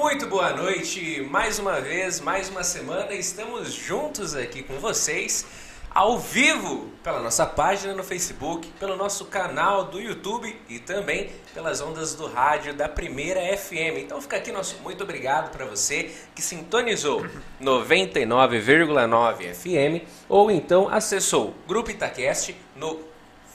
Muito 0.00 0.26
boa 0.26 0.54
noite, 0.54 1.20
mais 1.30 1.58
uma 1.58 1.78
vez, 1.78 2.22
mais 2.22 2.48
uma 2.48 2.64
semana, 2.64 3.12
estamos 3.12 3.70
juntos 3.70 4.34
aqui 4.34 4.62
com 4.62 4.78
vocês, 4.78 5.44
ao 5.90 6.18
vivo, 6.18 6.88
pela 7.04 7.20
nossa 7.20 7.44
página 7.44 7.92
no 7.92 8.02
Facebook, 8.02 8.66
pelo 8.80 8.96
nosso 8.96 9.26
canal 9.26 9.84
do 9.84 10.00
YouTube 10.00 10.58
e 10.70 10.78
também 10.78 11.30
pelas 11.52 11.82
ondas 11.82 12.14
do 12.14 12.26
rádio 12.26 12.72
da 12.72 12.88
Primeira 12.88 13.40
FM. 13.58 13.98
Então 13.98 14.22
fica 14.22 14.38
aqui 14.38 14.50
nosso 14.50 14.78
muito 14.82 15.04
obrigado 15.04 15.50
para 15.50 15.66
você 15.66 16.10
que 16.34 16.40
sintonizou 16.40 17.22
99,9 17.60 19.52
FM 19.52 20.02
ou 20.30 20.50
então 20.50 20.88
acessou 20.88 21.54
Grupo 21.68 21.90
Itacast 21.90 22.56
no 22.74 23.09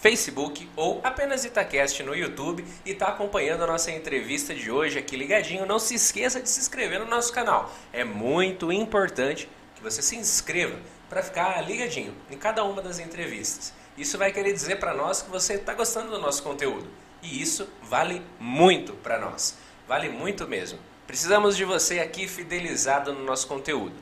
Facebook 0.06 0.70
ou 0.76 1.02
apenas 1.04 1.46
Itacast 1.46 2.04
no 2.04 2.16
YouTube 2.16 2.64
e 2.86 2.92
está 2.92 3.08
acompanhando 3.08 3.64
a 3.64 3.66
nossa 3.66 3.90
entrevista 3.90 4.54
de 4.54 4.70
hoje 4.70 5.00
aqui 5.00 5.16
ligadinho. 5.16 5.66
Não 5.66 5.80
se 5.80 5.96
esqueça 5.96 6.40
de 6.40 6.48
se 6.48 6.60
inscrever 6.60 7.00
no 7.00 7.08
nosso 7.08 7.34
canal. 7.34 7.74
É 7.92 8.04
muito 8.04 8.72
importante 8.72 9.50
que 9.74 9.82
você 9.82 10.04
se 10.04 10.16
inscreva 10.16 10.80
para 11.10 11.24
ficar 11.24 11.60
ligadinho 11.68 12.14
em 12.30 12.38
cada 12.38 12.64
uma 12.64 12.84
das 12.84 13.00
entrevistas. 13.00 13.74
Isso 13.98 14.16
vai 14.16 14.32
querer 14.32 14.54
dizer 14.54 14.76
para 14.76 14.94
nós 14.94 15.24
que 15.24 15.32
você 15.32 15.56
está 15.56 15.74
gostando 15.74 16.12
do 16.12 16.20
nosso 16.20 16.44
conteúdo. 16.44 16.88
E 17.24 17.42
isso 17.42 17.68
vale 17.82 18.22
muito 18.40 18.94
para 18.94 19.18
nós. 19.18 19.58
Vale 19.88 20.10
muito 20.10 20.48
mesmo. 20.48 20.78
Precisamos 21.08 21.58
de 21.58 21.66
você 21.66 21.98
aqui 21.98 22.28
fidelizado 22.28 23.12
no 23.12 23.24
nosso 23.24 23.48
conteúdo. 23.48 23.96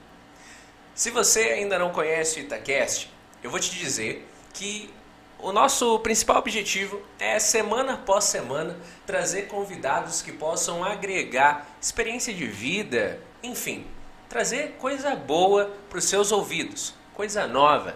Se 0.94 1.12
você 1.12 1.44
ainda 1.44 1.80
não 1.80 1.94
conhece 1.94 2.42
o 2.42 2.44
Itacast, 2.44 3.10
eu 3.42 3.50
vou 3.50 3.58
te 3.62 3.72
dizer 3.72 4.28
que 4.54 4.94
o 5.44 5.52
nosso 5.52 6.00
principal 6.00 6.38
objetivo 6.38 7.02
é, 7.20 7.38
semana 7.38 7.96
após 7.96 8.24
semana, 8.24 8.78
trazer 9.06 9.44
convidados 9.44 10.22
que 10.22 10.32
possam 10.32 10.84
agregar 10.84 11.68
experiência 11.82 12.34
de 12.34 12.48
vida, 12.48 13.20
enfim, 13.44 13.86
trazer 14.30 14.78
coisa 14.80 15.14
boa 15.16 15.70
para 15.90 16.00
os 16.00 16.06
seus 16.06 16.32
ouvidos, 16.32 16.96
coisa 17.14 17.46
nova. 17.46 17.94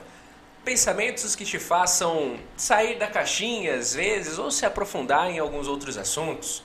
Pensamentos 0.66 1.38
que 1.38 1.45
te 1.45 1.58
façam 1.58 2.38
sair 2.58 3.00
da 3.00 3.08
caixinha 3.08 3.76
às 3.76 3.95
vezes 3.95 4.38
ou 4.38 4.52
se 4.52 4.66
aprofundar 4.66 5.32
em 5.32 5.39
alguns 5.39 5.70
outros 5.70 5.98
assuntos. 5.98 6.61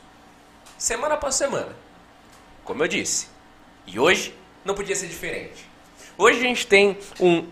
Semana 0.77 1.14
após 1.14 1.36
semana, 1.36 1.77
como 2.64 2.83
eu 2.83 2.89
disse. 2.89 3.28
E 3.86 4.00
hoje 4.00 4.34
não 4.64 4.74
podia 4.74 4.96
ser 4.96 5.06
diferente. 5.06 5.64
Hoje 6.19 6.41
a 6.41 6.42
gente 6.42 6.67
tem 6.67 6.98
um, 7.20 7.46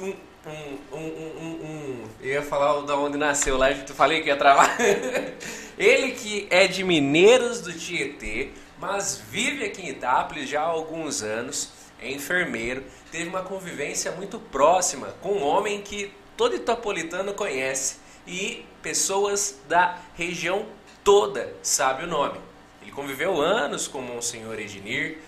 um 0.00 0.29
um, 0.46 0.96
um, 0.96 0.98
um, 0.98 1.48
um, 1.64 2.08
Eu 2.20 2.34
ia 2.34 2.42
falar 2.42 2.80
da 2.82 2.96
onde 2.96 3.18
nasceu 3.18 3.58
lá, 3.58 3.70
eu 3.70 3.86
falei 3.88 4.22
que 4.22 4.28
ia 4.28 4.36
travar. 4.36 4.76
Ele 5.76 6.12
que 6.12 6.46
é 6.50 6.66
de 6.66 6.82
Mineiros 6.82 7.60
do 7.60 7.72
Tietê, 7.72 8.50
mas 8.78 9.22
vive 9.30 9.64
aqui 9.64 9.82
em 9.82 9.90
Itápolis 9.90 10.48
já 10.48 10.62
há 10.62 10.66
alguns 10.66 11.22
anos, 11.22 11.70
é 12.00 12.10
enfermeiro, 12.10 12.82
teve 13.12 13.28
uma 13.28 13.42
convivência 13.42 14.12
muito 14.12 14.38
próxima 14.38 15.08
com 15.20 15.32
um 15.32 15.42
homem 15.42 15.82
que 15.82 16.12
todo 16.36 16.54
itapolitano 16.54 17.34
conhece 17.34 17.98
e 18.26 18.64
pessoas 18.82 19.58
da 19.68 19.98
região 20.16 20.64
toda 21.04 21.54
sabem 21.62 22.06
o 22.06 22.08
nome. 22.08 22.40
Ele 22.80 22.90
conviveu 22.92 23.40
anos 23.40 23.86
com 23.86 24.00
Monsenhor 24.00 24.58
Ednir, 24.58 25.18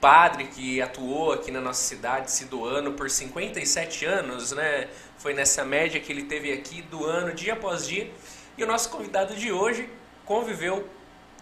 padre 0.00 0.44
que 0.44 0.80
atuou 0.80 1.32
aqui 1.32 1.50
na 1.50 1.60
nossa 1.60 1.82
cidade, 1.82 2.30
se 2.30 2.44
doando 2.46 2.92
por 2.92 3.10
57 3.10 4.04
anos, 4.04 4.52
né? 4.52 4.88
Foi 5.18 5.34
nessa 5.34 5.64
média 5.64 6.00
que 6.00 6.12
ele 6.12 6.24
teve 6.24 6.52
aqui 6.52 6.82
doando 6.82 7.32
dia 7.32 7.54
após 7.54 7.86
dia. 7.86 8.10
E 8.56 8.64
o 8.64 8.66
nosso 8.66 8.90
convidado 8.90 9.34
de 9.34 9.50
hoje 9.50 9.88
conviveu 10.24 10.88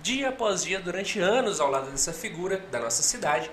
dia 0.00 0.28
após 0.28 0.62
dia 0.64 0.80
durante 0.80 1.18
anos 1.18 1.60
ao 1.60 1.70
lado 1.70 1.90
dessa 1.90 2.12
figura 2.12 2.58
da 2.70 2.78
nossa 2.80 3.02
cidade. 3.02 3.50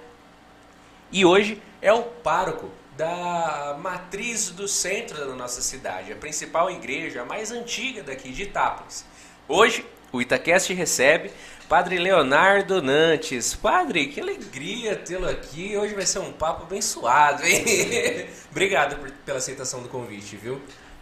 E 1.12 1.26
hoje 1.26 1.62
é 1.82 1.92
o 1.92 2.04
pároco 2.04 2.70
da 2.96 3.78
matriz 3.80 4.50
do 4.50 4.68
centro 4.68 5.18
da 5.18 5.34
nossa 5.34 5.62
cidade, 5.62 6.12
a 6.12 6.16
principal 6.16 6.70
igreja, 6.70 7.22
a 7.22 7.26
mais 7.26 7.52
antiga 7.52 8.04
daqui 8.04 8.32
de 8.32 8.44
Itápolis. 8.44 9.06
Hoje, 9.48 9.86
o 10.12 10.22
Itaquest 10.22 10.70
recebe 10.74 11.32
Padre 11.72 12.00
Leonardo 12.00 12.82
Nantes. 12.82 13.54
Padre, 13.56 14.08
que 14.08 14.20
alegria 14.20 14.94
tê-lo 14.94 15.26
aqui. 15.26 15.78
Hoje 15.78 15.96
vai 15.96 16.06
ser 16.06 16.20
um 16.20 16.34
papo 16.34 16.64
abençoado, 16.64 17.46
hein? 17.46 17.64
Obrigado 18.52 18.98
por, 18.98 19.10
pela 19.10 19.38
aceitação 19.38 19.82
do 19.82 19.88
convite, 19.88 20.36
viu? 20.36 20.62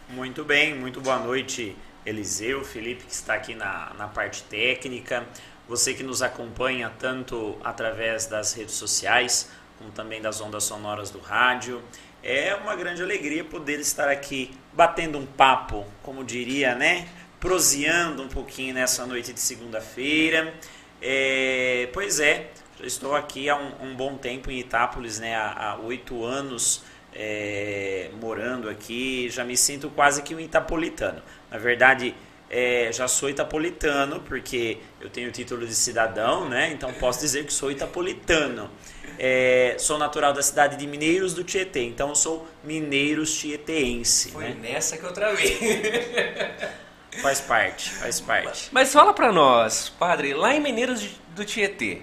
Muito 0.10 0.44
bem, 0.44 0.76
muito 0.76 1.02
boa 1.02 1.18
noite, 1.18 1.76
Eliseu, 2.06 2.64
Felipe, 2.64 3.04
que 3.04 3.12
está 3.12 3.34
aqui 3.34 3.56
na, 3.56 3.96
na 3.98 4.08
parte 4.08 4.44
técnica. 4.44 5.26
Você 5.68 5.96
que 5.96 6.04
nos 6.04 6.22
acompanha 6.22 6.94
tanto 7.00 7.58
através 7.64 8.28
das 8.28 8.54
redes 8.54 8.76
sociais, 8.76 9.50
como 9.80 9.90
também 9.90 10.22
das 10.22 10.40
ondas 10.40 10.66
sonoras 10.66 11.10
do 11.10 11.18
rádio. 11.20 11.82
É 12.22 12.54
uma 12.54 12.76
grande 12.76 13.02
alegria 13.02 13.44
poder 13.44 13.80
estar 13.80 14.08
aqui 14.08 14.52
batendo 14.72 15.18
um 15.18 15.26
papo, 15.26 15.84
como 16.04 16.24
diria, 16.24 16.76
né? 16.76 17.08
Proseando 17.40 18.22
um 18.24 18.28
pouquinho 18.28 18.74
nessa 18.74 19.06
noite 19.06 19.32
de 19.34 19.40
segunda-feira. 19.40 20.54
É, 21.02 21.90
pois 21.94 22.20
é, 22.20 22.50
já 22.80 22.86
estou 22.86 23.16
aqui 23.16 23.50
há 23.50 23.56
um, 23.56 23.90
um, 23.90 23.96
bom 23.96 24.18
tempo 24.18 24.52
em 24.52 24.60
Itápolis, 24.60 25.20
né, 25.20 25.36
há 25.36 25.78
oito 25.82 26.26
anos 26.26 26.84
é, 27.14 28.10
morando 28.20 28.70
aqui, 28.70 29.30
já 29.30 29.44
me 29.44 29.56
sinto 29.56 29.90
quase 29.90 30.22
que 30.22 30.36
um 30.36 30.40
itapolitano. 30.40 31.22
Na 31.50 31.58
verdade, 31.58 32.14
é, 32.50 32.92
já 32.92 33.08
sou 33.08 33.30
itapolitano, 33.30 34.20
porque 34.22 34.80
eu 35.00 35.10
tenho 35.10 35.30
o 35.30 35.32
título 35.32 35.66
de 35.66 35.74
cidadão, 35.74 36.50
né, 36.50 36.72
então 36.72 36.92
posso 36.94 37.22
dizer 37.22 37.46
que 37.46 37.54
sou 37.54 37.72
itapolitano. 37.72 38.70
É, 39.18 39.76
sou 39.78 39.98
natural 39.98 40.32
da 40.32 40.42
cidade 40.42 40.78
de 40.78 40.88
Mineiros 40.88 41.34
do 41.34 41.44
Tietê, 41.44 41.84
então 41.84 42.16
sou 42.16 42.48
mineiros 42.64 43.38
tieteense. 43.38 44.32
Foi 44.32 44.46
né? 44.46 44.58
nessa 44.62 44.98
que 44.98 45.04
eu 45.04 45.12
travei. 45.12 45.58
Faz 47.22 47.42
parte, 47.42 47.90
faz 47.92 48.22
parte. 48.22 48.70
Mas 48.72 48.94
fala 48.94 49.14
para 49.14 49.32
nós, 49.32 49.90
padre, 49.90 50.34
lá 50.34 50.54
em 50.54 50.60
Mineiros 50.60 51.08
do 51.36 51.44
Tietê, 51.44 52.02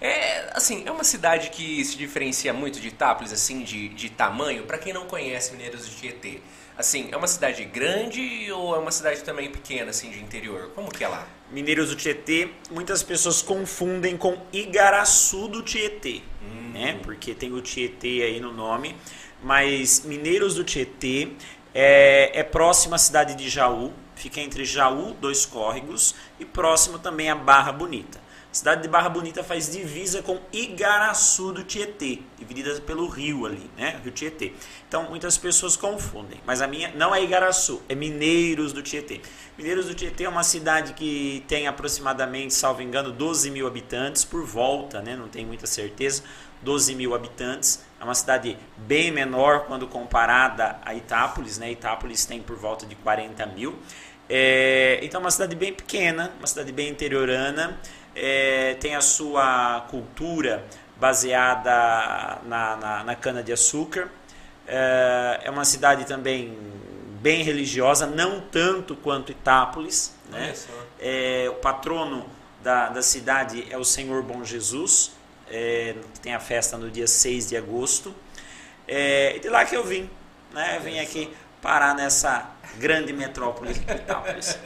é, 0.00 0.50
assim, 0.52 0.82
é 0.86 0.90
uma 0.90 1.02
cidade 1.04 1.50
que 1.50 1.84
se 1.84 1.96
diferencia 1.96 2.52
muito 2.52 2.78
de 2.78 2.88
Itápolis, 2.88 3.32
assim, 3.32 3.62
de, 3.62 3.88
de 3.88 4.10
tamanho, 4.10 4.64
para 4.64 4.78
quem 4.78 4.92
não 4.92 5.06
conhece 5.06 5.52
Mineiros 5.52 5.88
do 5.88 5.94
Tietê. 5.94 6.40
Assim, 6.76 7.08
é 7.12 7.16
uma 7.16 7.28
cidade 7.28 7.64
grande 7.64 8.50
ou 8.52 8.74
é 8.74 8.78
uma 8.78 8.90
cidade 8.90 9.22
também 9.22 9.50
pequena, 9.50 9.90
assim, 9.90 10.10
de 10.10 10.20
interior? 10.20 10.72
Como 10.74 10.90
que 10.90 11.04
é 11.04 11.08
lá? 11.08 11.26
Mineiros 11.50 11.90
do 11.90 11.96
Tietê, 11.96 12.50
muitas 12.70 13.02
pessoas 13.02 13.40
confundem 13.40 14.16
com 14.16 14.36
Igaraçu 14.52 15.48
do 15.48 15.62
Tietê, 15.62 16.20
hum. 16.42 16.72
né? 16.72 16.98
Porque 17.02 17.32
tem 17.32 17.52
o 17.52 17.62
Tietê 17.62 18.24
aí 18.24 18.40
no 18.40 18.52
nome. 18.52 18.96
Mas 19.42 20.04
Mineiros 20.04 20.54
do 20.54 20.64
Tietê 20.64 21.28
é, 21.72 22.40
é 22.40 22.42
próximo 22.42 22.94
à 22.94 22.98
cidade 22.98 23.34
de 23.34 23.48
Jaú, 23.48 23.92
fica 24.24 24.40
entre 24.40 24.64
Jaú, 24.64 25.12
dois 25.20 25.44
córregos, 25.44 26.14
e 26.40 26.46
próximo 26.46 26.98
também 26.98 27.28
a 27.28 27.34
Barra 27.34 27.70
Bonita. 27.70 28.18
A 28.50 28.54
cidade 28.54 28.82
de 28.82 28.88
Barra 28.88 29.10
Bonita 29.10 29.44
faz 29.44 29.70
divisa 29.70 30.22
com 30.22 30.40
Igaraçu 30.50 31.52
do 31.52 31.62
Tietê, 31.62 32.20
dividida 32.38 32.80
pelo 32.80 33.06
rio 33.06 33.44
ali, 33.44 33.70
né? 33.76 34.00
Rio 34.02 34.12
Tietê. 34.12 34.54
Então 34.88 35.10
muitas 35.10 35.36
pessoas 35.36 35.76
confundem, 35.76 36.40
mas 36.46 36.62
a 36.62 36.66
minha 36.66 36.90
não 36.94 37.14
é 37.14 37.22
Igaraçu, 37.22 37.82
é 37.86 37.94
Mineiros 37.94 38.72
do 38.72 38.80
Tietê. 38.80 39.20
Mineiros 39.58 39.86
do 39.86 39.94
Tietê 39.94 40.24
é 40.24 40.28
uma 40.28 40.44
cidade 40.44 40.94
que 40.94 41.44
tem 41.46 41.66
aproximadamente, 41.66 42.54
salvo 42.54 42.80
engano, 42.80 43.12
12 43.12 43.50
mil 43.50 43.66
habitantes 43.66 44.24
por 44.24 44.42
volta, 44.46 45.02
né? 45.02 45.14
Não 45.16 45.28
tenho 45.28 45.46
muita 45.46 45.66
certeza. 45.66 46.22
12 46.62 46.94
mil 46.94 47.14
habitantes. 47.14 47.84
É 48.00 48.04
uma 48.04 48.14
cidade 48.14 48.56
bem 48.76 49.10
menor 49.10 49.66
quando 49.66 49.86
comparada 49.86 50.78
a 50.82 50.94
Itápolis, 50.94 51.58
né? 51.58 51.70
Itápolis 51.70 52.24
tem 52.24 52.40
por 52.40 52.56
volta 52.56 52.86
de 52.86 52.94
40 52.96 53.46
mil. 53.46 53.78
É, 54.36 54.98
então, 55.00 55.20
é 55.20 55.22
uma 55.22 55.30
cidade 55.30 55.54
bem 55.54 55.72
pequena, 55.72 56.32
uma 56.40 56.46
cidade 56.48 56.72
bem 56.72 56.88
interiorana, 56.88 57.78
é, 58.16 58.74
tem 58.80 58.96
a 58.96 59.00
sua 59.00 59.86
cultura 59.88 60.64
baseada 60.96 62.40
na, 62.44 62.76
na, 62.76 63.04
na 63.04 63.14
cana-de-açúcar. 63.14 64.08
É, 64.66 65.42
é, 65.44 65.50
uma 65.50 65.64
cidade 65.64 66.04
também 66.04 66.58
bem 67.22 67.44
religiosa, 67.44 68.08
não 68.08 68.40
tanto 68.40 68.96
quanto 68.96 69.30
Itápolis. 69.30 70.12
Né? 70.28 70.52
É, 70.98 71.46
o 71.48 71.54
patrono 71.54 72.28
da, 72.60 72.88
da 72.88 73.02
cidade 73.02 73.64
é 73.70 73.78
o 73.78 73.84
Senhor 73.84 74.20
Bom 74.24 74.42
Jesus, 74.42 75.12
é, 75.48 75.94
que 76.12 76.18
tem 76.18 76.34
a 76.34 76.40
festa 76.40 76.76
no 76.76 76.90
dia 76.90 77.06
6 77.06 77.50
de 77.50 77.56
agosto. 77.56 78.12
É, 78.88 79.36
e 79.36 79.38
de 79.38 79.48
lá 79.48 79.64
que 79.64 79.76
eu 79.76 79.84
vim, 79.84 80.10
né? 80.52 80.80
Vim 80.82 80.98
aqui 80.98 81.32
parar 81.64 81.94
nessa 81.94 82.50
grande 82.76 83.10
metrópole 83.14 83.70
Itápolis. 83.72 84.58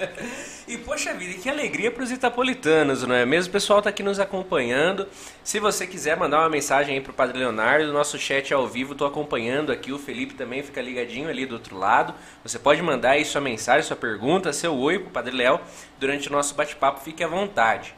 e 0.66 0.76
poxa 0.78 1.14
vida, 1.14 1.38
que 1.40 1.48
alegria 1.48 1.92
para 1.92 2.02
os 2.02 2.10
itapolitanos, 2.10 3.04
não 3.04 3.14
é 3.14 3.24
mesmo? 3.24 3.50
O 3.50 3.52
pessoal 3.52 3.78
está 3.78 3.90
aqui 3.90 4.02
nos 4.02 4.18
acompanhando. 4.18 5.06
Se 5.44 5.60
você 5.60 5.86
quiser 5.86 6.16
mandar 6.16 6.40
uma 6.40 6.48
mensagem 6.48 6.96
aí 6.96 7.00
para 7.00 7.12
o 7.12 7.14
Padre 7.14 7.38
Leonardo, 7.38 7.92
nosso 7.92 8.18
chat 8.18 8.52
é 8.52 8.56
ao 8.56 8.66
vivo, 8.66 8.92
estou 8.92 9.06
acompanhando 9.06 9.70
aqui. 9.70 9.92
O 9.92 9.98
Felipe 9.98 10.34
também 10.34 10.60
fica 10.60 10.82
ligadinho 10.82 11.28
ali 11.28 11.46
do 11.46 11.54
outro 11.54 11.78
lado. 11.78 12.12
Você 12.42 12.58
pode 12.58 12.82
mandar 12.82 13.10
aí 13.10 13.24
sua 13.24 13.40
mensagem, 13.40 13.82
sua 13.86 13.96
pergunta, 13.96 14.52
seu 14.52 14.74
oi 14.76 14.98
para 14.98 15.08
o 15.08 15.12
Padre 15.12 15.36
Léo 15.36 15.60
durante 16.00 16.28
o 16.28 16.32
nosso 16.32 16.54
bate-papo. 16.56 17.00
Fique 17.00 17.22
à 17.22 17.28
vontade. 17.28 17.94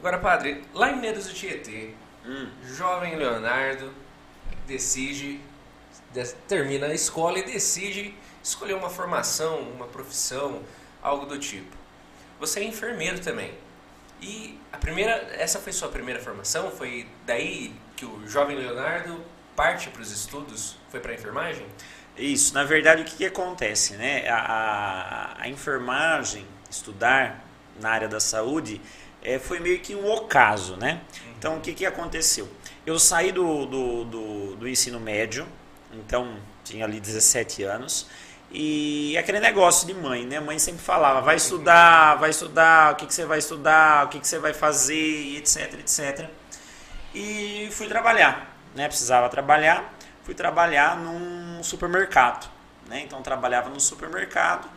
Agora, 0.00 0.18
padre, 0.18 0.64
lá 0.74 0.90
em 0.90 0.96
Mineiros 0.96 1.26
do 1.28 1.32
Tietê, 1.34 1.90
Hum. 2.26 2.48
jovem 2.74 3.14
Leonardo 3.14 3.92
decide, 4.66 5.34
de- 5.34 5.55
termina 6.48 6.86
a 6.86 6.94
escola 6.94 7.38
e 7.38 7.42
decide 7.44 8.14
escolher 8.42 8.74
uma 8.74 8.88
formação, 8.88 9.60
uma 9.60 9.86
profissão, 9.86 10.62
algo 11.02 11.26
do 11.26 11.38
tipo. 11.38 11.76
Você 12.38 12.60
é 12.60 12.64
enfermeiro 12.64 13.18
também. 13.20 13.52
E 14.20 14.58
a 14.72 14.78
primeira, 14.78 15.12
essa 15.38 15.58
foi 15.58 15.72
sua 15.72 15.88
primeira 15.88 16.20
formação? 16.20 16.70
Foi 16.70 17.06
daí 17.26 17.74
que 17.96 18.04
o 18.04 18.26
jovem 18.26 18.56
Leonardo 18.56 19.22
parte 19.54 19.88
para 19.90 20.02
os 20.02 20.10
estudos? 20.10 20.76
Foi 20.90 21.00
para 21.00 21.12
a 21.12 21.14
enfermagem? 21.14 21.66
Isso, 22.16 22.54
na 22.54 22.64
verdade, 22.64 23.02
o 23.02 23.04
que, 23.04 23.16
que 23.16 23.26
acontece? 23.26 23.94
Né? 23.94 24.28
A, 24.28 24.36
a, 24.36 25.42
a 25.42 25.48
enfermagem, 25.48 26.46
estudar 26.70 27.44
na 27.80 27.90
área 27.90 28.08
da 28.08 28.20
saúde, 28.20 28.80
é, 29.22 29.38
foi 29.38 29.60
meio 29.60 29.80
que 29.80 29.94
um 29.94 30.10
ocaso. 30.10 30.76
Né? 30.76 31.02
Então, 31.38 31.58
o 31.58 31.60
que, 31.60 31.74
que 31.74 31.84
aconteceu? 31.84 32.48
Eu 32.86 32.98
saí 32.98 33.32
do, 33.32 33.66
do, 33.66 34.04
do, 34.04 34.56
do 34.56 34.68
ensino 34.68 34.98
médio, 34.98 35.46
então 35.98 36.36
tinha 36.64 36.84
ali 36.84 37.00
17 37.00 37.62
anos, 37.62 38.06
e 38.50 39.16
aquele 39.18 39.40
negócio 39.40 39.86
de 39.86 39.94
mãe, 39.94 40.24
né? 40.24 40.40
Mãe 40.40 40.58
sempre 40.58 40.80
falava, 40.80 41.20
vai 41.20 41.36
estudar, 41.36 42.14
vai 42.16 42.30
estudar, 42.30 42.92
o 42.92 42.96
que, 42.96 43.06
que 43.06 43.14
você 43.14 43.24
vai 43.24 43.38
estudar, 43.38 44.06
o 44.06 44.08
que, 44.08 44.20
que 44.20 44.26
você 44.26 44.38
vai 44.38 44.54
fazer, 44.54 45.36
etc, 45.36 45.74
etc. 45.74 46.28
E 47.14 47.68
fui 47.72 47.86
trabalhar, 47.88 48.56
né? 48.74 48.86
Precisava 48.88 49.28
trabalhar, 49.28 49.94
fui 50.22 50.34
trabalhar 50.34 50.96
num 50.96 51.62
supermercado, 51.62 52.48
né? 52.88 53.00
Então 53.00 53.20
trabalhava 53.20 53.68
no 53.68 53.80
supermercado 53.80 54.68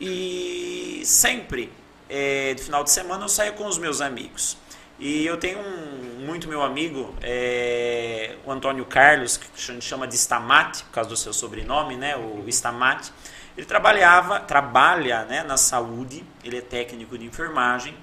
e 0.00 1.02
sempre, 1.04 1.72
é, 2.08 2.54
de 2.54 2.62
final 2.62 2.84
de 2.84 2.90
semana, 2.90 3.24
eu 3.24 3.28
saía 3.28 3.52
com 3.52 3.66
os 3.66 3.78
meus 3.78 4.00
amigos. 4.00 4.56
E 4.98 5.24
eu 5.24 5.36
tenho 5.36 5.60
um, 5.60 6.24
muito 6.26 6.48
meu 6.48 6.60
amigo, 6.60 7.14
é, 7.22 8.34
o 8.44 8.50
Antônio 8.50 8.84
Carlos, 8.84 9.36
que 9.36 9.46
a 9.54 9.72
gente 9.72 9.84
chama 9.84 10.08
de 10.08 10.16
Stamati, 10.16 10.82
por 10.84 10.90
causa 10.90 11.08
do 11.08 11.16
seu 11.16 11.32
sobrenome, 11.32 11.96
né? 11.96 12.16
O 12.16 12.44
Stamati. 12.48 13.12
Ele 13.56 13.64
trabalhava, 13.64 14.40
trabalha 14.40 15.24
né, 15.24 15.42
na 15.42 15.56
saúde, 15.56 16.24
ele 16.44 16.58
é 16.58 16.60
técnico 16.60 17.16
de 17.16 17.24
enfermagem. 17.24 17.96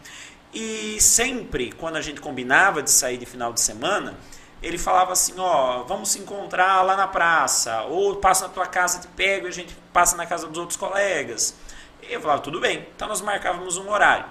E 0.54 0.98
sempre, 1.02 1.74
quando 1.74 1.98
a 1.98 2.02
gente 2.02 2.22
combinava 2.22 2.82
de 2.82 2.92
sair 2.92 3.18
de 3.18 3.26
final 3.26 3.52
de 3.52 3.60
semana, 3.60 4.18
ele 4.64 4.78
falava 4.78 5.12
assim, 5.12 5.34
ó, 5.38 5.84
vamos 5.84 6.10
se 6.10 6.20
encontrar 6.20 6.82
lá 6.82 6.96
na 6.96 7.08
praça, 7.08 7.84
ou 7.84 8.16
passa 8.16 8.48
na 8.48 8.54
tua 8.54 8.66
casa, 8.66 9.00
te 9.00 9.08
pego, 9.10 9.48
e 9.48 9.50
a 9.50 9.54
gente 9.54 9.76
passa 9.92 10.16
na 10.16 10.26
casa 10.26 10.48
dos 10.48 10.58
outros 10.58 10.78
colegas. 10.78 11.56
E 12.02 12.14
eu 12.14 12.22
falava, 12.22 12.42
tudo 12.42 12.60
bem. 12.60 12.88
Então 12.96 13.08
nós 13.08 13.20
marcávamos 13.20 13.78
um 13.78 13.90
horário, 13.90 14.26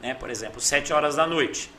né? 0.00 0.12
Por 0.14 0.28
exemplo, 0.28 0.60
7 0.60 0.92
horas 0.92 1.16
da 1.16 1.26
noite. 1.26 1.70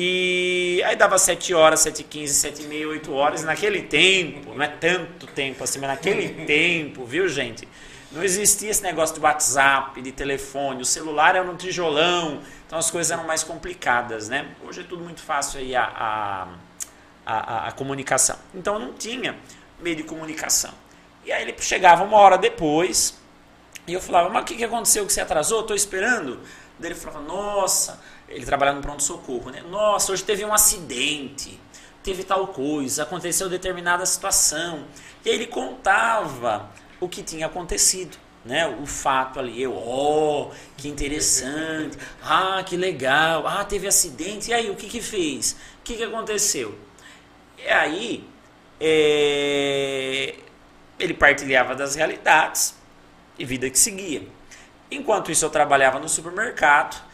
E 0.00 0.80
aí 0.86 0.94
dava 0.94 1.18
7 1.18 1.52
horas, 1.52 1.80
7 1.80 2.04
15 2.04 2.32
7 2.32 2.62
e 2.62 2.66
meia, 2.68 2.86
8 2.86 3.12
horas. 3.12 3.42
Naquele 3.42 3.82
tempo, 3.82 4.54
não 4.54 4.62
é 4.62 4.68
tanto 4.68 5.26
tempo 5.26 5.64
assim, 5.64 5.80
mas 5.80 5.90
naquele 5.90 6.28
tempo, 6.46 7.04
viu 7.04 7.28
gente? 7.28 7.66
Não 8.12 8.22
existia 8.22 8.70
esse 8.70 8.80
negócio 8.80 9.16
de 9.16 9.20
WhatsApp, 9.20 10.00
de 10.00 10.12
telefone. 10.12 10.82
O 10.82 10.84
celular 10.84 11.34
era 11.34 11.42
no 11.42 11.56
tijolão, 11.56 12.40
então 12.64 12.78
as 12.78 12.92
coisas 12.92 13.10
eram 13.10 13.24
mais 13.24 13.42
complicadas, 13.42 14.28
né? 14.28 14.46
Hoje 14.64 14.82
é 14.82 14.84
tudo 14.84 15.02
muito 15.02 15.20
fácil 15.20 15.58
aí 15.58 15.74
a, 15.74 15.82
a, 15.82 16.48
a, 17.26 17.66
a 17.66 17.72
comunicação. 17.72 18.36
Então 18.54 18.78
não 18.78 18.92
tinha 18.92 19.36
meio 19.80 19.96
de 19.96 20.04
comunicação. 20.04 20.72
E 21.24 21.32
aí 21.32 21.42
ele 21.42 21.56
chegava 21.58 22.04
uma 22.04 22.18
hora 22.18 22.38
depois 22.38 23.18
e 23.84 23.94
eu 23.94 24.00
falava, 24.00 24.28
mas 24.28 24.42
o 24.42 24.44
que, 24.44 24.54
que 24.54 24.64
aconteceu 24.64 25.04
que 25.04 25.12
você 25.12 25.22
atrasou? 25.22 25.62
Estou 25.62 25.74
esperando. 25.74 26.38
Daí 26.78 26.92
ele 26.92 27.00
falava, 27.00 27.20
nossa, 27.20 28.00
ele 28.28 28.44
trabalhava 28.44 28.76
no 28.76 28.82
pronto-socorro, 28.82 29.50
né? 29.50 29.62
Nossa, 29.62 30.12
hoje 30.12 30.22
teve 30.22 30.44
um 30.44 30.52
acidente, 30.52 31.58
teve 32.02 32.24
tal 32.24 32.48
coisa, 32.48 33.02
aconteceu 33.02 33.48
determinada 33.48 34.04
situação. 34.04 34.84
E 35.24 35.30
aí 35.30 35.34
ele 35.34 35.46
contava 35.46 36.70
o 37.00 37.08
que 37.08 37.22
tinha 37.22 37.46
acontecido, 37.46 38.16
né? 38.44 38.66
O 38.66 38.86
fato 38.86 39.40
ali, 39.40 39.62
eu, 39.62 39.74
oh, 39.74 40.50
que 40.76 40.88
interessante, 40.88 41.98
ah, 42.22 42.62
que 42.64 42.76
legal, 42.76 43.46
ah, 43.46 43.64
teve 43.64 43.86
acidente, 43.86 44.50
e 44.50 44.54
aí, 44.54 44.70
o 44.70 44.76
que 44.76 44.88
que 44.88 45.00
fez? 45.00 45.52
O 45.80 45.82
que 45.84 45.94
que 45.96 46.04
aconteceu? 46.04 46.78
E 47.56 47.68
aí, 47.68 48.28
é, 48.80 50.36
ele 50.98 51.14
partilhava 51.14 51.74
das 51.74 51.94
realidades 51.94 52.76
e 53.38 53.44
vida 53.44 53.68
que 53.70 53.78
seguia. 53.78 54.22
Enquanto 54.90 55.30
isso, 55.30 55.44
eu 55.44 55.50
trabalhava 55.50 55.98
no 55.98 56.08
supermercado 56.08 57.07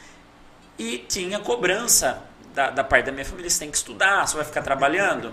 e 0.79 0.99
tinha 0.99 1.38
cobrança 1.38 2.23
da, 2.55 2.71
da 2.71 2.85
parte 2.85 3.06
da 3.06 3.12
minha 3.12 3.25
família: 3.25 3.50
você 3.50 3.61
tem 3.61 3.71
que 3.71 3.76
estudar, 3.76 4.26
você 4.26 4.37
vai 4.37 4.44
ficar 4.44 4.62
trabalhando. 4.62 5.32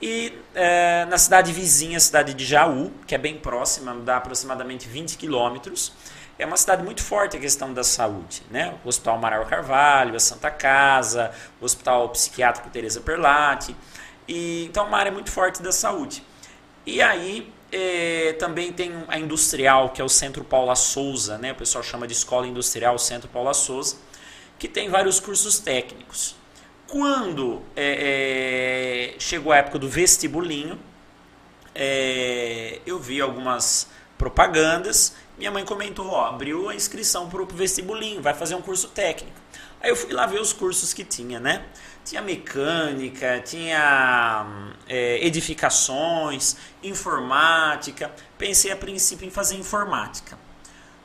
E 0.00 0.38
é, 0.54 1.06
na 1.06 1.16
cidade 1.16 1.52
vizinha, 1.52 1.98
cidade 1.98 2.34
de 2.34 2.44
Jaú, 2.44 2.92
que 3.06 3.14
é 3.14 3.18
bem 3.18 3.38
próxima, 3.38 3.94
dá 3.94 4.16
aproximadamente 4.16 4.88
20 4.88 5.16
quilômetros, 5.16 5.92
é 6.38 6.44
uma 6.44 6.56
cidade 6.56 6.82
muito 6.82 7.02
forte 7.02 7.36
a 7.36 7.40
questão 7.40 7.72
da 7.72 7.84
saúde. 7.84 8.42
Né? 8.50 8.74
O 8.84 8.88
Hospital 8.88 9.14
Amaral 9.14 9.46
Carvalho, 9.46 10.16
a 10.16 10.20
Santa 10.20 10.50
Casa, 10.50 11.30
o 11.60 11.64
Hospital 11.64 12.08
Psiquiátrico 12.10 12.68
Teresa 12.70 13.00
Perlatti. 13.00 13.74
E, 14.26 14.64
então, 14.64 14.84
é 14.84 14.88
uma 14.88 14.98
área 14.98 15.12
muito 15.12 15.30
forte 15.30 15.62
da 15.62 15.70
saúde. 15.70 16.24
E 16.84 17.00
aí, 17.00 17.52
é, 17.70 18.34
também 18.38 18.72
tem 18.72 18.92
a 19.08 19.18
Industrial, 19.18 19.90
que 19.90 20.02
é 20.02 20.04
o 20.04 20.08
Centro 20.08 20.44
Paula 20.44 20.74
Souza, 20.74 21.38
né? 21.38 21.52
o 21.52 21.54
pessoal 21.54 21.82
chama 21.82 22.06
de 22.06 22.12
Escola 22.12 22.46
Industrial 22.46 22.98
Centro 22.98 23.28
Paula 23.28 23.54
Souza, 23.54 23.96
que 24.64 24.68
tem 24.68 24.88
vários 24.88 25.20
cursos 25.20 25.58
técnicos. 25.58 26.34
Quando 26.86 27.60
é, 27.76 29.12
é, 29.12 29.20
chegou 29.20 29.52
a 29.52 29.58
época 29.58 29.78
do 29.78 29.86
vestibulinho, 29.86 30.80
é, 31.74 32.80
eu 32.86 32.98
vi 32.98 33.20
algumas 33.20 33.90
propagandas. 34.16 35.16
Minha 35.36 35.50
mãe 35.50 35.66
comentou: 35.66 36.06
ó, 36.06 36.28
abriu 36.28 36.70
a 36.70 36.74
inscrição 36.74 37.28
para 37.28 37.42
o 37.42 37.46
vestibulinho, 37.46 38.22
vai 38.22 38.32
fazer 38.32 38.54
um 38.54 38.62
curso 38.62 38.88
técnico. 38.88 39.38
Aí 39.82 39.90
eu 39.90 39.96
fui 39.96 40.14
lá 40.14 40.24
ver 40.24 40.40
os 40.40 40.54
cursos 40.54 40.94
que 40.94 41.04
tinha, 41.04 41.38
né? 41.38 41.66
Tinha 42.02 42.22
mecânica, 42.22 43.42
tinha 43.44 44.46
é, 44.88 45.18
edificações, 45.26 46.56
informática. 46.82 48.10
Pensei 48.38 48.72
a 48.72 48.76
princípio 48.76 49.28
em 49.28 49.30
fazer 49.30 49.56
informática. 49.56 50.38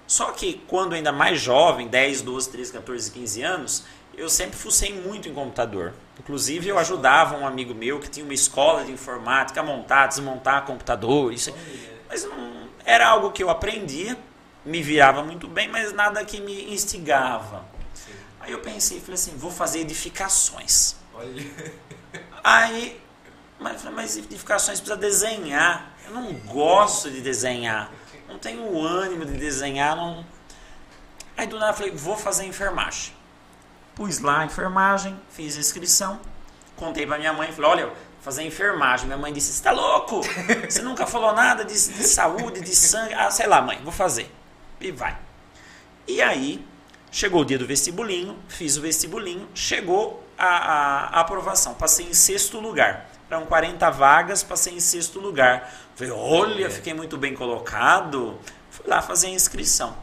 Só 0.09 0.31
que 0.31 0.53
quando 0.67 0.95
ainda 0.95 1.11
mais 1.11 1.39
jovem, 1.39 1.87
10, 1.87 2.23
12, 2.23 2.49
13, 2.49 2.73
14, 2.73 3.11
15 3.11 3.41
anos, 3.43 3.83
eu 4.17 4.27
sempre 4.27 4.57
fucei 4.57 4.91
muito 4.91 5.29
em 5.29 5.33
computador. 5.35 5.93
Inclusive, 6.19 6.67
eu 6.67 6.79
ajudava 6.79 7.37
um 7.37 7.45
amigo 7.45 7.75
meu 7.75 7.99
que 7.99 8.09
tinha 8.09 8.23
uma 8.23 8.33
escola 8.33 8.83
de 8.83 8.91
informática 8.91 9.59
a 9.59 9.63
montar, 9.63 10.07
desmontar 10.07 10.65
computador. 10.65 11.31
Isso, 11.31 11.53
mas 12.07 12.23
não, 12.23 12.69
era 12.83 13.07
algo 13.07 13.31
que 13.31 13.43
eu 13.43 13.51
aprendia, 13.51 14.17
me 14.65 14.81
virava 14.81 15.23
muito 15.23 15.47
bem, 15.47 15.67
mas 15.67 15.93
nada 15.93 16.25
que 16.25 16.41
me 16.41 16.73
instigava. 16.73 17.63
Sim. 17.93 18.11
Aí 18.39 18.51
eu 18.51 18.61
pensei, 18.61 18.99
falei 18.99 19.13
assim, 19.13 19.37
vou 19.37 19.51
fazer 19.51 19.81
edificações. 19.81 20.95
Olha. 21.13 21.45
Aí, 22.43 22.99
mas, 23.59 23.83
mas 23.83 24.17
edificações 24.17 24.79
precisa 24.79 24.99
desenhar. 24.99 25.95
Eu 26.07 26.15
não 26.15 26.33
gosto 26.33 27.11
de 27.11 27.21
desenhar. 27.21 27.91
Não 28.29 28.37
tenho 28.37 28.63
o 28.63 28.85
ânimo 28.85 29.25
de 29.25 29.33
desenhar. 29.33 29.95
Não... 29.95 30.25
Aí 31.35 31.47
do 31.47 31.57
nada 31.57 31.71
eu 31.71 31.75
falei, 31.75 31.91
vou 31.91 32.15
fazer 32.15 32.45
enfermagem. 32.45 33.13
Pus 33.95 34.19
lá 34.19 34.39
a 34.41 34.45
enfermagem, 34.45 35.19
fiz 35.29 35.57
a 35.57 35.59
inscrição, 35.59 36.21
contei 36.75 37.05
pra 37.05 37.17
minha 37.17 37.33
mãe, 37.33 37.51
falei, 37.51 37.71
olha, 37.71 37.93
fazer 38.21 38.43
enfermagem. 38.43 39.07
Minha 39.07 39.17
mãe 39.17 39.33
disse, 39.33 39.51
você 39.51 39.63
tá 39.63 39.71
louco? 39.71 40.21
Você 40.69 40.81
nunca 40.81 41.05
falou 41.05 41.33
nada 41.33 41.65
de, 41.65 41.73
de 41.73 42.03
saúde, 42.03 42.61
de 42.61 42.75
sangue. 42.75 43.13
Ah, 43.13 43.31
sei 43.31 43.47
lá, 43.47 43.61
mãe, 43.61 43.81
vou 43.83 43.91
fazer. 43.91 44.33
E 44.79 44.91
vai. 44.91 45.17
E 46.07 46.21
aí, 46.21 46.65
chegou 47.11 47.41
o 47.41 47.45
dia 47.45 47.57
do 47.57 47.65
vestibulinho, 47.65 48.37
fiz 48.47 48.77
o 48.77 48.81
vestibulinho, 48.81 49.49
chegou 49.53 50.23
a, 50.37 50.45
a, 50.45 50.99
a 51.07 51.19
aprovação. 51.19 51.73
Passei 51.73 52.05
em 52.07 52.13
sexto 52.13 52.59
lugar. 52.59 53.08
Eram 53.29 53.45
40 53.45 53.89
vagas, 53.91 54.41
passei 54.41 54.73
em 54.73 54.79
sexto 54.79 55.19
lugar. 55.19 55.71
Falei, 55.95 56.11
olha, 56.11 56.69
fiquei 56.69 56.93
muito 56.93 57.17
bem 57.17 57.33
colocado. 57.33 58.39
Fui 58.71 58.87
lá 58.87 59.01
fazer 59.01 59.27
a 59.27 59.31
inscrição. 59.31 59.95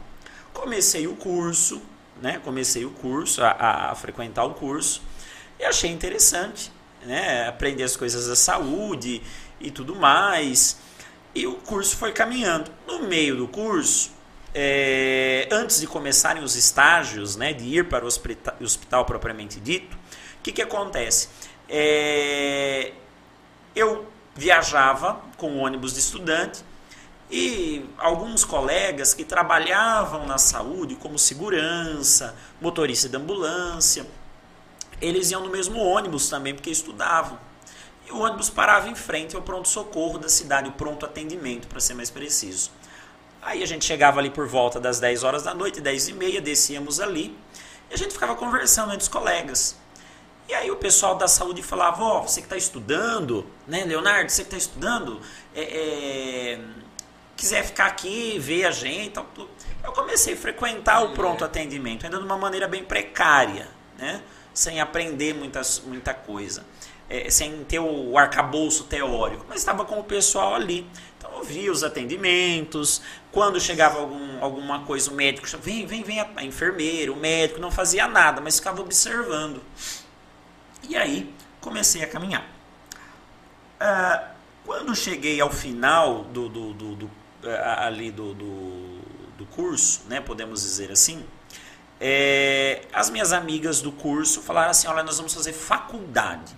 Comecei 0.53 1.07
o 1.07 1.15
curso, 1.15 1.81
né? 2.21 2.39
Comecei 2.43 2.85
o 2.85 2.91
curso, 2.91 3.43
a, 3.43 3.49
a, 3.49 3.91
a 3.91 3.95
frequentar 3.95 4.45
o 4.45 4.53
curso. 4.53 5.01
E 5.59 5.65
achei 5.65 5.91
interessante, 5.91 6.71
né? 7.05 7.47
Aprender 7.47 7.83
as 7.83 7.97
coisas 7.97 8.27
da 8.27 8.35
saúde 8.35 9.21
e 9.59 9.71
tudo 9.71 9.95
mais. 9.95 10.77
E 11.35 11.45
o 11.45 11.55
curso 11.55 11.97
foi 11.97 12.13
caminhando. 12.13 12.71
No 12.87 13.03
meio 13.03 13.35
do 13.35 13.47
curso, 13.47 14.11
é, 14.53 15.47
antes 15.51 15.79
de 15.79 15.87
começarem 15.87 16.43
os 16.43 16.55
estágios, 16.55 17.35
né, 17.35 17.53
de 17.53 17.65
ir 17.65 17.87
para 17.87 18.03
o 18.03 18.07
hospital, 18.07 18.55
hospital 18.59 19.05
propriamente 19.05 19.59
dito, 19.59 19.95
o 19.95 20.41
que, 20.41 20.51
que 20.51 20.61
acontece? 20.61 21.29
É, 21.69 22.93
eu 23.77 24.07
viajava 24.35 25.21
com 25.37 25.51
o 25.51 25.57
ônibus 25.57 25.93
de 25.93 25.99
estudante 25.99 26.63
e 27.29 27.85
alguns 27.97 28.45
colegas 28.45 29.13
que 29.13 29.25
trabalhavam 29.25 30.25
na 30.25 30.37
saúde, 30.37 30.95
como 30.95 31.19
segurança, 31.19 32.35
motorista 32.61 33.09
de 33.09 33.17
ambulância, 33.17 34.07
eles 35.01 35.31
iam 35.31 35.41
no 35.41 35.49
mesmo 35.49 35.79
ônibus 35.79 36.29
também, 36.29 36.55
porque 36.55 36.69
estudavam. 36.69 37.37
E 38.07 38.11
o 38.11 38.19
ônibus 38.19 38.49
parava 38.49 38.89
em 38.89 38.95
frente 38.95 39.35
ao 39.35 39.41
pronto-socorro 39.41 40.17
da 40.17 40.29
cidade, 40.29 40.69
o 40.69 40.71
pronto 40.71 41.05
atendimento, 41.05 41.67
para 41.67 41.79
ser 41.79 41.93
mais 41.93 42.09
preciso. 42.09 42.71
Aí 43.41 43.61
a 43.61 43.65
gente 43.65 43.85
chegava 43.85 44.19
ali 44.19 44.29
por 44.29 44.47
volta 44.47 44.79
das 44.79 44.99
10 44.99 45.23
horas 45.23 45.43
da 45.43 45.53
noite, 45.53 45.81
10 45.81 46.07
e 46.09 46.13
meia, 46.13 46.41
descíamos 46.41 46.99
ali, 46.99 47.37
e 47.89 47.93
a 47.93 47.97
gente 47.97 48.13
ficava 48.13 48.35
conversando 48.35 48.89
entre 48.89 49.03
os 49.03 49.07
colegas. 49.07 49.77
E 50.47 50.53
aí 50.53 50.71
o 50.71 50.77
pessoal 50.77 51.15
da 51.15 51.27
saúde 51.27 51.61
falava, 51.61 52.01
ó, 52.01 52.19
oh, 52.19 52.23
você 52.23 52.39
que 52.39 52.45
está 52.45 52.55
estudando, 52.55 53.45
né, 53.67 53.83
Leonardo, 53.83 54.31
você 54.31 54.43
que 54.43 54.47
está 54.47 54.57
estudando, 54.57 55.19
é, 55.53 55.61
é, 55.61 56.59
quiser 57.35 57.65
ficar 57.65 57.87
aqui, 57.87 58.39
ver 58.39 58.65
a 58.65 58.71
gente, 58.71 59.07
então, 59.07 59.25
eu 59.83 59.91
comecei 59.91 60.35
a 60.35 60.37
frequentar 60.37 61.03
o 61.03 61.13
pronto 61.13 61.43
atendimento, 61.43 62.05
ainda 62.05 62.17
de 62.17 62.23
uma 62.23 62.37
maneira 62.37 62.67
bem 62.67 62.83
precária, 62.83 63.67
né, 63.97 64.21
sem 64.53 64.79
aprender 64.79 65.33
muitas, 65.33 65.81
muita 65.81 66.13
coisa 66.13 66.63
é, 67.09 67.29
sem 67.29 67.63
ter 67.63 67.79
o 67.79 68.17
arcabouço 68.17 68.85
teórico, 68.85 69.45
mas 69.47 69.59
estava 69.59 69.85
com 69.85 69.99
o 69.99 70.03
pessoal 70.03 70.55
ali. 70.55 70.87
Então 71.17 71.31
eu 71.37 71.43
via 71.43 71.71
os 71.71 71.83
atendimentos, 71.83 73.01
quando 73.31 73.59
chegava 73.59 73.99
algum, 73.99 74.43
alguma 74.43 74.79
coisa, 74.79 75.09
o 75.09 75.13
médico 75.13 75.47
vem, 75.61 75.85
vem, 75.85 76.03
vem, 76.03 76.19
a, 76.19 76.27
a 76.35 76.43
enfermeira, 76.43 77.11
o 77.11 77.15
médico, 77.15 77.59
não 77.59 77.71
fazia 77.71 78.07
nada, 78.07 78.41
mas 78.41 78.57
ficava 78.57 78.81
observando. 78.81 79.61
E 80.87 80.95
aí 80.95 81.33
comecei 81.59 82.03
a 82.03 82.07
caminhar. 82.07 82.45
Ah, 83.79 84.31
quando 84.65 84.95
cheguei 84.95 85.39
ao 85.39 85.51
final 85.51 86.23
do, 86.25 86.49
do, 86.49 86.73
do, 86.73 86.95
do 86.95 87.11
ali 87.75 88.11
do, 88.11 88.33
do, 88.33 88.99
do, 89.37 89.45
curso, 89.45 90.01
né, 90.09 90.19
podemos 90.19 90.61
dizer 90.61 90.91
assim, 90.91 91.23
é, 92.01 92.81
as 92.91 93.09
minhas 93.09 93.31
amigas 93.31 93.81
do 93.81 93.91
curso 93.91 94.41
falaram 94.41 94.71
assim, 94.71 94.87
olha, 94.87 95.03
nós 95.03 95.17
vamos 95.17 95.33
fazer 95.33 95.53
faculdade. 95.53 96.55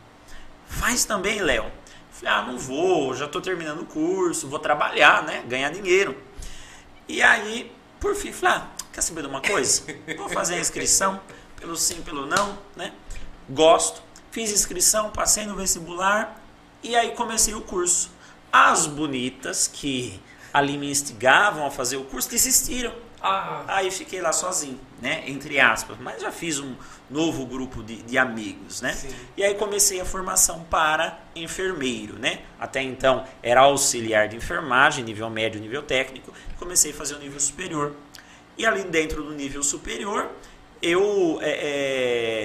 Faz 0.67 1.05
também, 1.05 1.39
Léo. 1.39 1.71
Falei, 2.12 2.33
ah, 2.33 2.41
não 2.43 2.57
vou, 2.57 3.13
já 3.13 3.25
estou 3.25 3.41
terminando 3.41 3.81
o 3.81 3.86
curso, 3.86 4.48
vou 4.48 4.59
trabalhar, 4.59 5.24
né? 5.24 5.43
Ganhar 5.48 5.71
dinheiro. 5.71 6.17
E 7.07 7.21
aí, 7.21 7.71
por 8.00 8.15
fim, 8.15 8.31
falei, 8.31 8.57
ah, 8.57 8.67
quer 8.91 9.01
saber 9.01 9.21
de 9.21 9.27
uma 9.27 9.41
coisa? 9.41 9.83
Vou 10.17 10.29
fazer 10.29 10.55
a 10.55 10.59
inscrição, 10.59 11.21
pelo 11.55 11.75
sim, 11.75 12.01
pelo 12.01 12.25
não, 12.25 12.57
né? 12.75 12.93
Gosto. 13.50 14.08
Fiz 14.31 14.51
inscrição, 14.51 15.09
passei 15.09 15.45
no 15.45 15.55
vestibular 15.55 16.39
e 16.83 16.95
aí 16.95 17.12
comecei 17.12 17.53
o 17.53 17.62
curso. 17.62 18.12
As 18.51 18.86
bonitas 18.86 19.67
que 19.67 20.19
ali 20.53 20.77
me 20.77 20.89
instigavam 20.89 21.65
a 21.65 21.71
fazer 21.71 21.98
o 21.98 22.03
curso 22.03 22.29
desistiram. 22.29 22.93
Ah. 23.21 23.63
Aí 23.67 23.91
fiquei 23.91 24.21
lá 24.21 24.31
sozinho, 24.31 24.79
né? 25.01 25.24
Entre 25.27 25.59
aspas. 25.59 25.98
Mas 26.00 26.21
já 26.21 26.31
fiz 26.31 26.59
um 26.59 26.75
novo 27.09 27.45
grupo 27.45 27.83
de, 27.83 28.01
de 28.03 28.17
amigos, 28.17 28.81
né? 28.81 28.93
Sim. 28.93 29.09
E 29.36 29.43
aí 29.43 29.55
comecei 29.55 30.00
a 30.00 30.05
formação 30.05 30.63
para 30.69 31.19
enfermeiro, 31.36 32.17
né? 32.17 32.41
Até 32.57 32.81
então 32.81 33.25
era 33.43 33.62
auxiliar 33.62 34.29
de 34.29 34.38
enfermagem, 34.38 35.03
nível 35.03 35.29
médio, 35.29 35.59
nível 35.59 35.83
técnico. 35.83 36.33
Comecei 36.57 36.91
a 36.91 36.93
fazer 36.93 37.15
o 37.15 37.19
nível 37.19 37.39
superior. 37.39 37.93
E 38.57 38.65
ali 38.65 38.83
dentro 38.83 39.24
do 39.24 39.31
nível 39.31 39.63
superior, 39.63 40.29
eu 40.81 41.39
é, 41.41 41.50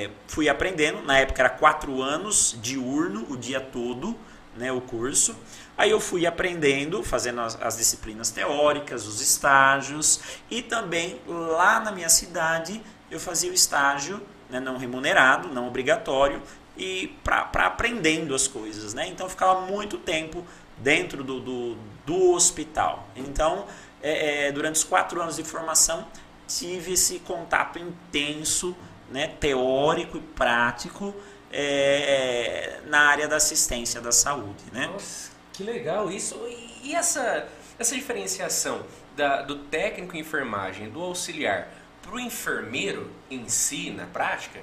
é, 0.06 0.10
fui 0.26 0.48
aprendendo. 0.48 1.02
Na 1.02 1.18
época 1.18 1.42
era 1.42 1.50
quatro 1.50 2.02
anos, 2.02 2.56
diurno, 2.60 3.26
o 3.30 3.36
dia 3.36 3.60
todo, 3.60 4.16
né? 4.56 4.72
O 4.72 4.80
curso. 4.80 5.36
Aí 5.76 5.90
eu 5.90 6.00
fui 6.00 6.26
aprendendo, 6.26 7.02
fazendo 7.02 7.40
as, 7.40 7.60
as, 7.60 7.76
disciplinas 7.76 8.30
teóricas, 8.30 9.06
os 9.06 9.20
estágios, 9.20 10.20
e 10.48 10.62
também 10.62 11.20
lá 11.26 11.80
na 11.80 11.90
minha 11.90 12.08
cidade 12.08 12.80
eu 13.10 13.18
fazia 13.18 13.50
o 13.50 13.54
estágio 13.54 14.22
né, 14.48 14.60
não 14.60 14.76
remunerado, 14.76 15.48
não 15.48 15.66
obrigatório, 15.66 16.40
e 16.76 17.16
para 17.24 17.66
aprendendo 17.66 18.34
as 18.34 18.46
coisas. 18.46 18.94
Né? 18.94 19.08
Então 19.08 19.26
eu 19.26 19.30
ficava 19.30 19.62
muito 19.62 19.98
tempo 19.98 20.44
dentro 20.78 21.24
do, 21.24 21.40
do, 21.40 21.76
do 22.06 22.32
hospital. 22.32 23.08
Então, 23.16 23.66
é, 24.02 24.46
é, 24.46 24.52
durante 24.52 24.76
os 24.76 24.84
quatro 24.84 25.20
anos 25.20 25.36
de 25.36 25.44
formação, 25.44 26.06
tive 26.46 26.92
esse 26.92 27.20
contato 27.20 27.78
intenso, 27.78 28.76
né, 29.10 29.28
teórico 29.28 30.18
e 30.18 30.20
prático 30.20 31.14
é, 31.52 32.80
na 32.86 33.00
área 33.00 33.28
da 33.28 33.36
assistência 33.36 34.00
da 34.00 34.12
saúde. 34.12 34.64
Né? 34.72 34.86
Nossa 34.86 35.34
que 35.54 35.62
legal 35.62 36.10
isso. 36.10 36.36
E 36.82 36.94
essa, 36.94 37.48
essa 37.78 37.94
diferenciação 37.94 38.84
da, 39.16 39.40
do 39.40 39.56
técnico 39.56 40.16
em 40.16 40.20
enfermagem, 40.20 40.90
do 40.90 41.00
auxiliar, 41.00 41.68
para 42.02 42.12
o 42.12 42.20
enfermeiro 42.20 43.10
em 43.30 43.48
si, 43.48 43.90
na 43.90 44.04
prática, 44.06 44.60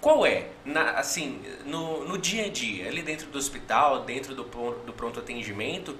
qual 0.00 0.24
é, 0.24 0.48
na, 0.64 0.92
assim, 0.92 1.42
no, 1.64 2.04
no 2.04 2.16
dia 2.16 2.46
a 2.46 2.48
dia, 2.48 2.88
ali 2.88 3.02
dentro 3.02 3.26
do 3.26 3.36
hospital, 3.36 4.04
dentro 4.04 4.34
do, 4.34 4.44
do 4.44 4.92
pronto 4.92 5.18
atendimento, 5.18 5.98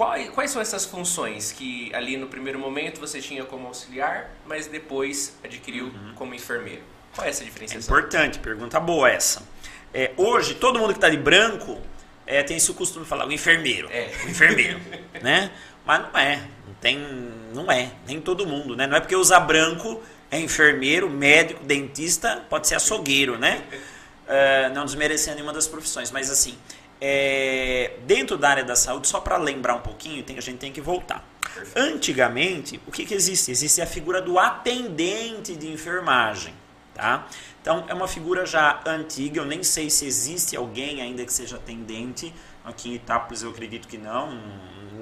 quais, 0.00 0.30
quais 0.30 0.50
são 0.50 0.62
essas 0.62 0.86
funções 0.86 1.52
que 1.52 1.94
ali 1.94 2.16
no 2.16 2.26
primeiro 2.26 2.58
momento 2.58 2.98
você 2.98 3.20
tinha 3.20 3.44
como 3.44 3.66
auxiliar, 3.66 4.30
mas 4.46 4.66
depois 4.66 5.36
adquiriu 5.44 5.88
uhum. 5.88 6.14
como 6.14 6.34
enfermeiro? 6.34 6.80
Qual 7.14 7.26
é 7.26 7.28
essa 7.28 7.44
diferenciação? 7.44 7.94
É 7.94 7.98
importante, 7.98 8.38
pergunta 8.38 8.80
boa 8.80 9.10
essa. 9.10 9.42
É, 9.92 10.12
hoje, 10.16 10.54
todo 10.54 10.78
mundo 10.78 10.92
que 10.92 10.96
está 10.96 11.10
de 11.10 11.18
branco 11.18 11.78
é, 12.26 12.42
tem 12.42 12.56
esse 12.56 12.72
costume 12.72 13.04
de 13.04 13.10
falar, 13.10 13.26
o 13.26 13.32
enfermeiro. 13.32 13.90
É. 13.92 14.10
O 14.24 14.30
enfermeiro. 14.30 14.80
né? 15.20 15.50
Mas 15.84 16.00
não 16.00 16.18
é. 16.18 16.36
Não, 16.66 16.74
tem, 16.80 16.98
não 17.52 17.70
é. 17.70 17.92
Nem 18.06 18.22
todo 18.22 18.46
mundo. 18.46 18.74
Né? 18.74 18.86
Não 18.86 18.96
é 18.96 19.00
porque 19.00 19.14
usa 19.14 19.38
branco 19.38 20.02
é 20.30 20.40
enfermeiro, 20.40 21.10
médico, 21.10 21.62
dentista, 21.62 22.42
pode 22.48 22.68
ser 22.68 22.76
açougueiro, 22.76 23.36
né? 23.36 23.62
Uh, 24.24 24.72
não 24.72 24.86
desmerecendo 24.86 25.34
nenhuma 25.34 25.52
das 25.52 25.66
profissões. 25.66 26.10
Mas 26.10 26.30
assim, 26.30 26.56
é, 27.00 27.92
dentro 28.06 28.36
da 28.36 28.50
área 28.50 28.64
da 28.64 28.76
saúde, 28.76 29.08
só 29.08 29.20
para 29.20 29.36
lembrar 29.36 29.74
um 29.74 29.80
pouquinho, 29.80 30.22
tem, 30.22 30.36
a 30.36 30.42
gente 30.42 30.58
tem 30.58 30.72
que 30.72 30.80
voltar. 30.80 31.24
Antigamente, 31.74 32.80
o 32.86 32.92
que, 32.92 33.04
que 33.04 33.14
existe? 33.14 33.50
Existe 33.50 33.80
a 33.80 33.86
figura 33.86 34.20
do 34.20 34.38
atendente 34.38 35.56
de 35.56 35.68
enfermagem. 35.68 36.54
Tá? 36.94 37.26
Então 37.62 37.84
é 37.88 37.94
uma 37.94 38.08
figura 38.08 38.44
já 38.44 38.80
antiga, 38.84 39.40
eu 39.40 39.46
nem 39.46 39.62
sei 39.62 39.88
se 39.88 40.04
existe 40.04 40.56
alguém 40.56 41.00
ainda 41.00 41.24
que 41.24 41.32
seja 41.32 41.56
atendente. 41.56 42.34
Aqui 42.64 42.90
em 42.90 42.94
Itápolis 42.94 43.42
eu 43.42 43.50
acredito 43.50 43.88
que 43.88 43.96
não, 43.96 44.32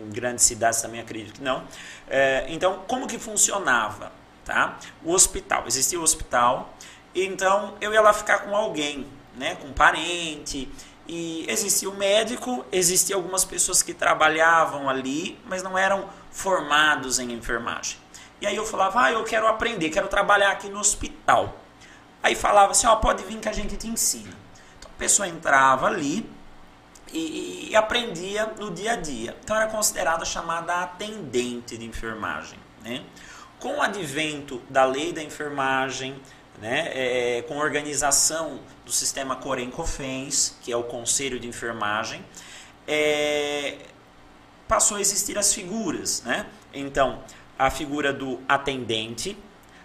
em 0.06 0.10
grandes 0.10 0.44
cidades 0.44 0.80
também 0.80 1.00
acredito 1.00 1.34
que 1.34 1.42
não. 1.42 1.64
É, 2.08 2.46
então, 2.48 2.84
como 2.86 3.06
que 3.06 3.18
funcionava? 3.18 4.12
Tá? 4.44 4.78
O 5.04 5.12
hospital, 5.12 5.64
existia 5.66 5.98
o 5.98 6.02
hospital, 6.02 6.74
então 7.14 7.74
eu 7.80 7.92
ia 7.92 8.00
lá 8.00 8.12
ficar 8.12 8.38
com 8.40 8.54
alguém, 8.56 9.06
né? 9.36 9.56
com 9.56 9.68
um 9.68 9.72
parente, 9.72 10.68
e 11.08 11.46
existia 11.48 11.88
o 11.88 11.96
médico, 11.96 12.64
existia 12.70 13.16
algumas 13.16 13.44
pessoas 13.44 13.82
que 13.82 13.94
trabalhavam 13.94 14.90
ali, 14.90 15.40
mas 15.46 15.62
não 15.62 15.76
eram 15.76 16.08
formados 16.30 17.18
em 17.18 17.32
enfermagem. 17.32 17.96
E 18.40 18.46
aí 18.46 18.54
eu 18.54 18.66
falava, 18.66 19.04
ah, 19.04 19.12
eu 19.12 19.24
quero 19.24 19.48
aprender, 19.48 19.88
quero 19.88 20.06
trabalhar 20.06 20.50
aqui 20.50 20.68
no 20.68 20.78
hospital. 20.78 21.56
Aí 22.22 22.34
falava 22.34 22.72
assim, 22.72 22.86
ó, 22.86 22.96
pode 22.96 23.24
vir 23.24 23.38
que 23.38 23.48
a 23.48 23.52
gente 23.52 23.76
te 23.76 23.88
ensina. 23.88 24.34
Então 24.78 24.90
a 24.94 24.98
pessoa 24.98 25.26
entrava 25.26 25.86
ali 25.86 26.28
e, 27.12 27.70
e 27.70 27.76
aprendia 27.76 28.52
no 28.58 28.70
dia 28.70 28.92
a 28.92 28.96
dia. 28.96 29.34
Então 29.42 29.56
era 29.56 29.66
considerada 29.66 30.24
chamada 30.26 30.82
atendente 30.82 31.78
de 31.78 31.86
enfermagem. 31.86 32.58
Né? 32.84 33.02
Com 33.58 33.78
o 33.78 33.82
advento 33.82 34.60
da 34.68 34.84
lei 34.84 35.12
da 35.12 35.22
enfermagem, 35.22 36.20
né, 36.60 36.90
é, 36.92 37.42
com 37.42 37.60
a 37.60 37.64
organização 37.64 38.60
do 38.88 38.92
sistema 38.95 39.37
Corem-Cofens, 39.37 40.57
que 40.62 40.73
é 40.73 40.76
o 40.76 40.83
Conselho 40.83 41.38
de 41.38 41.47
Enfermagem, 41.47 42.25
é, 42.87 43.76
passou 44.66 44.97
a 44.97 45.00
existir 45.00 45.37
as 45.37 45.52
figuras. 45.52 46.23
Né? 46.23 46.47
Então, 46.73 47.23
a 47.59 47.68
figura 47.71 48.14
do 48.14 48.40
atendente, 48.49 49.37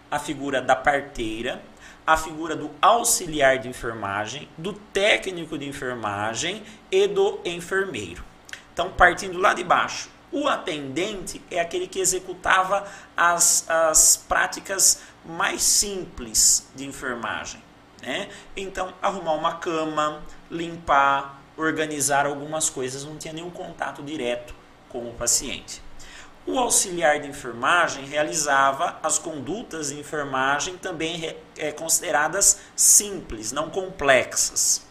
a 0.10 0.18
figura 0.18 0.62
da 0.62 0.74
parteira, 0.74 1.62
a 2.08 2.16
figura 2.16 2.56
do 2.56 2.72
auxiliar 2.82 3.60
de 3.60 3.68
enfermagem, 3.68 4.48
do 4.58 4.72
técnico 4.72 5.58
de 5.58 5.68
enfermagem 5.68 6.64
e 6.90 7.06
do 7.06 7.42
enfermeiro. 7.44 8.24
Então, 8.74 8.90
partindo 8.90 9.38
lá 9.38 9.54
de 9.54 9.66
baixo, 9.66 10.10
o 10.32 10.48
atendente 10.48 11.42
é 11.52 11.60
aquele 11.60 11.88
que 11.88 12.00
executava 12.00 12.88
as, 13.18 13.70
as 13.70 14.16
práticas 14.16 15.02
mais 15.26 15.62
simples 15.62 16.70
de 16.74 16.86
enfermagem. 16.86 17.62
Né? 18.04 18.28
Então, 18.56 18.94
arrumar 19.02 19.32
uma 19.32 19.56
cama, 19.56 20.22
limpar, 20.52 21.42
organizar 21.56 22.26
algumas 22.26 22.70
coisas, 22.70 23.06
não 23.06 23.18
tinha 23.18 23.34
nenhum 23.34 23.50
contato 23.50 24.04
direto 24.04 24.54
com 24.90 25.08
o 25.08 25.14
paciente. 25.14 25.82
O 26.46 26.60
auxiliar 26.60 27.22
de 27.22 27.30
enfermagem 27.30 28.06
realizava 28.06 29.00
as 29.02 29.18
condutas 29.18 29.88
de 29.88 30.00
enfermagem 30.00 30.78
também 30.78 31.34
é, 31.58 31.72
consideradas 31.72 32.60
simples, 32.76 33.54
não 33.54 33.70
complexas. 33.70 34.86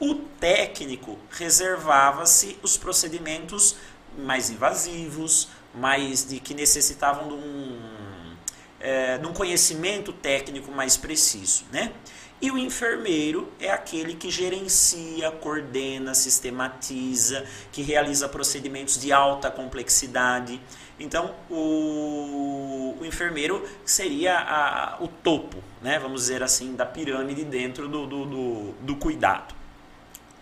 O 0.00 0.14
técnico 0.14 1.18
reservava-se 1.30 2.58
os 2.62 2.78
procedimentos 2.78 3.76
mais 4.16 4.48
invasivos, 4.48 5.48
mais 5.74 6.24
de 6.24 6.40
que 6.40 6.54
necessitavam 6.54 7.28
de 7.28 7.34
um, 7.34 8.36
é, 8.80 9.18
de 9.18 9.26
um 9.26 9.34
conhecimento 9.34 10.10
técnico 10.14 10.72
mais 10.72 10.96
preciso, 10.96 11.64
né? 11.70 11.92
E 12.40 12.50
o 12.50 12.58
enfermeiro 12.58 13.50
é 13.58 13.70
aquele 13.70 14.14
que 14.14 14.30
gerencia, 14.30 15.30
coordena, 15.30 16.14
sistematiza, 16.14 17.46
que 17.72 17.80
realiza 17.80 18.28
procedimentos 18.28 19.00
de 19.00 19.12
alta 19.12 19.50
complexidade. 19.50 20.60
Então, 20.98 21.34
o, 21.50 22.96
o 23.00 23.04
enfermeiro 23.04 23.66
seria 23.84 24.38
a, 24.38 24.96
o 25.00 25.08
topo, 25.08 25.58
né, 25.82 25.98
vamos 25.98 26.22
dizer 26.22 26.42
assim, 26.42 26.74
da 26.74 26.84
pirâmide 26.84 27.44
dentro 27.44 27.88
do, 27.88 28.06
do, 28.06 28.26
do, 28.26 28.72
do 28.80 28.96
cuidado. 28.96 29.54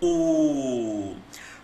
O, 0.01 1.15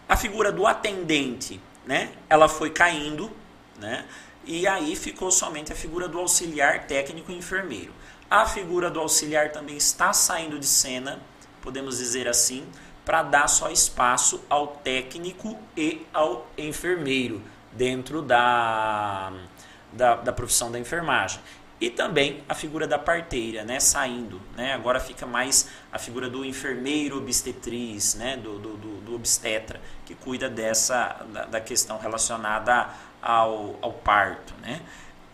a 0.09 0.17
figura 0.17 0.53
do 0.53 0.67
atendente, 0.67 1.61
né, 1.85 2.13
ela 2.31 2.49
foi 2.49 2.71
caindo, 2.71 3.31
né, 3.79 4.05
e 4.47 4.67
aí 4.67 4.97
ficou 4.97 5.31
somente 5.31 5.73
a 5.73 5.77
figura 5.77 6.09
do 6.09 6.19
auxiliar 6.19 6.87
técnico 6.87 7.31
enfermeiro. 7.33 7.93
A 8.31 8.45
figura 8.45 8.91
do 8.91 9.01
auxiliar 9.01 9.53
também 9.53 9.77
está 9.79 10.13
saindo 10.13 10.59
de 10.59 10.67
cena, 10.67 11.19
podemos 11.63 11.97
dizer 11.97 12.29
assim, 12.29 12.67
para 13.03 13.23
dar 13.23 13.49
só 13.49 13.71
espaço 13.71 14.45
ao 14.51 14.67
técnico 14.67 15.59
e 15.75 16.07
ao 16.13 16.47
enfermeiro 16.59 17.41
dentro 17.73 18.21
da, 18.21 19.33
da, 19.91 20.17
da 20.17 20.31
profissão 20.31 20.71
da 20.71 20.79
enfermagem. 20.79 21.41
E 21.81 21.89
também 21.89 22.43
a 22.47 22.55
figura 22.55 22.87
da 22.87 22.99
parteira, 22.99 23.65
né, 23.65 23.81
saindo. 23.81 24.43
Né? 24.55 24.75
Agora 24.75 25.01
fica 25.01 25.25
mais 25.25 25.71
a 25.91 25.99
figura 25.99 26.29
do 26.29 26.45
enfermeiro 26.45 27.17
obstetriz, 27.17 28.15
né, 28.15 28.37
do, 28.37 28.59
do, 28.59 28.77
do, 28.77 29.15
obstetra, 29.15 29.81
que 30.05 30.15
cuida 30.15 30.51
dessa 30.51 31.25
da, 31.33 31.47
da 31.47 31.61
questão 31.63 31.99
relacionada 31.99 32.91
ao, 33.23 33.79
ao 33.81 33.93
parto. 33.93 34.53
Né? 34.61 34.83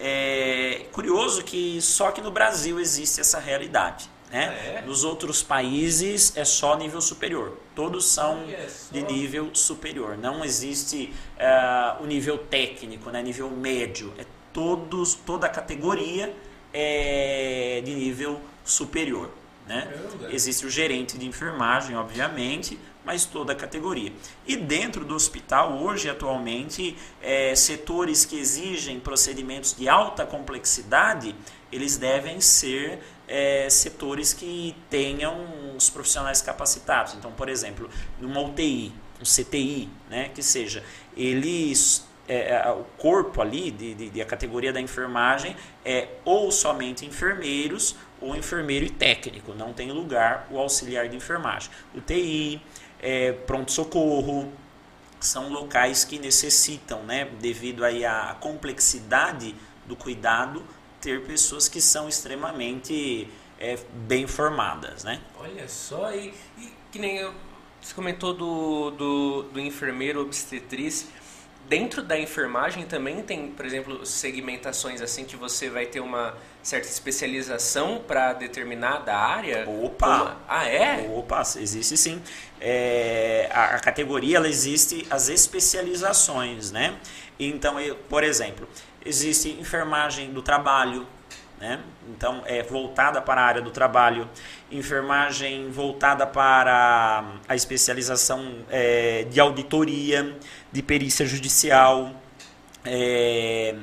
É 0.07 0.85
curioso 0.93 1.43
que 1.43 1.81
só 1.81 2.11
que 2.11 2.21
no 2.21 2.31
Brasil 2.31 2.79
existe 2.79 3.23
essa 3.23 3.39
realidade. 3.39 4.11
Né? 4.31 4.49
Ah, 4.49 4.79
é? 4.81 4.83
Nos 4.83 5.03
outros 5.03 5.43
países 5.43 6.37
é 6.37 6.45
só 6.45 6.77
nível 6.77 7.01
superior. 7.01 7.57
Todos 7.75 8.05
são 8.05 8.45
de 8.91 9.03
nível 9.03 9.55
superior. 9.55 10.19
Não 10.19 10.45
existe 10.45 11.15
uh, 11.39 12.03
o 12.03 12.07
nível 12.07 12.37
técnico, 12.37 13.09
né? 13.09 13.23
nível 13.23 13.49
médio. 13.49 14.13
É 14.19 14.27
todos, 14.53 15.15
toda 15.15 15.47
a 15.47 15.49
categoria 15.49 16.37
é 16.73 17.81
de 17.83 17.95
nível 17.95 18.41
superior. 18.63 19.31
Né? 19.67 19.91
Existe 20.31 20.67
o 20.67 20.71
gerente 20.71 21.17
de 21.17 21.27
enfermagem, 21.27 21.97
obviamente, 21.97 22.79
mas 23.05 23.25
toda 23.25 23.53
a 23.53 23.57
categoria. 23.57 24.13
E 24.47 24.57
dentro 24.57 25.05
do 25.05 25.15
hospital, 25.15 25.79
hoje, 25.79 26.09
atualmente, 26.09 26.97
é, 27.23 27.55
setores 27.55 28.25
que 28.25 28.39
exigem 28.39 28.99
procedimentos 28.99 29.75
de 29.77 29.89
alta 29.89 30.25
complexidade, 30.25 31.35
eles 31.71 31.97
devem 31.97 32.41
ser 32.41 33.01
é, 33.27 33.69
setores 33.69 34.33
que 34.33 34.75
tenham 34.89 35.75
os 35.77 35.91
profissionais 35.91 36.41
capacitados. 36.41 37.15
Então, 37.15 37.33
por 37.33 37.49
exemplo, 37.49 37.89
numa 38.21 38.41
UTI, 38.41 38.93
um 39.21 39.25
CTI, 39.25 39.89
né, 40.09 40.31
que 40.35 40.43
seja, 40.43 40.83
eles 41.17 42.07
é, 42.27 42.55
é, 42.55 42.71
o 42.71 42.85
corpo 42.97 43.43
ali 43.43 43.71
de, 43.71 43.95
de, 43.95 44.11
de, 44.11 44.23
a 44.23 44.25
categoria 44.25 44.73
da 44.73 44.81
enfermagem 44.81 45.55
é 45.85 46.09
ou 46.25 46.51
somente 46.51 47.05
enfermeiros 47.05 47.95
ou 48.19 48.35
enfermeiro 48.35 48.87
e 48.87 48.91
técnico, 48.91 49.53
não 49.53 49.75
tem 49.75 49.93
lugar 49.93 50.49
o 50.51 50.59
auxiliar 50.59 51.07
de 51.09 51.17
enfermagem. 51.17 51.71
UTI, 51.95 52.63
é, 53.05 53.33
pronto-socorro, 53.33 54.51
são 55.21 55.51
locais 55.51 56.05
que 56.05 56.19
necessitam, 56.19 57.03
né, 57.03 57.27
devido 57.39 57.85
aí 57.85 58.05
à 58.05 58.35
complexidade 58.41 59.55
do 59.87 59.95
cuidado, 59.95 60.65
ter 61.03 61.23
pessoas 61.27 61.69
que 61.69 61.83
são 61.83 62.09
extremamente 62.09 63.29
é, 63.61 63.79
bem 63.93 64.27
formadas, 64.27 65.05
né? 65.05 65.21
Olha 65.39 65.69
só, 65.69 66.11
e, 66.13 66.33
e 66.59 66.73
que 66.91 66.99
nem 66.99 67.19
eu, 67.19 67.35
você 67.79 67.93
comentou 67.95 68.33
do, 68.33 68.91
do, 68.93 69.43
do 69.43 69.61
enfermeiro 69.61 70.23
obstetriz, 70.23 71.07
dentro 71.69 72.03
da 72.03 72.19
enfermagem 72.19 72.87
também 72.87 73.23
tem, 73.23 73.51
por 73.51 73.67
exemplo, 73.67 74.07
segmentações 74.07 75.03
assim 75.03 75.27
que 75.27 75.37
você 75.37 75.69
vai 75.69 75.85
ter 75.85 76.01
uma 76.01 76.35
certa 76.65 76.89
especialização 76.89 78.03
para 78.05 78.33
determinada 78.33 79.15
área? 79.15 79.69
Opa! 79.69 80.23
Uma... 80.23 80.37
Ah, 80.49 80.67
é? 80.67 81.09
Opa, 81.15 81.43
existe 81.59 81.97
sim. 81.97 82.23
É, 82.59 83.51
a, 83.53 83.77
a, 83.77 83.79
categoria 83.79 84.39
ela 84.39 84.49
existe 84.49 85.07
as 85.11 85.29
especializações, 85.29 86.73
né? 86.73 86.97
Então, 87.39 87.79
eu, 87.79 87.95
por 87.95 88.25
exemplo, 88.25 88.67
existe 89.05 89.51
enfermagem 89.51 90.33
do 90.33 90.41
trabalho, 90.41 91.07
né? 91.61 91.81
Então, 92.09 92.43
é 92.47 92.63
voltada 92.63 93.21
para 93.21 93.43
a 93.43 93.45
área 93.45 93.61
do 93.61 93.71
trabalho, 93.71 94.27
enfermagem 94.73 95.71
voltada 95.71 96.27
para 96.27 97.25
a 97.47 97.55
especialização 97.55 98.65
é, 98.71 99.25
de 99.25 99.39
auditoria, 99.39 100.35
de 100.73 100.83
perícia 100.83 101.27
judicial, 101.27 102.11
é, 102.87 103.75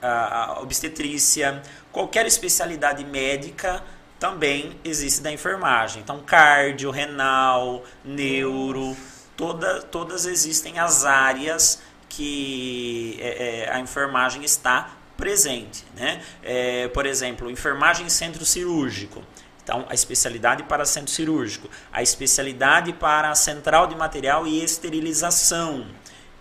a, 0.00 0.44
a 0.44 0.60
obstetrícia, 0.60 1.62
qualquer 1.92 2.26
especialidade 2.26 3.04
médica 3.04 3.82
também 4.18 4.78
existe 4.84 5.20
da 5.20 5.30
enfermagem. 5.30 6.00
Então, 6.02 6.20
cardio, 6.20 6.90
renal, 6.90 7.84
neuro, 8.04 8.96
toda, 9.36 9.82
todas 9.82 10.26
existem 10.26 10.78
as 10.78 11.04
áreas 11.04 11.82
que 12.08 13.18
é, 13.20 13.64
é, 13.66 13.72
a 13.72 13.80
enfermagem 13.80 14.44
está 14.44 14.96
presente. 15.16 15.84
Né? 15.96 16.22
É, 16.42 16.88
por 16.88 17.04
exemplo, 17.04 17.50
enfermagem 17.50 18.08
centro 18.08 18.44
cirúrgico. 18.44 19.22
Então, 19.62 19.86
a 19.88 19.94
especialidade 19.94 20.64
para 20.64 20.84
centro 20.84 21.12
cirúrgico, 21.12 21.68
a 21.92 22.02
especialidade 22.02 22.92
para 22.92 23.34
central 23.34 23.86
de 23.86 23.94
material 23.94 24.46
e 24.46 24.62
esterilização, 24.62 25.86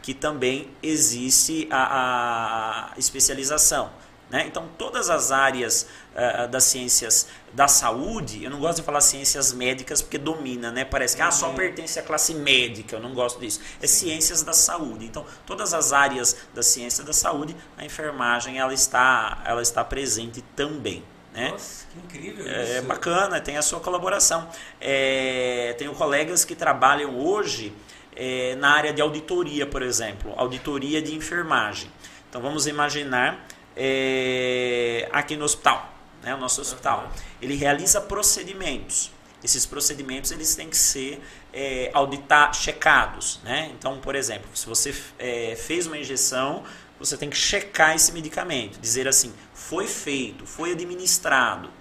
que 0.01 0.13
também 0.13 0.69
existe 0.81 1.67
a, 1.71 2.91
a 2.93 2.99
especialização. 2.99 3.91
Né? 4.31 4.45
Então, 4.47 4.65
todas 4.77 5.09
as 5.09 5.29
áreas 5.29 5.89
uh, 6.15 6.47
das 6.47 6.63
ciências 6.63 7.27
da 7.51 7.67
saúde, 7.67 8.41
eu 8.41 8.49
não 8.49 8.61
gosto 8.61 8.77
de 8.77 8.83
falar 8.83 9.01
ciências 9.01 9.51
médicas 9.51 10.01
porque 10.01 10.17
domina, 10.17 10.71
né? 10.71 10.85
Parece 10.85 11.17
que 11.17 11.21
ah, 11.21 11.29
só 11.29 11.49
uhum. 11.49 11.55
pertence 11.55 11.99
à 11.99 12.01
classe 12.01 12.33
médica, 12.33 12.95
eu 12.95 13.01
não 13.01 13.13
gosto 13.13 13.41
disso. 13.41 13.59
É 13.81 13.87
ciências 13.87 14.41
da 14.41 14.53
saúde. 14.53 15.05
Então, 15.05 15.25
todas 15.45 15.73
as 15.73 15.91
áreas 15.91 16.37
da 16.53 16.63
ciência 16.63 17.03
da 17.03 17.11
saúde, 17.11 17.53
a 17.77 17.83
enfermagem 17.83 18.57
ela 18.57 18.73
está, 18.73 19.43
ela 19.45 19.61
está 19.61 19.83
presente 19.83 20.41
também. 20.55 21.03
Né? 21.33 21.49
Nossa, 21.49 21.85
que 21.91 21.99
incrível 21.99 22.47
é, 22.47 22.77
isso. 22.77 22.83
bacana, 22.83 23.41
tem 23.41 23.57
a 23.57 23.61
sua 23.61 23.81
colaboração. 23.81 24.47
É, 24.79 25.75
tenho 25.77 25.93
colegas 25.93 26.45
que 26.45 26.55
trabalham 26.55 27.19
hoje 27.19 27.73
é, 28.15 28.55
na 28.55 28.71
área 28.71 28.93
de 28.93 29.01
auditoria, 29.01 29.65
por 29.65 29.81
exemplo, 29.81 30.33
auditoria 30.37 31.01
de 31.01 31.13
enfermagem. 31.13 31.91
Então 32.29 32.41
vamos 32.41 32.65
imaginar 32.65 33.45
é, 33.83 35.09
aqui 35.11 35.35
no 35.35 35.43
hospital, 35.43 35.91
né, 36.21 36.35
o 36.35 36.37
nosso 36.37 36.61
hospital. 36.61 37.11
Ele 37.41 37.55
realiza 37.55 37.99
procedimentos. 37.99 39.11
Esses 39.43 39.65
procedimentos 39.65 40.31
eles 40.31 40.53
têm 40.53 40.69
que 40.69 40.77
ser 40.77 41.19
é, 41.51 41.89
auditar, 41.91 42.53
checados. 42.53 43.39
Né? 43.43 43.71
Então, 43.73 43.99
por 43.99 44.13
exemplo, 44.13 44.47
se 44.53 44.67
você 44.67 44.93
é, 45.17 45.55
fez 45.55 45.87
uma 45.87 45.97
injeção, 45.97 46.63
você 46.99 47.17
tem 47.17 47.27
que 47.27 47.35
checar 47.35 47.95
esse 47.95 48.11
medicamento, 48.11 48.79
dizer 48.79 49.07
assim, 49.07 49.33
foi 49.51 49.87
feito, 49.87 50.45
foi 50.45 50.73
administrado. 50.73 51.71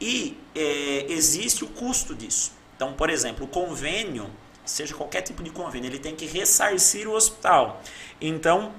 E 0.00 0.36
é, 0.52 1.06
existe 1.08 1.62
o 1.62 1.68
custo 1.68 2.12
disso. 2.12 2.50
Então, 2.74 2.92
por 2.92 3.08
exemplo, 3.08 3.44
o 3.44 3.48
convênio, 3.48 4.28
seja 4.64 4.96
qualquer 4.96 5.22
tipo 5.22 5.44
de 5.44 5.50
convênio, 5.50 5.88
ele 5.88 6.00
tem 6.00 6.16
que 6.16 6.26
ressarcir 6.26 7.08
o 7.08 7.12
hospital. 7.12 7.80
Então, 8.20 8.74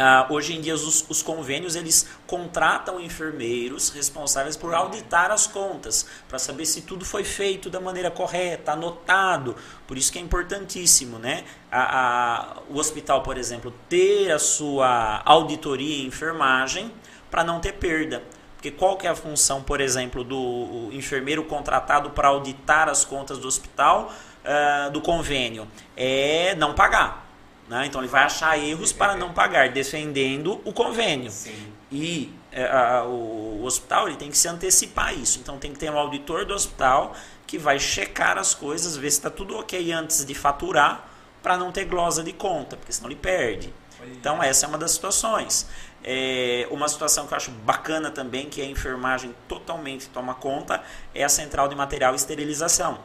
Uh, 0.00 0.32
hoje 0.32 0.56
em 0.56 0.62
dia 0.62 0.74
os, 0.74 1.04
os, 1.10 1.20
convênios 1.20 1.76
eles 1.76 2.08
contratam 2.26 2.98
enfermeiros 2.98 3.90
responsáveis 3.90 4.56
por 4.56 4.72
auditar 4.72 5.30
as 5.30 5.46
contas 5.46 6.06
para 6.26 6.38
saber 6.38 6.64
se 6.64 6.80
tudo 6.80 7.04
foi 7.04 7.22
feito 7.22 7.68
da 7.68 7.78
maneira 7.80 8.10
correta, 8.10 8.72
anotado. 8.72 9.54
Por 9.86 9.98
isso 9.98 10.10
que 10.10 10.18
é 10.18 10.22
importantíssimo, 10.22 11.18
né? 11.18 11.44
A, 11.70 11.82
a, 11.98 12.56
o 12.70 12.78
hospital, 12.78 13.22
por 13.22 13.36
exemplo, 13.36 13.74
ter 13.90 14.32
a 14.32 14.38
sua 14.38 15.20
auditoria 15.22 16.02
em 16.02 16.06
enfermagem 16.06 16.90
para 17.30 17.44
não 17.44 17.60
ter 17.60 17.74
perda. 17.74 18.22
Porque 18.56 18.70
qual 18.70 18.96
que 18.96 19.06
é 19.06 19.10
a 19.10 19.14
função, 19.14 19.62
por 19.62 19.82
exemplo, 19.82 20.24
do 20.24 20.88
enfermeiro 20.92 21.44
contratado 21.44 22.08
para 22.08 22.28
auditar 22.28 22.88
as 22.88 23.04
contas 23.04 23.36
do 23.36 23.46
hospital, 23.46 24.10
uh, 24.46 24.90
do 24.92 25.02
convênio? 25.02 25.68
É 25.94 26.54
não 26.54 26.74
pagar. 26.74 27.29
Né? 27.70 27.86
Então 27.86 28.00
ele 28.00 28.10
vai 28.10 28.24
achar 28.24 28.58
erros 28.58 28.92
para 28.92 29.14
não 29.14 29.32
pagar, 29.32 29.68
defendendo 29.70 30.60
o 30.64 30.72
convênio. 30.72 31.30
Sim. 31.30 31.72
E 31.88 32.34
é, 32.50 32.64
a, 32.64 33.04
o, 33.04 33.60
o, 33.60 33.64
hospital 33.64 34.08
ele 34.08 34.16
tem 34.16 34.28
que 34.28 34.36
se 34.36 34.48
antecipar 34.48 35.10
a 35.10 35.12
isso. 35.12 35.38
Então 35.38 35.56
tem 35.56 35.72
que 35.72 35.78
ter 35.78 35.88
um 35.88 35.96
auditor 35.96 36.44
do 36.44 36.52
hospital 36.52 37.14
que 37.46 37.56
vai 37.58 37.78
checar 37.78 38.36
as 38.38 38.54
coisas, 38.54 38.96
ver 38.96 39.08
se 39.12 39.18
está 39.18 39.30
tudo 39.30 39.56
ok 39.56 39.92
antes 39.92 40.24
de 40.24 40.34
faturar, 40.34 41.08
para 41.40 41.56
não 41.56 41.70
ter 41.70 41.84
glosa 41.84 42.24
de 42.24 42.32
conta, 42.32 42.76
porque 42.76 42.92
senão 42.92 43.08
ele 43.08 43.20
perde. 43.20 43.72
Então 44.04 44.42
essa 44.42 44.66
é 44.66 44.68
uma 44.68 44.76
das 44.76 44.90
situações. 44.90 45.68
É, 46.02 46.66
uma 46.72 46.88
situação 46.88 47.28
que 47.28 47.34
eu 47.34 47.36
acho 47.36 47.52
bacana 47.52 48.10
também, 48.10 48.50
que 48.50 48.60
a 48.60 48.64
enfermagem 48.64 49.32
totalmente 49.46 50.08
toma 50.08 50.34
conta, 50.34 50.82
é 51.14 51.22
a 51.22 51.28
central 51.28 51.68
de 51.68 51.76
material 51.76 52.14
e 52.14 52.16
esterilização. 52.16 52.98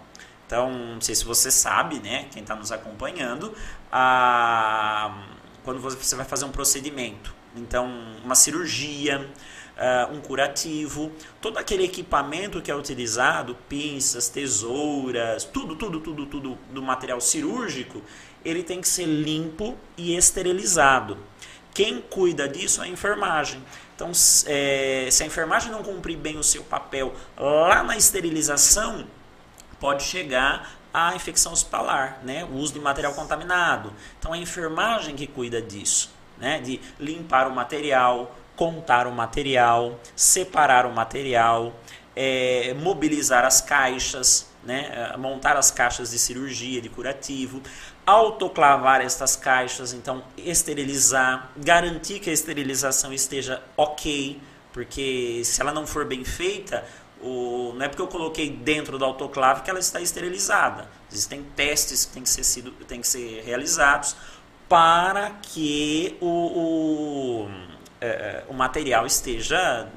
Então, 0.46 0.72
não 0.72 1.02
sei 1.02 1.16
se 1.16 1.26
você 1.26 1.50
sabe, 1.50 2.00
né, 2.00 2.28
quem 2.32 2.44
está 2.44 2.56
nos 2.56 2.72
acompanhando, 2.72 3.54
a, 3.98 5.10
quando 5.64 5.80
você 5.80 6.18
vai 6.18 6.26
fazer 6.26 6.44
um 6.44 6.52
procedimento, 6.52 7.34
então 7.56 7.90
uma 8.26 8.36
cirurgia, 8.36 9.22
uh, 9.22 10.14
um 10.14 10.20
curativo, 10.20 11.14
todo 11.40 11.58
aquele 11.58 11.86
equipamento 11.86 12.62
que 12.62 12.70
é 12.70 12.76
utilizado, 12.76 13.56
pinças, 13.70 14.28
tesouras, 14.28 15.46
tudo, 15.46 15.78
tudo, 15.78 16.02
tudo, 16.02 16.26
tudo 16.26 16.58
do 16.72 16.82
material 16.82 17.22
cirúrgico, 17.22 18.02
ele 18.44 18.64
tem 18.64 18.82
que 18.82 18.88
ser 18.90 19.06
limpo 19.06 19.78
e 19.98 20.14
esterilizado. 20.14 21.18
Quem 21.74 22.02
cuida 22.02 22.50
disso 22.50 22.82
é 22.82 22.86
a 22.86 22.88
enfermagem. 22.90 23.64
Então, 23.96 24.12
é, 24.46 25.08
se 25.10 25.24
a 25.24 25.26
enfermagem 25.26 25.72
não 25.72 25.82
cumprir 25.82 26.18
bem 26.18 26.38
o 26.38 26.44
seu 26.44 26.64
papel 26.64 27.14
lá 27.38 27.82
na 27.82 27.96
esterilização, 27.96 29.08
pode 29.80 30.04
chegar 30.04 30.80
à 30.96 31.14
infecção 31.14 31.52
hospitalar, 31.52 32.22
né? 32.24 32.46
o 32.46 32.54
uso 32.54 32.72
de 32.72 32.80
material 32.80 33.14
contaminado. 33.14 33.92
Então, 34.18 34.34
é 34.34 34.38
a 34.38 34.42
enfermagem 34.42 35.14
que 35.14 35.28
cuida 35.28 35.62
disso, 35.62 36.10
né? 36.38 36.62
de 36.62 36.80
limpar 36.98 37.48
o 37.50 37.52
material, 37.54 38.34
contar 38.56 39.06
o 39.06 39.12
material, 39.12 40.00
separar 40.16 40.86
o 40.86 40.94
material, 40.94 41.76
é, 42.16 42.74
mobilizar 42.76 43.44
as 43.44 43.60
caixas, 43.60 44.50
né? 44.64 45.14
montar 45.18 45.58
as 45.58 45.70
caixas 45.70 46.12
de 46.12 46.18
cirurgia, 46.18 46.80
de 46.80 46.88
curativo, 46.88 47.62
autoclavar 48.06 49.02
estas 49.02 49.36
caixas, 49.36 49.92
então 49.92 50.24
esterilizar, 50.38 51.52
garantir 51.58 52.22
que 52.22 52.30
a 52.30 52.34
esterilização 52.34 53.12
esteja 53.12 53.62
ok, 53.76 54.40
porque 54.72 55.42
se 55.44 55.60
ela 55.60 55.74
não 55.74 55.86
for 55.86 56.06
bem 56.06 56.24
feita, 56.24 56.86
o, 57.26 57.74
não 57.74 57.86
é 57.86 57.90
porque 57.90 58.02
eu 58.02 58.08
coloquei 58.08 58.50
dentro 58.50 58.98
do 58.98 59.06
autoclave 59.06 59.64
que 59.64 59.70
ela 59.70 59.80
está 59.80 60.00
esterilizada. 60.00 60.88
Existem 61.12 61.44
testes 61.56 62.06
que 62.06 62.14
têm 62.14 62.24
que 62.24 62.30
ser, 62.30 62.44
sido, 62.44 62.72
têm 62.72 63.02
que 63.02 63.08
ser 63.08 63.44
realizados 63.44 64.16
para 64.70 65.32
que 65.42 66.16
o, 66.22 66.28
o, 66.28 67.50
é, 68.00 68.44
o 68.48 68.54
material 68.54 69.06
esteja 69.06 69.90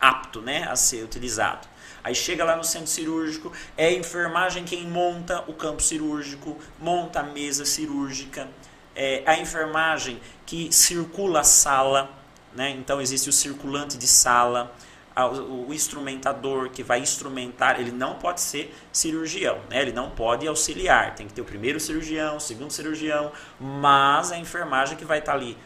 apto 0.00 0.40
né, 0.40 0.66
a 0.68 0.76
ser 0.76 1.04
utilizado. 1.04 1.68
Aí 2.02 2.14
chega 2.14 2.44
lá 2.44 2.56
no 2.56 2.64
centro 2.64 2.86
cirúrgico, 2.86 3.52
é 3.76 3.88
a 3.88 3.92
enfermagem 3.92 4.64
quem 4.64 4.86
monta 4.86 5.44
o 5.46 5.52
campo 5.52 5.82
cirúrgico, 5.82 6.56
monta 6.78 7.20
a 7.20 7.22
mesa 7.22 7.66
cirúrgica, 7.66 8.48
é 8.94 9.22
a 9.26 9.38
enfermagem 9.38 10.20
que 10.46 10.72
circula 10.72 11.40
a 11.40 11.44
sala, 11.44 12.10
né? 12.54 12.70
então 12.70 13.00
existe 13.00 13.28
o 13.28 13.32
circulante 13.32 13.98
de 13.98 14.06
sala, 14.06 14.74
o 15.16 15.72
instrumentador 15.72 16.70
que 16.70 16.82
vai 16.82 17.00
instrumentar, 17.00 17.80
ele 17.80 17.90
não 17.90 18.14
pode 18.14 18.40
ser 18.40 18.74
cirurgião, 18.92 19.58
né? 19.68 19.82
ele 19.82 19.92
não 19.92 20.10
pode 20.10 20.46
auxiliar, 20.46 21.14
tem 21.14 21.26
que 21.26 21.32
ter 21.32 21.40
o 21.40 21.44
primeiro 21.44 21.80
cirurgião, 21.80 22.36
o 22.36 22.40
segundo 22.40 22.70
cirurgião, 22.70 23.32
mas 23.58 24.32
a 24.32 24.38
enfermagem 24.38 24.96
que 24.96 25.04
vai 25.04 25.18
estar 25.18 25.32
ali 25.32 25.58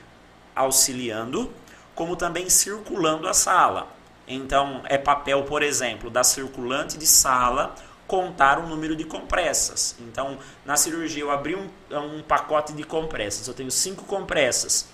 auxiliando, 0.56 1.52
como 1.94 2.16
também 2.16 2.48
circulando 2.48 3.28
a 3.28 3.34
sala. 3.34 3.88
Então, 4.26 4.82
é 4.86 4.96
papel, 4.96 5.42
por 5.44 5.62
exemplo, 5.62 6.08
da 6.08 6.24
circulante 6.24 6.96
de 6.96 7.06
sala 7.06 7.74
contar 8.06 8.58
o 8.58 8.66
número 8.66 8.96
de 8.96 9.04
compressas. 9.04 9.96
Então, 10.00 10.38
na 10.64 10.76
cirurgia, 10.76 11.22
eu 11.22 11.30
abri 11.30 11.54
um, 11.54 11.68
um 11.90 12.22
pacote 12.22 12.72
de 12.72 12.82
compressas. 12.82 13.46
Eu 13.46 13.54
tenho 13.54 13.70
cinco 13.70 14.04
compressas 14.04 14.93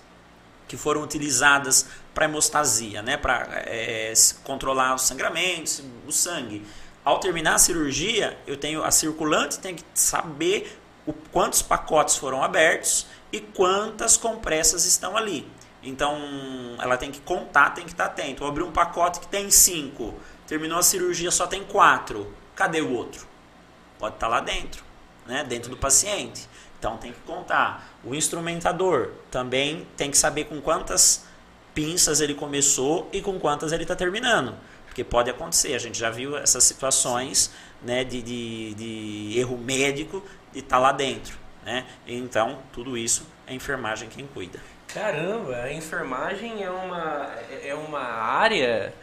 que 0.70 0.76
foram 0.76 1.02
utilizadas 1.02 1.85
para 2.14 2.26
hemostasia, 2.26 3.02
né? 3.02 3.16
para 3.16 3.44
é, 3.66 4.12
controlar 4.44 4.94
os 4.94 5.02
sangramentos, 5.02 5.83
o 6.06 6.12
sangue. 6.12 6.64
Ao 7.04 7.18
terminar 7.18 7.56
a 7.56 7.59
cirurgia, 7.59 8.38
eu 8.46 8.56
tenho 8.56 8.85
a 8.85 8.92
circulante 8.92 9.59
tem 9.59 9.74
que 9.74 9.83
saber 9.92 10.80
o, 11.04 11.12
quantos 11.12 11.61
pacotes 11.61 12.16
foram 12.16 12.40
abertos 12.40 13.09
e 13.33 13.40
quantas 13.40 14.16
compressas 14.16 14.85
estão 14.85 15.16
ali. 15.16 15.44
Então, 15.83 16.16
ela 16.78 16.96
tem 16.96 17.11
que 17.11 17.20
contar, 17.20 17.70
tem 17.70 17.85
que 17.85 17.90
estar 17.90 18.04
atento. 18.04 18.44
Eu 18.44 18.46
abri 18.46 18.62
um 18.62 18.70
pacote 18.70 19.18
que 19.18 19.26
tem 19.26 19.50
cinco, 19.50 20.14
terminou 20.46 20.78
a 20.78 20.85
cirurgia, 20.85 21.33
só 21.33 21.48
tem 21.48 21.64
quatro. 21.64 22.33
Cadê 22.54 22.80
o 22.80 22.92
outro? 22.92 23.26
Pode 23.98 24.14
estar 24.14 24.28
lá 24.28 24.38
dentro, 24.38 24.85
né? 25.26 25.42
dentro 25.42 25.68
do 25.68 25.76
paciente. 25.76 26.48
Então, 26.80 26.96
tem 26.96 27.12
que 27.12 27.20
contar. 27.20 27.86
O 28.02 28.14
instrumentador 28.14 29.10
também 29.30 29.86
tem 29.98 30.10
que 30.10 30.16
saber 30.16 30.44
com 30.44 30.62
quantas 30.62 31.26
pinças 31.74 32.22
ele 32.22 32.34
começou 32.34 33.06
e 33.12 33.20
com 33.20 33.38
quantas 33.38 33.70
ele 33.70 33.82
está 33.82 33.94
terminando. 33.94 34.56
Porque 34.86 35.04
pode 35.04 35.28
acontecer, 35.28 35.74
a 35.74 35.78
gente 35.78 35.98
já 35.98 36.10
viu 36.10 36.38
essas 36.38 36.64
situações 36.64 37.52
né, 37.82 38.02
de, 38.02 38.22
de, 38.22 38.74
de 38.74 39.38
erro 39.38 39.58
médico 39.58 40.24
de 40.52 40.60
estar 40.60 40.76
tá 40.76 40.82
lá 40.82 40.92
dentro. 40.92 41.36
Né? 41.62 41.84
Então, 42.06 42.58
tudo 42.72 42.96
isso 42.96 43.26
é 43.46 43.52
a 43.52 43.54
enfermagem 43.54 44.08
quem 44.08 44.26
cuida. 44.26 44.58
Caramba, 44.88 45.56
a 45.56 45.72
enfermagem 45.72 46.64
é 46.64 46.70
uma, 46.70 47.30
é 47.62 47.74
uma 47.74 48.00
área 48.00 48.94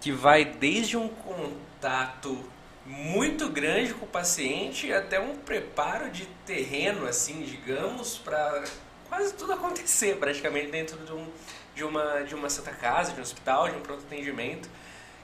que 0.00 0.10
vai 0.10 0.46
desde 0.46 0.96
um 0.96 1.08
contato 1.08 2.42
muito 2.90 3.48
grande 3.48 3.94
com 3.94 4.04
o 4.04 4.08
paciente 4.08 4.92
até 4.92 5.20
um 5.20 5.36
preparo 5.36 6.10
de 6.10 6.26
terreno, 6.44 7.06
assim, 7.06 7.42
digamos, 7.42 8.18
para 8.18 8.64
quase 9.08 9.32
tudo 9.34 9.52
acontecer 9.54 10.16
praticamente 10.16 10.72
dentro 10.72 10.98
de, 10.98 11.12
um, 11.12 11.26
de, 11.74 11.84
uma, 11.84 12.22
de 12.22 12.34
uma 12.34 12.50
santa 12.50 12.72
casa, 12.72 13.12
de 13.12 13.20
um 13.20 13.22
hospital, 13.22 13.68
de 13.68 13.76
um 13.76 13.80
pronto 13.80 14.02
atendimento. 14.02 14.68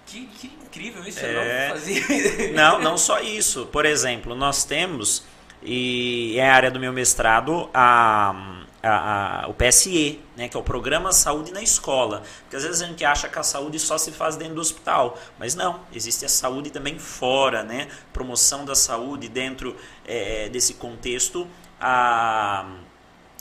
Que, 0.06 0.26
que 0.26 0.46
incrível 0.64 1.02
isso, 1.04 1.18
é... 1.18 1.28
eu 1.28 1.34
não 1.34 1.42
é. 1.42 1.68
fazia. 1.70 2.02
Não, 2.54 2.78
não 2.80 2.96
só 2.96 3.18
isso. 3.20 3.66
Por 3.66 3.84
exemplo, 3.84 4.36
nós 4.36 4.64
temos, 4.64 5.24
e 5.60 6.36
é 6.38 6.48
a 6.48 6.54
área 6.54 6.70
do 6.70 6.78
meu 6.78 6.92
mestrado, 6.92 7.68
a 7.74 8.64
a, 8.86 9.44
a, 9.44 9.48
o 9.48 9.54
PSE, 9.54 10.20
né, 10.36 10.48
que 10.48 10.56
é 10.56 10.60
o 10.60 10.62
Programa 10.62 11.12
Saúde 11.12 11.52
na 11.52 11.62
Escola. 11.62 12.22
Porque 12.42 12.56
às 12.56 12.62
vezes 12.62 12.82
a 12.82 12.86
gente 12.86 13.04
acha 13.04 13.28
que 13.28 13.38
a 13.38 13.42
saúde 13.42 13.78
só 13.78 13.98
se 13.98 14.12
faz 14.12 14.36
dentro 14.36 14.54
do 14.54 14.60
hospital, 14.60 15.18
mas 15.38 15.54
não, 15.54 15.80
existe 15.92 16.24
a 16.24 16.28
saúde 16.28 16.70
também 16.70 16.98
fora, 16.98 17.62
né? 17.62 17.88
promoção 18.12 18.64
da 18.64 18.74
saúde 18.74 19.28
dentro 19.28 19.76
é, 20.06 20.48
desse 20.48 20.74
contexto. 20.74 21.46
A, 21.80 22.66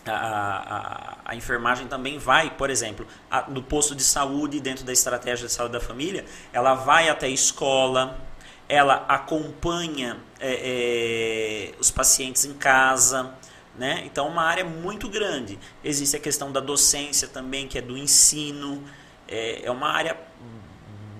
a, 0.05 0.11
a, 0.11 1.17
a, 1.25 1.35
enfermagem 1.35 1.87
também 1.87 2.17
vai, 2.17 2.49
por 2.51 2.69
exemplo, 2.69 3.07
a, 3.29 3.49
no 3.49 3.63
posto 3.63 3.95
de 3.95 4.03
saúde, 4.03 4.59
dentro 4.59 4.85
da 4.85 4.93
estratégia 4.93 5.47
de 5.47 5.53
saúde 5.53 5.73
da 5.73 5.79
família, 5.79 6.25
ela 6.53 6.75
vai 6.75 7.09
até 7.09 7.27
a 7.27 7.29
escola, 7.29 8.19
ela 8.67 9.05
acompanha 9.07 10.17
é, 10.39 11.71
é, 11.73 11.79
os 11.79 11.91
pacientes 11.91 12.45
em 12.45 12.53
casa, 12.53 13.33
né? 13.77 14.03
Então, 14.05 14.27
uma 14.27 14.43
área 14.43 14.63
muito 14.63 15.09
grande. 15.09 15.59
Existe 15.83 16.15
a 16.15 16.19
questão 16.19 16.51
da 16.51 16.59
docência 16.59 17.27
também, 17.27 17.67
que 17.67 17.77
é 17.77 17.81
do 17.81 17.97
ensino. 17.97 18.83
É, 19.27 19.65
é 19.65 19.71
uma 19.71 19.89
área 19.89 20.17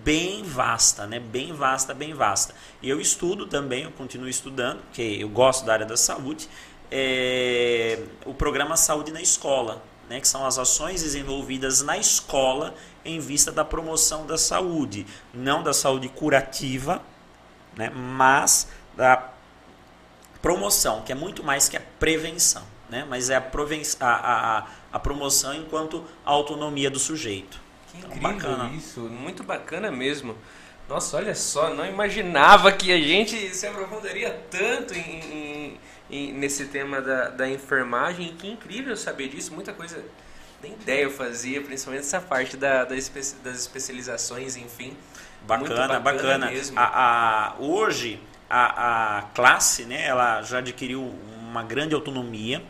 bem 0.05 0.43
vasta, 0.43 1.07
né? 1.07 1.19
bem 1.19 1.51
vasta, 1.51 1.93
bem 1.93 2.13
vasta. 2.13 2.53
E 2.79 2.87
eu 2.87 3.01
estudo 3.01 3.47
também, 3.47 3.83
eu 3.83 3.91
continuo 3.91 4.29
estudando, 4.29 4.81
porque 4.83 5.01
eu 5.01 5.27
gosto 5.27 5.65
da 5.65 5.73
área 5.73 5.85
da 5.85 5.97
saúde, 5.97 6.47
é, 6.91 8.03
o 8.23 8.33
programa 8.33 8.77
Saúde 8.77 9.11
na 9.11 9.19
Escola, 9.19 9.81
né? 10.07 10.21
que 10.21 10.27
são 10.27 10.45
as 10.45 10.59
ações 10.59 11.01
desenvolvidas 11.01 11.81
na 11.81 11.97
escola 11.97 12.75
em 13.03 13.19
vista 13.19 13.51
da 13.51 13.65
promoção 13.65 14.27
da 14.27 14.37
saúde. 14.37 15.07
Não 15.33 15.63
da 15.63 15.73
saúde 15.73 16.07
curativa, 16.07 17.01
né? 17.75 17.89
mas 17.89 18.67
da 18.95 19.34
promoção, 20.45 21.01
que 21.01 21.11
é 21.11 21.15
muito 21.15 21.43
mais 21.43 21.67
que 21.67 21.75
a 21.75 21.81
prevenção, 21.99 22.61
né? 22.87 23.03
mas 23.09 23.31
é 23.31 23.35
a, 23.35 23.43
a, 23.99 24.57
a, 24.59 24.67
a 24.93 24.99
promoção 24.99 25.55
enquanto 25.55 26.05
autonomia 26.23 26.87
do 26.87 26.99
sujeito. 26.99 27.59
Que 27.91 27.97
então, 27.97 28.11
incrível 28.11 28.51
bacana. 28.51 28.75
isso, 28.75 28.99
muito 28.99 29.43
bacana 29.43 29.89
mesmo. 29.89 30.37
Nossa, 30.87 31.17
olha 31.17 31.33
só, 31.33 31.73
não 31.73 31.83
imaginava 31.83 32.71
que 32.71 32.91
a 32.91 32.97
gente 32.99 33.55
se 33.55 33.65
aprofundaria 33.65 34.39
tanto 34.51 34.93
em, 34.93 35.79
em, 36.11 36.31
nesse 36.33 36.65
tema 36.65 37.01
da, 37.01 37.29
da 37.29 37.49
enfermagem. 37.49 38.35
Que 38.37 38.47
incrível 38.47 38.95
saber 38.95 39.29
disso, 39.29 39.51
muita 39.51 39.73
coisa, 39.73 39.99
nem 40.61 40.73
ideia 40.73 41.05
eu 41.05 41.11
fazia, 41.11 41.59
principalmente 41.59 42.03
essa 42.03 42.21
parte 42.21 42.55
da, 42.55 42.83
da 42.85 42.95
espe 42.95 43.19
das 43.43 43.61
especializações, 43.61 44.55
enfim. 44.55 44.95
Bacana, 45.47 45.69
bacana, 45.69 45.99
bacana. 45.99 46.51
Mesmo. 46.51 46.79
A, 46.79 46.83
a, 46.83 47.55
hoje, 47.57 48.21
a, 48.49 49.17
a 49.17 49.21
classe 49.33 49.83
né, 49.85 50.05
ela 50.05 50.41
já 50.41 50.59
adquiriu 50.59 51.13
uma 51.49 51.63
grande 51.63 51.95
autonomia. 51.95 52.61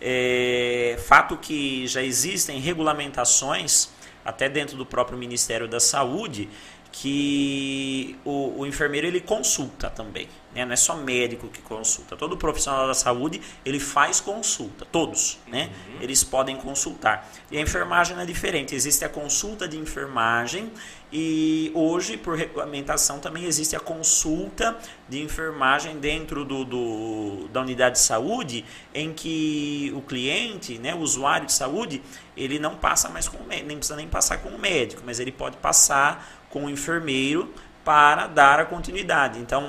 É, 0.00 0.98
fato 1.06 1.36
que 1.36 1.86
já 1.86 2.02
existem 2.02 2.58
regulamentações, 2.60 3.90
até 4.24 4.48
dentro 4.48 4.76
do 4.76 4.84
próprio 4.84 5.16
Ministério 5.16 5.68
da 5.68 5.78
Saúde, 5.78 6.48
que 6.90 8.16
o, 8.24 8.60
o 8.60 8.66
enfermeiro 8.66 9.06
ele 9.06 9.20
consulta 9.20 9.88
também. 9.88 10.28
Né? 10.54 10.64
Não 10.64 10.72
é 10.72 10.76
só 10.76 10.96
médico 10.96 11.48
que 11.48 11.62
consulta. 11.62 12.16
Todo 12.16 12.36
profissional 12.36 12.86
da 12.86 12.94
saúde 12.94 13.40
ele 13.64 13.80
faz 13.80 14.20
consulta, 14.20 14.84
todos, 14.84 15.38
né? 15.46 15.70
Uhum. 15.88 16.02
Eles 16.02 16.22
podem 16.22 16.56
consultar. 16.56 17.30
E 17.50 17.56
a 17.56 17.60
enfermagem 17.60 18.18
é 18.18 18.24
diferente. 18.24 18.74
Existe 18.74 19.04
a 19.04 19.08
consulta 19.08 19.66
de 19.66 19.78
enfermagem 19.78 20.70
e 21.12 21.70
hoje, 21.74 22.16
por 22.16 22.38
regulamentação, 22.38 23.18
também 23.18 23.44
existe 23.44 23.76
a 23.76 23.80
consulta 23.80 24.78
de 25.06 25.20
enfermagem 25.20 25.98
dentro 25.98 26.42
do, 26.42 26.64
do, 26.64 27.48
da 27.52 27.60
unidade 27.60 27.96
de 27.96 28.00
saúde, 28.00 28.64
em 28.94 29.12
que 29.12 29.92
o 29.94 30.00
cliente, 30.00 30.78
né, 30.78 30.94
o 30.94 31.00
usuário 31.00 31.44
de 31.46 31.52
saúde, 31.52 32.02
ele 32.34 32.58
não 32.58 32.76
passa 32.76 33.10
mais 33.10 33.28
com 33.28 33.36
o 33.36 33.46
médico, 33.46 33.68
nem 33.68 33.76
precisa 33.76 33.96
nem 33.96 34.08
passar 34.08 34.38
com 34.38 34.48
o 34.48 34.58
médico, 34.58 35.02
mas 35.04 35.20
ele 35.20 35.30
pode 35.30 35.58
passar 35.58 36.42
com 36.48 36.64
o 36.64 36.70
enfermeiro 36.70 37.52
para 37.84 38.26
dar 38.26 38.60
a 38.60 38.64
continuidade. 38.64 39.38
Então, 39.38 39.64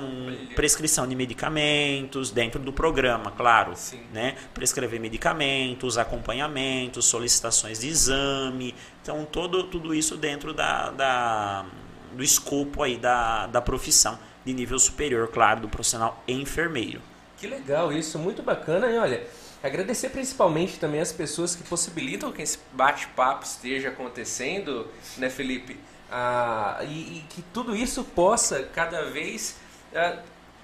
prescrição 0.54 1.06
de 1.06 1.16
medicamentos 1.16 2.30
dentro 2.30 2.60
do 2.60 2.72
programa, 2.72 3.30
claro. 3.32 3.72
Sim. 3.74 4.02
Né? 4.12 4.36
Prescrever 4.52 5.00
medicamentos, 5.00 5.98
acompanhamentos, 5.98 7.06
solicitações 7.06 7.80
de 7.80 7.88
exame. 7.88 8.74
Então, 9.02 9.24
todo, 9.24 9.64
tudo 9.64 9.94
isso 9.94 10.16
dentro 10.16 10.54
da, 10.54 10.90
da, 10.90 11.66
do 12.12 12.22
escopo 12.22 12.82
aí 12.82 12.96
da, 12.96 13.46
da 13.48 13.60
profissão, 13.60 14.18
de 14.44 14.52
nível 14.52 14.78
superior, 14.78 15.28
claro, 15.28 15.60
do 15.60 15.68
profissional 15.68 16.22
enfermeiro. 16.28 17.00
Que 17.36 17.46
legal 17.46 17.92
isso, 17.92 18.18
muito 18.18 18.42
bacana. 18.42 18.86
E 18.86 18.96
olha, 18.96 19.26
agradecer 19.62 20.10
principalmente 20.10 20.78
também 20.78 21.00
as 21.00 21.12
pessoas 21.12 21.56
que 21.56 21.64
possibilitam 21.64 22.30
que 22.30 22.42
esse 22.42 22.58
bate-papo 22.72 23.44
esteja 23.44 23.88
acontecendo, 23.88 24.86
né, 25.18 25.28
Felipe? 25.28 25.76
Ah, 26.16 26.78
e, 26.84 27.18
e, 27.18 27.24
que 27.28 27.42
tudo 27.42 27.74
isso 27.74 28.04
possa 28.04 28.62
cada 28.72 29.06
vez 29.06 29.56
ah, 29.92 30.18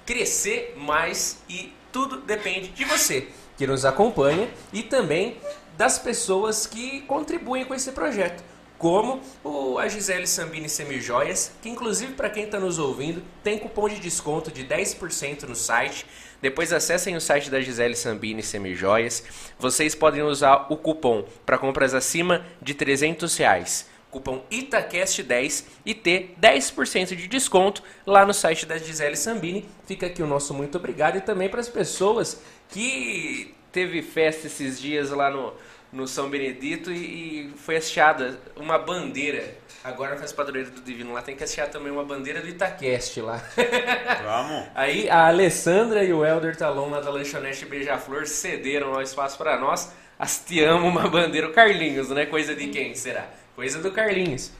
crescer 0.06 0.76
mais 0.76 1.42
e 1.48 1.72
tudo 1.90 2.18
depende 2.18 2.68
de 2.68 2.84
você 2.84 3.26
que 3.56 3.66
nos 3.66 3.84
acompanha 3.84 4.48
e 4.72 4.84
também 4.84 5.38
das 5.76 5.98
pessoas 5.98 6.66
que 6.66 7.00
contribuem 7.00 7.64
com 7.64 7.74
esse 7.74 7.90
projeto, 7.90 8.44
como 8.78 9.20
o, 9.42 9.76
a 9.76 9.88
Gisele 9.88 10.24
Sambini 10.24 10.68
Semijoias, 10.68 11.50
que 11.60 11.68
inclusive 11.68 12.12
para 12.12 12.30
quem 12.30 12.44
está 12.44 12.60
nos 12.60 12.78
ouvindo 12.78 13.20
tem 13.42 13.58
cupom 13.58 13.88
de 13.88 13.98
desconto 13.98 14.52
de 14.52 14.64
10% 14.64 15.48
no 15.48 15.56
site. 15.56 16.06
Depois 16.40 16.72
acessem 16.72 17.16
o 17.16 17.20
site 17.20 17.50
da 17.50 17.60
Gisele 17.60 17.96
Sambini 17.96 18.42
Semijoias. 18.42 19.24
Vocês 19.58 19.96
podem 19.96 20.22
usar 20.22 20.68
o 20.70 20.76
cupom 20.76 21.24
para 21.44 21.58
compras 21.58 21.92
acima 21.92 22.46
de 22.62 22.72
300 22.72 23.36
reais 23.36 23.90
cupom 24.10 24.42
ITACAST10 24.50 25.64
e 25.86 25.94
ter 25.94 26.34
10% 26.40 27.14
de 27.14 27.26
desconto 27.26 27.82
lá 28.06 28.26
no 28.26 28.34
site 28.34 28.66
da 28.66 28.76
Gisele 28.76 29.16
Sambini. 29.16 29.68
Fica 29.86 30.06
aqui 30.06 30.22
o 30.22 30.26
nosso 30.26 30.52
muito 30.52 30.76
obrigado 30.76 31.16
e 31.16 31.20
também 31.20 31.48
para 31.48 31.60
as 31.60 31.68
pessoas 31.68 32.42
que 32.68 33.54
teve 33.72 34.02
festa 34.02 34.46
esses 34.46 34.80
dias 34.80 35.10
lá 35.10 35.30
no, 35.30 35.52
no 35.92 36.06
São 36.06 36.28
Benedito 36.28 36.90
e, 36.90 37.48
e 37.48 37.52
foi 37.56 37.76
hasteada 37.76 38.38
uma 38.56 38.78
bandeira. 38.78 39.58
Agora 39.82 40.16
faz 40.16 40.32
padroeiro 40.32 40.70
do 40.70 40.82
Divino 40.82 41.12
lá, 41.12 41.22
tem 41.22 41.34
que 41.34 41.42
hastear 41.42 41.70
também 41.70 41.90
uma 41.90 42.04
bandeira 42.04 42.40
do 42.42 42.48
Itaquest 42.48 43.16
lá. 43.18 43.42
Vamos! 44.22 44.68
Aí 44.74 45.08
a 45.08 45.28
Alessandra 45.28 46.04
e 46.04 46.12
o 46.12 46.24
Helder 46.24 46.54
Talon 46.54 46.90
lá 46.90 47.00
da 47.00 47.10
Lanchonete 47.10 47.64
Beija-Flor 47.64 48.26
cederam 48.26 48.92
o 48.92 49.00
espaço 49.00 49.38
para 49.38 49.58
nós. 49.58 49.90
Hasteamos 50.18 50.86
uma 50.86 51.08
bandeira, 51.08 51.48
o 51.48 51.52
Carlinhos, 51.52 52.10
né? 52.10 52.26
Coisa 52.26 52.54
de 52.54 52.68
quem 52.68 52.94
será? 52.94 53.26
Coisa 53.60 53.78
do 53.78 53.92
Carlinhos. 53.92 54.50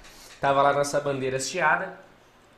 Tava 0.42 0.60
lá 0.60 0.74
nossa 0.74 1.00
bandeira 1.00 1.38
hasteada, 1.38 1.98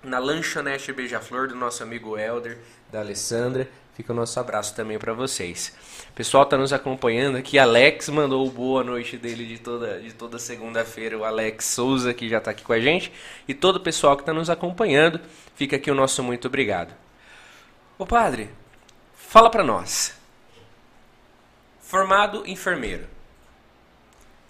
na 0.02 0.18
lanchonete 0.18 0.92
Beija-Flor 0.92 1.46
do 1.46 1.54
nosso 1.54 1.84
amigo 1.84 2.18
Elder, 2.18 2.58
da 2.90 2.98
Alessandra. 2.98 3.68
Fica 3.94 4.12
o 4.12 4.16
nosso 4.16 4.40
abraço 4.40 4.74
também 4.74 4.98
para 4.98 5.12
vocês. 5.12 5.72
O 6.10 6.12
pessoal 6.14 6.44
tá 6.44 6.58
nos 6.58 6.72
acompanhando 6.72 7.38
aqui. 7.38 7.60
Alex 7.60 8.08
mandou 8.08 8.50
boa 8.50 8.82
noite 8.82 9.16
dele 9.16 9.46
de 9.46 9.58
toda, 9.58 10.00
de 10.00 10.12
toda 10.14 10.36
segunda-feira. 10.36 11.16
O 11.16 11.24
Alex 11.24 11.64
Souza, 11.64 12.12
que 12.12 12.28
já 12.28 12.38
está 12.38 12.50
aqui 12.50 12.64
com 12.64 12.72
a 12.72 12.80
gente. 12.80 13.12
E 13.46 13.54
todo 13.54 13.76
o 13.76 13.80
pessoal 13.80 14.16
que 14.16 14.22
está 14.22 14.32
nos 14.32 14.50
acompanhando. 14.50 15.20
Fica 15.54 15.76
aqui 15.76 15.92
o 15.92 15.94
nosso 15.94 16.24
muito 16.24 16.48
obrigado. 16.48 16.92
Ô 17.96 18.04
padre, 18.04 18.50
fala 19.14 19.48
para 19.48 19.62
nós. 19.62 20.12
Formado 21.80 22.42
enfermeiro. 22.48 23.11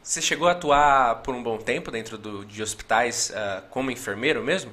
Você 0.02 0.20
chegou 0.20 0.48
a 0.48 0.52
atuar 0.52 1.22
por 1.22 1.32
um 1.32 1.42
bom 1.42 1.58
tempo 1.58 1.90
dentro 1.90 2.18
do, 2.18 2.44
de 2.44 2.60
hospitais 2.60 3.30
uh, 3.30 3.62
como 3.70 3.90
enfermeiro 3.90 4.42
mesmo? 4.42 4.72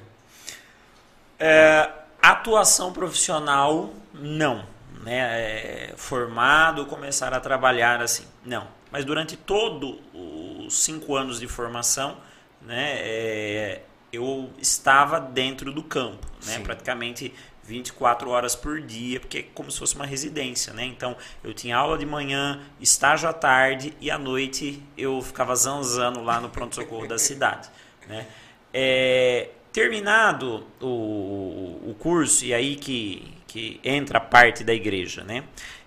É, 1.38 1.88
atuação 2.20 2.92
profissional, 2.92 3.94
não. 4.12 4.66
Né? 5.04 5.18
É, 5.18 5.94
formado, 5.96 6.84
começar 6.86 7.32
a 7.32 7.38
trabalhar 7.38 8.02
assim, 8.02 8.26
não. 8.44 8.66
Mas 8.90 9.04
durante 9.04 9.36
todos 9.36 9.98
os 10.12 10.82
cinco 10.82 11.14
anos 11.14 11.38
de 11.38 11.46
formação, 11.46 12.16
né, 12.60 12.96
é, 12.98 13.82
eu 14.12 14.50
estava 14.58 15.20
dentro 15.20 15.72
do 15.72 15.82
campo, 15.82 16.26
né? 16.44 16.58
praticamente 16.58 17.32
24 17.70 18.28
horas 18.30 18.56
por 18.56 18.80
dia, 18.80 19.20
porque 19.20 19.38
é 19.38 19.42
como 19.54 19.70
se 19.70 19.78
fosse 19.78 19.94
uma 19.94 20.04
residência, 20.04 20.72
né? 20.72 20.84
Então, 20.84 21.16
eu 21.42 21.54
tinha 21.54 21.76
aula 21.76 21.96
de 21.96 22.04
manhã, 22.04 22.60
estágio 22.80 23.28
à 23.28 23.32
tarde 23.32 23.94
e 24.00 24.10
à 24.10 24.18
noite 24.18 24.82
eu 24.98 25.22
ficava 25.22 25.54
zanzando 25.54 26.20
lá 26.20 26.40
no 26.40 26.50
pronto-socorro 26.50 27.06
da 27.06 27.16
cidade, 27.16 27.70
né? 28.08 28.26
É, 28.74 29.50
terminado 29.72 30.66
o, 30.80 31.90
o 31.90 31.96
curso, 31.98 32.44
e 32.44 32.52
aí 32.52 32.74
que, 32.74 33.32
que 33.46 33.80
entra 33.84 34.18
a 34.18 34.20
parte 34.20 34.64
da 34.64 34.74
igreja, 34.74 35.22
né? 35.22 35.44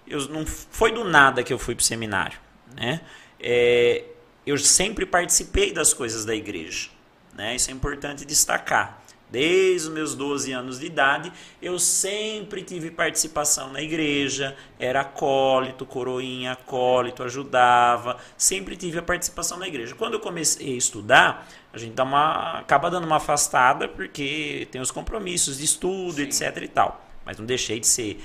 Eu, 0.07 0.27
não 0.29 0.45
foi 0.45 0.91
do 0.91 1.03
nada 1.03 1.43
que 1.43 1.51
eu 1.51 1.59
fui 1.59 1.75
para 1.75 1.81
o 1.81 1.85
seminário, 1.85 2.39
né? 2.73 3.01
É, 3.39 4.05
eu 4.45 4.57
sempre 4.57 5.05
participei 5.05 5.73
das 5.73 5.93
coisas 5.93 6.23
da 6.23 6.33
igreja, 6.33 6.89
né? 7.35 7.55
Isso 7.57 7.69
é 7.69 7.73
importante 7.73 8.25
destacar. 8.25 9.02
Desde 9.33 9.87
os 9.87 9.93
meus 9.95 10.13
12 10.13 10.51
anos 10.51 10.79
de 10.79 10.85
idade, 10.85 11.33
eu 11.59 11.79
sempre 11.79 12.61
tive 12.61 12.91
participação 12.91 13.73
na 13.73 13.81
igreja, 13.81 14.55
era 14.77 15.01
acólito, 15.01 15.87
coroinha, 15.87 16.51
acólito, 16.51 17.23
ajudava, 17.23 18.17
sempre 18.37 18.77
tive 18.77 18.99
a 18.99 19.01
participação 19.01 19.57
na 19.57 19.67
igreja. 19.67 19.95
Quando 19.95 20.13
eu 20.13 20.19
comecei 20.19 20.75
a 20.75 20.77
estudar, 20.77 21.47
a 21.73 21.79
gente 21.79 21.93
dá 21.93 22.03
uma, 22.03 22.59
acaba 22.59 22.91
dando 22.91 23.05
uma 23.05 23.15
afastada 23.15 23.87
porque 23.87 24.67
tem 24.69 24.79
os 24.79 24.91
compromissos 24.91 25.57
de 25.57 25.65
estudo, 25.65 26.17
Sim. 26.17 26.21
etc 26.25 26.55
e 26.61 26.67
tal. 26.67 27.03
Mas 27.25 27.39
não 27.39 27.45
deixei 27.47 27.79
de 27.79 27.87
ser 27.87 28.23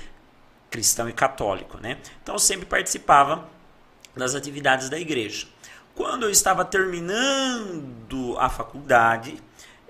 cristão 0.69 1.09
e 1.09 1.13
católico, 1.13 1.79
né? 1.81 1.97
Então 2.21 2.35
eu 2.35 2.39
sempre 2.39 2.67
participava 2.67 3.49
das 4.15 4.35
atividades 4.35 4.89
da 4.89 4.99
igreja. 4.99 5.47
Quando 5.95 6.21
eu 6.21 6.29
estava 6.29 6.63
terminando 6.63 8.37
a 8.37 8.47
faculdade, 8.47 9.41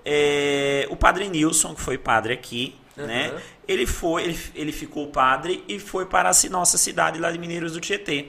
é, 0.04 0.86
o 0.90 0.96
padre 0.96 1.28
Nilson, 1.28 1.74
que 1.74 1.80
foi 1.80 1.98
padre 1.98 2.32
aqui, 2.32 2.76
uhum. 2.96 3.06
né? 3.06 3.32
Ele 3.66 3.86
foi, 3.86 4.24
ele, 4.24 4.38
ele 4.54 4.72
ficou 4.72 5.08
padre 5.08 5.64
e 5.68 5.78
foi 5.78 6.06
para 6.06 6.30
a 6.30 6.48
nossa 6.50 6.76
cidade 6.76 7.18
lá 7.18 7.30
de 7.30 7.38
Mineiros 7.38 7.72
do 7.72 7.80
Tietê. 7.80 8.28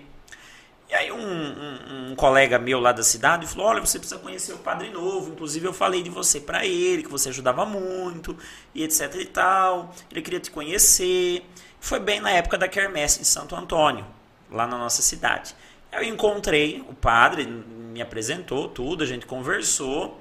E 0.91 0.93
aí 0.93 1.09
um, 1.09 1.17
um, 1.17 2.11
um, 2.11 2.15
colega 2.15 2.59
meu 2.59 2.77
lá 2.77 2.91
da 2.91 3.01
cidade 3.01 3.47
falou, 3.47 3.67
olha, 3.67 3.79
você 3.79 3.97
precisa 3.97 4.19
conhecer 4.19 4.51
o 4.51 4.57
Padre 4.57 4.89
Novo, 4.89 5.31
inclusive 5.31 5.65
eu 5.65 5.71
falei 5.71 6.03
de 6.03 6.09
você 6.09 6.37
para 6.37 6.65
ele, 6.65 7.01
que 7.01 7.09
você 7.09 7.29
ajudava 7.29 7.65
muito, 7.65 8.35
e 8.75 8.83
etc 8.83 9.15
e 9.15 9.25
tal, 9.25 9.95
ele 10.11 10.21
queria 10.21 10.41
te 10.41 10.51
conhecer. 10.51 11.45
Foi 11.79 11.97
bem 11.97 12.19
na 12.19 12.31
época 12.31 12.57
da 12.57 12.67
quermesse 12.67 13.19
de 13.19 13.25
Santo 13.25 13.55
Antônio, 13.55 14.05
lá 14.51 14.67
na 14.67 14.77
nossa 14.77 15.01
cidade. 15.01 15.55
Eu 15.93 16.03
encontrei 16.03 16.83
o 16.89 16.93
padre, 16.93 17.45
me 17.45 18.01
apresentou 18.01 18.67
tudo, 18.67 19.01
a 19.01 19.07
gente 19.07 19.25
conversou, 19.25 20.19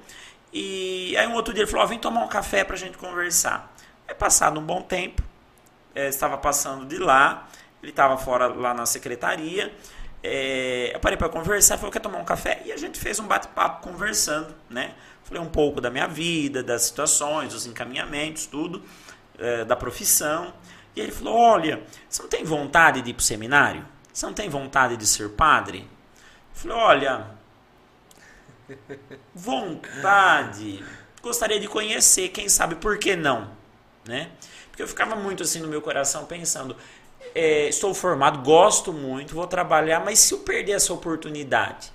e 0.53 1.15
aí 1.17 1.27
um 1.27 1.33
outro 1.33 1.53
dia 1.53 1.63
ele 1.63 1.71
falou: 1.71 1.85
oh, 1.85 1.87
vem 1.87 1.99
tomar 1.99 2.23
um 2.23 2.27
café 2.27 2.63
para 2.63 2.75
a 2.75 2.79
gente 2.79 2.97
conversar. 2.97 3.73
É 4.07 4.13
passado 4.13 4.59
um 4.59 4.63
bom 4.63 4.81
tempo, 4.81 5.21
é, 5.95 6.07
estava 6.07 6.37
passando 6.37 6.85
de 6.85 6.97
lá, 6.97 7.47
ele 7.81 7.91
estava 7.91 8.17
fora 8.17 8.47
lá 8.47 8.73
na 8.73 8.85
secretaria. 8.85 9.73
É, 10.23 10.91
eu 10.93 10.99
parei 10.99 11.17
para 11.17 11.29
conversar, 11.29 11.77
falou: 11.77 11.91
quer 11.91 11.99
tomar 11.99 12.19
um 12.19 12.25
café? 12.25 12.61
E 12.65 12.71
a 12.71 12.77
gente 12.77 12.99
fez 12.99 13.19
um 13.19 13.27
bate-papo 13.27 13.81
conversando, 13.81 14.53
né? 14.69 14.93
Falei 15.23 15.41
um 15.41 15.49
pouco 15.49 15.79
da 15.79 15.89
minha 15.89 16.07
vida, 16.07 16.61
das 16.61 16.83
situações, 16.83 17.53
dos 17.53 17.65
encaminhamentos, 17.65 18.45
tudo, 18.45 18.83
é, 19.39 19.63
da 19.63 19.75
profissão. 19.75 20.53
E 20.95 20.99
ele 20.99 21.11
falou: 21.11 21.35
olha, 21.35 21.81
você 22.09 22.21
não 22.21 22.29
tem 22.29 22.43
vontade 22.43 23.01
de 23.01 23.11
ir 23.11 23.13
para 23.13 23.21
o 23.21 23.23
seminário? 23.23 23.85
Você 24.13 24.25
não 24.25 24.33
tem 24.33 24.49
vontade 24.49 24.97
de 24.97 25.07
ser 25.07 25.29
padre? 25.29 25.79
Eu 25.79 26.55
falei: 26.55 26.77
olha, 26.77 27.40
Vontade. 29.33 30.83
Gostaria 31.21 31.59
de 31.59 31.67
conhecer, 31.67 32.29
quem 32.29 32.49
sabe 32.49 32.75
por 32.75 32.97
que 32.97 33.15
não, 33.15 33.51
né? 34.07 34.29
Porque 34.69 34.81
eu 34.81 34.87
ficava 34.87 35.15
muito 35.15 35.43
assim 35.43 35.59
no 35.59 35.67
meu 35.67 35.81
coração 35.81 36.25
pensando, 36.25 36.75
é, 37.35 37.67
estou 37.67 37.93
formado, 37.93 38.39
gosto 38.39 38.91
muito, 38.91 39.35
vou 39.35 39.45
trabalhar, 39.45 39.99
mas 39.99 40.19
se 40.19 40.33
eu 40.33 40.39
perder 40.39 40.73
essa 40.73 40.93
oportunidade, 40.93 41.91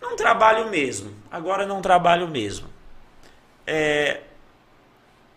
não 0.00 0.16
trabalho 0.16 0.70
mesmo. 0.70 1.14
Agora 1.30 1.66
não 1.66 1.80
trabalho 1.82 2.26
mesmo. 2.26 2.68
É, 3.66 4.22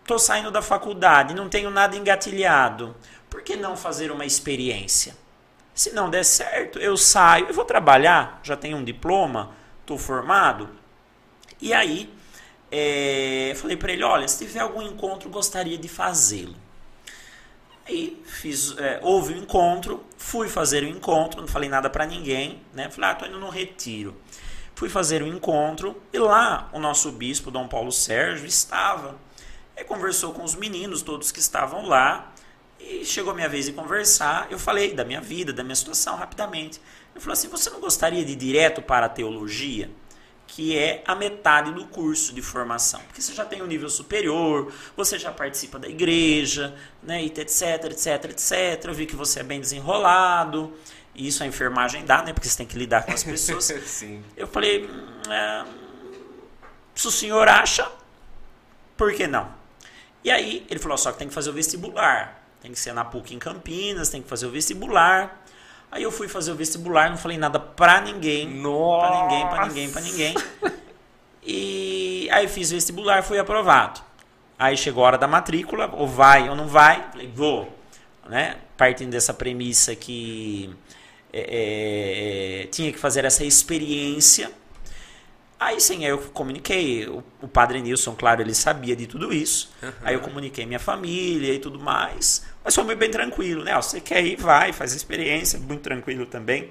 tô 0.04 0.18
saindo 0.18 0.50
da 0.50 0.62
faculdade, 0.62 1.34
não 1.34 1.48
tenho 1.48 1.70
nada 1.70 1.96
engatilhado. 1.96 2.96
Por 3.30 3.42
que 3.42 3.56
não 3.56 3.76
fazer 3.76 4.10
uma 4.10 4.24
experiência? 4.24 5.16
Se 5.74 5.92
não 5.92 6.08
der 6.08 6.24
certo, 6.24 6.78
eu 6.78 6.96
saio 6.96 7.50
e 7.50 7.52
vou 7.52 7.64
trabalhar. 7.64 8.40
Já 8.42 8.56
tenho 8.56 8.78
um 8.78 8.84
diploma, 8.84 9.54
estou 9.86 9.96
formado. 9.96 10.68
E 11.60 11.72
aí, 11.72 12.12
é, 12.70 13.54
falei 13.56 13.76
para 13.76 13.92
ele: 13.92 14.02
olha, 14.02 14.26
se 14.26 14.44
tiver 14.44 14.60
algum 14.60 14.82
encontro, 14.82 15.30
gostaria 15.30 15.78
de 15.78 15.88
fazê-lo. 15.88 16.56
Aí 17.88 18.20
fiz, 18.26 18.76
é, 18.78 18.98
houve 19.00 19.32
um 19.32 19.38
encontro, 19.38 20.04
fui 20.18 20.48
fazer 20.48 20.82
o 20.82 20.88
encontro, 20.88 21.40
não 21.40 21.46
falei 21.46 21.68
nada 21.68 21.88
para 21.88 22.04
ninguém, 22.04 22.60
né? 22.74 22.90
Falei, 22.90 23.10
ah, 23.10 23.14
tô 23.14 23.26
indo 23.26 23.38
no 23.38 23.48
retiro. 23.48 24.16
Fui 24.74 24.88
fazer 24.88 25.22
o 25.22 25.26
encontro 25.26 26.02
e 26.12 26.18
lá 26.18 26.68
o 26.72 26.80
nosso 26.80 27.12
bispo, 27.12 27.50
Dom 27.50 27.68
Paulo 27.68 27.92
Sérgio, 27.92 28.44
estava. 28.44 29.16
Aí 29.76 29.84
conversou 29.84 30.34
com 30.34 30.42
os 30.42 30.56
meninos, 30.56 31.00
todos 31.00 31.30
que 31.30 31.38
estavam 31.38 31.86
lá, 31.86 32.32
e 32.80 33.04
chegou 33.04 33.32
a 33.32 33.34
minha 33.34 33.48
vez 33.48 33.66
de 33.66 33.72
conversar. 33.72 34.48
Eu 34.50 34.58
falei 34.58 34.92
da 34.92 35.04
minha 35.04 35.20
vida, 35.20 35.52
da 35.52 35.62
minha 35.62 35.76
situação, 35.76 36.16
rapidamente. 36.16 36.80
Ele 37.16 37.20
falou 37.22 37.32
assim: 37.32 37.48
Você 37.48 37.70
não 37.70 37.80
gostaria 37.80 38.22
de 38.22 38.32
ir 38.32 38.36
direto 38.36 38.82
para 38.82 39.06
a 39.06 39.08
teologia? 39.08 39.90
que 40.48 40.78
é 40.78 41.02
a 41.04 41.12
metade 41.14 41.72
do 41.72 41.86
curso 41.88 42.32
de 42.32 42.40
formação. 42.40 43.00
Porque 43.00 43.20
você 43.20 43.34
já 43.34 43.44
tem 43.44 43.62
um 43.62 43.66
nível 43.66 43.90
superior, 43.90 44.72
você 44.96 45.18
já 45.18 45.32
participa 45.32 45.76
da 45.76 45.88
igreja, 45.88 46.72
né, 47.02 47.24
etc, 47.24 47.86
etc, 47.90 48.30
etc. 48.30 48.84
Eu 48.84 48.94
vi 48.94 49.06
que 49.06 49.16
você 49.16 49.40
é 49.40 49.42
bem 49.42 49.60
desenrolado, 49.60 50.72
e 51.16 51.26
isso 51.26 51.42
a 51.42 51.46
enfermagem 51.46 52.04
dá, 52.04 52.22
né, 52.22 52.32
porque 52.32 52.48
você 52.48 52.58
tem 52.58 52.66
que 52.66 52.78
lidar 52.78 53.04
com 53.04 53.12
as 53.12 53.24
pessoas. 53.24 53.68
Eu 54.36 54.46
falei, 54.46 54.86
hum, 54.86 55.22
é, 55.28 55.64
se 56.94 57.08
o 57.08 57.10
senhor 57.10 57.48
acha, 57.48 57.90
por 58.96 59.12
que 59.14 59.26
não? 59.26 59.52
E 60.22 60.30
aí 60.30 60.64
ele 60.70 60.78
falou, 60.78 60.96
só 60.96 61.10
que 61.10 61.18
tem 61.18 61.28
que 61.28 61.34
fazer 61.34 61.50
o 61.50 61.52
vestibular. 61.52 62.42
Tem 62.60 62.72
que 62.72 62.78
ser 62.78 62.92
na 62.92 63.04
PUC 63.04 63.34
em 63.34 63.38
Campinas, 63.38 64.08
tem 64.08 64.22
que 64.22 64.28
fazer 64.28 64.46
o 64.46 64.50
vestibular. 64.50 65.44
Aí 65.96 66.02
eu 66.02 66.12
fui 66.12 66.28
fazer 66.28 66.52
o 66.52 66.54
vestibular, 66.54 67.08
não 67.08 67.16
falei 67.16 67.38
nada 67.38 67.58
pra 67.58 68.02
ninguém. 68.02 68.46
Nossa. 68.46 69.08
Pra 69.08 69.22
ninguém, 69.22 69.48
pra 69.48 69.66
ninguém, 69.66 69.90
pra 69.90 70.00
ninguém. 70.02 70.34
E 71.42 72.28
aí 72.30 72.46
fiz 72.48 72.70
o 72.70 72.74
vestibular, 72.74 73.22
fui 73.22 73.38
aprovado. 73.38 74.02
Aí 74.58 74.76
chegou 74.76 75.04
a 75.04 75.06
hora 75.06 75.16
da 75.16 75.26
matrícula, 75.26 75.88
ou 75.94 76.06
vai 76.06 76.50
ou 76.50 76.54
não 76.54 76.68
vai. 76.68 77.02
Falei, 77.12 77.32
vou. 77.34 77.74
Né? 78.28 78.56
Partindo 78.76 79.10
dessa 79.10 79.32
premissa 79.32 79.96
que 79.96 80.68
é, 81.32 82.64
é, 82.64 82.66
tinha 82.66 82.92
que 82.92 82.98
fazer 82.98 83.24
essa 83.24 83.42
experiência. 83.42 84.50
Aí 85.58 85.80
sim, 85.80 86.04
aí 86.04 86.10
eu 86.10 86.18
comuniquei. 86.18 87.08
O, 87.08 87.24
o, 87.40 87.48
padre 87.48 87.80
Nilson, 87.80 88.14
claro, 88.14 88.42
ele 88.42 88.54
sabia 88.54 88.94
de 88.94 89.06
tudo 89.06 89.32
isso. 89.32 89.72
Uhum. 89.82 89.92
Aí 90.02 90.14
eu 90.14 90.20
comuniquei 90.20 90.66
minha 90.66 90.78
família 90.78 91.54
e 91.54 91.58
tudo 91.58 91.80
mais. 91.80 92.44
Mas 92.66 92.74
foi 92.74 92.96
bem 92.96 93.08
tranquilo, 93.08 93.62
né? 93.62 93.76
você 93.76 94.00
quer 94.00 94.24
ir, 94.24 94.34
vai, 94.34 94.72
faz 94.72 94.92
a 94.92 94.96
experiência, 94.96 95.56
muito 95.56 95.82
tranquilo 95.82 96.26
também, 96.26 96.68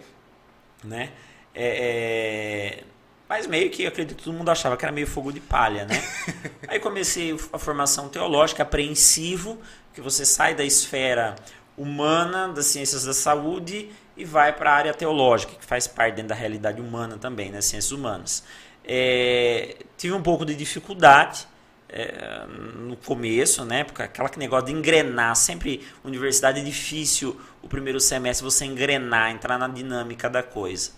né? 0.84 1.10
É, 1.54 2.82
é... 2.82 2.84
Mas 3.30 3.48
meio 3.48 3.70
que, 3.70 3.88
acredito, 3.88 4.22
todo 4.22 4.34
mundo 4.34 4.52
achava 4.52 4.76
que 4.76 4.84
era 4.84 4.92
meio 4.92 5.08
fogo 5.08 5.32
de 5.32 5.40
palha, 5.40 5.86
né? 5.86 5.96
Aí 6.68 6.82
comecei 6.82 7.34
a 7.54 7.58
formação 7.58 8.10
teológica, 8.10 8.64
apreensivo, 8.64 9.58
que 9.94 10.02
você 10.02 10.26
sai 10.26 10.54
da 10.54 10.66
esfera 10.66 11.34
humana, 11.78 12.50
das 12.50 12.66
ciências 12.66 13.06
da 13.06 13.14
saúde, 13.14 13.90
e 14.18 14.26
vai 14.26 14.52
para 14.52 14.72
a 14.72 14.76
área 14.76 14.94
teológica, 14.94 15.56
que 15.56 15.64
faz 15.64 15.88
parte 15.88 16.16
dentro 16.16 16.28
da 16.28 16.36
realidade 16.36 16.82
humana 16.82 17.18
também, 17.18 17.52
né? 17.52 17.62
Ciências 17.62 17.94
humanas. 17.94 18.44
É... 18.84 19.78
tive 19.98 20.14
um 20.14 20.22
pouco 20.22 20.46
de 20.46 20.56
dificuldade, 20.56 21.48
é, 21.90 22.46
no 22.80 22.96
começo, 22.98 23.64
né? 23.64 23.84
Porque 23.84 24.02
aquela 24.02 24.30
negócio 24.38 24.68
de 24.68 24.74
engrenar, 24.74 25.36
sempre 25.36 25.86
universidade 26.04 26.60
é 26.60 26.64
difícil 26.64 27.40
o 27.62 27.68
primeiro 27.68 28.00
semestre 28.00 28.44
você 28.44 28.66
engrenar, 28.66 29.32
entrar 29.32 29.58
na 29.58 29.68
dinâmica 29.68 30.30
da 30.30 30.44
coisa. 30.44 30.92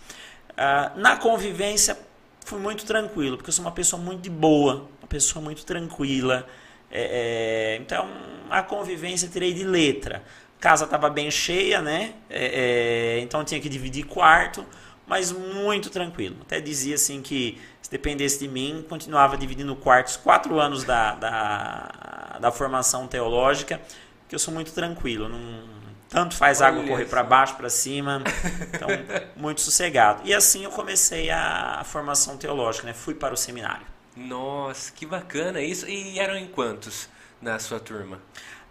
Ah, 0.56 0.92
na 0.96 1.16
convivência 1.16 1.96
fui 2.44 2.58
muito 2.58 2.84
tranquilo, 2.84 3.36
porque 3.36 3.50
eu 3.50 3.52
sou 3.52 3.64
uma 3.64 3.72
pessoa 3.72 4.00
muito 4.00 4.22
de 4.22 4.30
boa, 4.30 4.88
uma 5.00 5.08
pessoa 5.08 5.42
muito 5.42 5.64
tranquila. 5.64 6.46
É, 6.90 7.74
é, 7.74 7.76
então 7.76 8.08
a 8.50 8.62
convivência 8.62 9.28
tirei 9.28 9.52
de 9.52 9.64
letra. 9.64 10.24
Casa 10.58 10.84
estava 10.84 11.08
bem 11.08 11.30
cheia, 11.30 11.80
né? 11.80 12.14
É, 12.28 13.18
é, 13.18 13.20
então 13.20 13.44
tinha 13.44 13.60
que 13.60 13.68
dividir 13.68 14.04
quarto, 14.06 14.66
mas 15.06 15.30
muito 15.30 15.90
tranquilo. 15.90 16.36
Até 16.42 16.60
dizia 16.60 16.96
assim 16.96 17.22
que 17.22 17.58
se 17.88 17.92
dependesse 17.92 18.38
de 18.38 18.48
mim, 18.48 18.84
continuava 18.86 19.34
dividindo 19.38 19.74
quartos 19.74 20.14
quatro 20.14 20.60
anos 20.60 20.84
da, 20.84 21.14
da, 21.14 22.38
da 22.38 22.52
formação 22.52 23.08
teológica, 23.08 23.80
que 24.28 24.34
eu 24.34 24.38
sou 24.38 24.52
muito 24.52 24.72
tranquilo, 24.72 25.26
não, 25.26 25.64
tanto 26.06 26.36
faz 26.36 26.60
Olha 26.60 26.68
água 26.68 26.86
correr 26.86 27.06
para 27.06 27.22
baixo, 27.22 27.56
para 27.56 27.70
cima, 27.70 28.22
então 28.74 28.88
muito 29.34 29.62
sossegado. 29.62 30.20
E 30.26 30.34
assim 30.34 30.64
eu 30.64 30.70
comecei 30.70 31.30
a, 31.30 31.80
a 31.80 31.84
formação 31.84 32.36
teológica, 32.36 32.86
né? 32.86 32.92
fui 32.92 33.14
para 33.14 33.32
o 33.32 33.36
seminário. 33.38 33.86
Nossa, 34.14 34.92
que 34.92 35.06
bacana 35.06 35.62
isso. 35.62 35.88
E 35.88 36.18
eram 36.18 36.36
em 36.36 36.46
quantos 36.46 37.08
na 37.40 37.58
sua 37.58 37.80
turma? 37.80 38.20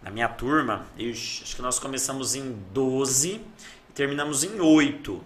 Na 0.00 0.12
minha 0.12 0.28
turma, 0.28 0.86
eu, 0.96 1.10
acho 1.10 1.56
que 1.56 1.62
nós 1.62 1.80
começamos 1.80 2.36
em 2.36 2.52
12 2.72 3.30
e 3.30 3.92
terminamos 3.94 4.44
em 4.44 4.60
8. 4.60 5.24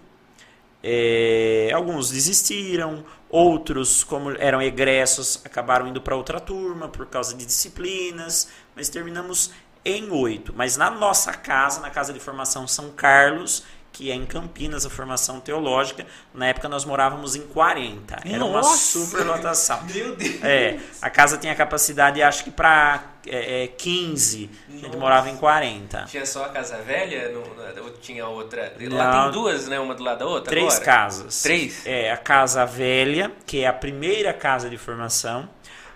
É, 0.83 1.71
alguns 1.75 2.11
desistiram, 2.11 3.05
outros, 3.33 4.05
como 4.05 4.31
eram 4.33 4.61
egressos, 4.61 5.41
acabaram 5.43 5.89
indo 5.89 6.03
para 6.03 6.15
outra 6.15 6.39
turma 6.39 6.87
por 6.87 7.07
causa 7.07 7.35
de 7.35 7.47
disciplinas, 7.47 8.49
mas 8.77 8.91
terminamos 8.91 9.51
em 9.83 10.11
oito. 10.11 10.53
Mas 10.55 10.77
na 10.77 10.91
nossa 10.91 11.33
casa, 11.33 11.81
na 11.81 11.89
Casa 11.91 12.13
de 12.13 12.21
Formação 12.21 12.69
São 12.69 12.91
Carlos, 12.91 13.65
que 13.93 14.11
é 14.11 14.15
em 14.15 14.25
Campinas, 14.25 14.87
a 14.87 14.91
formação 14.91 15.39
teológica. 15.39 16.07
Na 16.33 16.47
época 16.47 16.69
nós 16.69 16.85
morávamos 16.85 17.37
em 17.37 17.43
40. 17.43 18.21
Era 18.25 18.39
Nossa! 18.39 18.69
uma 18.69 18.77
superlotação. 18.77 19.83
Meu 19.93 20.17
Deus! 20.17 20.43
É, 20.43 20.81
a 21.01 21.11
casa 21.11 21.37
tinha 21.37 21.55
capacidade, 21.55 22.23
acho 22.23 22.43
que 22.43 22.51
para 22.51 23.05
é, 23.27 23.65
é, 23.65 23.67
15. 23.69 24.51
Nossa. 24.69 24.81
A 24.81 24.85
gente 24.85 24.97
morava 24.97 25.29
em 25.29 25.37
40. 25.37 26.07
Tinha 26.07 26.25
só 26.25 26.47
a 26.47 26.49
casa 26.49 26.79
velha? 26.79 27.31
ou 27.83 27.91
tinha 28.01 28.27
outra? 28.27 28.75
Lá 28.91 29.25
tem 29.25 29.33
duas, 29.33 29.69
né? 29.69 29.79
Uma 29.79 29.95
do 29.95 30.03
lado 30.03 30.21
da 30.21 30.27
outra? 30.27 30.51
Três 30.51 30.77
agora? 30.77 30.85
casas. 30.85 31.43
Três? 31.43 31.87
É, 31.87 32.11
a 32.11 32.17
casa 32.17 32.65
velha, 32.65 33.31
que 33.47 33.61
é 33.61 33.67
a 33.67 33.73
primeira 33.73 34.33
casa 34.33 34.71
de 34.71 34.79
formação. 34.79 35.49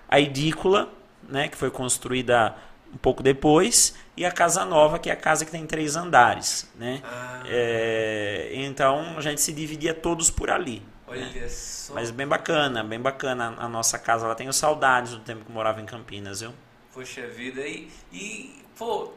A 0.06 0.20
edícula, 0.20 0.88
né? 1.26 1.48
Que 1.48 1.56
foi 1.56 1.70
construída 1.70 2.54
um 2.92 2.98
pouco 2.98 3.22
depois 3.22 3.94
e 4.16 4.24
a 4.24 4.32
casa 4.32 4.64
nova, 4.64 4.98
que 4.98 5.10
é 5.10 5.12
a 5.12 5.16
casa 5.16 5.44
que 5.44 5.50
tem 5.50 5.66
três 5.66 5.94
andares. 5.94 6.68
Né? 6.74 7.02
Ah. 7.04 7.42
É, 7.46 8.50
então 8.54 9.16
a 9.16 9.20
gente 9.20 9.40
se 9.40 9.52
dividia 9.52 9.92
todos 9.92 10.30
por 10.30 10.50
ali. 10.50 10.82
Olha 11.06 11.26
né? 11.26 11.48
só. 11.48 11.94
Mas 11.94 12.10
bem 12.10 12.26
bacana, 12.26 12.82
bem 12.82 13.00
bacana 13.00 13.54
a 13.58 13.68
nossa 13.68 13.98
casa. 13.98 14.24
Ela 14.24 14.34
tenho 14.34 14.52
saudades 14.52 15.12
do 15.12 15.20
tempo 15.20 15.44
que 15.44 15.52
morava 15.52 15.80
em 15.80 15.86
Campinas, 15.86 16.40
viu? 16.40 16.52
Poxa 16.92 17.26
vida, 17.26 17.60
e, 17.60 17.90
e 18.10 18.62
pô, 18.76 19.12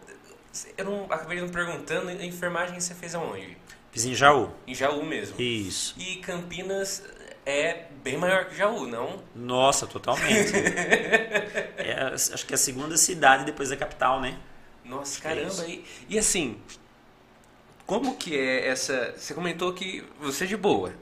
eu 0.77 0.83
não, 0.83 1.05
acabei 1.05 1.39
não 1.39 1.47
perguntando, 1.47 2.09
a 2.09 2.25
enfermagem 2.25 2.79
você 2.79 2.93
fez 2.93 3.15
aonde? 3.15 3.57
Fiz 3.91 4.05
em 4.05 4.13
Jaú. 4.13 4.51
Em 4.67 4.75
Jaú 4.75 5.03
mesmo? 5.03 5.39
Isso. 5.39 5.95
E 5.97 6.17
Campinas 6.17 7.03
é 7.45 7.85
bem 8.03 8.17
maior 8.17 8.45
que 8.45 8.55
Jaú, 8.55 8.85
não? 8.85 9.23
Nossa, 9.33 9.87
totalmente. 9.87 10.51
é, 11.77 12.11
acho 12.13 12.45
que 12.45 12.53
é 12.53 12.55
a 12.55 12.57
segunda 12.57 12.97
cidade 12.97 13.45
depois 13.45 13.69
da 13.69 13.77
capital, 13.77 14.21
né? 14.21 14.37
Nossa, 14.89 15.21
caramba. 15.21 15.63
É 15.65 15.69
e, 15.69 15.85
e 16.09 16.19
assim, 16.19 16.59
como 17.85 18.17
que 18.17 18.35
é 18.35 18.67
essa... 18.67 19.13
Você 19.15 19.33
comentou 19.33 19.71
que 19.73 20.03
você 20.19 20.43
é 20.43 20.47
de 20.47 20.57
boa. 20.57 20.93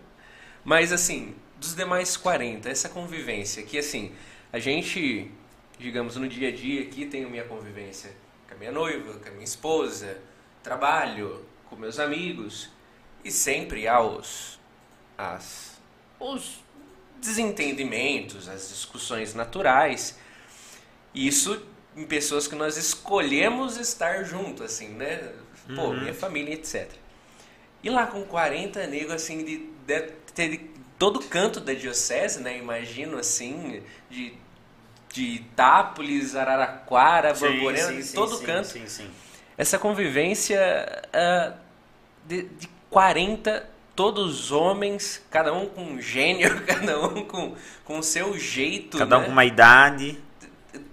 Mas 0.64 0.92
assim, 0.92 1.34
dos 1.56 1.74
demais 1.74 2.18
40, 2.18 2.70
essa 2.70 2.90
convivência, 2.90 3.64
que 3.64 3.78
assim, 3.78 4.14
a 4.52 4.60
gente, 4.60 5.32
digamos, 5.80 6.18
no 6.18 6.28
dia 6.28 6.50
a 6.50 6.52
dia 6.52 6.82
aqui 6.82 7.06
tenho 7.06 7.30
minha 7.30 7.46
convivência 7.46 8.12
com 8.48 8.54
a 8.54 8.58
minha 8.58 8.72
noiva, 8.72 9.20
com 9.20 9.30
a 9.30 9.32
minha 9.32 9.44
esposa, 9.44 10.18
trabalho, 10.62 11.46
com 11.70 11.76
meus 11.76 12.00
amigos, 12.00 12.70
e 13.24 13.32
sempre 13.32 13.88
há 13.88 14.02
os, 14.02 14.60
as, 15.18 15.80
os 16.20 16.64
desentendimentos, 17.22 18.48
as 18.48 18.70
discussões 18.70 19.34
naturais. 19.34 20.18
Isso 21.14 21.66
em 21.98 22.06
pessoas 22.06 22.48
que 22.48 22.56
nós 22.56 22.78
escolhemos 22.78 23.78
estar 23.78 24.24
junto, 24.24 24.64
assim, 24.64 24.90
né? 24.90 25.32
Pô, 25.76 25.88
uhum. 25.88 26.02
minha 26.02 26.14
família, 26.14 26.54
etc. 26.54 26.88
E 27.84 27.90
lá 27.90 28.06
com 28.06 28.24
40 28.24 28.86
negros, 28.86 29.14
assim, 29.14 29.44
de, 29.44 29.70
de, 29.86 30.12
de, 30.36 30.58
de 30.58 30.58
todo 31.00 31.20
canto 31.22 31.60
da 31.60 31.74
diocese, 31.74 32.40
né? 32.40 32.58
Imagino, 32.58 33.18
assim, 33.18 33.82
de, 34.10 34.34
de 35.12 35.24
Itápolis, 35.24 36.36
Araraquara, 36.36 37.34
Borborema, 37.34 37.92
de 37.92 38.14
todo 38.14 38.36
sim, 38.36 38.46
canto. 38.46 38.68
Sim, 38.68 38.88
sim. 38.88 39.10
Essa 39.58 39.80
convivência 39.80 41.02
uh, 41.08 41.54
de, 42.28 42.44
de 42.44 42.70
40 42.92 43.68
todos 43.96 44.52
homens, 44.52 45.26
cada 45.32 45.52
um 45.52 45.66
com 45.66 45.82
um 45.82 46.00
gênio, 46.00 46.62
cada 46.64 47.08
um 47.08 47.26
com 47.26 47.98
o 47.98 48.04
seu 48.04 48.38
jeito. 48.38 49.00
Cada 49.00 49.18
né? 49.18 49.24
um 49.24 49.26
com 49.26 49.32
uma 49.32 49.46
idade 49.46 50.22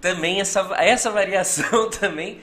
também 0.01 0.39
essa, 0.41 0.61
essa 0.77 1.11
variação 1.11 1.89
também, 1.91 2.41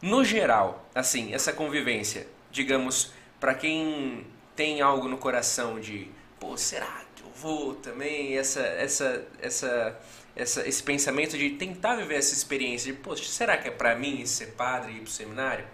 no 0.00 0.24
geral, 0.24 0.88
assim, 0.94 1.32
essa 1.34 1.52
convivência, 1.52 2.26
digamos, 2.50 3.12
para 3.40 3.54
quem 3.54 4.26
tem 4.54 4.80
algo 4.80 5.08
no 5.08 5.18
coração 5.18 5.78
de, 5.78 6.08
pô, 6.38 6.56
será 6.56 7.02
que 7.14 7.22
eu 7.22 7.30
vou 7.30 7.74
também, 7.74 8.38
essa, 8.38 8.60
essa, 8.60 9.26
essa, 9.40 10.00
essa, 10.34 10.68
esse 10.68 10.82
pensamento 10.82 11.36
de 11.36 11.50
tentar 11.50 11.96
viver 11.96 12.16
essa 12.16 12.34
experiência 12.34 12.92
de, 12.92 12.98
poxa, 12.98 13.24
será 13.24 13.56
que 13.56 13.68
é 13.68 13.70
para 13.70 13.94
mim 13.94 14.24
ser 14.26 14.52
padre 14.52 14.92
e 14.92 14.96
ir 14.96 15.00
pro 15.00 15.10
seminário? 15.10 15.64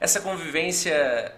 Essa 0.00 0.20
convivência 0.20 1.34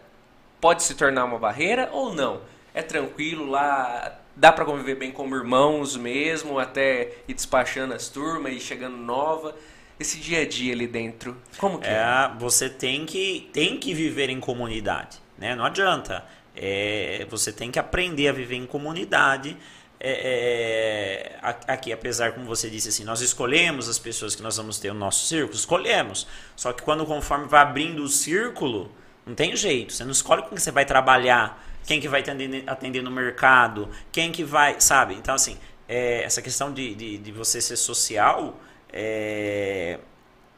pode 0.61 0.83
se 0.83 0.95
tornar 0.95 1.25
uma 1.25 1.39
barreira 1.39 1.91
ou 1.93 2.15
não? 2.15 2.43
É 2.75 2.83
tranquilo 2.83 3.47
lá, 3.47 4.21
dá 4.37 4.53
para 4.53 4.65
conviver 4.65 4.97
bem 4.97 5.11
como 5.11 5.35
irmãos 5.35 5.97
mesmo, 5.97 6.59
até 6.59 7.15
ir 7.27 7.35
despachando 7.35 7.95
as 7.95 8.09
turmas 8.09 8.53
e 8.53 8.61
chegando 8.61 8.97
nova. 8.97 9.57
Esse 9.99 10.19
dia 10.19 10.43
a 10.43 10.47
dia 10.47 10.75
ali 10.75 10.87
dentro, 10.87 11.35
como 11.57 11.79
que 11.79 11.89
é? 11.89 11.93
é? 11.93 12.33
Você 12.39 12.69
tem 12.69 13.07
que, 13.07 13.49
tem 13.51 13.79
que 13.79 13.95
viver 13.95 14.29
em 14.29 14.39
comunidade, 14.39 15.19
né? 15.39 15.55
Não 15.57 15.65
adianta. 15.65 16.23
É, 16.55 17.27
você 17.31 17.51
tem 17.51 17.71
que 17.71 17.79
aprender 17.79 18.29
a 18.29 18.33
viver 18.33 18.57
em 18.57 18.67
comunidade. 18.67 19.57
É, 19.99 21.39
é, 21.43 21.63
aqui, 21.67 21.93
apesar, 21.93 22.33
como 22.33 22.45
você 22.45 22.69
disse 22.69 22.91
assim, 22.91 23.05
nós 23.05 23.23
escolhemos 23.23 23.89
as 23.89 23.99
pessoas 23.99 24.35
que 24.35 24.43
nós 24.43 24.59
vamos 24.59 24.79
ter 24.79 24.93
no 24.93 24.99
nosso 24.99 25.25
círculo, 25.25 25.55
escolhemos. 25.55 26.27
Só 26.55 26.75
que 26.75 26.83
quando 26.83 27.07
conforme 27.07 27.47
vai 27.47 27.63
abrindo 27.63 28.03
o 28.03 28.09
círculo, 28.09 28.93
não 29.25 29.35
tem 29.35 29.57
jeito. 29.57 29.95
Você 29.95 30.05
não 30.05 30.13
escolhe 30.13 30.43
com 30.43 30.51
quem 30.51 30.59
você 30.59 30.71
vai 30.71 30.85
trabalhar, 30.85 31.66
quem 31.87 32.01
que 32.01 32.09
vai 32.09 32.21
atender, 32.21 32.65
atender 32.67 33.03
no 33.03 33.11
mercado, 33.11 33.89
quem 34.11 34.33
que 34.33 34.43
vai, 34.43 34.81
sabe? 34.81 35.15
Então, 35.15 35.35
assim, 35.35 35.57
é, 35.89 36.25
essa 36.25 36.43
questão 36.43 36.73
de, 36.73 36.95
de, 36.95 37.19
de, 37.19 37.33
você 37.33 37.61
ser 37.61 37.77
social 37.77 38.59
é, 38.93 39.99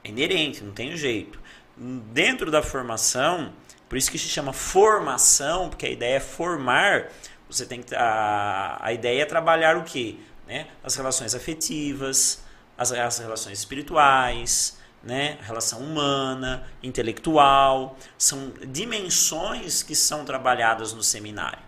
é 0.03 0.09
inerente, 0.09 0.65
não 0.65 0.73
tem 0.73 0.97
jeito. 0.97 1.39
Dentro 1.77 2.51
da 2.51 2.63
formação, 2.63 3.53
por 3.89 3.99
isso 3.99 4.11
que 4.11 4.19
se 4.19 4.29
chama 4.29 4.53
formação, 4.53 5.69
porque 5.69 5.87
a 5.87 5.91
ideia 5.91 6.17
é 6.17 6.21
formar. 6.21 7.09
Você 7.49 7.67
tem 7.67 7.83
que 7.83 7.95
a, 7.95 8.79
a 8.81 8.93
ideia 8.93 9.23
é 9.23 9.25
trabalhar 9.25 9.77
o 9.77 9.85
quê? 9.85 10.17
Né? 10.47 10.67
As 10.83 10.97
relações 10.97 11.35
afetivas, 11.35 12.43
as, 12.77 12.91
as 12.91 13.19
relações 13.19 13.59
espirituais, 13.59 14.79
né? 15.09 15.39
relação 15.41 15.81
humana, 15.81 16.69
intelectual, 16.83 17.97
são 18.19 18.53
dimensões 18.67 19.83
que 19.83 19.95
são 19.95 20.23
trabalhadas 20.23 20.93
no 20.93 21.03
seminário. 21.03 21.61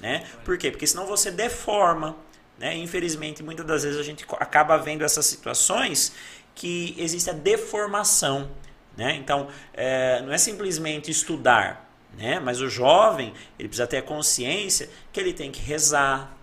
Né? 0.00 0.26
Por 0.44 0.58
quê? 0.58 0.68
Porque 0.68 0.84
senão 0.84 1.06
você 1.06 1.30
deforma. 1.30 2.16
Né? 2.58 2.76
Infelizmente, 2.76 3.40
muitas 3.40 3.64
das 3.64 3.84
vezes 3.84 4.00
a 4.00 4.02
gente 4.02 4.26
acaba 4.40 4.76
vendo 4.76 5.04
essas 5.04 5.24
situações 5.26 6.12
que 6.56 6.96
existe 6.98 7.30
a 7.30 7.32
deformação. 7.32 8.50
Né? 8.96 9.14
Então, 9.14 9.46
é, 9.74 10.20
não 10.22 10.32
é 10.32 10.38
simplesmente 10.38 11.08
estudar, 11.08 11.88
né? 12.16 12.40
mas 12.40 12.60
o 12.60 12.68
jovem 12.68 13.32
ele 13.56 13.68
precisa 13.68 13.86
ter 13.86 13.98
a 13.98 14.02
consciência 14.02 14.90
que 15.12 15.20
ele 15.20 15.32
tem 15.32 15.52
que 15.52 15.60
rezar, 15.60 16.36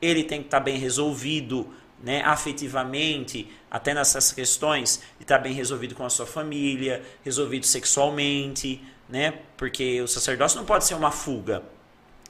ele 0.00 0.22
tem 0.22 0.42
que 0.42 0.46
estar 0.46 0.60
bem 0.60 0.78
resolvido 0.78 1.74
né, 2.02 2.22
afetivamente, 2.24 3.50
até 3.70 3.92
nessas 3.92 4.32
questões, 4.32 5.02
de 5.18 5.24
estar 5.24 5.38
bem 5.38 5.52
resolvido 5.52 5.94
com 5.94 6.04
a 6.04 6.10
sua 6.10 6.26
família, 6.26 7.02
resolvido 7.24 7.66
sexualmente, 7.66 8.82
né? 9.08 9.34
porque 9.56 10.00
o 10.00 10.08
sacerdócio 10.08 10.58
não 10.58 10.64
pode 10.64 10.84
ser 10.84 10.94
uma 10.94 11.10
fuga. 11.10 11.62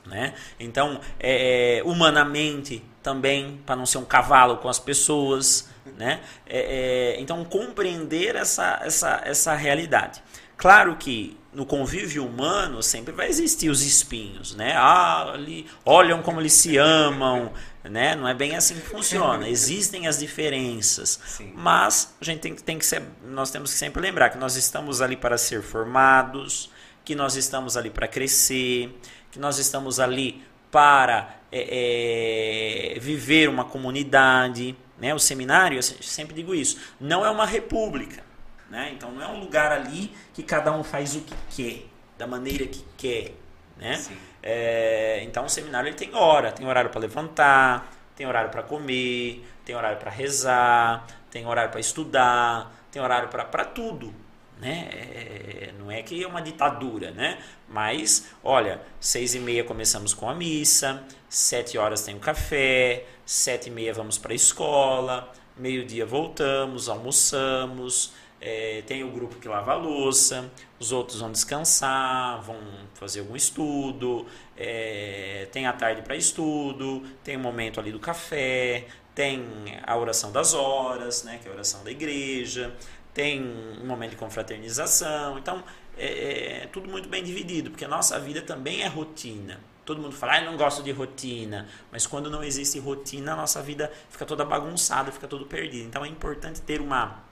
Né? 0.07 0.35
Então, 0.59 1.01
é, 1.21 1.83
humanamente 1.85 2.83
também, 3.03 3.61
para 3.67 3.77
não 3.77 3.85
ser 3.85 3.99
um 3.99 4.05
cavalo 4.05 4.57
com 4.57 4.69
as 4.69 4.79
pessoas. 4.79 5.69
Né? 5.99 6.21
É, 6.47 7.17
é, 7.17 7.21
então, 7.21 7.45
compreender 7.45 8.37
essa, 8.37 8.81
essa, 8.83 9.21
essa 9.25 9.55
realidade. 9.55 10.23
Claro 10.57 10.97
que 10.97 11.39
no 11.53 11.65
convívio 11.65 12.27
humano 12.27 12.83
sempre 12.83 13.13
vai 13.13 13.29
existir 13.29 13.71
os 13.71 13.83
espinhos, 13.83 14.55
né? 14.55 14.75
Ah, 14.77 15.33
ali, 15.33 15.67
olham 15.85 16.21
como 16.21 16.41
eles 16.41 16.53
se 16.53 16.77
amam, 16.77 17.53
né? 17.89 18.15
Não 18.15 18.29
é 18.29 18.35
bem 18.35 18.57
assim 18.57 18.75
que 18.75 18.87
funciona. 18.87 19.49
Existem 19.49 20.07
as 20.07 20.19
diferenças, 20.19 21.21
Sim. 21.27 21.53
mas 21.55 22.15
a 22.21 22.25
gente 22.25 22.41
tem, 22.41 22.55
tem 22.55 22.79
que 22.79 22.87
ser, 22.87 23.03
nós 23.25 23.51
temos 23.51 23.73
que 23.73 23.79
sempre 23.79 24.01
lembrar 24.01 24.31
que 24.31 24.39
nós 24.39 24.57
estamos 24.57 25.01
ali 25.01 25.17
para 25.17 25.39
ser 25.39 25.63
formados, 25.63 26.71
que 27.05 27.15
nós 27.15 27.37
estamos 27.37 27.77
ali 27.77 27.91
para 27.91 28.07
crescer, 28.07 28.99
que 29.31 29.39
nós 29.39 29.59
estamos 29.59 29.99
ali 29.99 30.43
para 30.71 31.37
é, 31.51 32.97
é, 32.97 33.01
viver 33.01 33.49
uma 33.49 33.65
comunidade. 33.65 34.77
Né? 34.99 35.15
O 35.15 35.19
seminário, 35.19 35.79
eu 35.79 35.83
sempre 35.83 36.35
digo 36.35 36.55
isso, 36.55 36.79
não 37.01 37.25
é 37.25 37.31
uma 37.31 37.47
república. 37.47 38.23
Né? 38.71 38.93
Então 38.95 39.11
não 39.11 39.23
é 39.23 39.29
um 39.29 39.41
lugar 39.41 39.73
ali 39.73 40.13
que 40.35 40.43
cada 40.43 40.73
um 40.73 40.85
faz 40.85 41.17
o 41.17 41.21
que 41.21 41.35
quer, 41.57 41.87
da 42.19 42.27
maneira 42.27 42.67
que 42.67 42.85
quer. 42.97 43.35
Né? 43.77 44.05
É, 44.51 45.21
então 45.25 45.45
o 45.45 45.49
seminário 45.49 45.89
ele 45.89 45.97
tem 45.97 46.15
hora, 46.15 46.51
tem 46.51 46.67
horário 46.67 46.89
para 46.89 47.01
levantar, 47.01 47.93
tem 48.17 48.27
horário 48.27 48.51
para 48.51 48.63
comer, 48.63 49.45
tem 49.65 49.77
horário 49.77 49.99
para 49.99 50.11
rezar, 50.11 51.07
tem 51.31 51.47
horário 51.47 51.71
para 51.71 51.81
estudar, 51.81 52.73
tem 52.91 53.03
horário 53.03 53.29
para 53.29 53.65
tudo 53.67 54.15
né? 54.61 54.89
É, 54.91 55.73
não 55.79 55.91
é 55.91 56.03
que 56.03 56.23
é 56.23 56.27
uma 56.27 56.43
ditadura, 56.43 57.11
né? 57.11 57.39
Mas, 57.69 58.31
olha, 58.43 58.81
seis 59.01 59.35
e 59.35 59.39
meia 59.39 59.65
começamos 59.65 60.13
com 60.13 60.29
a 60.29 60.35
missa, 60.35 61.03
sete 61.29 61.79
horas 61.79 62.03
tem 62.03 62.15
o 62.17 62.21
café, 62.21 63.05
sete 63.25 63.69
e 63.69 63.71
meia 63.71 63.93
vamos 63.93 64.19
para 64.19 64.33
a 64.33 64.37
escola, 64.37 65.33
meio 65.57 65.85
dia 65.85 66.05
voltamos, 66.05 66.89
almoçamos, 66.89 68.13
é, 68.41 68.83
tem 68.87 69.05
o 69.05 69.11
grupo 69.11 69.37
que 69.37 69.49
lava 69.49 69.73
a 69.73 69.77
louça, 69.77 70.51
os 70.79 70.93
outros 70.93 71.21
vão 71.21 71.33
descansar, 71.33 72.41
vão 72.43 72.57
fazer 72.95 73.21
algum 73.21 73.35
estudo, 73.35 74.27
é, 74.57 75.49
tem 75.51 75.67
a 75.67 75.73
tarde 75.73 76.03
para 76.03 76.15
estudo, 76.15 77.03
tem 77.25 77.37
o 77.37 77.41
momento 77.41 77.81
ali 77.81 77.91
do 77.91 77.99
café, 77.99 78.87
tem 79.15 79.45
a 79.85 79.97
oração 79.97 80.31
das 80.31 80.55
horas, 80.55 81.25
né, 81.25 81.39
que 81.43 81.49
é 81.49 81.51
a 81.51 81.55
oração 81.55 81.83
da 81.83 81.91
igreja, 81.91 82.73
tem 83.13 83.43
um 83.83 83.87
momento 83.87 84.11
de 84.11 84.17
confraternização. 84.17 85.37
Então, 85.39 85.65
é, 85.97 86.63
é, 86.63 86.67
tudo 86.73 86.89
muito 86.89 87.09
bem 87.09 87.25
dividido, 87.25 87.71
porque 87.71 87.85
a 87.85 87.89
nossa 87.89 88.19
vida 88.21 88.41
também 88.41 88.83
é 88.83 88.87
rotina. 88.87 89.59
Todo 89.85 90.01
mundo 90.01 90.15
fala, 90.15 90.37
ah, 90.37 90.41
não 90.43 90.57
gosto 90.57 90.83
de 90.83 90.93
rotina. 90.93 91.67
Mas 91.91 92.07
quando 92.07 92.31
não 92.31 92.45
existe 92.45 92.79
rotina, 92.79 93.33
a 93.33 93.37
nossa 93.37 93.61
vida 93.61 93.91
fica 94.11 94.25
toda 94.25 94.45
bagunçada, 94.45 95.11
fica 95.11 95.27
todo 95.27 95.47
perdido. 95.47 95.89
Então 95.89 96.05
é 96.05 96.09
importante 96.09 96.61
ter 96.61 96.81
uma, 96.81 97.25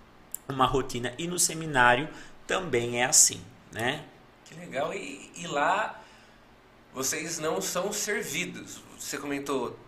uma 0.49 0.66
rotina. 0.66 1.12
E 1.18 1.28
no 1.28 1.38
seminário 1.38 2.09
também 2.47 3.03
é 3.03 3.05
assim, 3.05 3.40
né? 3.72 4.05
Que 4.44 4.55
legal. 4.55 4.92
E, 4.94 5.30
e 5.36 5.47
lá 5.47 6.01
vocês 6.94 7.38
não 7.38 7.61
são 7.61 7.92
servidos. 7.92 8.80
Você 8.99 9.18
comentou, 9.18 9.78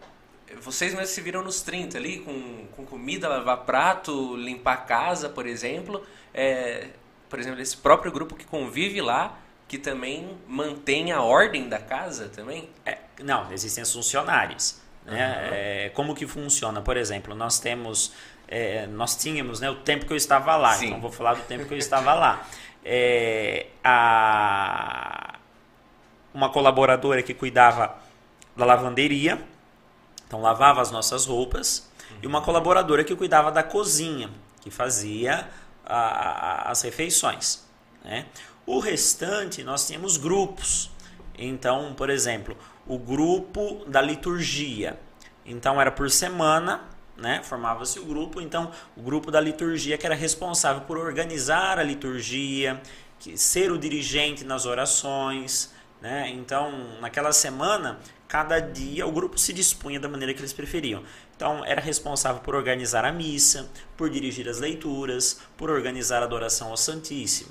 vocês 0.61 0.93
mesmos 0.93 1.11
se 1.11 1.21
viram 1.21 1.43
nos 1.43 1.63
30 1.63 1.97
ali, 1.97 2.21
com, 2.21 2.67
com 2.77 2.85
comida, 2.85 3.29
lavar 3.29 3.65
prato, 3.65 4.37
limpar 4.37 4.75
a 4.75 4.77
casa, 4.79 5.29
por 5.29 5.47
exemplo. 5.47 6.07
É, 6.35 6.89
por 7.29 7.39
exemplo, 7.39 7.61
esse 7.61 7.77
próprio 7.77 8.13
grupo 8.13 8.35
que 8.35 8.45
convive 8.45 9.01
lá, 9.01 9.39
que 9.67 9.79
também 9.79 10.37
mantém 10.47 11.13
a 11.13 11.23
ordem 11.23 11.69
da 11.69 11.79
casa 11.79 12.29
também? 12.29 12.69
É, 12.85 12.99
não, 13.23 13.51
existem 13.53 13.83
as 13.83 13.93
funcionárias. 13.93 14.81
Né? 15.05 15.13
Uhum. 15.13 15.55
É, 15.55 15.89
como 15.95 16.15
que 16.15 16.27
funciona? 16.27 16.83
Por 16.83 16.97
exemplo, 16.97 17.35
nós 17.35 17.59
temos, 17.59 18.13
é, 18.49 18.87
nós 18.87 19.15
tínhamos 19.15 19.61
né, 19.61 19.71
o 19.71 19.77
tempo 19.77 20.07
que 20.07 20.13
eu 20.13 20.17
estava 20.17 20.57
lá, 20.57 20.75
Sim. 20.75 20.87
então 20.87 21.01
vou 21.01 21.13
falar 21.13 21.35
do 21.35 21.43
tempo 21.43 21.67
que 21.67 21.75
eu 21.75 21.79
estava 21.79 22.15
lá. 22.15 22.47
É, 22.85 23.67
a, 23.85 25.35
uma 26.33 26.49
colaboradora 26.49 27.23
que 27.23 27.35
cuidava 27.35 27.97
da 28.57 28.65
lavanderia, 28.65 29.39
então 30.27 30.41
lavava 30.41 30.81
as 30.81 30.91
nossas 30.91 31.27
roupas 31.27 31.91
uhum. 32.11 32.17
e 32.23 32.27
uma 32.27 32.41
colaboradora 32.41 33.05
que 33.05 33.15
cuidava 33.15 33.53
da 33.53 33.63
cozinha, 33.63 34.31
que 34.61 34.71
fazia 34.71 35.49
a, 35.85 35.99
a, 35.99 36.71
as 36.71 36.83
refeições. 36.83 37.67
Né? 38.05 38.27
O 38.67 38.79
restante 38.79 39.63
nós 39.63 39.87
tínhamos 39.87 40.17
grupos. 40.17 40.91
Então, 41.39 41.95
por 41.95 42.11
exemplo, 42.11 42.57
o 42.87 42.99
grupo 42.99 43.85
da 43.87 44.01
liturgia. 44.01 44.99
Então 45.47 45.81
era 45.81 45.91
por 45.91 46.11
semana, 46.11 46.83
né? 47.19 47.43
Formava-se 47.43 47.99
o 47.99 48.05
grupo. 48.05 48.41
Então, 48.41 48.71
o 48.97 49.03
grupo 49.03 49.31
da 49.31 49.41
liturgia 49.41 49.99
que 49.99 50.07
era 50.07 50.15
responsável 50.15 50.83
por 50.83 50.97
organizar 50.97 51.79
a 51.79 51.83
liturgia, 51.83 52.81
que, 53.19 53.37
ser 53.37 53.73
o 53.73 53.79
dirigente 53.79 54.45
nas 54.45 54.65
orações, 54.65 55.75
né? 56.01 56.31
Então, 56.31 57.01
naquela 57.01 57.33
semana, 57.33 57.99
cada 58.29 58.61
dia 58.61 59.07
o 59.07 59.11
grupo 59.11 59.37
se 59.37 59.53
dispunha 59.53 59.99
da 59.99 60.09
maneira 60.09 60.33
que 60.33 60.41
eles 60.41 60.53
preferiam. 60.53 61.03
Então, 61.37 61.65
era 61.65 61.81
responsável 61.81 62.41
por 62.41 62.55
organizar 62.55 63.05
a 63.05 63.13
missa, 63.13 63.69
por 63.97 64.09
dirigir 64.09 64.49
as 64.49 64.61
leituras, 64.61 65.41
por 65.57 65.71
organizar 65.71 66.23
a 66.23 66.25
adoração 66.25 66.71
ao 66.71 66.77
Santíssimo. 66.77 67.51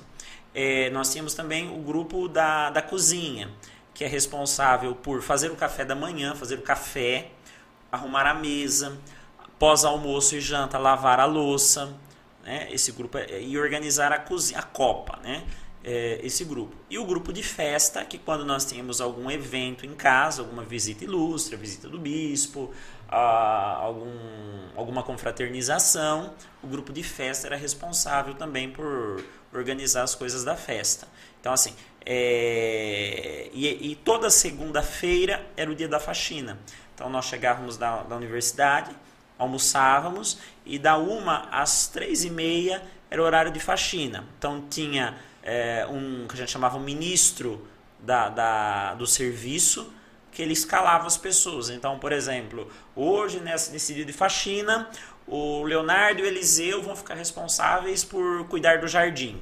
É, 0.54 0.88
nós 0.90 1.12
tínhamos 1.12 1.34
também 1.34 1.70
o 1.70 1.82
grupo 1.82 2.26
da, 2.26 2.70
da 2.70 2.80
cozinha, 2.80 3.50
que 3.92 4.02
é 4.02 4.06
responsável 4.06 4.94
por 4.94 5.22
fazer 5.22 5.50
o 5.50 5.56
café 5.56 5.84
da 5.84 5.94
manhã, 5.94 6.34
fazer 6.34 6.56
o 6.56 6.62
café, 6.62 7.30
arrumar 7.92 8.26
a 8.26 8.34
mesa, 8.34 8.98
pós-almoço 9.58 10.36
e 10.36 10.40
janta, 10.40 10.78
lavar 10.78 11.20
a 11.20 11.24
louça, 11.24 11.94
né? 12.44 12.68
Esse 12.70 12.92
grupo 12.92 13.18
é, 13.18 13.40
e 13.42 13.58
organizar 13.58 14.12
a 14.12 14.18
cozinha, 14.18 14.60
a 14.60 14.62
copa, 14.62 15.18
né? 15.22 15.44
É, 15.84 16.20
esse 16.22 16.44
grupo. 16.44 16.76
E 16.90 16.98
o 16.98 17.04
grupo 17.04 17.32
de 17.32 17.42
festa, 17.42 18.04
que 18.04 18.18
quando 18.18 18.44
nós 18.44 18.64
tínhamos 18.64 19.00
algum 19.00 19.30
evento 19.30 19.86
em 19.86 19.94
casa, 19.94 20.42
alguma 20.42 20.64
visita 20.64 21.04
ilustre, 21.04 21.56
visita 21.56 21.88
do 21.88 21.98
bispo, 21.98 22.72
a, 23.08 23.76
algum, 23.76 24.10
alguma 24.76 25.02
confraternização, 25.02 26.34
o 26.62 26.66
grupo 26.66 26.92
de 26.92 27.02
festa 27.02 27.46
era 27.46 27.56
responsável 27.56 28.34
também 28.34 28.70
por 28.70 29.24
organizar 29.52 30.02
as 30.02 30.14
coisas 30.14 30.44
da 30.44 30.56
festa. 30.56 31.06
Então, 31.40 31.52
assim, 31.52 31.74
é, 32.04 33.48
e, 33.52 33.92
e, 33.92 33.96
toda 33.96 34.30
segunda-feira 34.30 35.46
era 35.56 35.70
o 35.70 35.74
dia 35.74 35.88
da 35.88 36.00
faxina. 36.00 36.58
Então, 36.94 37.08
nós 37.08 37.26
chegávamos 37.26 37.76
da, 37.76 38.02
da 38.02 38.16
universidade, 38.16 38.90
almoçávamos, 39.38 40.38
e 40.66 40.78
da 40.78 40.98
uma 40.98 41.48
às 41.50 41.88
três 41.88 42.24
e 42.24 42.30
meia 42.30 42.82
era 43.10 43.22
o 43.22 43.24
horário 43.24 43.50
de 43.50 43.60
faxina. 43.60 44.24
Então, 44.38 44.64
tinha 44.68 45.16
é, 45.42 45.86
um 45.88 46.26
que 46.26 46.34
a 46.34 46.36
gente 46.36 46.50
chamava 46.50 46.76
um 46.76 46.82
ministro 46.82 47.66
da, 47.98 48.28
da, 48.28 48.94
do 48.94 49.06
serviço, 49.06 49.92
que 50.30 50.42
ele 50.42 50.52
escalava 50.52 51.06
as 51.06 51.16
pessoas. 51.16 51.70
Então, 51.70 51.98
por 51.98 52.12
exemplo, 52.12 52.70
hoje, 52.94 53.40
nesse, 53.40 53.72
nesse 53.72 53.94
dia 53.94 54.04
de 54.04 54.12
faxina, 54.12 54.88
o 55.26 55.62
Leonardo 55.64 56.20
e 56.20 56.22
o 56.24 56.26
Eliseu 56.26 56.82
vão 56.82 56.94
ficar 56.94 57.14
responsáveis 57.14 58.04
por 58.04 58.46
cuidar 58.48 58.78
do 58.78 58.88
jardim. 58.88 59.40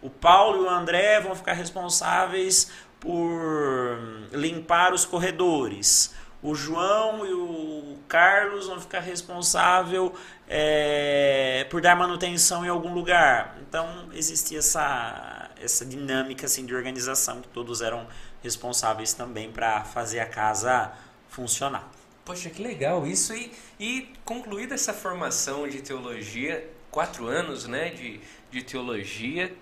O 0.00 0.10
Paulo 0.10 0.64
e 0.64 0.66
o 0.66 0.70
André 0.70 1.20
vão 1.20 1.34
ficar 1.34 1.52
responsáveis 1.52 2.70
por 3.00 3.98
limpar 4.32 4.92
os 4.92 5.04
corredores. 5.04 6.14
O 6.46 6.54
João 6.54 7.26
e 7.26 7.32
o 7.32 7.98
Carlos 8.06 8.68
vão 8.68 8.80
ficar 8.80 9.00
responsável 9.00 10.14
é, 10.48 11.66
por 11.68 11.80
dar 11.80 11.96
manutenção 11.96 12.64
em 12.64 12.68
algum 12.68 12.94
lugar. 12.94 13.58
Então 13.62 14.08
existia 14.12 14.60
essa, 14.60 15.50
essa 15.60 15.84
dinâmica 15.84 16.46
assim, 16.46 16.64
de 16.64 16.72
organização 16.72 17.40
que 17.40 17.48
todos 17.48 17.80
eram 17.80 18.06
responsáveis 18.44 19.12
também 19.12 19.50
para 19.50 19.82
fazer 19.82 20.20
a 20.20 20.26
casa 20.26 20.92
funcionar. 21.28 21.90
Poxa, 22.24 22.48
que 22.48 22.62
legal 22.62 23.04
isso. 23.04 23.34
E, 23.34 23.52
e 23.80 24.12
concluída 24.24 24.72
essa 24.72 24.94
formação 24.94 25.68
de 25.68 25.82
teologia, 25.82 26.70
quatro 26.92 27.26
anos 27.26 27.66
né, 27.66 27.90
de, 27.90 28.20
de 28.52 28.62
teologia, 28.62 29.52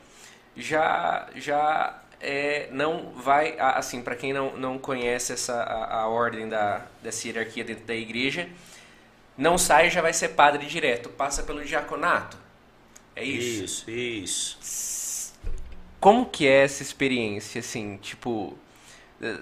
já 0.55 1.30
já 1.35 1.99
é, 2.25 2.68
não 2.72 3.12
vai 3.12 3.57
assim 3.59 4.03
para 4.03 4.16
quem 4.16 4.33
não, 4.33 4.57
não 4.57 4.79
conhece 4.79 5.33
essa 5.33 5.62
a, 5.62 6.01
a, 6.01 6.09
ordem 6.09 6.49
da 6.49 6.87
dessa 7.03 7.29
hierarquia 7.29 7.62
dentro 7.62 7.85
da 7.85 7.95
igreja 7.95 8.49
não 9.37 9.59
sai 9.59 9.91
já 9.91 10.01
vai 10.01 10.12
ser 10.12 10.31
padre 10.31 10.66
direto 10.66 11.09
passa 11.11 11.43
pelo 11.43 11.64
diaconato. 11.64 12.39
É 13.14 13.22
isso? 13.22 13.89
Isso 13.91 13.91
isso. 13.91 15.35
Como 16.01 16.27
que 16.27 16.47
é 16.47 16.64
essa 16.64 16.83
experiência 16.83 17.59
assim 17.59 17.99
tipo 17.99 18.57
eh, 19.20 19.41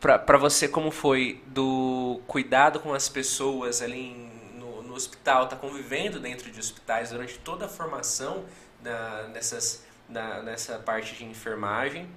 para 0.00 0.38
você 0.38 0.66
como 0.66 0.90
foi 0.90 1.42
do 1.46 2.20
cuidado 2.26 2.80
com 2.80 2.94
as 2.94 3.08
pessoas 3.08 3.82
ali 3.82 3.98
em, 3.98 4.58
no, 4.58 4.82
no 4.82 4.94
hospital 4.94 5.46
tá 5.46 5.56
convivendo 5.56 6.18
dentro 6.18 6.50
de 6.50 6.58
hospitais 6.58 7.10
durante 7.10 7.38
toda 7.38 7.66
a 7.66 7.68
formação 7.68 8.44
na, 8.82 9.24
nessas, 9.28 9.84
nessa 10.10 10.78
parte 10.78 11.14
de 11.14 11.24
enfermagem. 11.24 12.08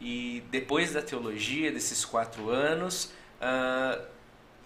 E 0.00 0.42
depois 0.50 0.92
da 0.92 1.00
teologia, 1.00 1.70
desses 1.70 2.04
quatro 2.04 2.50
anos, 2.50 3.12
uh, 3.40 4.04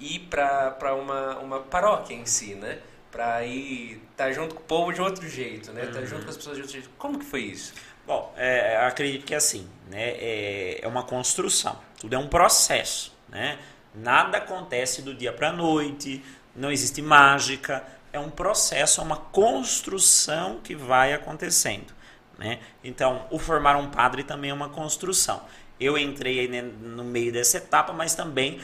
ir 0.00 0.20
para 0.30 0.94
uma, 0.94 1.38
uma 1.38 1.60
paróquia 1.60 2.14
em 2.14 2.26
si, 2.26 2.54
né? 2.54 2.78
Para 3.10 3.44
ir 3.44 4.02
estar 4.10 4.26
tá 4.26 4.32
junto 4.32 4.54
com 4.54 4.60
o 4.60 4.64
povo 4.64 4.92
de 4.92 5.00
outro 5.00 5.28
jeito, 5.28 5.72
né? 5.72 5.84
Estar 5.84 6.00
tá 6.00 6.06
junto 6.06 6.24
com 6.24 6.30
as 6.30 6.36
pessoas 6.36 6.56
de 6.56 6.62
outro 6.62 6.74
jeito. 6.74 6.90
Como 6.98 7.18
que 7.18 7.24
foi 7.24 7.42
isso? 7.42 7.74
Bom, 8.06 8.32
é, 8.36 8.78
acredito 8.86 9.26
que 9.26 9.34
é 9.34 9.36
assim, 9.36 9.68
né? 9.90 10.10
É, 10.12 10.80
é 10.82 10.88
uma 10.88 11.02
construção. 11.02 11.78
Tudo 12.00 12.14
é 12.14 12.18
um 12.18 12.28
processo, 12.28 13.14
né? 13.28 13.58
Nada 13.94 14.38
acontece 14.38 15.02
do 15.02 15.14
dia 15.14 15.32
para 15.32 15.48
a 15.48 15.52
noite, 15.52 16.24
não 16.54 16.70
existe 16.70 17.02
mágica 17.02 17.84
é 18.12 18.18
um 18.18 18.30
processo, 18.30 19.00
é 19.00 19.04
uma 19.04 19.16
construção 19.16 20.60
que 20.62 20.74
vai 20.74 21.12
acontecendo. 21.12 21.94
Né? 22.38 22.60
Então, 22.84 23.26
o 23.30 23.38
formar 23.38 23.76
um 23.76 23.90
padre 23.90 24.22
também 24.22 24.50
é 24.50 24.54
uma 24.54 24.68
construção. 24.68 25.42
Eu 25.78 25.98
entrei 25.98 26.48
né, 26.48 26.62
no 26.62 27.04
meio 27.04 27.32
dessa 27.32 27.58
etapa, 27.58 27.92
mas 27.92 28.14
também 28.14 28.60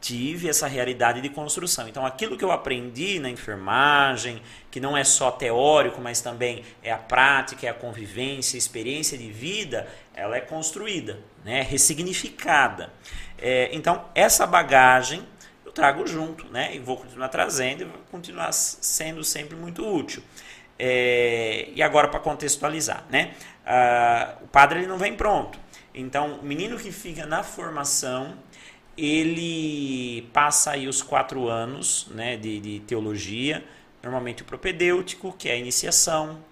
tive 0.00 0.50
essa 0.50 0.66
realidade 0.66 1.22
de 1.22 1.30
construção. 1.30 1.88
Então, 1.88 2.04
aquilo 2.04 2.36
que 2.36 2.44
eu 2.44 2.52
aprendi 2.52 3.18
na 3.18 3.30
enfermagem, 3.30 4.42
que 4.70 4.78
não 4.78 4.94
é 4.94 5.02
só 5.02 5.30
teórico, 5.30 6.00
mas 6.00 6.20
também 6.20 6.62
é 6.82 6.92
a 6.92 6.98
prática, 6.98 7.66
é 7.66 7.70
a 7.70 7.74
convivência, 7.74 8.56
a 8.56 8.58
experiência 8.58 9.16
de 9.16 9.30
vida, 9.32 9.88
ela 10.14 10.36
é 10.36 10.40
construída, 10.42 11.18
né? 11.42 11.62
ressignificada. 11.62 12.92
É, 13.38 13.70
então, 13.72 14.04
essa 14.14 14.46
bagagem 14.46 15.26
trago 15.74 16.06
junto, 16.06 16.46
né? 16.46 16.74
E 16.74 16.78
vou 16.78 16.96
continuar 16.96 17.28
trazendo 17.28 17.82
e 17.82 17.84
vou 17.84 17.98
continuar 18.10 18.52
sendo 18.52 19.22
sempre 19.24 19.56
muito 19.56 19.86
útil. 19.86 20.22
É, 20.78 21.68
e 21.74 21.82
agora 21.82 22.08
para 22.08 22.20
contextualizar, 22.20 23.04
né? 23.08 23.34
Ah, 23.64 24.34
o 24.42 24.48
padre 24.48 24.80
ele 24.80 24.86
não 24.86 24.98
vem 24.98 25.14
pronto. 25.14 25.58
Então, 25.94 26.40
o 26.40 26.44
menino 26.44 26.76
que 26.76 26.90
fica 26.90 27.24
na 27.24 27.42
formação, 27.42 28.36
ele 28.98 30.22
passa 30.32 30.72
aí 30.72 30.88
os 30.88 31.02
quatro 31.02 31.48
anos 31.48 32.08
né, 32.10 32.36
de, 32.36 32.60
de 32.60 32.80
teologia, 32.80 33.64
normalmente 34.02 34.42
o 34.42 34.44
propedêutico, 34.44 35.32
que 35.38 35.48
é 35.48 35.52
a 35.52 35.56
iniciação, 35.56 36.42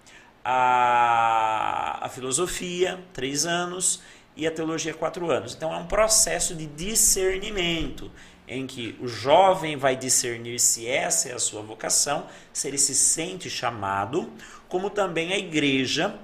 a, 0.43 2.05
a 2.05 2.09
filosofia, 2.09 2.99
três 3.13 3.45
anos, 3.45 4.01
e 4.35 4.47
a 4.47 4.51
teologia, 4.51 4.93
quatro 4.93 5.29
anos. 5.29 5.53
Então, 5.53 5.73
é 5.73 5.77
um 5.77 5.85
processo 5.85 6.55
de 6.55 6.65
discernimento 6.65 8.11
em 8.47 8.67
que 8.67 8.97
o 8.99 9.07
jovem 9.07 9.77
vai 9.77 9.95
discernir 9.95 10.59
se 10.59 10.87
essa 10.87 11.29
é 11.29 11.33
a 11.33 11.39
sua 11.39 11.61
vocação, 11.61 12.27
se 12.51 12.67
ele 12.67 12.77
se 12.77 12.93
sente 12.93 13.49
chamado, 13.49 14.31
como 14.67 14.89
também 14.89 15.33
a 15.33 15.37
igreja 15.37 16.19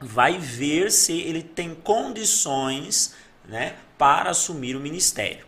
vai 0.00 0.38
ver 0.38 0.90
se 0.90 1.20
ele 1.20 1.42
tem 1.42 1.74
condições 1.74 3.14
né, 3.44 3.76
para 3.96 4.30
assumir 4.30 4.76
o 4.76 4.80
ministério. 4.80 5.46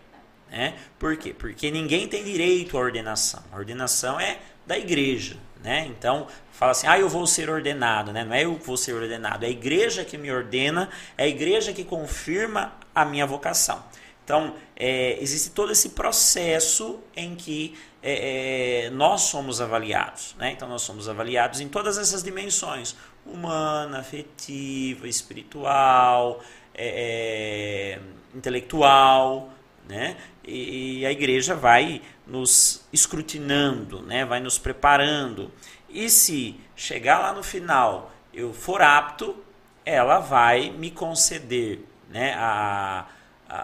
Né? 0.50 0.74
Por 0.98 1.16
quê? 1.16 1.34
Porque 1.34 1.70
ninguém 1.70 2.06
tem 2.08 2.22
direito 2.22 2.76
à 2.76 2.80
ordenação. 2.80 3.42
A 3.52 3.56
ordenação 3.56 4.20
é 4.20 4.38
da 4.66 4.78
igreja. 4.78 5.36
Né? 5.62 5.86
Então, 5.86 6.26
fala 6.52 6.72
assim, 6.72 6.86
ah, 6.86 6.98
eu 6.98 7.08
vou 7.08 7.26
ser 7.26 7.50
ordenado. 7.50 8.12
Né? 8.12 8.24
Não 8.24 8.34
é 8.34 8.44
eu 8.44 8.56
que 8.56 8.66
vou 8.66 8.76
ser 8.76 8.94
ordenado, 8.94 9.44
é 9.44 9.48
a 9.48 9.50
igreja 9.50 10.04
que 10.04 10.16
me 10.16 10.30
ordena, 10.30 10.88
é 11.16 11.24
a 11.24 11.28
igreja 11.28 11.72
que 11.72 11.84
confirma 11.84 12.72
a 12.94 13.04
minha 13.04 13.26
vocação. 13.26 13.82
Então, 14.24 14.54
é, 14.74 15.22
existe 15.22 15.50
todo 15.50 15.70
esse 15.70 15.90
processo 15.90 16.98
em 17.16 17.36
que 17.36 17.78
é, 18.02 18.86
é, 18.86 18.90
nós 18.90 19.22
somos 19.22 19.60
avaliados. 19.60 20.34
Né? 20.36 20.50
Então, 20.50 20.68
nós 20.68 20.82
somos 20.82 21.08
avaliados 21.08 21.60
em 21.60 21.68
todas 21.68 21.96
essas 21.96 22.24
dimensões: 22.24 22.96
humana, 23.24 24.00
afetiva, 24.00 25.06
espiritual, 25.06 26.40
é, 26.74 27.98
é, 27.98 28.36
intelectual. 28.36 29.52
Né? 29.88 30.16
E, 30.44 31.00
e, 31.00 31.06
a 31.06 31.12
igreja 31.12 31.54
vai 31.54 32.02
nos 32.26 32.84
escrutinando, 32.92 34.02
né? 34.02 34.24
vai 34.24 34.40
nos 34.40 34.58
preparando. 34.58 35.50
E 35.88 36.10
se 36.10 36.58
chegar 36.74 37.20
lá 37.20 37.32
no 37.32 37.42
final 37.42 38.12
eu 38.34 38.52
for 38.52 38.82
apto, 38.82 39.36
ela 39.84 40.18
vai 40.18 40.70
me 40.70 40.90
conceder 40.90 41.84
né, 42.10 42.34
a 42.36 43.06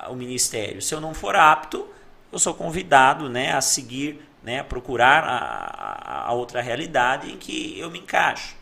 o 0.08 0.14
ministério. 0.14 0.80
Se 0.80 0.94
eu 0.94 1.00
não 1.00 1.14
for 1.14 1.36
apto, 1.36 1.88
eu 2.30 2.38
sou 2.38 2.54
convidado 2.54 3.28
né, 3.28 3.52
a 3.52 3.60
seguir, 3.60 4.26
né, 4.42 4.60
a 4.60 4.64
procurar 4.64 5.24
a, 5.24 6.28
a 6.28 6.32
outra 6.32 6.60
realidade 6.60 7.30
em 7.30 7.36
que 7.36 7.78
eu 7.78 7.90
me 7.90 7.98
encaixo. 7.98 8.56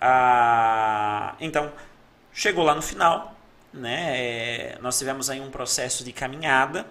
Ah, 0.00 1.34
então, 1.40 1.72
chegou 2.32 2.64
lá 2.64 2.74
no 2.74 2.82
final, 2.82 3.34
né, 3.72 4.16
é, 4.16 4.78
nós 4.80 4.98
tivemos 4.98 5.30
aí 5.30 5.40
um 5.40 5.50
processo 5.50 6.04
de 6.04 6.12
caminhada. 6.12 6.86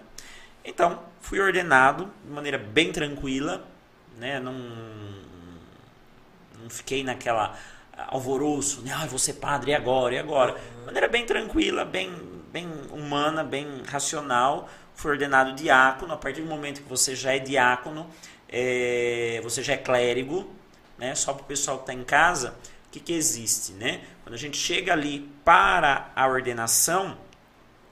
Então, 0.64 1.02
fui 1.20 1.40
ordenado 1.40 2.10
de 2.24 2.30
maneira 2.30 2.58
bem 2.58 2.92
tranquila, 2.92 3.66
né, 4.18 4.40
não, 4.40 4.54
não 6.60 6.68
fiquei 6.68 7.02
naquela 7.04 7.56
alvoroço, 8.08 8.80
né, 8.82 8.92
ah, 8.94 9.06
vou 9.06 9.18
ser 9.18 9.34
padre, 9.34 9.72
e 9.72 9.74
agora, 9.74 10.14
e 10.14 10.18
agora? 10.18 10.52
De 10.52 10.86
maneira 10.86 11.08
bem 11.08 11.26
tranquila, 11.26 11.84
bem 11.84 12.40
bem 12.52 12.68
humana, 12.90 13.44
bem 13.44 13.82
racional, 13.86 14.68
foi 14.94 15.12
ordenado 15.12 15.54
diácono. 15.54 16.12
A 16.12 16.16
partir 16.16 16.42
do 16.42 16.48
momento 16.48 16.82
que 16.82 16.88
você 16.88 17.14
já 17.14 17.34
é 17.34 17.38
diácono, 17.38 18.08
é, 18.48 19.40
você 19.42 19.62
já 19.62 19.74
é 19.74 19.76
clérigo, 19.76 20.50
né? 20.98 21.14
Só 21.14 21.32
para 21.32 21.42
o 21.42 21.46
pessoal 21.46 21.78
que 21.78 21.84
está 21.84 21.94
em 21.94 22.04
casa, 22.04 22.54
o 22.90 22.92
que, 22.92 23.00
que 23.00 23.12
existe, 23.12 23.72
né? 23.72 24.02
Quando 24.24 24.34
a 24.34 24.38
gente 24.38 24.56
chega 24.56 24.92
ali 24.92 25.30
para 25.44 26.10
a 26.14 26.26
ordenação, 26.26 27.16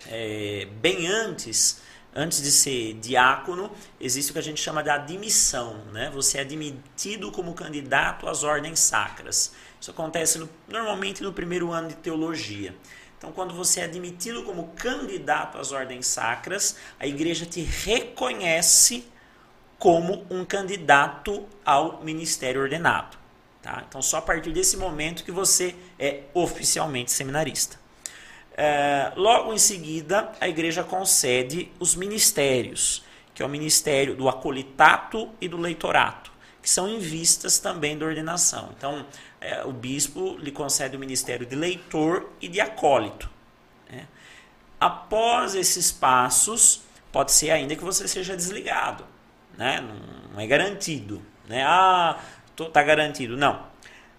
é, 0.06 0.66
bem 0.80 1.06
antes 1.06 1.80
antes 2.14 2.42
de 2.42 2.50
ser 2.50 2.94
diácono, 2.94 3.70
existe 4.00 4.30
o 4.30 4.32
que 4.32 4.38
a 4.40 4.42
gente 4.42 4.60
chama 4.60 4.82
de 4.82 4.90
admissão. 4.90 5.84
Né? 5.92 6.10
Você 6.12 6.38
é 6.38 6.40
admitido 6.40 7.30
como 7.30 7.54
candidato 7.54 8.28
às 8.28 8.42
ordens 8.42 8.80
sacras. 8.80 9.52
Isso 9.80 9.90
acontece 9.92 10.38
no, 10.38 10.48
normalmente 10.66 11.22
no 11.22 11.32
primeiro 11.32 11.70
ano 11.70 11.88
de 11.88 11.94
teologia. 11.94 12.74
Então, 13.16 13.30
quando 13.30 13.54
você 13.54 13.80
é 13.80 13.84
admitido 13.84 14.42
como 14.42 14.68
candidato 14.76 15.58
às 15.58 15.70
ordens 15.70 16.06
sacras, 16.06 16.76
a 16.98 17.06
igreja 17.06 17.46
te 17.46 17.60
reconhece 17.60 19.04
como 19.78 20.26
um 20.30 20.44
candidato 20.44 21.46
ao 21.64 22.02
ministério 22.02 22.60
ordenado. 22.60 23.16
Tá? 23.62 23.84
Então, 23.88 24.00
só 24.00 24.18
a 24.18 24.22
partir 24.22 24.52
desse 24.52 24.76
momento 24.76 25.24
que 25.24 25.32
você 25.32 25.74
é 25.98 26.22
oficialmente 26.34 27.10
seminarista. 27.10 27.78
É, 28.56 29.12
logo 29.14 29.52
em 29.52 29.58
seguida, 29.58 30.32
a 30.40 30.48
igreja 30.48 30.82
concede 30.82 31.70
os 31.78 31.94
ministérios, 31.94 33.04
que 33.34 33.42
é 33.42 33.46
o 33.46 33.48
ministério 33.48 34.16
do 34.16 34.28
acolitato 34.28 35.30
e 35.40 35.46
do 35.46 35.56
leitorato, 35.56 36.32
que 36.60 36.68
são 36.68 36.88
em 36.88 36.98
vistas 36.98 37.58
também 37.58 37.96
da 37.96 38.04
ordenação. 38.04 38.70
Então, 38.76 39.06
é, 39.40 39.64
o 39.64 39.72
bispo 39.72 40.36
lhe 40.38 40.50
concede 40.50 40.96
o 40.96 40.98
ministério 40.98 41.46
de 41.46 41.54
leitor 41.54 42.32
e 42.40 42.48
de 42.48 42.60
acólito. 42.60 43.30
Né? 43.88 44.08
Após 44.80 45.54
esses 45.54 45.92
passos, 45.92 46.82
pode 47.12 47.32
ser 47.32 47.50
ainda 47.50 47.76
que 47.76 47.84
você 47.84 48.08
seja 48.08 48.36
desligado. 48.36 49.04
Né? 49.56 49.80
Não, 49.80 50.32
não 50.32 50.40
é 50.40 50.46
garantido. 50.46 51.22
Né? 51.48 51.62
Ah, 51.64 52.18
está 52.66 52.82
garantido. 52.82 53.36
Não. 53.36 53.66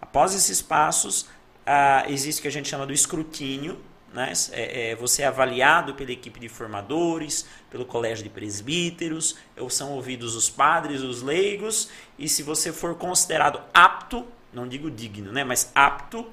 Após 0.02 0.34
esses 0.34 0.62
passos, 0.62 1.28
ah, 1.66 2.06
existe 2.08 2.40
o 2.40 2.42
que 2.44 2.48
a 2.48 2.52
gente 2.52 2.70
chama 2.70 2.86
do 2.86 2.94
escrutínio, 2.94 3.80
né? 4.14 4.34
É, 4.52 4.92
é, 4.92 4.96
você 4.96 5.22
é 5.22 5.28
avaliado 5.28 5.94
pela 5.94 6.12
equipe 6.12 6.40
de 6.40 6.50
formadores, 6.50 7.46
pelo 7.70 7.86
colégio 7.86 8.24
de 8.24 8.30
presbíteros, 8.30 9.36
ou 9.58 9.70
são 9.70 9.92
ouvidos 9.92 10.36
os 10.36 10.50
padres, 10.50 11.02
os 11.02 11.22
leigos, 11.22 11.90
e 12.18 12.28
se 12.28 12.42
você 12.42 12.74
for 12.74 12.96
considerado 12.96 13.62
apto, 13.74 14.26
não 14.52 14.68
digo 14.68 14.90
digno, 14.90 15.32
né? 15.32 15.44
mas 15.44 15.72
apto, 15.76 16.26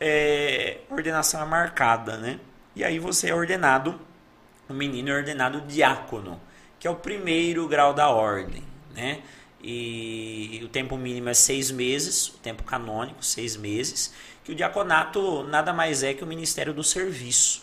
é, 0.00 0.78
ordenação 0.90 1.40
é 1.40 1.44
marcada. 1.44 2.16
Né? 2.16 2.40
E 2.74 2.82
aí 2.82 2.98
você 2.98 3.30
é 3.30 3.34
ordenado, 3.34 4.00
o 4.68 4.74
menino 4.74 5.10
é 5.10 5.14
ordenado 5.14 5.60
diácono, 5.60 6.40
que 6.78 6.88
é 6.88 6.90
o 6.90 6.96
primeiro 6.96 7.68
grau 7.68 7.94
da 7.94 8.08
ordem. 8.08 8.64
Né? 8.94 9.22
E 9.62 10.60
o 10.64 10.68
tempo 10.68 10.96
mínimo 10.96 11.28
é 11.28 11.34
seis 11.34 11.70
meses, 11.70 12.28
o 12.28 12.38
tempo 12.38 12.64
canônico, 12.64 13.24
seis 13.24 13.56
meses 13.56 14.12
que 14.44 14.52
o 14.52 14.54
diaconato 14.54 15.44
nada 15.44 15.72
mais 15.72 16.02
é 16.02 16.14
que 16.14 16.24
o 16.24 16.26
ministério 16.26 16.72
do 16.72 16.82
serviço. 16.82 17.62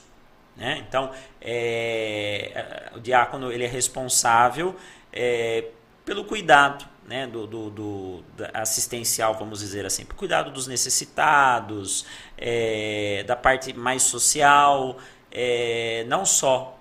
Né? 0.55 0.83
Então, 0.87 1.11
é, 1.41 2.91
o 2.95 2.99
diácono 2.99 3.51
ele 3.51 3.63
é 3.63 3.67
responsável 3.67 4.75
é, 5.11 5.65
pelo 6.05 6.25
cuidado 6.25 6.85
né, 7.05 7.25
do, 7.27 7.47
do, 7.47 7.69
do, 7.69 8.23
assistencial, 8.53 9.33
vamos 9.35 9.59
dizer 9.59 9.85
assim, 9.85 10.05
pelo 10.05 10.17
cuidado 10.17 10.51
dos 10.51 10.67
necessitados, 10.67 12.05
é, 12.37 13.23
da 13.25 13.35
parte 13.35 13.73
mais 13.73 14.03
social, 14.03 14.97
é, 15.31 16.05
não 16.07 16.25
só 16.25 16.77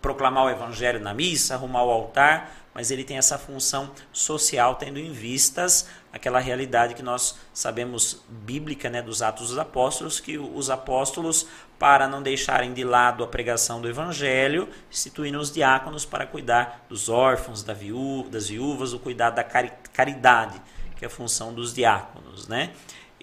proclamar 0.00 0.44
o 0.44 0.50
evangelho 0.50 1.00
na 1.00 1.12
missa, 1.12 1.54
arrumar 1.54 1.84
o 1.84 1.90
altar, 1.90 2.54
mas 2.76 2.90
ele 2.90 3.04
tem 3.04 3.16
essa 3.16 3.38
função 3.38 3.90
social, 4.12 4.74
tendo 4.74 4.98
em 4.98 5.10
vistas 5.10 5.88
aquela 6.12 6.38
realidade 6.38 6.92
que 6.92 7.02
nós 7.02 7.38
sabemos 7.50 8.22
bíblica 8.28 8.90
né, 8.90 9.00
dos 9.00 9.22
Atos 9.22 9.48
dos 9.48 9.56
Apóstolos, 9.56 10.20
que 10.20 10.36
os 10.36 10.68
apóstolos, 10.68 11.48
para 11.78 12.06
não 12.06 12.22
deixarem 12.22 12.74
de 12.74 12.84
lado 12.84 13.24
a 13.24 13.26
pregação 13.26 13.80
do 13.80 13.88
Evangelho, 13.88 14.68
instituíram 14.90 15.40
os 15.40 15.50
diáconos 15.50 16.04
para 16.04 16.26
cuidar 16.26 16.84
dos 16.86 17.08
órfãos, 17.08 17.62
da 17.62 17.72
viú 17.72 18.28
das 18.30 18.50
viúvas, 18.50 18.92
o 18.92 18.98
cuidado 18.98 19.36
da 19.36 19.44
caridade, 19.44 20.60
que 20.96 21.04
é 21.06 21.08
a 21.08 21.10
função 21.10 21.54
dos 21.54 21.72
diáconos. 21.72 22.46
Né? 22.46 22.72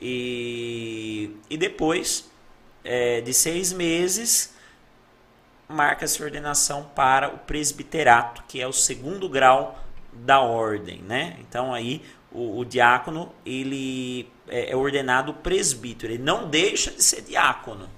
E, 0.01 1.29
e 1.47 1.57
depois 1.57 2.27
é, 2.83 3.21
de 3.21 3.31
seis 3.31 3.71
meses, 3.71 4.52
marca-se 5.67 6.21
ordenação 6.23 6.83
para 6.95 7.29
o 7.29 7.37
presbiterato, 7.39 8.43
que 8.47 8.61
é 8.61 8.67
o 8.67 8.73
segundo 8.73 9.27
grau 9.29 9.79
da 10.11 10.39
ordem, 10.39 11.01
né? 11.01 11.37
Então 11.39 11.73
aí 11.73 12.03
o, 12.31 12.59
o 12.59 12.65
diácono 12.65 13.33
ele 13.45 14.29
é, 14.47 14.71
é, 14.71 14.75
ordenado 14.75 15.33
presbítero, 15.33 16.13
ele 16.13 16.23
não 16.23 16.49
deixa 16.49 16.91
de 16.91 17.03
ser 17.03 17.21
diácono, 17.21 17.89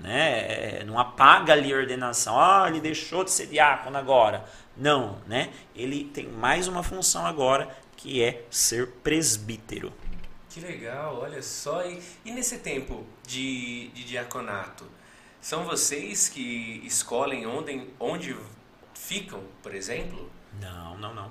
né? 0.00 0.80
É, 0.80 0.84
não 0.84 0.98
apaga 0.98 1.52
ali 1.52 1.72
a 1.72 1.76
ordenação, 1.76 2.38
ah, 2.38 2.66
ele 2.68 2.80
deixou 2.80 3.24
de 3.24 3.30
ser 3.30 3.46
diácono 3.46 3.96
agora. 3.96 4.44
Não, 4.76 5.18
né? 5.26 5.50
Ele 5.74 6.04
tem 6.04 6.26
mais 6.28 6.68
uma 6.68 6.82
função 6.82 7.26
agora 7.26 7.68
que 7.96 8.22
é 8.22 8.44
ser 8.50 8.86
presbítero. 9.02 9.92
Que 10.48 10.60
legal, 10.60 11.20
olha 11.20 11.42
só. 11.42 11.84
E, 11.84 12.02
e 12.24 12.32
nesse 12.32 12.58
tempo 12.58 13.04
de, 13.26 13.88
de 13.88 14.04
diaconato, 14.04 14.84
são 15.40 15.64
vocês 15.64 16.28
que 16.28 16.82
escolhem 16.84 17.46
onde, 17.46 17.86
onde 17.98 18.36
ficam, 18.94 19.42
por 19.62 19.74
exemplo? 19.74 20.30
Não, 20.60 20.98
não, 20.98 21.14
não. 21.14 21.30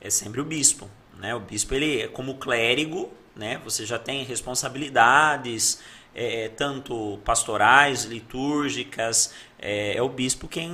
É 0.00 0.08
sempre 0.08 0.40
o 0.40 0.44
bispo. 0.44 0.88
Né? 1.18 1.34
O 1.34 1.40
bispo, 1.40 1.74
ele, 1.74 2.08
como 2.08 2.36
clérigo, 2.36 3.12
né? 3.34 3.60
você 3.64 3.84
já 3.84 3.98
tem 3.98 4.24
responsabilidades, 4.24 5.82
é, 6.14 6.48
tanto 6.48 7.18
pastorais, 7.24 8.04
litúrgicas. 8.04 9.34
É, 9.58 9.96
é 9.96 10.02
o 10.02 10.08
bispo 10.08 10.48
quem 10.48 10.72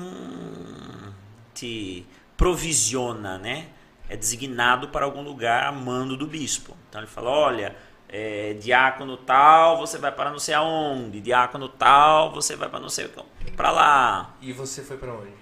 te 1.54 2.06
provisiona, 2.36 3.38
né? 3.38 3.68
É 4.08 4.16
designado 4.16 4.88
para 4.88 5.04
algum 5.04 5.22
lugar 5.22 5.64
a 5.64 5.72
mando 5.72 6.16
do 6.16 6.26
bispo. 6.26 6.76
Então 6.88 7.00
ele 7.00 7.10
fala: 7.10 7.30
olha 7.30 7.74
é, 8.08 8.54
diácono 8.54 9.16
tal, 9.16 9.78
você 9.78 9.98
vai 9.98 10.12
para 10.12 10.30
não 10.30 10.38
sei 10.38 10.54
aonde, 10.54 11.20
diácono 11.20 11.68
tal, 11.68 12.32
você 12.32 12.56
vai 12.56 12.68
para 12.68 12.80
não 12.80 12.88
sei 12.88 13.10
para 13.56 13.70
lá. 13.70 14.34
E 14.40 14.52
você 14.52 14.82
foi 14.82 14.96
para 14.96 15.12
onde? 15.12 15.32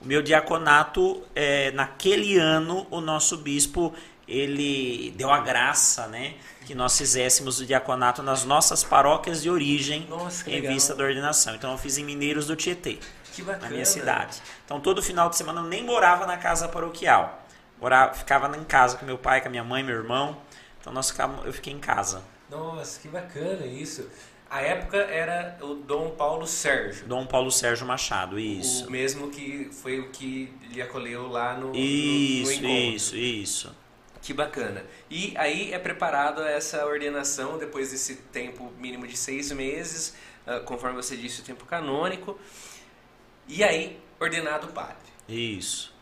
O 0.00 0.06
meu 0.06 0.22
diaconato, 0.22 1.22
é, 1.34 1.70
naquele 1.72 2.36
ano, 2.36 2.86
o 2.90 3.00
nosso 3.00 3.38
bispo 3.38 3.94
ele 4.26 5.12
deu 5.16 5.30
a 5.30 5.40
graça, 5.40 6.06
né, 6.06 6.34
que 6.64 6.74
nós 6.74 6.96
fizéssemos 6.96 7.60
o 7.60 7.66
diaconato 7.66 8.22
nas 8.22 8.44
nossas 8.44 8.82
paróquias 8.82 9.42
de 9.42 9.50
origem 9.50 10.06
Nossa, 10.08 10.48
em 10.48 10.54
legal. 10.54 10.72
vista 10.72 10.94
da 10.94 11.04
ordenação. 11.04 11.54
Então 11.54 11.72
eu 11.72 11.78
fiz 11.78 11.98
em 11.98 12.04
Mineiros 12.04 12.46
do 12.46 12.56
Tietê, 12.56 12.98
na 13.60 13.68
minha 13.68 13.84
cidade. 13.84 14.40
Então 14.64 14.80
todo 14.80 15.02
final 15.02 15.28
de 15.28 15.36
semana 15.36 15.60
eu 15.60 15.64
nem 15.64 15.84
morava 15.84 16.26
na 16.26 16.38
casa 16.38 16.68
paroquial. 16.68 17.42
Morava, 17.80 18.14
ficava 18.14 18.56
em 18.56 18.64
casa 18.64 18.96
com 18.96 19.04
meu 19.04 19.18
pai, 19.18 19.40
com 19.42 19.48
a 19.48 19.50
minha 19.50 19.64
mãe, 19.64 19.82
meu 19.82 19.96
irmão. 19.96 20.38
Então 20.84 20.92
nós 20.92 21.10
ficamos, 21.10 21.46
eu 21.46 21.52
fiquei 21.54 21.72
em 21.72 21.78
casa. 21.78 22.22
Nossa, 22.50 23.00
que 23.00 23.08
bacana 23.08 23.64
isso. 23.64 24.06
A 24.50 24.60
época 24.60 24.98
era 24.98 25.56
o 25.62 25.76
Dom 25.76 26.10
Paulo 26.10 26.46
Sérgio. 26.46 27.06
Dom 27.06 27.24
Paulo 27.24 27.50
Sérgio 27.50 27.86
Machado, 27.86 28.38
isso. 28.38 28.86
O 28.86 28.90
mesmo 28.90 29.30
que 29.30 29.70
foi 29.72 29.98
o 29.98 30.10
que 30.10 30.52
lhe 30.68 30.82
acolheu 30.82 31.26
lá 31.26 31.56
no, 31.56 31.74
isso, 31.74 32.60
no, 32.60 32.68
no 32.68 32.68
Isso, 32.68 33.16
isso. 33.16 33.74
Que 34.20 34.34
bacana. 34.34 34.84
E 35.08 35.32
aí 35.38 35.72
é 35.72 35.78
preparado 35.78 36.42
essa 36.42 36.84
ordenação 36.84 37.56
depois 37.56 37.90
desse 37.90 38.16
tempo 38.16 38.70
mínimo 38.76 39.06
de 39.06 39.16
seis 39.16 39.50
meses, 39.52 40.14
ah, 40.46 40.60
conforme 40.60 40.96
você 40.96 41.16
disse, 41.16 41.40
o 41.40 41.44
tempo 41.44 41.64
canônico. 41.64 42.38
E 43.48 43.64
aí, 43.64 43.98
ordenado 44.20 44.68
padre. 44.68 44.98
Isso. 45.26 45.94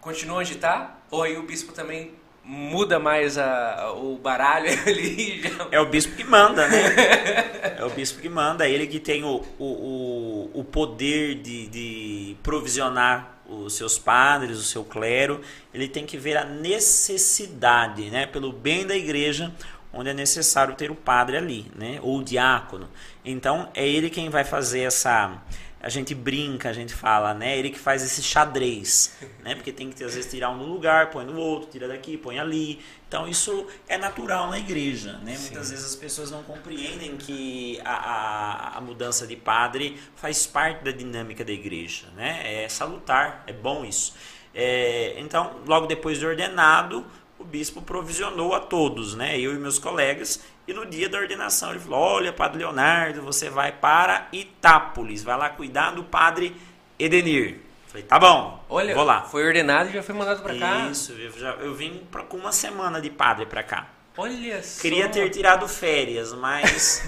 Continua 0.00 0.38
onde 0.38 0.54
está? 0.54 0.98
Ou 1.12 1.22
aí 1.22 1.36
o 1.36 1.44
bispo 1.44 1.72
também 1.72 2.25
muda 2.46 3.00
mais 3.00 3.36
a, 3.36 3.92
o 3.96 4.16
baralho 4.16 4.68
ali. 4.86 5.42
Já... 5.42 5.68
É 5.72 5.80
o 5.80 5.86
bispo 5.86 6.14
que 6.14 6.24
manda, 6.24 6.68
né? 6.68 7.76
é 7.78 7.84
o 7.84 7.90
bispo 7.90 8.20
que 8.20 8.28
manda, 8.28 8.66
é 8.66 8.70
ele 8.70 8.86
que 8.86 9.00
tem 9.00 9.24
o, 9.24 9.44
o, 9.58 10.50
o 10.54 10.64
poder 10.64 11.34
de, 11.34 11.66
de 11.66 12.36
provisionar 12.42 13.40
os 13.48 13.74
seus 13.74 13.98
padres, 13.98 14.58
o 14.58 14.62
seu 14.62 14.84
clero, 14.84 15.40
ele 15.72 15.88
tem 15.88 16.04
que 16.04 16.16
ver 16.16 16.36
a 16.36 16.44
necessidade, 16.44 18.10
né, 18.10 18.26
pelo 18.26 18.52
bem 18.52 18.84
da 18.84 18.96
igreja, 18.96 19.52
onde 19.92 20.10
é 20.10 20.14
necessário 20.14 20.74
ter 20.74 20.90
o 20.90 20.96
padre 20.96 21.36
ali, 21.36 21.66
né, 21.74 21.98
ou 22.02 22.18
o 22.18 22.24
diácono. 22.24 22.88
Então 23.24 23.68
é 23.74 23.86
ele 23.86 24.10
quem 24.10 24.28
vai 24.30 24.44
fazer 24.44 24.80
essa 24.80 25.40
a 25.86 25.88
gente 25.88 26.16
brinca, 26.16 26.68
a 26.68 26.72
gente 26.72 26.92
fala, 26.92 27.32
né? 27.32 27.56
Ele 27.56 27.70
que 27.70 27.78
faz 27.78 28.02
esse 28.02 28.20
xadrez, 28.20 29.16
né? 29.44 29.54
Porque 29.54 29.70
tem 29.70 29.88
que 29.88 30.02
às 30.02 30.16
vezes 30.16 30.28
tirar 30.28 30.50
um 30.50 30.56
no 30.56 30.64
lugar, 30.64 31.10
põe 31.10 31.24
no 31.24 31.38
outro, 31.38 31.70
tira 31.70 31.86
daqui, 31.86 32.16
põe 32.16 32.40
ali. 32.40 32.80
Então 33.06 33.28
isso 33.28 33.68
é 33.86 33.96
natural 33.96 34.50
na 34.50 34.58
igreja, 34.58 35.12
né? 35.22 35.36
Sim. 35.36 35.44
Muitas 35.44 35.70
vezes 35.70 35.86
as 35.86 35.94
pessoas 35.94 36.32
não 36.32 36.42
compreendem 36.42 37.16
que 37.16 37.80
a, 37.84 37.94
a, 37.94 38.78
a, 38.78 38.80
mudança 38.80 39.28
de 39.28 39.36
padre 39.36 39.96
faz 40.16 40.44
parte 40.44 40.82
da 40.82 40.90
dinâmica 40.90 41.44
da 41.44 41.52
igreja, 41.52 42.08
né? 42.16 42.64
É 42.64 42.68
salutar, 42.68 43.44
é 43.46 43.52
bom 43.52 43.84
isso. 43.84 44.14
É, 44.52 45.14
então, 45.20 45.60
logo 45.68 45.86
depois 45.86 46.18
de 46.18 46.26
ordenado, 46.26 47.06
o 47.38 47.44
bispo 47.44 47.80
provisionou 47.80 48.54
a 48.54 48.60
todos, 48.60 49.14
né? 49.14 49.38
Eu 49.38 49.54
e 49.54 49.58
meus 49.58 49.78
colegas, 49.78 50.42
e 50.66 50.72
no 50.72 50.84
dia 50.86 51.08
da 51.08 51.18
ordenação 51.18 51.70
ele 51.70 51.80
falou: 51.80 52.00
Olha, 52.00 52.32
Padre 52.32 52.58
Leonardo, 52.58 53.22
você 53.22 53.48
vai 53.48 53.72
para 53.72 54.28
Itápolis, 54.32 55.22
vai 55.22 55.36
lá 55.36 55.50
cuidar 55.50 55.92
do 55.92 56.04
Padre 56.04 56.54
Edenir. 56.98 57.60
Falei, 57.86 58.02
tá 58.02 58.18
bom, 58.18 58.64
Olha, 58.68 58.94
vou 58.94 59.04
lá. 59.04 59.22
foi 59.22 59.46
ordenado 59.46 59.90
e 59.90 59.92
já 59.92 60.02
foi 60.02 60.14
mandado 60.14 60.42
pra 60.42 60.56
cá. 60.58 60.88
Isso, 60.90 61.12
eu, 61.12 61.30
já, 61.38 61.50
eu 61.54 61.74
vim 61.74 62.02
pra, 62.10 62.22
com 62.22 62.36
uma 62.36 62.52
semana 62.52 63.00
de 63.00 63.10
padre 63.10 63.46
pra 63.46 63.62
cá. 63.62 63.88
Olha 64.16 64.62
só. 64.62 64.80
Queria 64.80 65.08
ter 65.08 65.28
tirado 65.30 65.68
férias, 65.68 66.32
mas 66.32 67.04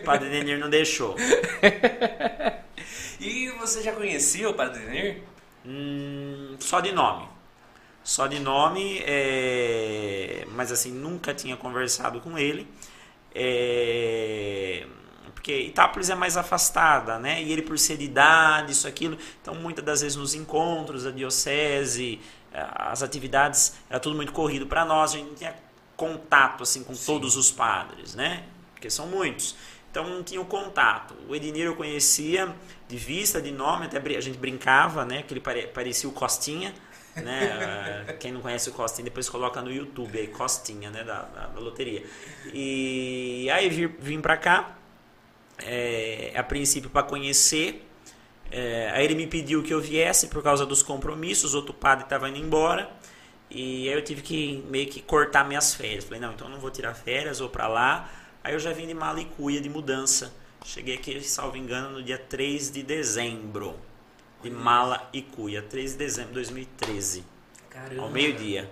o 0.00 0.02
padre 0.04 0.28
Denir 0.30 0.58
não 0.58 0.68
deixou. 0.70 1.14
E 3.18 3.50
você 3.58 3.82
já 3.82 3.92
conhecia 3.92 4.48
o 4.48 4.54
Padre 4.54 4.80
Denir? 4.80 5.22
Hum, 5.64 6.56
só 6.60 6.80
de 6.80 6.92
nome. 6.92 7.26
Só 8.04 8.26
de 8.26 8.38
nome, 8.38 9.02
é, 9.04 10.44
mas 10.52 10.70
assim, 10.70 10.92
nunca 10.92 11.34
tinha 11.34 11.56
conversado 11.56 12.20
com 12.20 12.38
ele. 12.38 12.68
É, 13.38 14.86
porque 15.34 15.60
Itápolis 15.60 16.10
é 16.10 16.14
mais 16.14 16.36
afastada, 16.36 17.18
né? 17.18 17.42
E 17.42 17.52
ele 17.52 17.62
por 17.62 17.78
ser 17.78 17.96
de 17.96 18.04
idade, 18.04 18.72
isso, 18.72 18.88
aquilo. 18.88 19.16
Então, 19.40 19.54
muitas 19.54 19.84
das 19.84 20.00
vezes 20.00 20.16
nos 20.16 20.34
encontros 20.34 21.04
da 21.04 21.10
diocese, 21.10 22.20
as 22.52 23.02
atividades, 23.02 23.74
era 23.88 24.00
tudo 24.00 24.16
muito 24.16 24.32
corrido 24.32 24.66
para 24.66 24.84
nós. 24.84 25.14
A 25.14 25.18
gente 25.18 25.28
não 25.28 25.34
tinha 25.34 25.54
contato 25.96 26.62
assim 26.62 26.82
com 26.82 26.94
Sim. 26.94 27.06
todos 27.06 27.36
os 27.36 27.50
padres, 27.52 28.14
né? 28.14 28.44
Porque 28.72 28.90
são 28.90 29.06
muitos. 29.06 29.54
Então 29.90 30.08
não 30.08 30.22
tinha 30.22 30.40
o 30.40 30.44
contato. 30.44 31.14
O 31.28 31.34
Ednir 31.34 31.66
eu 31.66 31.76
conhecia 31.76 32.54
de 32.88 32.96
vista, 32.96 33.40
de 33.40 33.50
nome, 33.50 33.86
até 33.86 33.98
a 33.98 34.20
gente 34.20 34.38
brincava, 34.38 35.04
né? 35.04 35.22
Que 35.22 35.32
ele 35.32 35.40
pare- 35.40 35.66
parecia 35.68 36.08
o 36.08 36.12
Costinha, 36.12 36.74
né? 37.16 38.04
Ah, 38.08 38.12
Quem 38.14 38.32
não 38.32 38.40
conhece 38.40 38.68
o 38.68 38.72
Costinha, 38.72 39.04
depois 39.04 39.28
coloca 39.28 39.60
no 39.62 39.70
YouTube 39.70 40.18
aí, 40.18 40.28
Costinha, 40.28 40.90
né? 40.90 41.02
Da, 41.04 41.22
da, 41.22 41.46
da 41.46 41.60
loteria. 41.60 42.04
E 42.52 43.48
aí 43.50 43.68
vim, 43.68 43.86
vim 43.98 44.20
pra 44.20 44.36
cá, 44.36 44.76
é, 45.62 46.32
a 46.36 46.42
princípio 46.42 46.90
para 46.90 47.02
conhecer. 47.02 47.82
É, 48.50 48.90
aí 48.94 49.04
ele 49.04 49.14
me 49.14 49.26
pediu 49.26 49.62
que 49.62 49.74
eu 49.74 49.80
viesse 49.80 50.28
por 50.28 50.42
causa 50.42 50.64
dos 50.64 50.82
compromissos, 50.82 51.54
outro 51.54 51.74
padre 51.74 52.04
estava 52.04 52.28
indo 52.28 52.38
embora. 52.38 52.90
E 53.50 53.88
aí 53.88 53.94
eu 53.94 54.02
tive 54.02 54.22
que 54.22 54.64
meio 54.68 54.88
que 54.88 55.00
cortar 55.00 55.46
minhas 55.46 55.74
férias. 55.74 56.04
Falei, 56.04 56.20
não, 56.20 56.32
então 56.32 56.48
não 56.48 56.58
vou 56.58 56.70
tirar 56.70 56.94
férias, 56.94 57.38
vou 57.38 57.48
para 57.48 57.68
lá. 57.68 58.10
Aí 58.42 58.54
eu 58.54 58.58
já 58.60 58.72
vim 58.72 58.86
de 58.86 58.94
mala 58.94 59.20
e 59.20 59.24
cuia 59.24 59.60
de 59.60 59.68
mudança. 59.68 60.32
Cheguei 60.64 60.96
aqui, 60.96 61.20
salvo 61.22 61.56
engano, 61.56 61.90
no 61.90 62.02
dia 62.02 62.18
3 62.18 62.70
de 62.70 62.82
dezembro. 62.82 63.76
De 64.50 64.54
mala 64.54 65.08
e 65.12 65.22
cuia, 65.22 65.62
3 65.62 65.92
de 65.92 65.98
dezembro 65.98 66.28
de 66.28 66.34
2013, 66.34 67.24
Caramba. 67.68 68.02
ao 68.02 68.10
meio-dia. 68.10 68.70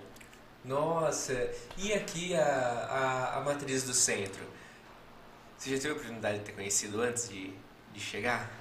Nossa. 0.63 1.49
E 1.77 1.93
aqui 1.93 2.33
a, 2.35 2.43
a, 2.43 3.37
a 3.37 3.41
matriz 3.41 3.83
do 3.83 3.93
centro? 3.93 4.43
Você 5.57 5.71
já 5.71 5.75
teve 5.81 5.89
a 5.89 5.93
oportunidade 5.93 6.39
de 6.39 6.45
ter 6.45 6.51
conhecido 6.53 7.01
antes 7.01 7.29
de, 7.29 7.53
de 7.93 7.99
chegar? 7.99 8.51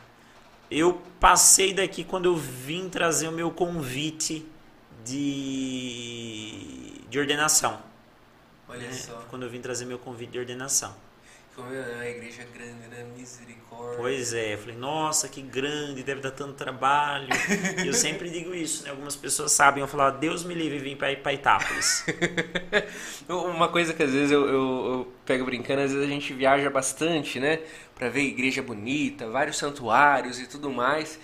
Eu 0.71 1.03
passei 1.21 1.73
daqui 1.73 2.05
quando 2.05 2.27
eu 2.27 2.37
vim 2.37 2.89
trazer 2.89 3.29
o 3.29 3.33
meu 3.33 3.51
convite 3.51 4.47
de, 5.05 7.01
de 7.09 7.19
ordenação. 7.19 7.81
Olha 8.69 8.89
né? 8.89 8.93
só. 8.93 9.25
Quando 9.31 9.45
eu 9.45 9.51
vim 9.51 9.61
trazer 9.61 9.85
meu 9.85 9.99
convite 9.99 10.33
de 10.33 10.39
ordenação. 10.39 10.95
Como 11.55 11.73
é 11.73 11.95
uma 11.95 12.07
igreja 12.07 12.45
grande, 12.53 12.89
né? 12.89 13.07
Misericórdia. 13.17 13.97
Pois 13.97 14.35
é, 14.35 14.55
eu 14.55 14.59
falei, 14.59 14.77
nossa, 14.77 15.29
que 15.29 15.41
grande, 15.41 16.03
deve 16.03 16.21
dar 16.21 16.33
tanto 16.33 16.55
trabalho. 16.55 17.29
E 17.85 17.87
eu 17.87 17.93
sempre 17.95 18.29
digo 18.29 18.53
isso, 18.53 18.83
né? 18.83 18.91
Algumas 18.91 19.15
pessoas 19.15 19.53
sabem, 19.53 19.81
eu 19.81 19.87
falo, 19.87 20.19
Deus 20.19 20.43
me 20.43 20.53
livre 20.53 20.79
vir 20.79 20.97
para 20.97 21.33
Itápolis. 21.33 22.05
Uma 23.29 23.69
coisa 23.69 23.95
que 23.95 24.03
às 24.03 24.11
vezes 24.11 24.33
eu, 24.33 24.45
eu, 24.47 24.53
eu 24.53 25.13
pego 25.25 25.45
brincando, 25.45 25.83
às 25.83 25.93
vezes 25.93 26.05
a 26.05 26.11
gente 26.11 26.33
viaja 26.33 26.69
bastante, 26.71 27.39
né? 27.39 27.61
Pra 27.95 28.09
ver 28.09 28.23
igreja 28.23 28.61
bonita, 28.61 29.31
vários 29.31 29.57
santuários 29.57 30.41
e 30.41 30.49
tudo 30.49 30.71
mais. 30.71 31.21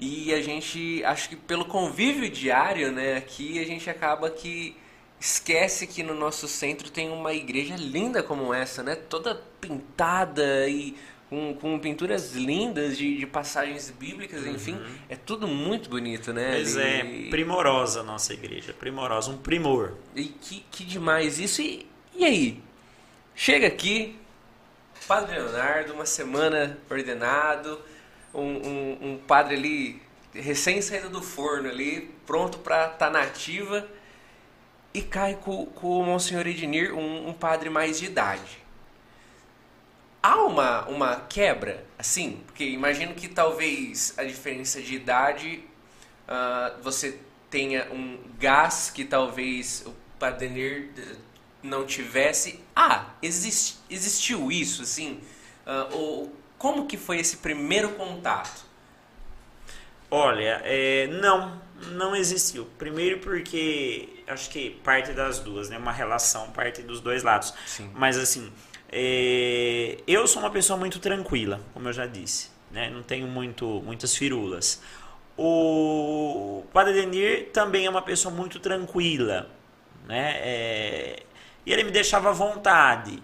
E 0.00 0.34
a 0.34 0.42
gente, 0.42 1.04
acho 1.04 1.28
que 1.28 1.36
pelo 1.36 1.64
convívio 1.64 2.28
diário, 2.28 2.90
né, 2.90 3.18
aqui 3.18 3.60
a 3.60 3.66
gente 3.66 3.88
acaba 3.88 4.30
que 4.30 4.74
esquece 5.20 5.86
que 5.86 6.02
no 6.02 6.14
nosso 6.14 6.48
centro 6.48 6.90
tem 6.90 7.10
uma 7.10 7.34
igreja 7.34 7.76
linda 7.76 8.22
como 8.22 8.54
essa, 8.54 8.82
né? 8.82 8.96
Toda 8.96 9.34
pintada 9.60 10.66
e 10.66 10.96
com, 11.28 11.54
com 11.54 11.78
pinturas 11.78 12.32
lindas 12.34 12.96
de, 12.96 13.18
de 13.18 13.26
passagens 13.26 13.90
bíblicas, 13.90 14.46
enfim. 14.46 14.80
É 15.08 15.14
tudo 15.14 15.46
muito 15.46 15.90
bonito, 15.90 16.32
né? 16.32 16.52
Pois 16.54 16.76
é, 16.76 17.28
primorosa 17.28 18.00
a 18.00 18.02
nossa 18.02 18.32
igreja, 18.32 18.72
primorosa, 18.72 19.30
um 19.30 19.36
primor. 19.36 19.92
e 20.16 20.24
que, 20.24 20.64
que 20.70 20.84
demais 20.84 21.38
isso. 21.38 21.60
E, 21.60 21.86
e 22.16 22.24
aí? 22.24 22.62
Chega 23.34 23.66
aqui, 23.66 24.16
Padre 25.06 25.38
Leonardo, 25.38 25.92
uma 25.92 26.06
semana 26.06 26.78
ordenado, 26.90 27.80
um, 28.34 28.42
um, 28.42 28.98
um 29.02 29.18
padre 29.18 29.54
ali 29.54 30.02
recém 30.32 30.80
saído 30.80 31.08
do 31.08 31.22
forno 31.22 31.68
ali, 31.68 32.10
pronto 32.26 32.58
para 32.58 32.86
estar 32.86 33.10
na 33.10 33.22
ativa, 33.22 33.86
e 34.92 35.02
cai 35.02 35.34
com, 35.34 35.66
com 35.66 36.00
o 36.00 36.04
Monsenhor 36.04 36.46
Ednir, 36.46 36.94
um, 36.94 37.28
um 37.28 37.32
padre 37.32 37.70
mais 37.70 37.98
de 37.98 38.06
idade. 38.06 38.58
Há 40.22 40.42
uma, 40.44 40.86
uma 40.88 41.16
quebra, 41.16 41.86
assim? 41.98 42.42
Porque 42.46 42.64
imagino 42.64 43.14
que 43.14 43.28
talvez 43.28 44.14
a 44.18 44.24
diferença 44.24 44.82
de 44.82 44.94
idade 44.94 45.64
ah, 46.30 46.74
você 46.80 47.18
tenha 47.50 47.88
um 47.92 48.16
gás 48.38 48.88
que 48.94 49.04
talvez 49.04 49.82
o 49.84 49.92
Padenir 50.16 50.90
eh, 50.96 51.16
não 51.60 51.84
tivesse. 51.84 52.60
Ah, 52.74 53.14
exist, 53.20 53.78
existiu 53.90 54.52
isso, 54.52 54.82
assim? 54.82 55.20
Ah, 55.66 55.88
ou 55.90 56.32
como 56.56 56.86
que 56.86 56.96
foi 56.96 57.18
esse 57.18 57.38
primeiro 57.38 57.90
contato? 57.94 58.64
Olha, 60.08 60.60
é, 60.64 61.08
não, 61.08 61.60
não 61.92 62.14
existiu. 62.14 62.66
Primeiro 62.78 63.18
porque 63.18 64.19
acho 64.32 64.50
que 64.50 64.70
parte 64.70 65.12
das 65.12 65.38
duas, 65.38 65.68
né? 65.68 65.78
Uma 65.78 65.92
relação 65.92 66.50
parte 66.50 66.82
dos 66.82 67.00
dois 67.00 67.22
lados. 67.22 67.54
Sim. 67.66 67.90
Mas 67.94 68.16
assim, 68.16 68.52
é, 68.90 69.98
eu 70.06 70.26
sou 70.26 70.42
uma 70.42 70.50
pessoa 70.50 70.78
muito 70.78 70.98
tranquila, 70.98 71.60
como 71.72 71.88
eu 71.88 71.92
já 71.92 72.06
disse, 72.06 72.50
né? 72.70 72.90
Não 72.90 73.02
tenho 73.02 73.26
muito, 73.26 73.66
muitas 73.84 74.16
firulas. 74.16 74.82
O 75.36 76.64
Padre 76.72 76.92
Denir 76.94 77.50
também 77.52 77.86
é 77.86 77.90
uma 77.90 78.02
pessoa 78.02 78.34
muito 78.34 78.58
tranquila, 78.60 79.48
né? 80.06 80.32
É, 80.38 81.22
e 81.64 81.72
ele 81.72 81.84
me 81.84 81.90
deixava 81.90 82.30
à 82.30 82.32
vontade. 82.32 83.22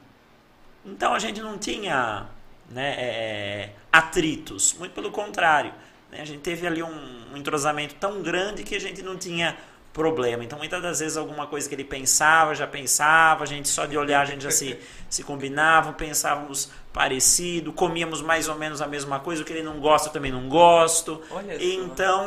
Então 0.85 1.13
a 1.13 1.19
gente 1.19 1.41
não 1.41 1.59
tinha 1.59 2.27
né, 2.71 2.95
é, 2.99 3.71
atritos, 3.93 4.75
muito 4.75 4.93
pelo 4.93 5.11
contrário. 5.11 5.73
né? 6.11 6.21
A 6.21 6.25
gente 6.25 6.41
teve 6.41 6.67
ali 6.67 6.83
um, 6.83 7.33
um 7.33 7.37
entrosamento 7.37 7.95
tão 7.97 8.23
grande 8.23 8.63
que 8.63 8.75
a 8.75 8.81
gente 8.81 9.03
não 9.03 9.17
tinha 9.17 9.57
problema. 9.97 10.45
Então 10.45 10.59
muitas 10.59 10.83
das 10.83 11.01
vezes 11.01 11.17
alguma 11.17 11.47
coisa 11.47 11.67
que 11.67 11.75
ele 11.75 11.83
pensava, 11.83 12.55
já 12.55 12.67
pensava, 12.67 13.45
a 13.45 13.47
gente 13.47 13.67
só 13.67 13.87
de 13.87 13.97
olhar 13.97 14.21
a 14.21 14.25
gente 14.27 14.43
já 14.43 14.51
se, 14.51 14.79
se 15.09 15.25
combinava, 15.25 15.95
pensávamos 15.95 16.71
parecido, 16.93 17.73
comíamos 17.73 18.21
mais 18.21 18.47
ou 18.47 18.57
menos 18.57 18.83
a 18.83 18.87
mesma 18.87 19.19
coisa, 19.21 19.41
o 19.41 19.45
que 19.45 19.55
ele 19.55 19.63
não 19.63 19.81
gosta 19.81 20.09
eu 20.09 20.13
também 20.13 20.31
não 20.31 20.51
gosto. 20.51 21.23
Olha. 21.31 21.57
Então 21.59 22.27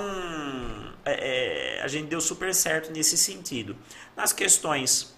é, 1.06 1.78
é, 1.78 1.82
a 1.84 1.88
gente 1.88 2.08
deu 2.08 2.20
super 2.20 2.56
certo 2.56 2.92
nesse 2.92 3.16
sentido. 3.16 3.78
Nas 4.18 4.34
questões 4.34 5.16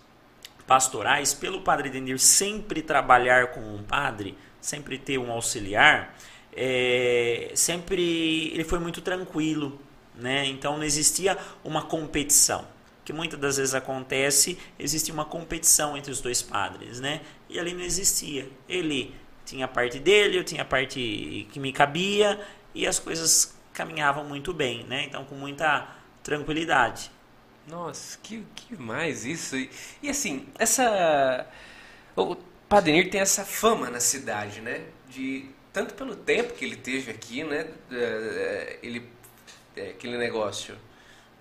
pastorais, 0.68 1.34
pelo 1.34 1.62
padre 1.62 1.90
Denir 1.90 2.20
sempre 2.20 2.82
trabalhar 2.82 3.48
com 3.48 3.62
um 3.62 3.82
padre, 3.82 4.38
sempre 4.60 4.98
ter 4.98 5.18
um 5.18 5.32
auxiliar, 5.32 6.18
é, 6.54 7.54
sempre 7.56 8.52
ele 8.54 8.66
foi 8.66 8.80
muito 8.80 9.00
tranquilo, 9.00 9.80
né? 10.22 10.46
Então 10.46 10.78
não 10.78 10.84
existia 10.84 11.38
uma 11.64 11.82
competição, 11.84 12.68
que 13.04 13.12
muitas 13.14 13.40
das 13.40 13.58
vezes 13.58 13.74
acontece, 13.74 14.58
existe 14.80 15.12
uma 15.12 15.26
competição 15.26 15.98
entre 15.98 16.12
os 16.12 16.22
dois 16.22 16.42
padres, 16.42 17.00
né? 17.00 17.22
E 17.50 17.60
ali 17.60 17.74
não 17.74 17.82
existia. 17.82 18.48
Ele 18.70 19.14
tinha 19.46 19.66
a 19.66 19.68
parte 19.68 20.00
dele, 20.00 20.38
eu 20.38 20.44
tinha 20.44 20.62
a 20.62 20.66
parte 20.66 21.48
que 21.52 21.60
me 21.60 21.74
cabia 21.74 22.40
e 22.74 22.88
as 22.88 23.00
coisas 23.00 23.56
caminhavam 23.74 24.24
muito 24.24 24.54
bem, 24.54 24.86
né? 24.86 25.04
Então 25.06 25.26
com 25.26 25.36
muita 25.36 25.88
tranquilidade. 26.24 27.12
Nossa, 27.68 28.18
que, 28.22 28.44
que 28.56 28.76
mais 28.76 29.26
isso? 29.26 29.56
E, 29.56 29.70
e 30.02 30.10
assim, 30.10 30.48
essa. 30.58 31.48
O 32.16 32.36
Padenir 32.70 33.10
tem 33.10 33.22
essa 33.22 33.46
fama 33.46 33.90
na 33.90 34.00
cidade, 34.00 34.62
né? 34.62 34.86
De 35.10 35.50
tanto 35.74 35.94
pelo 35.96 36.16
tempo 36.16 36.54
que 36.54 36.66
ele 36.66 36.76
teve 36.76 37.12
aqui, 37.12 37.44
né? 37.44 37.68
eh, 37.92 38.80
Ele. 38.84 39.10
Eh, 39.76 39.90
Aquele 39.92 40.18
negócio. 40.18 40.76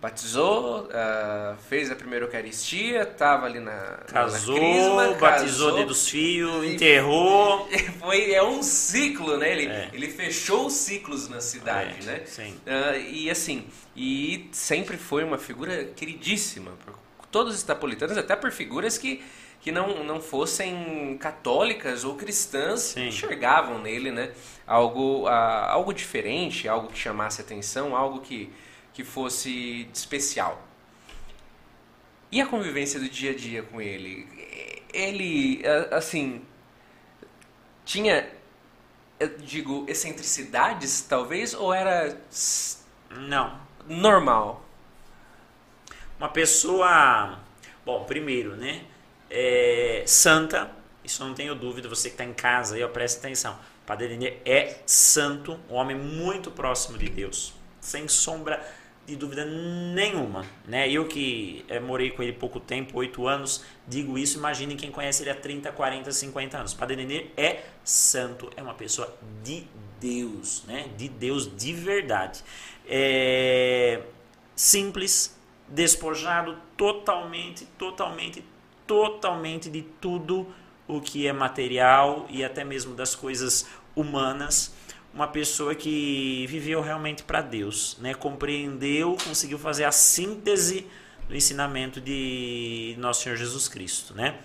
Batizou, 0.00 0.88
ah, 0.94 1.56
fez 1.68 1.90
a 1.90 1.94
primeira 1.94 2.24
Eucaristia, 2.24 3.04
tava 3.04 3.44
ali 3.44 3.60
na. 3.60 3.98
Casou, 4.10 4.54
na 4.54 4.60
crisma, 4.60 5.08
batizou 5.20 5.66
casou, 5.66 5.76
dedos 5.78 6.08
fios, 6.08 6.64
enterrou. 6.64 7.68
Foi, 8.00 8.32
é 8.32 8.42
um 8.42 8.62
ciclo, 8.62 9.36
né? 9.36 9.52
Ele, 9.52 9.66
É. 9.66 9.90
ele 9.92 10.08
fechou 10.08 10.66
os 10.68 10.72
ciclos 10.72 11.28
na 11.28 11.42
cidade, 11.42 11.96
É, 12.08 12.12
né? 12.12 12.22
sim. 12.24 12.58
Ah, 12.66 12.96
e 12.96 13.30
assim, 13.30 13.66
e 13.94 14.48
sempre 14.52 14.96
foi 14.96 15.22
uma 15.22 15.36
figura 15.36 15.84
queridíssima 15.94 16.72
por 16.82 16.94
todos 17.30 17.54
os 17.56 17.60
itapolitanos, 17.60 18.16
até 18.16 18.34
por 18.34 18.50
figuras 18.50 18.96
que, 18.96 19.22
que 19.60 19.70
não, 19.70 20.02
não 20.02 20.18
fossem 20.18 21.18
católicas 21.20 22.04
ou 22.04 22.14
cristãs, 22.16 22.80
Sim. 22.80 23.08
enxergavam 23.08 23.78
nele, 23.78 24.10
né? 24.10 24.30
Algo, 24.70 25.26
ah, 25.26 25.68
algo 25.68 25.92
diferente, 25.92 26.68
algo 26.68 26.86
que 26.86 26.98
chamasse 26.98 27.40
atenção, 27.40 27.96
algo 27.96 28.20
que, 28.20 28.52
que 28.92 29.02
fosse 29.02 29.88
especial. 29.92 30.62
E 32.30 32.40
a 32.40 32.46
convivência 32.46 33.00
do 33.00 33.08
dia 33.08 33.32
a 33.32 33.34
dia 33.34 33.64
com 33.64 33.82
ele? 33.82 34.28
Ele, 34.92 35.62
assim, 35.90 36.42
tinha, 37.84 38.30
eu 39.18 39.36
digo, 39.38 39.84
excentricidades, 39.88 41.00
talvez, 41.02 41.52
ou 41.52 41.74
era. 41.74 42.16
Não. 43.10 43.60
Normal? 43.88 44.64
Uma 46.16 46.28
pessoa. 46.28 47.40
Bom, 47.84 48.04
primeiro, 48.04 48.54
né? 48.54 48.84
É, 49.28 50.04
santa, 50.06 50.70
isso 51.02 51.24
não 51.24 51.34
tenho 51.34 51.54
dúvida, 51.56 51.88
você 51.88 52.08
que 52.08 52.14
está 52.14 52.24
em 52.24 52.32
casa 52.32 52.76
aí, 52.76 52.84
ó, 52.84 52.88
preste 52.88 53.18
atenção. 53.18 53.58
Padre 53.90 54.06
Denê 54.06 54.34
é 54.44 54.82
santo, 54.86 55.58
um 55.68 55.74
homem 55.74 55.96
muito 55.96 56.48
próximo 56.48 56.96
de 56.96 57.08
Deus, 57.08 57.52
sem 57.80 58.06
sombra 58.06 58.64
de 59.04 59.16
dúvida 59.16 59.44
nenhuma. 59.44 60.46
Né? 60.64 60.88
Eu 60.88 61.08
que 61.08 61.64
é, 61.66 61.80
morei 61.80 62.12
com 62.12 62.22
ele 62.22 62.34
pouco 62.34 62.60
tempo, 62.60 62.96
oito 63.00 63.26
anos, 63.26 63.64
digo 63.88 64.16
isso, 64.16 64.38
imaginem 64.38 64.76
quem 64.76 64.92
conhece 64.92 65.24
ele 65.24 65.30
há 65.30 65.34
30, 65.34 65.72
40, 65.72 66.12
50 66.12 66.58
anos. 66.58 66.72
Padre 66.72 66.94
Nenê 66.94 67.30
é 67.36 67.64
santo, 67.82 68.48
é 68.56 68.62
uma 68.62 68.74
pessoa 68.74 69.12
de 69.42 69.66
Deus, 69.98 70.62
né? 70.68 70.88
de 70.96 71.08
Deus 71.08 71.50
de 71.56 71.72
verdade. 71.72 72.44
É 72.86 74.02
simples, 74.54 75.36
despojado 75.66 76.56
totalmente, 76.76 77.64
totalmente, 77.76 78.44
totalmente 78.86 79.68
de 79.68 79.82
tudo 79.82 80.46
o 80.90 81.00
que 81.00 81.26
é 81.26 81.32
material 81.32 82.26
e 82.28 82.44
até 82.44 82.64
mesmo 82.64 82.94
das 82.94 83.14
coisas 83.14 83.66
humanas 83.94 84.72
uma 85.12 85.26
pessoa 85.26 85.74
que 85.74 86.46
viveu 86.48 86.80
realmente 86.80 87.22
para 87.22 87.40
Deus, 87.40 87.96
né? 88.00 88.14
compreendeu, 88.14 89.16
conseguiu 89.24 89.58
fazer 89.58 89.84
a 89.84 89.92
síntese 89.92 90.86
do 91.28 91.36
ensinamento 91.36 92.00
de 92.00 92.94
Nosso 92.98 93.22
Senhor 93.22 93.36
Jesus 93.36 93.68
Cristo. 93.68 94.14
Né? 94.14 94.36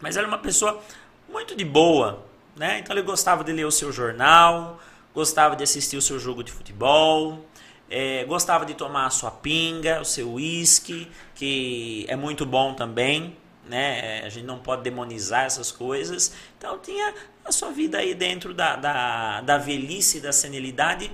Mas 0.00 0.16
era 0.16 0.26
uma 0.26 0.38
pessoa 0.38 0.82
muito 1.28 1.54
de 1.54 1.64
boa, 1.64 2.24
né? 2.56 2.80
então 2.80 2.94
ele 2.94 3.04
gostava 3.04 3.44
de 3.44 3.52
ler 3.52 3.64
o 3.64 3.70
seu 3.70 3.92
jornal, 3.92 4.80
gostava 5.14 5.54
de 5.54 5.62
assistir 5.62 5.96
o 5.96 6.02
seu 6.02 6.18
jogo 6.18 6.42
de 6.42 6.50
futebol, 6.50 7.46
é, 7.88 8.24
gostava 8.24 8.64
de 8.66 8.74
tomar 8.74 9.06
a 9.06 9.10
sua 9.10 9.30
pinga, 9.30 10.00
o 10.00 10.04
seu 10.04 10.32
uísque, 10.32 11.10
que 11.34 12.06
é 12.08 12.16
muito 12.16 12.44
bom 12.46 12.74
também, 12.74 13.36
né? 13.68 14.22
A 14.24 14.28
gente 14.28 14.46
não 14.46 14.58
pode 14.58 14.82
demonizar 14.82 15.44
essas 15.44 15.70
coisas. 15.70 16.34
Então 16.56 16.78
tinha 16.78 17.14
a 17.44 17.52
sua 17.52 17.70
vida 17.70 17.98
aí 17.98 18.14
dentro 18.14 18.54
da, 18.54 18.76
da, 18.76 19.40
da 19.40 19.58
velhice, 19.58 20.20
da 20.20 20.32
senilidade, 20.32 21.10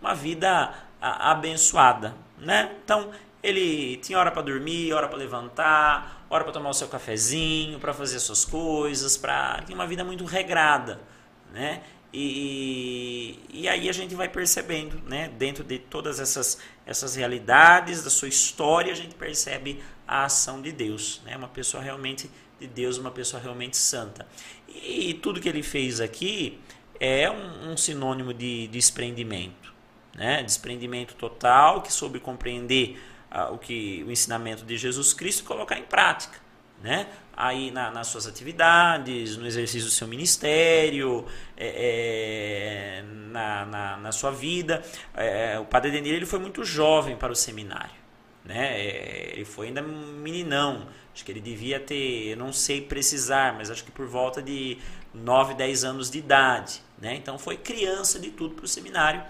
uma 0.00 0.14
vida 0.14 0.72
abençoada, 1.00 2.14
né? 2.38 2.70
Então 2.84 3.10
ele 3.42 3.96
tinha 3.98 4.18
hora 4.18 4.30
para 4.30 4.42
dormir, 4.42 4.92
hora 4.92 5.06
para 5.08 5.18
levantar, 5.18 6.26
hora 6.30 6.44
para 6.44 6.52
tomar 6.52 6.70
o 6.70 6.74
seu 6.74 6.88
cafezinho, 6.88 7.78
para 7.78 7.92
fazer 7.92 8.18
suas 8.18 8.44
coisas, 8.44 9.16
para 9.16 9.62
tinha 9.66 9.76
uma 9.76 9.86
vida 9.86 10.02
muito 10.04 10.24
regrada, 10.24 11.00
né? 11.52 11.82
E, 12.16 13.40
e 13.52 13.68
aí 13.68 13.88
a 13.88 13.92
gente 13.92 14.14
vai 14.14 14.28
percebendo, 14.28 15.02
né? 15.06 15.28
Dentro 15.36 15.64
de 15.64 15.78
todas 15.80 16.20
essas, 16.20 16.58
essas 16.86 17.16
realidades 17.16 18.04
da 18.04 18.10
sua 18.10 18.28
história, 18.28 18.92
a 18.92 18.96
gente 18.96 19.16
percebe 19.16 19.82
a 20.06 20.24
ação 20.24 20.62
de 20.62 20.70
Deus, 20.70 21.20
né? 21.24 21.36
Uma 21.36 21.48
pessoa 21.48 21.82
realmente 21.82 22.30
de 22.60 22.68
Deus, 22.68 22.98
uma 22.98 23.10
pessoa 23.10 23.42
realmente 23.42 23.76
santa. 23.76 24.26
E 24.74 25.14
tudo 25.14 25.40
que 25.40 25.48
ele 25.48 25.62
fez 25.62 26.00
aqui 26.00 26.58
é 26.98 27.30
um, 27.30 27.72
um 27.72 27.76
sinônimo 27.76 28.32
de, 28.32 28.66
desprendimento, 28.68 29.72
né? 30.14 30.42
Desprendimento 30.42 31.14
total, 31.14 31.82
que 31.82 31.92
soube 31.92 32.18
compreender 32.18 32.98
ah, 33.30 33.50
o 33.50 33.58
que 33.58 34.04
o 34.06 34.10
ensinamento 34.10 34.64
de 34.64 34.76
Jesus 34.76 35.12
Cristo 35.12 35.40
e 35.40 35.44
colocar 35.44 35.78
em 35.78 35.82
prática, 35.84 36.38
né? 36.82 37.08
Aí 37.36 37.70
na, 37.70 37.90
nas 37.90 38.06
suas 38.08 38.26
atividades, 38.26 39.36
no 39.36 39.46
exercício 39.46 39.88
do 39.88 39.92
seu 39.92 40.06
ministério, 40.06 41.26
é, 41.56 43.00
é, 43.00 43.02
na, 43.02 43.64
na, 43.64 43.96
na, 43.96 44.12
sua 44.12 44.30
vida. 44.30 44.82
É, 45.16 45.58
o 45.58 45.64
Padre 45.64 45.90
Denir 45.90 46.14
ele 46.14 46.26
foi 46.26 46.38
muito 46.38 46.64
jovem 46.64 47.16
para 47.16 47.32
o 47.32 47.36
seminário, 47.36 47.94
né? 48.44 48.80
É, 48.80 49.32
ele 49.34 49.44
foi 49.44 49.68
ainda 49.68 49.82
meninão 49.82 50.86
Acho 51.14 51.24
que 51.24 51.30
ele 51.30 51.40
devia 51.40 51.78
ter, 51.78 52.36
não 52.36 52.52
sei 52.52 52.80
precisar, 52.80 53.54
mas 53.54 53.70
acho 53.70 53.84
que 53.84 53.92
por 53.92 54.06
volta 54.06 54.42
de 54.42 54.78
9, 55.14 55.54
10 55.54 55.84
anos 55.84 56.10
de 56.10 56.18
idade. 56.18 56.82
Né? 56.98 57.14
Então 57.14 57.38
foi 57.38 57.56
criança 57.56 58.18
de 58.18 58.30
tudo 58.30 58.56
para 58.56 58.64
o 58.64 58.68
seminário 58.68 59.22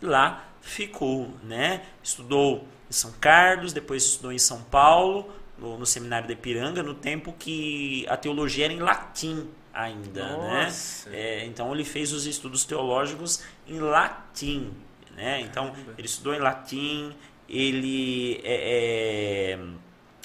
e 0.00 0.06
lá 0.06 0.48
ficou. 0.60 1.34
Né? 1.42 1.82
Estudou 2.02 2.66
em 2.88 2.92
São 2.92 3.12
Carlos, 3.20 3.72
depois 3.72 4.04
estudou 4.04 4.32
em 4.32 4.38
São 4.38 4.62
Paulo, 4.62 5.32
no, 5.58 5.78
no 5.78 5.84
seminário 5.84 6.28
de 6.28 6.34
Ipiranga, 6.34 6.82
no 6.82 6.94
tempo 6.94 7.34
que 7.36 8.06
a 8.08 8.16
teologia 8.16 8.66
era 8.66 8.72
em 8.72 8.80
latim 8.80 9.48
ainda. 9.72 10.36
Né? 10.36 10.72
É, 11.10 11.44
então 11.44 11.72
ele 11.74 11.84
fez 11.84 12.12
os 12.12 12.26
estudos 12.26 12.64
teológicos 12.64 13.42
em 13.66 13.80
latim. 13.80 14.72
Né? 15.16 15.40
Então 15.40 15.74
ele 15.98 16.06
estudou 16.06 16.34
em 16.34 16.38
latim, 16.38 17.12
ele. 17.48 18.40
É, 18.44 19.56
é, 19.56 19.58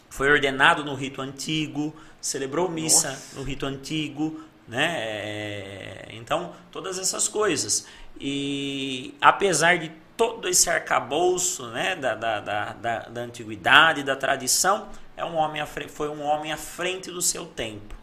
foi 0.09 0.29
ordenado 0.29 0.83
no 0.83 0.95
rito 0.95 1.21
antigo, 1.21 1.95
celebrou 2.21 2.69
missa 2.69 3.09
Nossa. 3.09 3.35
no 3.35 3.43
rito 3.43 3.65
antigo, 3.65 4.41
né? 4.67 4.95
É, 4.99 6.09
então, 6.11 6.53
todas 6.71 6.99
essas 6.99 7.27
coisas. 7.27 7.87
E 8.19 9.15
apesar 9.21 9.77
de 9.77 9.91
todo 10.15 10.49
esse 10.49 10.69
arcabouço 10.69 11.67
né, 11.67 11.95
da, 11.95 12.15
da, 12.15 12.39
da, 12.39 12.73
da, 12.73 12.99
da 12.99 13.21
antiguidade, 13.21 14.03
da 14.03 14.15
tradição, 14.15 14.89
é 15.15 15.23
um 15.23 15.35
homem 15.35 15.63
foi 15.87 16.09
um 16.09 16.23
homem 16.23 16.51
à 16.51 16.57
frente 16.57 17.11
do 17.11 17.21
seu 17.21 17.45
tempo. 17.45 17.95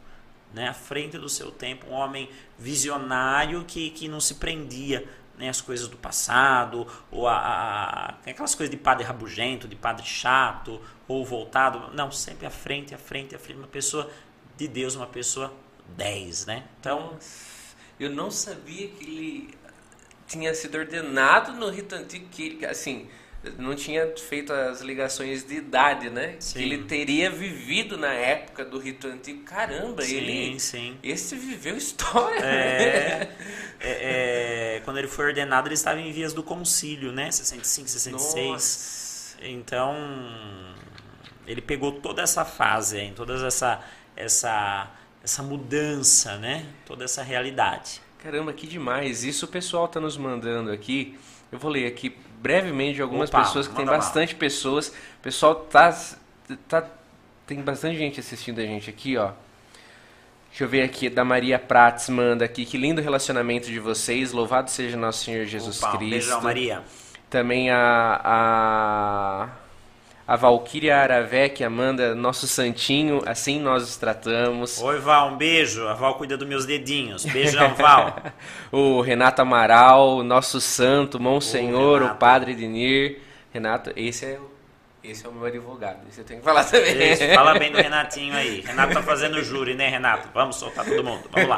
Né, 0.52 0.68
à 0.68 0.72
frente 0.72 1.18
do 1.18 1.28
seu 1.28 1.50
tempo, 1.50 1.86
um 1.90 1.94
homem 1.94 2.30
visionário 2.56 3.64
que, 3.64 3.90
que 3.90 4.06
não 4.06 4.20
se 4.20 4.36
prendia 4.36 5.04
né, 5.38 5.48
as 5.48 5.60
coisas 5.60 5.88
do 5.88 5.96
passado, 5.96 6.86
ou 7.10 7.26
a, 7.26 7.36
a, 7.36 8.08
aquelas 8.30 8.54
coisas 8.54 8.70
de 8.70 8.76
padre 8.76 9.04
rabugento, 9.04 9.66
de 9.66 9.76
padre 9.76 10.04
chato, 10.06 10.80
ou 11.08 11.24
voltado. 11.24 11.94
Não, 11.94 12.10
sempre 12.10 12.46
à 12.46 12.50
frente, 12.50 12.94
à 12.94 12.98
frente, 12.98 13.34
à 13.34 13.38
frente. 13.38 13.58
Uma 13.58 13.68
pessoa 13.68 14.10
de 14.56 14.68
Deus, 14.68 14.94
uma 14.94 15.06
pessoa 15.06 15.52
10, 15.96 16.46
né? 16.46 16.64
Então. 16.80 17.18
Eu 17.98 18.10
não 18.10 18.30
sabia 18.30 18.88
que 18.88 19.04
ele 19.04 19.58
tinha 20.26 20.52
sido 20.54 20.76
ordenado 20.76 21.52
no 21.52 21.70
rito 21.70 21.94
antigo, 21.94 22.28
que 22.28 22.64
assim, 22.66 23.08
não 23.58 23.74
tinha 23.74 24.14
feito 24.16 24.52
as 24.52 24.80
ligações 24.80 25.44
de 25.44 25.56
idade, 25.56 26.10
né? 26.10 26.36
Sim. 26.38 26.58
Que 26.58 26.64
ele 26.64 26.84
teria 26.84 27.30
vivido 27.30 27.96
na 27.96 28.12
época 28.12 28.64
do 28.64 28.78
rito 28.78 29.06
antigo. 29.06 29.42
Caramba, 29.44 30.02
sim, 30.02 30.16
ele. 30.16 30.60
Sim. 30.60 30.98
Esse 31.02 31.36
viveu 31.36 31.76
história. 31.76 32.40
É, 32.40 33.18
né? 33.18 33.36
é, 33.80 34.76
é, 34.76 34.80
quando 34.84 34.98
ele 34.98 35.08
foi 35.08 35.26
ordenado, 35.26 35.68
ele 35.68 35.74
estava 35.74 36.00
em 36.00 36.12
vias 36.12 36.32
do 36.32 36.42
concílio, 36.42 37.12
né? 37.12 37.30
65, 37.30 37.88
66. 37.88 38.46
Nossa. 38.46 39.04
Então, 39.42 39.94
ele 41.46 41.60
pegou 41.60 41.92
toda 41.92 42.22
essa 42.22 42.44
fase, 42.44 42.98
hein? 42.98 43.12
toda 43.14 43.34
essa, 43.46 43.80
essa, 44.16 44.90
essa 45.22 45.42
mudança, 45.42 46.38
né? 46.38 46.66
Toda 46.86 47.04
essa 47.04 47.22
realidade. 47.22 48.00
Caramba, 48.18 48.52
que 48.54 48.66
demais. 48.66 49.22
Isso 49.22 49.44
o 49.44 49.48
pessoal 49.48 49.84
está 49.84 50.00
nos 50.00 50.16
mandando 50.16 50.70
aqui. 50.70 51.18
Eu 51.52 51.58
vou 51.58 51.70
ler 51.70 51.86
aqui 51.86 52.16
brevemente 52.44 52.96
de 52.96 53.02
algumas 53.02 53.30
Opa, 53.30 53.40
pessoas, 53.40 53.66
que 53.66 53.74
tem 53.74 53.86
bastante 53.86 54.34
lá. 54.34 54.38
pessoas. 54.38 54.88
O 54.88 55.22
pessoal 55.22 55.54
tá, 55.54 55.96
tá. 56.68 56.84
Tem 57.46 57.58
bastante 57.62 57.96
gente 57.96 58.20
assistindo 58.20 58.60
a 58.60 58.64
gente 58.64 58.90
aqui, 58.90 59.16
ó. 59.16 59.30
Deixa 60.50 60.64
eu 60.64 60.68
ver 60.68 60.82
aqui, 60.82 61.08
da 61.08 61.24
Maria 61.24 61.58
Prats 61.58 62.10
manda 62.10 62.44
aqui, 62.44 62.66
que 62.66 62.76
lindo 62.76 63.00
relacionamento 63.00 63.66
de 63.66 63.80
vocês, 63.80 64.30
louvado 64.30 64.70
seja 64.70 64.96
nosso 64.96 65.24
Senhor 65.24 65.46
Jesus 65.46 65.82
Opa, 65.82 65.96
Cristo. 65.96 66.06
Um 66.06 66.10
beijão, 66.10 66.42
Maria. 66.42 66.82
Também 67.28 67.70
a, 67.70 68.20
a 68.22 69.48
a 70.26 70.36
Valquíria 70.36 70.96
Aravec, 70.96 71.62
Amanda, 71.62 72.14
nosso 72.14 72.46
santinho, 72.46 73.22
assim 73.26 73.60
nós 73.60 73.82
os 73.82 73.96
tratamos. 73.96 74.80
Oi, 74.80 74.98
Val, 74.98 75.30
um 75.32 75.36
beijo. 75.36 75.86
A 75.86 75.94
Val 75.94 76.14
cuida 76.14 76.36
dos 76.36 76.48
meus 76.48 76.64
dedinhos. 76.64 77.24
Beijão, 77.26 77.74
Val. 77.74 78.16
o 78.72 79.00
Renato 79.02 79.42
Amaral, 79.42 80.22
nosso 80.22 80.60
santo, 80.60 81.20
Monsenhor, 81.20 82.02
o, 82.02 82.06
o 82.06 82.14
Padre 82.14 82.54
Dinir. 82.54 83.20
Renato, 83.52 83.92
esse 83.96 84.24
é 84.24 84.38
o 84.38 84.53
esse 85.04 85.26
é 85.26 85.28
o 85.28 85.32
meu 85.32 85.44
advogado. 85.44 86.08
Isso 86.08 86.20
eu 86.20 86.24
tenho 86.24 86.40
que 86.40 86.44
falar 86.44 86.64
também. 86.64 87.12
Isso, 87.12 87.22
fala 87.34 87.58
bem 87.58 87.70
do 87.70 87.76
Renatinho 87.76 88.34
aí. 88.34 88.62
Renato 88.62 88.94
tá 88.94 89.02
fazendo 89.02 89.42
júri, 89.42 89.74
né, 89.74 89.88
Renato? 89.88 90.28
Vamos 90.32 90.56
soltar 90.56 90.84
todo 90.84 91.04
mundo. 91.04 91.28
Vamos 91.30 91.48
lá. 91.48 91.56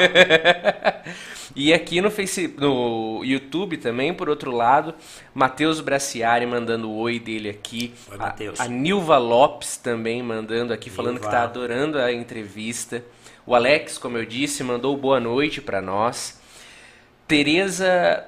e 1.54 1.72
aqui 1.72 2.00
no 2.00 2.10
Facebook, 2.10 2.60
no 2.60 3.24
YouTube 3.24 3.76
também, 3.76 4.12
por 4.12 4.28
outro 4.28 4.50
lado, 4.50 4.94
Matheus 5.32 5.80
Braciari 5.80 6.44
mandando 6.44 6.90
o 6.90 6.96
oi 6.98 7.20
dele 7.20 7.48
aqui. 7.48 7.94
Oi, 8.10 8.16
Matheus. 8.16 8.60
A, 8.60 8.64
a 8.64 8.68
Nilva 8.68 9.16
Lopes 9.16 9.76
também 9.76 10.22
mandando 10.24 10.72
aqui, 10.72 10.90
Nilva. 10.90 11.02
falando 11.02 11.20
que 11.20 11.26
está 11.26 11.44
adorando 11.44 12.00
a 12.00 12.12
entrevista. 12.12 13.04
O 13.46 13.54
Alex, 13.54 13.96
como 13.96 14.18
eu 14.18 14.26
disse, 14.26 14.64
mandou 14.64 14.96
boa 14.96 15.20
noite 15.20 15.60
para 15.60 15.80
nós. 15.80 16.40
Tereza 17.28 18.26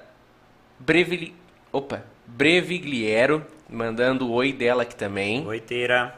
Brevili... 0.78 1.34
Opa, 1.72 2.04
Brevigliero 2.24 3.44
mandando 3.68 4.26
o 4.26 4.32
oi 4.32 4.52
dela 4.52 4.82
aqui 4.82 4.94
também. 4.94 5.46
Oi, 5.46 5.60
Teira. 5.60 6.14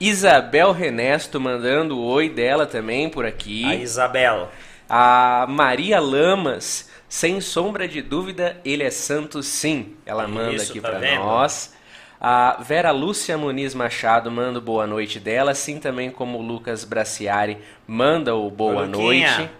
Isabel 0.00 0.72
Renesto 0.72 1.40
mandando 1.40 1.96
o 1.98 2.04
oi 2.04 2.28
dela 2.28 2.66
também 2.66 3.08
por 3.08 3.24
aqui. 3.24 3.64
A 3.64 3.74
Isabel. 3.76 4.48
A 4.88 5.46
Maria 5.48 6.00
Lamas, 6.00 6.90
sem 7.08 7.40
sombra 7.40 7.86
de 7.86 8.02
dúvida, 8.02 8.60
ele 8.64 8.82
é 8.82 8.90
santo 8.90 9.42
sim. 9.42 9.94
Ela 10.04 10.26
manda 10.26 10.54
Isso, 10.54 10.70
aqui 10.70 10.80
tá 10.80 10.90
para 10.90 11.16
nós. 11.16 11.74
A 12.20 12.58
Vera 12.62 12.92
Lúcia 12.92 13.36
Muniz 13.36 13.74
Machado 13.74 14.30
manda 14.30 14.60
boa 14.60 14.86
noite 14.86 15.18
dela, 15.18 15.50
assim 15.50 15.80
também 15.80 16.08
como 16.10 16.38
o 16.38 16.42
Lucas 16.42 16.84
Braciari 16.84 17.58
manda 17.86 18.34
o 18.34 18.48
boa 18.48 18.84
Luquinha. 18.84 19.38
noite. 19.38 19.50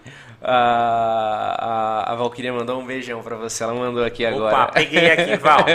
A, 0.45 2.05
a, 2.07 2.12
a 2.12 2.14
Valquíria 2.16 2.53
mandou 2.53 2.80
um 2.80 2.86
beijão 2.86 3.22
pra 3.22 3.36
você, 3.36 3.62
ela 3.62 3.74
mandou 3.74 4.05
aqui 4.05 4.26
agora. 4.26 4.64
Opa, 4.64 4.72
peguei 4.72 5.11
aqui, 5.11 5.36
Val. 5.36 5.64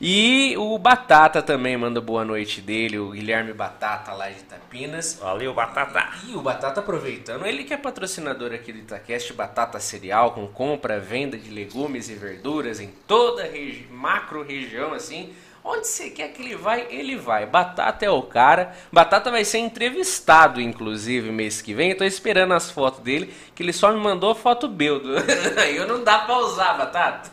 E 0.00 0.54
o 0.56 0.78
Batata 0.78 1.42
também 1.42 1.76
manda 1.76 2.00
boa 2.00 2.24
noite 2.24 2.60
dele, 2.60 3.00
o 3.00 3.10
Guilherme 3.10 3.52
Batata 3.52 4.12
lá 4.12 4.28
de 4.28 4.38
Itapinas. 4.38 5.18
Valeu, 5.20 5.52
Batata. 5.52 6.10
E 6.28 6.36
o 6.36 6.40
Batata 6.40 6.78
aproveitando, 6.78 7.44
ele 7.44 7.64
que 7.64 7.74
é 7.74 7.76
patrocinador 7.76 8.52
aqui 8.52 8.72
do 8.72 8.78
Itacast, 8.78 9.32
Batata 9.32 9.80
Cereal, 9.80 10.30
com 10.30 10.46
compra, 10.46 11.00
venda 11.00 11.36
de 11.36 11.50
legumes 11.50 12.08
e 12.08 12.14
verduras 12.14 12.78
em 12.78 12.92
toda 13.08 13.42
a 13.42 13.46
regi 13.46 13.88
macro 13.90 14.44
região, 14.44 14.94
assim. 14.94 15.34
Onde 15.64 15.86
você 15.86 16.08
quer 16.10 16.28
que 16.28 16.40
ele 16.40 16.54
vai, 16.54 16.86
ele 16.88 17.16
vai. 17.16 17.44
Batata 17.44 18.04
é 18.04 18.10
o 18.10 18.22
cara. 18.22 18.74
Batata 18.92 19.30
vai 19.30 19.44
ser 19.44 19.58
entrevistado, 19.58 20.60
inclusive, 20.60 21.30
mês 21.30 21.60
que 21.60 21.74
vem. 21.74 21.90
Eu 21.90 21.96
tô 21.98 22.04
esperando 22.04 22.54
as 22.54 22.70
fotos 22.70 23.00
dele, 23.00 23.34
que 23.54 23.62
ele 23.62 23.72
só 23.72 23.92
me 23.92 24.00
mandou 24.00 24.34
foto 24.34 24.68
beldo. 24.68 25.14
Aí 25.58 25.76
eu 25.76 25.86
não 25.86 26.02
dá 26.02 26.20
pra 26.20 26.38
usar, 26.38 26.74
Batata. 26.74 27.30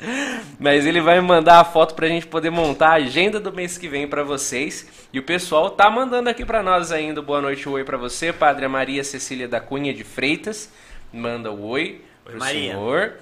Mas 0.58 0.84
ele 0.84 1.00
vai 1.00 1.20
me 1.20 1.26
mandar 1.26 1.60
a 1.60 1.64
foto 1.64 1.94
pra 1.94 2.08
gente 2.08 2.26
poder 2.26 2.50
montar 2.50 2.90
a 2.90 2.94
agenda 2.94 3.40
do 3.40 3.52
mês 3.52 3.78
que 3.78 3.88
vem 3.88 4.06
pra 4.06 4.22
vocês. 4.22 5.06
E 5.12 5.18
o 5.18 5.22
pessoal 5.22 5.70
tá 5.70 5.88
mandando 5.88 6.28
aqui 6.28 6.44
pra 6.44 6.62
nós 6.62 6.92
ainda. 6.92 7.22
Boa 7.22 7.40
noite, 7.40 7.68
oi 7.68 7.84
pra 7.84 7.96
você, 7.96 8.32
Padre 8.32 8.66
Maria 8.68 9.02
Cecília 9.04 9.48
da 9.48 9.60
Cunha 9.60 9.94
de 9.94 10.04
Freitas. 10.04 10.70
Manda 11.12 11.50
o 11.50 11.66
oi 11.68 12.02
pro 12.24 12.38
Maria. 12.38 12.72
senhor. 12.72 13.14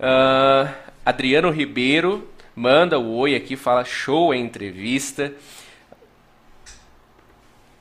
Ah, 0.00 0.72
Adriano 1.04 1.50
Ribeiro 1.50 2.28
manda 2.54 2.98
o 2.98 3.14
oi 3.16 3.34
aqui, 3.34 3.56
fala 3.56 3.84
show 3.84 4.32
a 4.32 4.36
entrevista. 4.36 5.32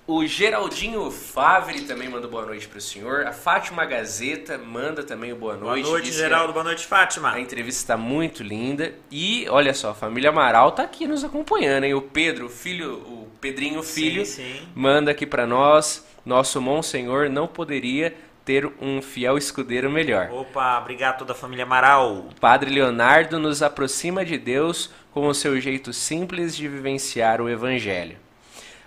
O 0.07 0.25
Geraldinho 0.25 1.09
Favre 1.09 1.81
também 1.83 2.09
manda 2.09 2.27
boa 2.27 2.45
noite 2.45 2.67
pro 2.67 2.81
senhor. 2.81 3.25
A 3.25 3.31
Fátima 3.31 3.85
Gazeta 3.85 4.57
manda 4.57 5.03
também 5.03 5.31
o 5.31 5.35
boa 5.37 5.55
Boa 5.55 5.71
noite. 5.75 5.87
noite, 5.89 6.05
Diz 6.05 6.15
que 6.15 6.21
Geraldo. 6.21 6.51
Boa 6.51 6.65
noite, 6.65 6.85
Fátima. 6.85 7.31
a 7.31 7.39
entrevista 7.39 7.79
está 7.81 7.95
muito 7.97 8.43
linda. 8.43 8.93
E 9.09 9.47
olha 9.49 9.73
só, 9.73 9.91
a 9.91 9.93
família 9.93 10.29
Amaral 10.31 10.71
tá 10.73 10.83
aqui 10.83 11.07
nos 11.07 11.23
acompanhando, 11.23 11.85
hein? 11.85 11.93
O 11.93 12.01
Pedro, 12.01 12.49
filho, 12.49 12.95
o 12.95 13.29
Pedrinho 13.39 13.81
Filho, 13.83 14.25
Sim, 14.25 14.43
sim. 14.55 14.67
manda 14.75 15.11
aqui 15.11 15.25
para 15.25 15.47
nós. 15.47 16.05
Nosso 16.25 16.59
Monsenhor 16.59 17.29
não 17.29 17.47
poderia 17.47 18.13
ter 18.43 18.71
um 18.81 19.01
fiel 19.01 19.37
escudeiro 19.37 19.89
melhor. 19.89 20.29
Opa, 20.31 20.79
obrigado 20.79 21.15
a 21.15 21.17
toda 21.17 21.31
a 21.33 21.35
família 21.35 21.63
Amaral. 21.63 22.27
O 22.29 22.39
Padre 22.39 22.71
Leonardo 22.71 23.39
nos 23.39 23.61
aproxima 23.61 24.25
de 24.25 24.37
Deus 24.37 24.91
com 25.11 25.27
o 25.27 25.33
seu 25.33 25.59
jeito 25.59 25.93
simples 25.93 26.55
de 26.55 26.67
vivenciar 26.67 27.41
o 27.41 27.49
Evangelho. 27.49 28.17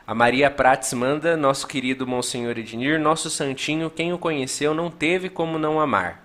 A 0.07 0.15
Maria 0.15 0.51
Prates 0.51 0.93
manda, 0.93 1.37
nosso 1.37 1.67
querido 1.67 2.07
Monsenhor 2.07 2.59
Ednir, 2.59 3.01
nosso 3.01 3.31
santinho, 3.31 3.89
quem 3.89 4.13
o 4.13 4.19
conheceu 4.19 4.75
não 4.75 4.91
teve 4.91 5.31
como 5.31 5.59
não 5.59 5.81
amar. 5.81 6.23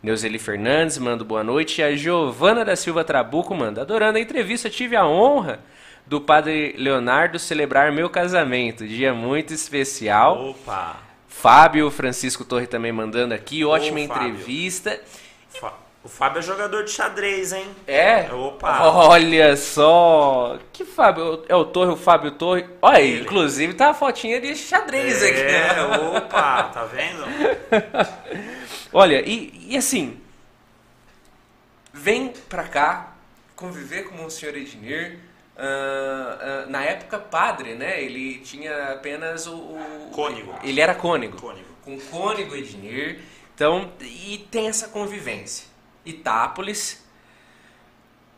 Neuzeli 0.00 0.38
Fernandes 0.38 0.98
manda 0.98 1.24
boa 1.24 1.42
noite. 1.42 1.80
E 1.80 1.84
a 1.84 1.96
Giovana 1.96 2.64
da 2.64 2.76
Silva 2.76 3.02
Trabuco 3.02 3.54
manda, 3.54 3.82
adorando 3.82 4.18
a 4.18 4.20
entrevista, 4.20 4.70
tive 4.70 4.94
a 4.94 5.06
honra 5.06 5.58
do 6.06 6.20
Padre 6.20 6.74
Leonardo 6.78 7.38
celebrar 7.38 7.90
meu 7.90 8.08
casamento. 8.08 8.86
Dia 8.86 9.12
muito 9.12 9.52
especial. 9.52 10.50
Opa. 10.50 11.07
Fábio 11.28 11.90
Francisco 11.90 12.44
Torre 12.44 12.66
também 12.66 12.90
mandando 12.90 13.34
aqui, 13.34 13.64
ótima 13.64 14.00
Fábio. 14.06 14.28
entrevista. 14.28 15.00
O 16.02 16.08
Fábio 16.08 16.38
é 16.38 16.42
jogador 16.42 16.84
de 16.84 16.90
xadrez, 16.90 17.52
hein? 17.52 17.66
É? 17.86 18.32
Opa. 18.32 18.82
Olha 18.84 19.56
só! 19.56 20.58
Que 20.72 20.84
Fábio? 20.84 21.44
É 21.48 21.54
o 21.54 21.64
Torre, 21.66 21.90
o 21.92 21.96
Fábio 21.96 22.30
Torre. 22.30 22.64
Olha 22.80 22.98
aí, 22.98 23.10
Ele. 23.10 23.20
inclusive 23.22 23.74
tá 23.74 23.90
a 23.90 23.94
fotinha 23.94 24.40
de 24.40 24.54
xadrez 24.54 25.22
aqui. 25.22 25.40
É, 25.40 25.82
opa, 26.16 26.62
tá 26.64 26.84
vendo? 26.84 27.24
Olha, 28.92 29.20
e, 29.28 29.66
e 29.68 29.76
assim, 29.76 30.18
vem 31.92 32.32
pra 32.48 32.64
cá 32.64 33.12
conviver 33.54 34.04
com 34.04 34.24
o 34.24 34.30
senhor 34.30 34.56
Ednir. 34.56 35.18
Ah, 35.58 36.66
na 36.68 36.84
época, 36.84 37.18
padre, 37.18 37.74
né? 37.74 38.02
Ele 38.02 38.38
tinha 38.38 38.92
apenas 38.92 39.46
o. 39.46 39.54
o- 39.56 40.10
Cônego. 40.12 40.54
Ele 40.62 40.80
era 40.80 40.94
cônego. 40.94 41.36
Cônego. 41.40 41.68
Com 41.84 41.98
cônego 41.98 42.54
Ednir. 42.54 43.20
Então, 43.54 43.92
e 44.00 44.46
tem 44.50 44.68
essa 44.68 44.88
convivência. 44.88 45.66
Itápolis, 46.06 47.04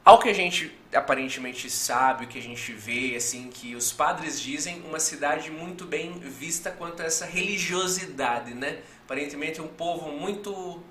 ao 0.04 0.18
que 0.18 0.28
a 0.28 0.32
gente 0.32 0.76
aparentemente 0.94 1.70
sabe, 1.70 2.24
o 2.24 2.28
que 2.28 2.38
a 2.38 2.42
gente 2.42 2.72
vê, 2.72 3.14
assim, 3.14 3.48
que 3.50 3.76
os 3.76 3.92
padres 3.92 4.40
dizem, 4.40 4.82
uma 4.82 4.98
cidade 4.98 5.50
muito 5.50 5.84
bem 5.84 6.18
vista 6.18 6.70
quanto 6.70 7.02
a 7.02 7.04
essa 7.04 7.26
religiosidade, 7.26 8.54
né? 8.54 8.78
Aparentemente 9.04 9.60
um 9.60 9.68
povo 9.68 10.10
muito 10.10 10.82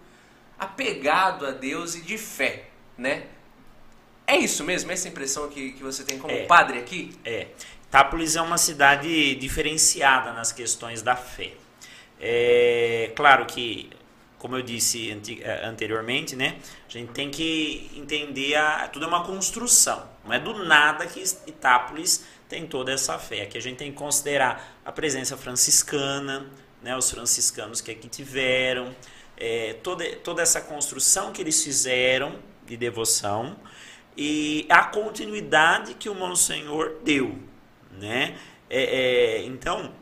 apegado 0.58 1.46
a 1.46 1.52
Deus 1.52 1.96
e 1.96 2.02
de 2.02 2.18
fé, 2.18 2.66
né? 2.98 3.24
É 4.30 4.38
isso 4.38 4.64
mesmo? 4.64 4.92
Essa 4.92 5.08
impressão 5.08 5.50
que, 5.50 5.72
que 5.72 5.82
você 5.82 6.04
tem 6.04 6.20
como 6.20 6.32
É. 6.32 6.46
padre 6.46 6.78
aqui? 6.78 7.12
É. 7.26 7.48
Itápolis 7.88 8.36
é 8.36 8.42
uma 8.42 8.60
cidade 8.60 9.34
diferenciada 9.34 10.32
nas 10.34 10.52
questões 10.52 11.02
da 11.02 11.16
fé. 11.16 11.54
É 12.22 13.12
claro 13.16 13.48
que, 13.48 13.90
como 14.38 14.56
eu 14.56 14.62
disse 14.62 15.10
eh, 15.42 15.62
anteriormente, 15.66 16.36
né, 16.36 16.58
a 16.88 16.92
gente 16.92 17.12
tem 17.12 17.32
que 17.32 17.90
entender 17.96 18.54
a 18.54 18.88
tudo 18.88 19.06
é 19.06 19.08
uma 19.08 19.24
construção. 19.24 20.08
Não 20.24 20.32
é 20.32 20.40
do 20.40 20.64
nada 20.64 21.08
que 21.08 21.24
Itápolis 21.48 22.24
tem 22.48 22.68
toda 22.68 22.92
essa 22.92 23.18
fé. 23.18 23.42
Aqui 23.42 23.58
a 23.58 23.62
gente 23.62 23.78
tem 23.78 23.92
que 23.92 23.98
considerar 23.98 24.80
a 24.86 24.92
presença 24.92 25.36
franciscana, 25.36 26.46
né, 26.84 26.96
os 26.96 27.10
franciscanos 27.10 27.82
que 27.82 27.90
aqui 27.90 28.08
tiveram, 28.08 28.96
é, 29.36 29.74
toda, 29.82 30.06
toda 30.18 30.44
essa 30.44 30.62
construção 30.62 31.32
que 31.32 31.42
eles 31.42 31.64
fizeram 31.64 32.38
de 32.68 32.78
devoção 32.78 33.58
e 34.22 34.66
a 34.68 34.84
continuidade 34.84 35.94
que 35.94 36.10
o 36.10 36.14
Monsenhor 36.14 36.98
deu, 37.06 37.40
né? 37.94 38.38
É, 38.70 38.84
é, 38.84 39.44
então, 39.46 39.94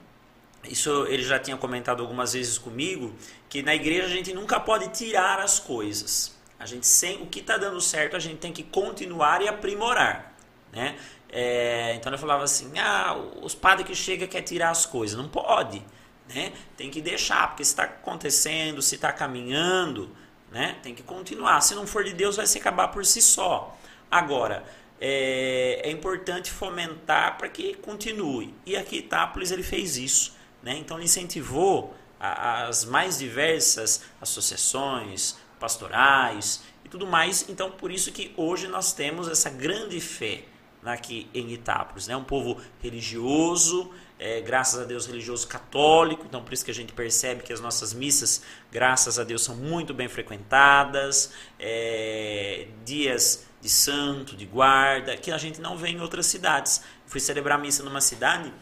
isso 0.68 1.06
ele 1.06 1.22
já 1.22 1.38
tinha 1.38 1.56
comentado 1.56 2.02
algumas 2.02 2.34
vezes 2.34 2.58
comigo, 2.58 3.14
que 3.48 3.62
na 3.62 3.76
igreja 3.76 4.08
a 4.08 4.10
gente 4.10 4.34
nunca 4.34 4.60
pode 4.60 4.88
tirar 4.90 5.40
as 5.40 5.60
coisas. 5.60 6.36
A 6.58 6.66
gente 6.66 6.88
sem, 6.88 7.22
o 7.22 7.28
que 7.28 7.42
está 7.42 7.58
dando 7.58 7.80
certo 7.80 8.16
a 8.16 8.20
gente 8.20 8.38
tem 8.40 8.52
que 8.52 8.64
continuar 8.64 9.44
e 9.44 9.48
aprimorar, 9.48 10.36
né? 10.74 10.98
É, 11.30 11.94
então 11.94 12.12
eu 12.12 12.18
falava 12.18 12.44
assim, 12.44 12.72
ah, 12.80 13.16
os 13.44 13.54
padres 13.54 13.86
que 13.86 13.94
chegam 13.94 14.28
quer 14.28 14.42
tirar 14.42 14.72
as 14.72 14.84
coisas, 14.84 15.16
não 15.16 15.30
pode, 15.30 15.86
né? 16.28 16.54
Tem 16.76 16.90
que 16.90 17.04
deixar, 17.04 17.50
porque 17.50 17.64
se 17.64 17.70
está 17.70 17.84
acontecendo, 17.84 18.82
se 18.82 18.96
está 18.96 19.14
caminhando, 19.14 20.10
né? 20.52 20.78
Tem 20.82 20.96
que 20.96 21.04
continuar. 21.04 21.62
Se 21.62 21.76
não 21.76 21.86
for 21.86 22.04
de 22.04 22.14
Deus, 22.14 22.36
vai 22.36 22.48
se 22.48 22.58
acabar 22.58 22.88
por 22.88 23.06
si 23.06 23.22
só. 23.22 23.78
Agora, 24.10 24.64
é, 25.00 25.82
é 25.84 25.92
importante 25.92 26.52
fomentar 26.52 27.38
para 27.38 27.50
que 27.50 27.76
continue. 27.76 28.54
E 28.66 28.76
aqui 28.76 28.98
Itápolis 28.98 29.52
ele 29.52 29.64
fez 29.64 29.98
isso. 29.98 30.36
Né? 30.64 30.78
Então 30.78 30.98
ele 30.98 31.06
incentivou 31.06 31.94
a- 32.20 32.68
as 32.68 32.84
mais 32.84 33.20
diversas 33.20 34.04
associações, 34.20 35.36
pastorais 35.60 36.64
e 36.84 36.90
tudo 36.90 37.06
mais. 37.06 37.48
Então 37.50 37.72
por 37.72 37.92
isso 37.92 38.12
que 38.12 38.34
hoje 38.36 38.68
nós 38.68 38.94
temos 38.94 39.28
essa 39.28 39.50
grande 39.50 40.00
fé 40.00 40.44
aqui 40.84 41.30
em 41.34 41.52
Itápolis. 41.52 42.08
Né? 42.08 42.16
Um 42.16 42.24
povo 42.24 42.60
religioso, 42.82 43.92
é, 44.18 44.42
graças 44.42 44.80
a 44.80 44.84
Deus 44.86 45.06
religioso 45.06 45.48
católico, 45.48 46.26
então 46.28 46.44
por 46.44 46.54
isso 46.54 46.66
que 46.66 46.72
a 46.72 46.74
gente 46.74 46.94
percebe 46.94 47.44
que 47.44 47.54
as 47.54 47.60
nossas 47.60 47.94
missas, 47.94 48.42
graças 48.72 49.20
a 49.20 49.24
Deus, 49.24 49.44
são 49.44 49.56
muito 49.56 49.94
bem 49.94 50.08
frequentadas, 50.08 51.34
é, 51.60 52.68
dias 52.86 53.46
de 53.62 53.70
santo, 53.70 54.36
de 54.36 54.46
guarda, 54.46 55.18
que 55.18 55.32
a 55.32 55.38
gente 55.38 55.60
não 55.60 55.78
vê 55.78 55.90
em 55.90 56.02
outras 56.02 56.26
cidades. 56.26 56.82
Fui 57.06 57.20
celebrar 57.20 57.58
missa 57.58 57.84
numa 57.84 58.02
cidade, 58.02 58.54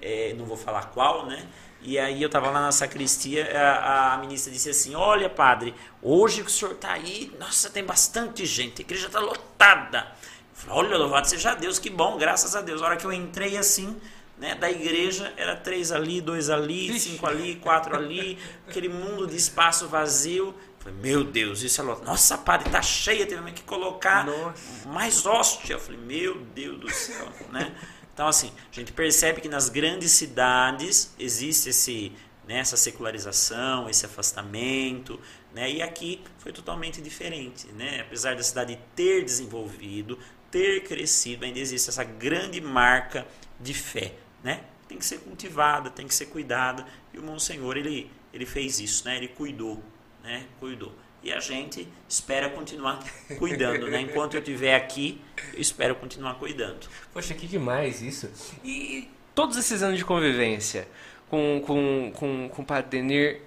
é, 0.00 0.34
não 0.36 0.44
vou 0.44 0.56
falar 0.56 0.86
qual, 0.86 1.26
né? 1.26 1.46
E 1.84 1.98
aí 1.98 2.22
eu 2.22 2.26
estava 2.26 2.48
lá 2.50 2.60
na 2.60 2.70
sacristia, 2.70 3.50
a, 3.58 4.14
a 4.14 4.18
ministra 4.18 4.52
disse 4.52 4.70
assim, 4.70 4.94
olha 4.94 5.28
padre, 5.28 5.74
hoje 6.00 6.42
que 6.42 6.48
o 6.48 6.50
senhor 6.50 6.72
está 6.74 6.92
aí, 6.92 7.34
nossa, 7.40 7.70
tem 7.70 7.82
bastante 7.82 8.46
gente, 8.46 8.82
a 8.82 8.84
igreja 8.84 9.08
está 9.08 9.18
lotada. 9.18 9.98
Eu 9.98 10.54
falei, 10.54 10.86
olha, 10.86 10.98
louvado 10.98 11.28
seja 11.28 11.54
Deus, 11.54 11.80
que 11.80 11.90
bom, 11.90 12.16
graças 12.16 12.54
a 12.54 12.60
Deus. 12.60 12.82
A 12.82 12.86
hora 12.86 12.96
que 12.96 13.04
eu 13.04 13.12
entrei 13.12 13.56
assim, 13.56 14.00
né, 14.38 14.54
da 14.54 14.70
igreja, 14.70 15.32
era 15.36 15.56
três 15.56 15.90
ali, 15.90 16.20
dois 16.20 16.50
ali, 16.50 16.98
cinco 17.00 17.26
ali, 17.26 17.56
quatro 17.56 17.96
ali, 17.96 18.38
aquele 18.68 18.88
mundo 18.88 19.26
de 19.26 19.36
espaço 19.36 19.88
vazio. 19.88 20.54
Falei, 20.82 20.98
meu 21.00 21.22
Deus, 21.22 21.62
isso 21.62 21.80
é 21.80 21.84
lotado. 21.84 22.06
Nossa, 22.06 22.36
padre, 22.36 22.68
tá 22.68 22.82
cheia, 22.82 23.24
teve 23.24 23.52
que 23.52 23.62
colocar 23.62 24.26
Nossa. 24.26 24.88
mais 24.88 25.24
hóstia. 25.24 25.74
Eu 25.74 25.80
falei, 25.80 26.00
meu 26.00 26.40
Deus 26.40 26.80
do 26.80 26.90
céu, 26.90 27.28
né? 27.52 27.72
Então, 28.12 28.26
assim, 28.26 28.52
a 28.70 28.74
gente 28.74 28.92
percebe 28.92 29.40
que 29.40 29.48
nas 29.48 29.68
grandes 29.68 30.10
cidades 30.10 31.14
existe 31.16 31.70
esse, 31.70 32.12
né, 32.48 32.58
essa 32.58 32.76
secularização, 32.76 33.88
esse 33.88 34.04
afastamento, 34.04 35.20
né? 35.54 35.70
E 35.70 35.80
aqui 35.80 36.20
foi 36.38 36.52
totalmente 36.52 37.00
diferente, 37.00 37.68
né? 37.68 38.00
Apesar 38.00 38.34
da 38.34 38.42
cidade 38.42 38.76
ter 38.96 39.24
desenvolvido, 39.24 40.18
ter 40.50 40.82
crescido, 40.82 41.44
ainda 41.44 41.60
existe 41.60 41.90
essa 41.90 42.02
grande 42.02 42.60
marca 42.60 43.24
de 43.60 43.72
fé, 43.72 44.14
né? 44.42 44.64
Tem 44.88 44.98
que 44.98 45.06
ser 45.06 45.20
cultivada, 45.20 45.90
tem 45.90 46.08
que 46.08 46.14
ser 46.14 46.26
cuidada. 46.26 46.84
E 47.14 47.18
o 47.20 47.22
Monsenhor, 47.22 47.76
ele, 47.76 48.10
ele 48.32 48.44
fez 48.44 48.80
isso, 48.80 49.04
né? 49.06 49.16
Ele 49.16 49.28
cuidou, 49.28 49.82
né? 50.22 50.46
Cuidou. 50.60 50.92
E 51.22 51.32
a 51.32 51.38
gente 51.38 51.86
espera 52.08 52.50
continuar 52.50 53.02
cuidando, 53.38 53.88
né? 53.88 54.00
Enquanto 54.00 54.34
eu 54.34 54.40
estiver 54.40 54.74
aqui, 54.74 55.20
eu 55.54 55.60
espero 55.60 55.94
continuar 55.94 56.34
cuidando. 56.34 56.88
Poxa, 57.12 57.32
que 57.34 57.46
demais 57.46 58.02
isso. 58.02 58.30
E 58.64 59.08
todos 59.34 59.56
esses 59.56 59.82
anos 59.82 59.98
de 59.98 60.04
convivência 60.04 60.88
com, 61.30 61.62
com, 61.64 62.12
com, 62.14 62.48
com 62.48 62.62
o 62.62 62.64
Padre 62.64 62.90
Denir, 62.90 63.40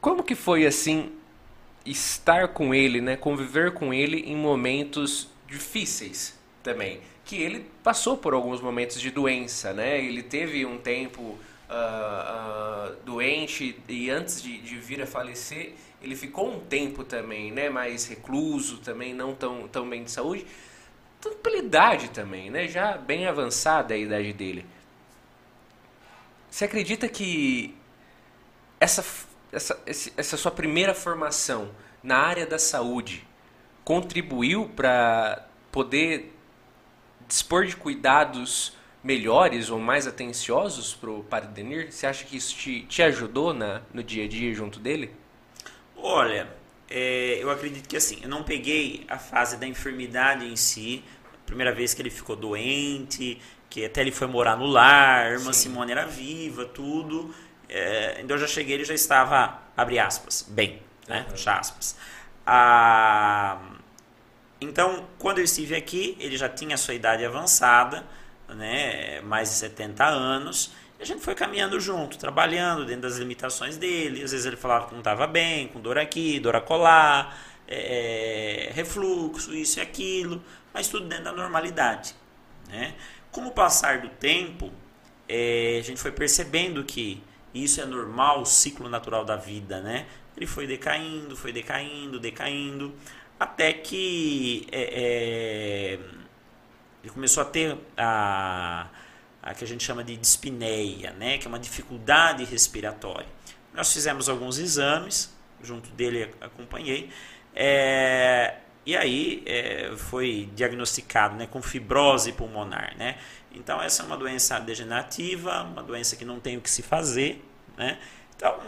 como 0.00 0.22
que 0.22 0.34
foi 0.34 0.66
assim 0.66 1.12
estar 1.84 2.48
com 2.48 2.74
ele, 2.74 3.00
né? 3.00 3.16
Conviver 3.16 3.72
com 3.72 3.92
ele 3.92 4.20
em 4.20 4.36
momentos 4.36 5.28
difíceis 5.48 6.38
também. 6.62 7.00
Que 7.24 7.36
ele 7.36 7.66
passou 7.82 8.16
por 8.16 8.32
alguns 8.32 8.60
momentos 8.60 9.00
de 9.00 9.10
doença, 9.10 9.72
né? 9.72 10.02
Ele 10.02 10.22
teve 10.22 10.64
um 10.64 10.78
tempo 10.78 11.38
uh, 11.68 12.92
uh, 12.92 12.96
doente 13.04 13.80
e 13.88 14.10
antes 14.10 14.42
de, 14.42 14.58
de 14.58 14.76
vir 14.76 15.02
a 15.02 15.06
falecer, 15.06 15.74
ele 16.00 16.16
ficou 16.16 16.50
um 16.50 16.60
tempo 16.60 17.04
também, 17.04 17.52
né? 17.52 17.68
Mais 17.68 18.06
recluso 18.06 18.78
também, 18.78 19.12
não 19.12 19.34
tão, 19.34 19.68
tão 19.68 19.88
bem 19.88 20.04
de 20.04 20.10
saúde. 20.10 20.46
Tanto 21.20 21.36
pela 21.38 21.58
idade 21.58 22.10
também, 22.10 22.50
né? 22.50 22.68
Já 22.68 22.96
bem 22.96 23.26
avançada 23.26 23.94
a 23.94 23.96
idade 23.96 24.32
dele. 24.32 24.64
Você 26.50 26.64
acredita 26.64 27.08
que 27.08 27.76
essa, 28.80 29.04
essa, 29.52 29.82
essa 30.16 30.36
sua 30.36 30.50
primeira 30.50 30.94
formação 30.94 31.70
na 32.02 32.16
área 32.16 32.46
da 32.46 32.58
saúde 32.58 33.26
contribuiu 33.84 34.68
para 34.68 35.46
poder 35.72 36.34
dispor 37.26 37.66
de 37.66 37.76
cuidados 37.76 38.77
melhores 39.02 39.70
ou 39.70 39.78
mais 39.78 40.06
atenciosos 40.06 40.94
para 40.94 41.10
o 41.10 41.22
Padre 41.22 41.50
Denir? 41.50 41.92
Você 41.92 42.06
acha 42.06 42.24
que 42.24 42.36
isso 42.36 42.54
te, 42.56 42.82
te 42.82 43.02
ajudou 43.02 43.54
na, 43.54 43.82
no 43.92 44.02
dia 44.02 44.24
a 44.24 44.28
dia 44.28 44.52
junto 44.54 44.80
dele? 44.80 45.10
Olha, 45.96 46.48
é, 46.90 47.38
eu 47.40 47.50
acredito 47.50 47.88
que 47.88 47.96
assim, 47.96 48.18
eu 48.22 48.28
não 48.28 48.42
peguei 48.42 49.04
a 49.08 49.18
fase 49.18 49.56
da 49.56 49.66
enfermidade 49.66 50.46
em 50.46 50.56
si, 50.56 51.04
primeira 51.44 51.72
vez 51.72 51.94
que 51.94 52.02
ele 52.02 52.10
ficou 52.10 52.36
doente, 52.36 53.40
que 53.70 53.84
até 53.84 54.00
ele 54.00 54.12
foi 54.12 54.26
morar 54.26 54.56
no 54.56 54.66
lar, 54.66 55.26
a 55.26 55.30
irmã 55.30 55.52
Sim. 55.52 55.70
Simone 55.70 55.92
era 55.92 56.06
viva, 56.06 56.64
tudo. 56.64 57.34
É, 57.68 58.20
então 58.20 58.36
eu 58.36 58.40
já 58.40 58.46
cheguei, 58.46 58.74
ele 58.74 58.84
já 58.84 58.94
estava, 58.94 59.60
abre 59.76 59.98
aspas, 59.98 60.46
bem, 60.48 60.82
né? 61.06 61.24
Uhum. 61.24 61.30
Fecha 61.30 61.52
aspas. 61.52 61.96
Ah, 62.46 63.58
então, 64.60 65.06
quando 65.18 65.38
eu 65.38 65.44
estive 65.44 65.76
aqui, 65.76 66.16
ele 66.18 66.36
já 66.36 66.48
tinha 66.48 66.74
a 66.74 66.78
sua 66.78 66.94
idade 66.94 67.24
avançada, 67.24 68.04
né? 68.48 69.20
mais 69.22 69.50
de 69.50 69.56
70 69.56 70.04
anos, 70.04 70.72
e 70.98 71.02
a 71.02 71.06
gente 71.06 71.22
foi 71.22 71.34
caminhando 71.34 71.78
junto, 71.78 72.18
trabalhando 72.18 72.84
dentro 72.84 73.02
das 73.02 73.18
limitações 73.18 73.76
dele. 73.76 74.22
Às 74.22 74.32
vezes 74.32 74.46
ele 74.46 74.56
falava 74.56 74.86
que 74.86 74.92
não 74.92 75.00
estava 75.00 75.26
bem, 75.26 75.68
com 75.68 75.80
dor 75.80 75.96
aqui, 75.96 76.40
dor 76.40 76.56
acolá, 76.56 77.32
é, 77.68 78.70
refluxo, 78.74 79.54
isso 79.54 79.78
e 79.78 79.82
aquilo, 79.82 80.42
mas 80.74 80.88
tudo 80.88 81.06
dentro 81.06 81.24
da 81.24 81.32
normalidade. 81.32 82.14
Né? 82.68 82.94
Com 83.30 83.46
o 83.46 83.50
passar 83.52 84.00
do 84.00 84.08
tempo, 84.08 84.72
é, 85.28 85.78
a 85.78 85.82
gente 85.82 86.00
foi 86.00 86.10
percebendo 86.10 86.82
que 86.82 87.22
isso 87.54 87.80
é 87.80 87.84
normal, 87.84 88.42
o 88.42 88.46
ciclo 88.46 88.88
natural 88.88 89.24
da 89.24 89.36
vida, 89.36 89.80
né? 89.80 90.06
Ele 90.36 90.46
foi 90.46 90.66
decaindo, 90.66 91.36
foi 91.36 91.52
decaindo, 91.52 92.20
decaindo, 92.20 92.94
até 93.38 93.72
que 93.72 94.66
é, 94.70 95.96
é, 95.96 95.98
ele 97.08 97.14
começou 97.14 97.42
a 97.42 97.46
ter 97.46 97.76
a, 97.96 98.86
a 99.42 99.54
que 99.54 99.64
a 99.64 99.66
gente 99.66 99.82
chama 99.82 100.04
de 100.04 100.16
dispneia, 100.16 101.12
né? 101.12 101.38
Que 101.38 101.46
é 101.46 101.48
uma 101.48 101.58
dificuldade 101.58 102.44
respiratória. 102.44 103.26
Nós 103.72 103.92
fizemos 103.92 104.28
alguns 104.28 104.58
exames, 104.58 105.34
junto 105.62 105.88
dele 105.90 106.34
acompanhei, 106.40 107.10
é, 107.54 108.56
e 108.84 108.96
aí 108.96 109.42
é, 109.46 109.92
foi 109.96 110.50
diagnosticado 110.54 111.36
né, 111.36 111.46
com 111.46 111.62
fibrose 111.62 112.32
pulmonar. 112.32 112.94
Né? 112.96 113.16
Então, 113.52 113.80
essa 113.80 114.02
é 114.02 114.06
uma 114.06 114.16
doença 114.16 114.58
degenerativa, 114.58 115.62
uma 115.62 115.82
doença 115.82 116.14
que 116.16 116.24
não 116.24 116.38
tem 116.38 116.56
o 116.56 116.60
que 116.60 116.70
se 116.70 116.82
fazer. 116.82 117.44
Né? 117.76 117.98
Então, 118.36 118.58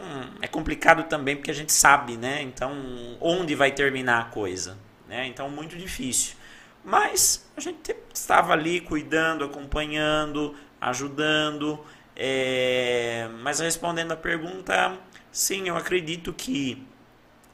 é 0.41 0.49
complicado 0.49 1.05
também 1.05 1.37
porque 1.37 1.51
a 1.51 1.55
gente 1.55 1.73
sabe, 1.73 2.17
né? 2.17 2.43
Então, 2.43 2.73
onde 3.21 3.55
vai 3.55 3.71
terminar 3.71 4.21
a 4.21 4.25
coisa? 4.25 4.77
Né? 5.09 5.27
Então, 5.27 5.49
muito 5.49 5.77
difícil. 5.77 6.40
Mas 6.85 7.47
a 7.57 7.61
gente 7.61 7.95
estava 8.13 8.53
ali 8.53 8.81
cuidando, 8.81 9.45
acompanhando, 9.45 10.55
ajudando. 10.81 11.79
É... 12.17 13.29
Mas 13.43 13.61
respondendo 13.61 14.13
a 14.13 14.17
pergunta, 14.17 14.99
sim, 15.31 15.69
eu 15.69 15.77
acredito 15.77 16.33
que 16.33 16.87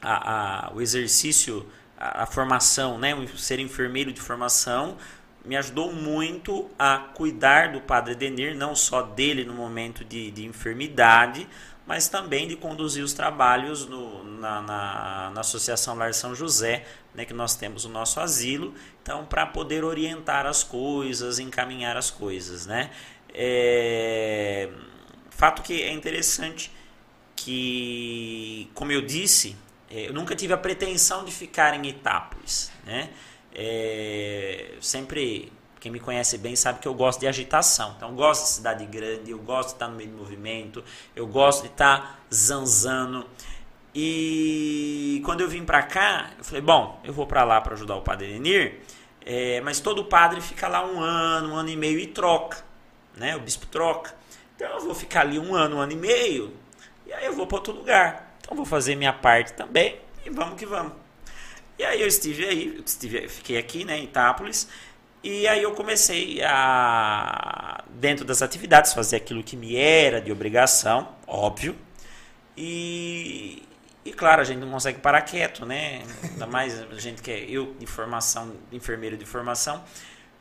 a, 0.01 0.67
a, 0.67 0.73
o 0.73 0.81
exercício 0.81 1.65
a, 1.97 2.23
a 2.23 2.25
formação, 2.25 2.97
né, 2.97 3.13
o 3.15 3.37
ser 3.37 3.59
enfermeiro 3.59 4.13
de 4.13 4.21
formação, 4.21 4.97
me 5.43 5.55
ajudou 5.55 5.93
muito 5.93 6.69
a 6.77 6.97
cuidar 6.97 7.71
do 7.71 7.81
Padre 7.81 8.13
Denir, 8.15 8.55
não 8.55 8.75
só 8.75 9.01
dele 9.01 9.45
no 9.45 9.53
momento 9.53 10.03
de, 10.03 10.29
de 10.29 10.45
enfermidade, 10.45 11.47
mas 11.85 12.09
também 12.09 12.49
de 12.49 12.57
conduzir 12.57 13.01
os 13.01 13.13
trabalhos 13.13 13.87
no, 13.87 14.23
na, 14.25 14.61
na, 14.61 15.31
na, 15.33 15.39
Associação 15.39 15.95
Lar 15.95 16.13
São 16.13 16.35
José, 16.35 16.85
né, 17.17 17.25
que 17.25 17.33
nós 17.33 17.55
temos 17.55 17.83
o 17.83 17.89
nosso 17.89 18.19
asilo, 18.19 18.75
então 19.01 19.25
para 19.25 19.43
poder 19.47 19.83
orientar 19.83 20.45
as 20.45 20.63
coisas, 20.63 21.39
encaminhar 21.39 21.97
as 21.97 22.11
coisas. 22.11 22.67
Né? 22.67 22.91
É, 23.33 24.69
fato 25.31 25.63
que 25.63 25.81
é 25.81 25.91
interessante 25.91 26.71
que, 27.35 28.69
como 28.75 28.91
eu 28.91 29.01
disse, 29.01 29.55
é, 29.89 30.09
eu 30.09 30.13
nunca 30.13 30.35
tive 30.35 30.53
a 30.53 30.57
pretensão 30.57 31.25
de 31.25 31.31
ficar 31.31 31.73
em 31.73 31.87
Itápolis, 31.87 32.71
né? 32.85 33.09
É, 33.53 34.75
sempre 34.81 35.51
quem 35.79 35.91
me 35.91 35.99
conhece 35.99 36.37
bem 36.37 36.55
sabe 36.55 36.79
que 36.79 36.87
eu 36.87 36.93
gosto 36.93 37.19
de 37.19 37.27
agitação. 37.27 37.93
Então, 37.95 38.09
eu 38.09 38.15
gosto 38.15 38.43
de 38.43 38.49
cidade 38.49 38.85
grande, 38.85 39.31
eu 39.31 39.39
gosto 39.39 39.69
de 39.69 39.75
estar 39.75 39.87
no 39.87 39.95
meio 39.95 40.09
do 40.09 40.17
movimento, 40.17 40.83
eu 41.15 41.25
gosto 41.27 41.61
de 41.61 41.69
estar 41.69 42.25
zanzando. 42.33 43.25
E 43.99 45.23
quando 45.25 45.41
eu 45.41 45.49
vim 45.49 45.65
para 45.65 45.81
cá, 45.81 46.29
eu 46.37 46.43
falei: 46.43 46.61
bom, 46.61 47.01
eu 47.03 47.11
vou 47.11 47.25
para 47.25 47.43
lá 47.43 47.59
para 47.59 47.73
ajudar 47.73 47.95
o 47.95 48.01
padre 48.03 48.31
Enir, 48.31 48.79
é, 49.25 49.59
mas 49.61 49.79
todo 49.79 50.05
padre 50.05 50.39
fica 50.39 50.67
lá 50.67 50.85
um 50.85 51.01
ano, 51.01 51.53
um 51.53 51.55
ano 51.55 51.69
e 51.69 51.75
meio 51.75 51.97
e 51.97 52.05
troca, 52.05 52.63
né? 53.15 53.35
O 53.35 53.39
bispo 53.39 53.65
troca. 53.65 54.13
Então, 54.55 54.69
eu 54.69 54.81
vou 54.81 54.93
ficar 54.93 55.21
ali 55.21 55.39
um 55.39 55.55
ano, 55.55 55.77
um 55.77 55.79
ano 55.79 55.93
e 55.93 55.95
meio, 55.95 56.53
e 57.07 57.13
aí 57.13 57.25
eu 57.25 57.33
vou 57.33 57.47
para 57.47 57.57
outro 57.57 57.73
lugar. 57.73 58.35
Então 58.39 58.55
vou 58.55 58.67
fazer 58.67 58.95
minha 58.95 59.11
parte 59.11 59.53
também 59.53 59.99
e 60.23 60.29
vamos 60.29 60.59
que 60.59 60.65
vamos. 60.67 60.93
E 61.79 61.83
aí 61.83 61.99
eu 61.99 62.07
estive 62.07 62.45
aí, 62.45 62.83
estive, 62.85 63.27
fiquei 63.27 63.57
aqui 63.57 63.83
né, 63.83 63.97
em 63.97 64.03
Itápolis, 64.03 64.69
e 65.23 65.47
aí 65.47 65.63
eu 65.63 65.71
comecei 65.73 66.43
a, 66.43 67.83
dentro 67.89 68.23
das 68.23 68.43
atividades, 68.43 68.93
fazer 68.93 69.15
aquilo 69.15 69.43
que 69.43 69.57
me 69.57 69.75
era 69.75 70.21
de 70.21 70.31
obrigação, 70.31 71.09
óbvio. 71.25 71.75
E, 72.55 73.66
e 74.07 74.13
claro, 74.13 74.41
a 74.41 74.45
gente 74.45 74.59
não 74.59 74.71
consegue 74.71 74.99
parar 74.99 75.21
quieto, 75.21 75.65
né? 75.65 76.01
Ainda 76.23 76.47
mais 76.47 76.81
a 76.81 76.97
gente 76.97 77.21
que 77.21 77.29
é 77.29 77.43
eu 77.43 77.75
de 77.77 77.85
formação, 77.85 78.55
enfermeiro 78.71 79.17
de 79.17 79.25
formação, 79.25 79.83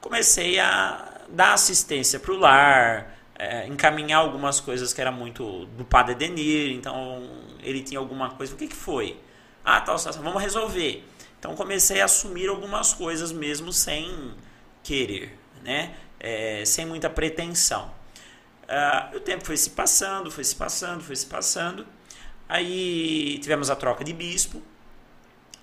comecei 0.01 0.61
a 0.61 1.23
dar 1.29 1.53
assistência 1.53 2.21
para 2.21 2.33
o 2.33 2.37
lar, 2.37 3.19
é, 3.37 3.67
encaminhar 3.67 4.21
algumas 4.21 4.61
coisas 4.61 4.93
que 4.93 5.01
era 5.01 5.11
muito 5.11 5.67
do 5.67 5.85
padre 5.85 6.15
Denir, 6.15 6.71
então 6.71 7.29
ele 7.61 7.83
tinha 7.83 7.99
alguma 7.99 8.31
coisa, 8.31 8.55
o 8.55 8.57
que, 8.57 8.69
que 8.69 8.77
foi? 8.77 9.19
Ah, 9.65 9.81
tal, 9.81 9.99
tá, 9.99 10.13
vamos 10.13 10.41
resolver. 10.41 11.05
Então 11.37 11.57
comecei 11.57 12.01
a 12.01 12.05
assumir 12.05 12.49
algumas 12.49 12.93
coisas 12.93 13.33
mesmo 13.33 13.73
sem 13.73 14.33
querer, 14.85 15.37
né? 15.65 15.97
É, 16.21 16.65
sem 16.65 16.87
muita 16.87 17.11
pretensão. 17.11 17.93
Uh, 18.63 19.17
o 19.17 19.21
tempo 19.21 19.45
foi 19.45 19.57
se 19.57 19.71
passando, 19.71 20.31
foi 20.31 20.45
se 20.45 20.55
passando, 20.55 21.03
foi 21.03 21.17
se 21.17 21.27
passando. 21.27 21.85
Aí 22.49 23.39
tivemos 23.39 23.71
a 23.71 23.77
troca 23.77 24.05
de 24.05 24.13
bispo. 24.13 24.63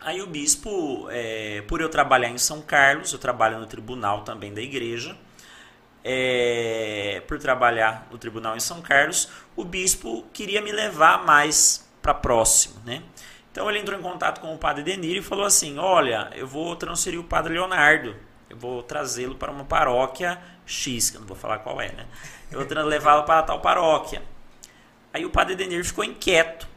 Aí 0.01 0.22
o 0.22 0.27
bispo, 0.27 1.07
é, 1.10 1.64
por 1.68 1.80
eu 1.80 1.89
trabalhar 1.89 2.30
em 2.30 2.38
São 2.38 2.61
Carlos, 2.61 3.14
eu 3.14 3.19
trabalho 3.19 3.60
no 3.60 3.65
tribunal 3.65 4.22
também 4.23 4.53
da 4.53 4.61
igreja 4.61 5.18
é, 6.03 7.23
por 7.27 7.39
trabalhar 7.39 8.07
no 8.11 8.18
tribunal 8.18 8.55
em 8.55 8.60
São 8.60 8.81
Carlos, 8.81 9.30
o 9.55 9.64
bispo 9.64 10.26
queria 10.34 10.61
me 10.61 10.72
levar 10.72 11.23
mais 11.26 11.88
para 12.01 12.14
próximo, 12.14 12.76
né? 12.85 13.01
Então 13.51 13.69
ele 13.69 13.80
entrou 13.80 13.97
em 13.97 14.01
contato 14.01 14.41
com 14.41 14.53
o 14.53 14.57
padre 14.57 14.84
Denir 14.84 15.18
e 15.18 15.22
falou 15.22 15.45
assim: 15.45 15.77
Olha, 15.77 16.30
eu 16.35 16.45
vou 16.45 16.76
transferir 16.76 17.19
o 17.19 17.23
padre 17.23 17.53
Leonardo, 17.53 18.15
eu 18.49 18.57
vou 18.57 18.84
trazê-lo 18.84 19.35
para 19.35 19.51
uma 19.51 19.64
paróquia 19.64 20.39
X, 20.65 21.10
que 21.10 21.18
eu 21.18 21.22
não 21.22 21.27
vou 21.27 21.38
falar 21.38 21.60
qual 21.60 21.80
é, 21.80 21.91
né? 21.93 22.05
Eu 22.51 22.65
vou 22.65 22.84
levá-lo 22.84 23.23
para 23.23 23.43
tal 23.43 23.61
paróquia. 23.61 24.22
Aí 25.14 25.26
o 25.26 25.30
padre 25.30 25.55
Denir 25.55 25.85
ficou 25.85 26.03
inquieto. 26.03 26.68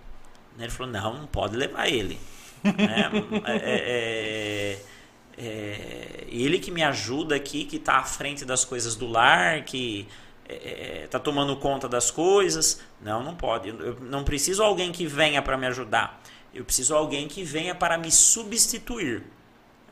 Né? 0.56 0.64
Ele 0.64 0.70
falou: 0.70 0.92
Não, 0.92 1.14
não 1.18 1.26
pode 1.26 1.56
levar 1.56 1.88
ele. 1.88 2.18
né? 2.64 3.10
é, 3.44 3.56
é, 3.56 4.78
é, 5.38 5.46
é 5.46 6.26
ele 6.28 6.58
que 6.58 6.70
me 6.70 6.82
ajuda 6.82 7.34
aqui, 7.36 7.64
que 7.64 7.76
está 7.76 7.98
à 7.98 8.04
frente 8.04 8.44
das 8.44 8.64
coisas 8.64 8.96
do 8.96 9.06
lar, 9.06 9.64
que 9.64 10.08
está 10.48 11.18
é, 11.18 11.20
é, 11.20 11.22
tomando 11.22 11.56
conta 11.56 11.88
das 11.88 12.10
coisas. 12.10 12.80
Não, 13.00 13.22
não 13.22 13.34
pode. 13.34 13.68
Eu 13.68 13.98
não 14.00 14.24
preciso 14.24 14.62
alguém 14.62 14.92
que 14.92 15.06
venha 15.06 15.42
para 15.42 15.56
me 15.56 15.66
ajudar. 15.66 16.20
Eu 16.54 16.64
preciso 16.64 16.94
alguém 16.94 17.28
que 17.28 17.44
venha 17.44 17.74
para 17.74 17.98
me 17.98 18.10
substituir, 18.10 19.24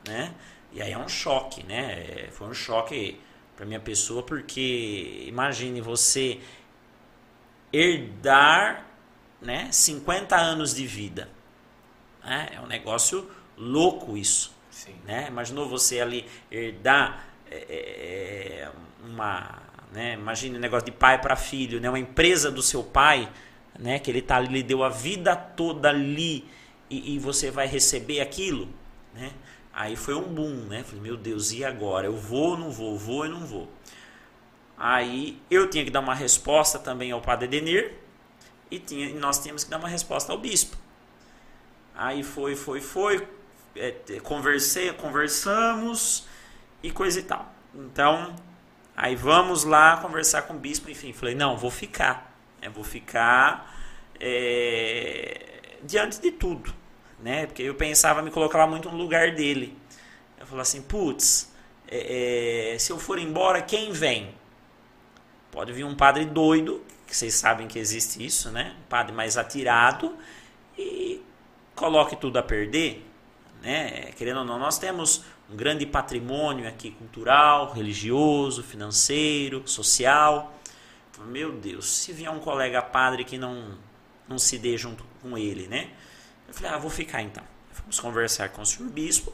né? 0.07 0.35
E 0.73 0.81
aí 0.81 0.93
é 0.93 0.99
um 0.99 1.09
choque, 1.09 1.63
né? 1.65 1.93
É, 1.93 2.29
foi 2.33 2.49
um 2.49 2.55
choque 2.55 3.21
para 3.55 3.67
minha 3.67 3.81
pessoa 3.81 4.23
porque 4.23 5.25
imagine 5.29 5.81
você 5.81 6.41
herdar, 7.73 8.87
né, 9.45 9.69
50 9.71 10.37
anos 10.37 10.75
de 10.75 10.87
vida. 10.87 11.29
Né? 12.25 12.51
É 12.55 12.61
um 12.61 12.67
negócio 12.67 13.31
louco 13.57 14.17
isso. 14.17 14.53
Sim. 14.71 14.95
Né? 15.05 15.27
Imaginou 15.29 15.69
você 15.69 16.01
ali 16.01 16.27
herdar 16.51 17.27
é, 17.51 18.69
uma 19.05 19.63
né? 19.95 20.15
Imagine 20.15 20.59
um 20.59 20.61
negócio 20.61 20.85
de 20.85 20.91
pai 20.91 21.21
para 21.21 21.37
filho, 21.37 21.81
né? 21.81 21.89
uma 21.89 21.99
empresa 21.99 22.51
do 22.51 22.61
seu 22.61 22.83
pai, 22.83 23.31
né? 23.79 24.01
que 24.01 24.11
ele 24.11 24.21
tá, 24.21 24.41
lhe 24.41 24.63
deu 24.63 24.83
a 24.83 24.89
vida 24.89 25.37
toda 25.37 25.89
ali 25.89 26.45
e, 26.91 27.15
e 27.15 27.19
você 27.19 27.51
vai 27.51 27.69
receber 27.69 28.21
aquilo. 28.21 28.69
Né? 29.15 29.31
Aí 29.73 29.95
foi 29.95 30.15
um 30.15 30.23
boom, 30.23 30.67
né? 30.67 30.83
Falei, 30.83 31.01
meu 31.01 31.17
Deus, 31.17 31.53
e 31.53 31.65
agora? 31.65 32.07
Eu 32.07 32.17
vou 32.17 32.51
ou 32.51 32.59
não 32.59 32.71
vou? 32.71 32.99
Vou 32.99 33.19
ou 33.19 33.29
não 33.29 33.47
vou? 33.47 33.69
Aí 34.77 35.41
eu 35.49 35.71
tinha 35.71 35.85
que 35.85 35.91
dar 35.91 36.01
uma 36.01 36.15
resposta 36.15 36.79
também 36.79 37.13
ao 37.13 37.21
padre 37.21 37.47
Denir 37.47 37.93
e, 38.71 38.79
tinha, 38.79 39.09
e 39.09 39.15
nós 39.15 39.39
tínhamos 39.41 39.65
que 39.65 39.71
dar 39.71 39.79
uma 39.79 39.89
resposta 39.89 40.33
ao 40.33 40.39
bispo. 40.39 40.77
Aí 41.95 42.23
foi, 42.23 42.57
foi, 42.57 42.81
foi, 42.81 43.29
é, 43.77 43.93
conversei, 44.23 44.93
conversamos 44.93 46.27
e 46.83 46.91
coisa 46.91 47.21
e 47.21 47.23
tal. 47.23 47.53
Então, 47.75 48.35
Aí 48.97 49.17
vamos 49.17 49.65
lá 49.65 49.97
conversar 49.97 50.43
com 50.43 50.55
o 50.55 50.59
bispo, 50.59 50.89
enfim. 50.89 51.13
Falei, 51.13 51.35
não, 51.35 51.57
vou 51.57 51.71
ficar. 51.71 52.33
Eu 52.63 52.71
vou 52.71 52.85
ficar 52.85 53.77
é, 54.21 55.79
diante 55.83 56.21
de 56.21 56.31
tudo. 56.31 56.73
Né? 57.21 57.47
Porque 57.47 57.63
eu 57.63 57.75
pensava 57.75 58.23
me 58.23 58.31
colocar 58.31 58.67
muito 58.67 58.91
no 58.91 58.97
lugar 58.97 59.35
dele. 59.35 59.77
Eu 60.39 60.47
falei 60.47 60.63
assim, 60.63 60.83
putz, 60.83 61.53
é, 61.89 62.75
é, 62.75 62.79
se 62.79 62.93
eu 62.93 62.99
for 62.99 63.19
embora, 63.19 63.61
quem 63.63 63.91
vem? 63.91 64.35
Pode 65.51 65.73
vir 65.73 65.85
um 65.85 65.95
padre 65.95 66.25
doido, 66.25 66.83
que 67.15 67.19
vocês 67.19 67.35
sabem 67.35 67.69
que 67.69 67.79
existe 67.79 68.27
isso, 68.27 68.51
né? 68.51 68.75
Um 68.77 68.89
padre 68.89 69.13
mais 69.13 69.37
atirado 69.37 70.17
e 70.77 71.23
coloque 71.73 72.17
tudo 72.17 72.39
a 72.39 72.43
perder. 72.43 73.09
Né? 73.63 74.11
Querendo 74.17 74.41
ou 74.41 74.45
não, 74.45 74.59
nós 74.59 74.79
temos 74.79 75.25
um 75.49 75.55
grande 75.55 75.87
patrimônio 75.87 76.67
aqui 76.67 76.91
cultural, 76.91 77.73
religioso, 77.73 78.65
financeiro, 78.65 79.63
social. 79.65 80.59
Meu 81.27 81.53
Deus, 81.53 81.87
se 81.89 82.13
vier 82.13 82.33
um 82.33 82.41
colega 82.41 82.83
padre 82.83 83.23
que 83.23 83.39
não, 83.39 83.79
não 84.27 84.37
se 84.37 84.59
dê 84.59 84.77
junto 84.77 85.05
com 85.23 85.39
ele, 85.39 85.69
né? 85.69 85.91
Eu 86.49 86.53
falei, 86.53 86.73
ah, 86.73 86.79
vou 86.79 86.91
ficar 86.91 87.23
então. 87.23 87.45
Vamos 87.79 88.01
conversar 88.01 88.49
com 88.49 88.63
o 88.63 88.67
senhor 88.67 88.91
bispo. 88.91 89.33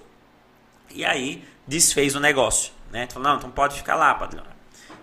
E 0.91 1.03
aí 1.03 1.43
desfez 1.67 2.15
o 2.15 2.21
negócio, 2.21 2.75
né? 2.91 3.09
Falou, 3.11 3.31
não, 3.31 3.39
então 3.39 3.51
pode 3.51 3.79
ficar 3.79 3.95
lá, 3.95 4.15
padre. 4.15 4.43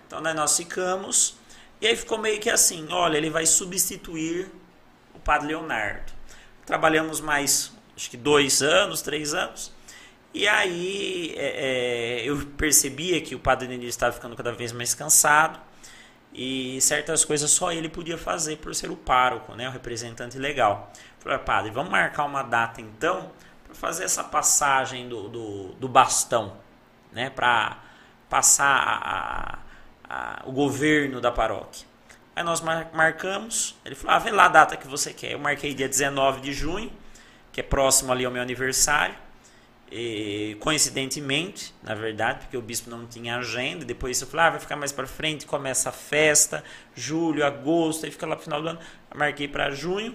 Então 0.05 0.21
nós 0.21 0.55
ficamos. 0.55 1.37
E 1.79 1.87
aí 1.87 1.95
ficou 1.95 2.17
meio 2.17 2.39
que 2.39 2.49
assim, 2.49 2.87
olha, 2.91 3.17
ele 3.17 3.29
vai 3.29 3.45
substituir 3.45 4.49
o 5.13 5.19
padre 5.19 5.49
Leonardo. 5.49 6.11
Trabalhamos 6.65 7.21
mais, 7.21 7.71
acho 7.95 8.09
que 8.09 8.17
dois 8.17 8.61
anos, 8.61 9.01
três 9.01 9.33
anos. 9.33 9.71
E 10.33 10.47
aí 10.47 11.33
é, 11.37 12.19
é, 12.19 12.29
eu 12.29 12.37
percebia 12.57 13.21
que 13.21 13.35
o 13.35 13.39
padre 13.39 13.67
Denis 13.67 13.89
estava 13.89 14.13
ficando 14.13 14.35
cada 14.35 14.51
vez 14.51 14.71
mais 14.71 14.93
cansado 14.93 15.59
e 16.33 16.79
certas 16.81 17.25
coisas 17.25 17.49
só 17.49 17.71
ele 17.71 17.89
podia 17.89 18.17
fazer 18.17 18.57
por 18.57 18.75
ser 18.75 18.91
o 18.91 18.95
pároco, 18.95 19.55
né, 19.55 19.67
o 19.67 19.71
representante 19.71 20.37
legal. 20.37 20.91
Falei, 21.19 21.39
padre, 21.39 21.71
vamos 21.71 21.91
marcar 21.91 22.25
uma 22.25 22.43
data 22.43 22.81
então 22.81 23.31
para 23.65 23.73
fazer 23.73 24.03
essa 24.03 24.23
passagem 24.23 25.09
do, 25.09 25.27
do, 25.29 25.67
do 25.73 25.87
bastão, 25.87 26.57
né, 27.11 27.29
para 27.29 27.81
passar 28.29 28.65
a, 28.67 29.59
a, 30.09 30.43
o 30.45 30.51
governo 30.51 31.19
da 31.19 31.31
paróquia. 31.31 31.85
Aí 32.35 32.43
nós 32.43 32.61
marcamos, 32.61 33.75
ele 33.83 33.95
falou, 33.95 34.15
ah, 34.15 34.19
vê 34.19 34.29
lá 34.29 34.45
a 34.45 34.49
data 34.49 34.77
que 34.77 34.87
você 34.87 35.11
quer. 35.11 35.31
Eu 35.31 35.39
marquei 35.39 35.73
dia 35.73 35.89
19 35.89 36.39
de 36.41 36.53
junho, 36.53 36.91
que 37.51 37.59
é 37.59 37.63
próximo 37.63 38.11
ali 38.11 38.25
ao 38.25 38.31
meu 38.31 38.41
aniversário. 38.41 39.15
E, 39.91 40.57
coincidentemente, 40.59 41.73
na 41.81 41.95
verdade, 41.95 42.41
porque 42.41 42.57
o 42.57 42.61
bispo 42.61 42.89
não 42.89 43.07
tinha 43.07 43.37
agenda, 43.37 43.85
depois 43.85 44.21
eu 44.21 44.27
falei, 44.27 44.45
ah, 44.45 44.49
vai 44.51 44.59
ficar 44.59 44.75
mais 44.75 44.91
para 44.91 45.07
frente, 45.07 45.45
começa 45.45 45.89
a 45.89 45.91
festa, 45.91 46.63
julho, 46.93 47.45
agosto, 47.45 48.05
aí 48.05 48.11
fica 48.11 48.27
lá 48.27 48.35
no 48.35 48.41
final 48.41 48.61
do 48.61 48.67
ano. 48.67 48.79
marquei 49.15 49.47
para 49.47 49.71
junho. 49.71 50.13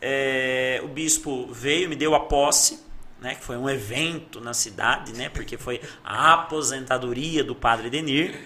É, 0.00 0.80
o 0.84 0.88
bispo 0.88 1.48
veio, 1.52 1.88
me 1.88 1.96
deu 1.96 2.14
a 2.14 2.20
posse, 2.20 2.80
né, 3.20 3.34
que 3.34 3.44
foi 3.44 3.56
um 3.56 3.68
evento 3.68 4.40
na 4.40 4.54
cidade, 4.54 5.12
né, 5.14 5.28
porque 5.28 5.58
foi 5.58 5.80
a 6.04 6.34
aposentadoria 6.34 7.42
do 7.42 7.54
padre 7.54 7.90
Denir, 7.90 8.38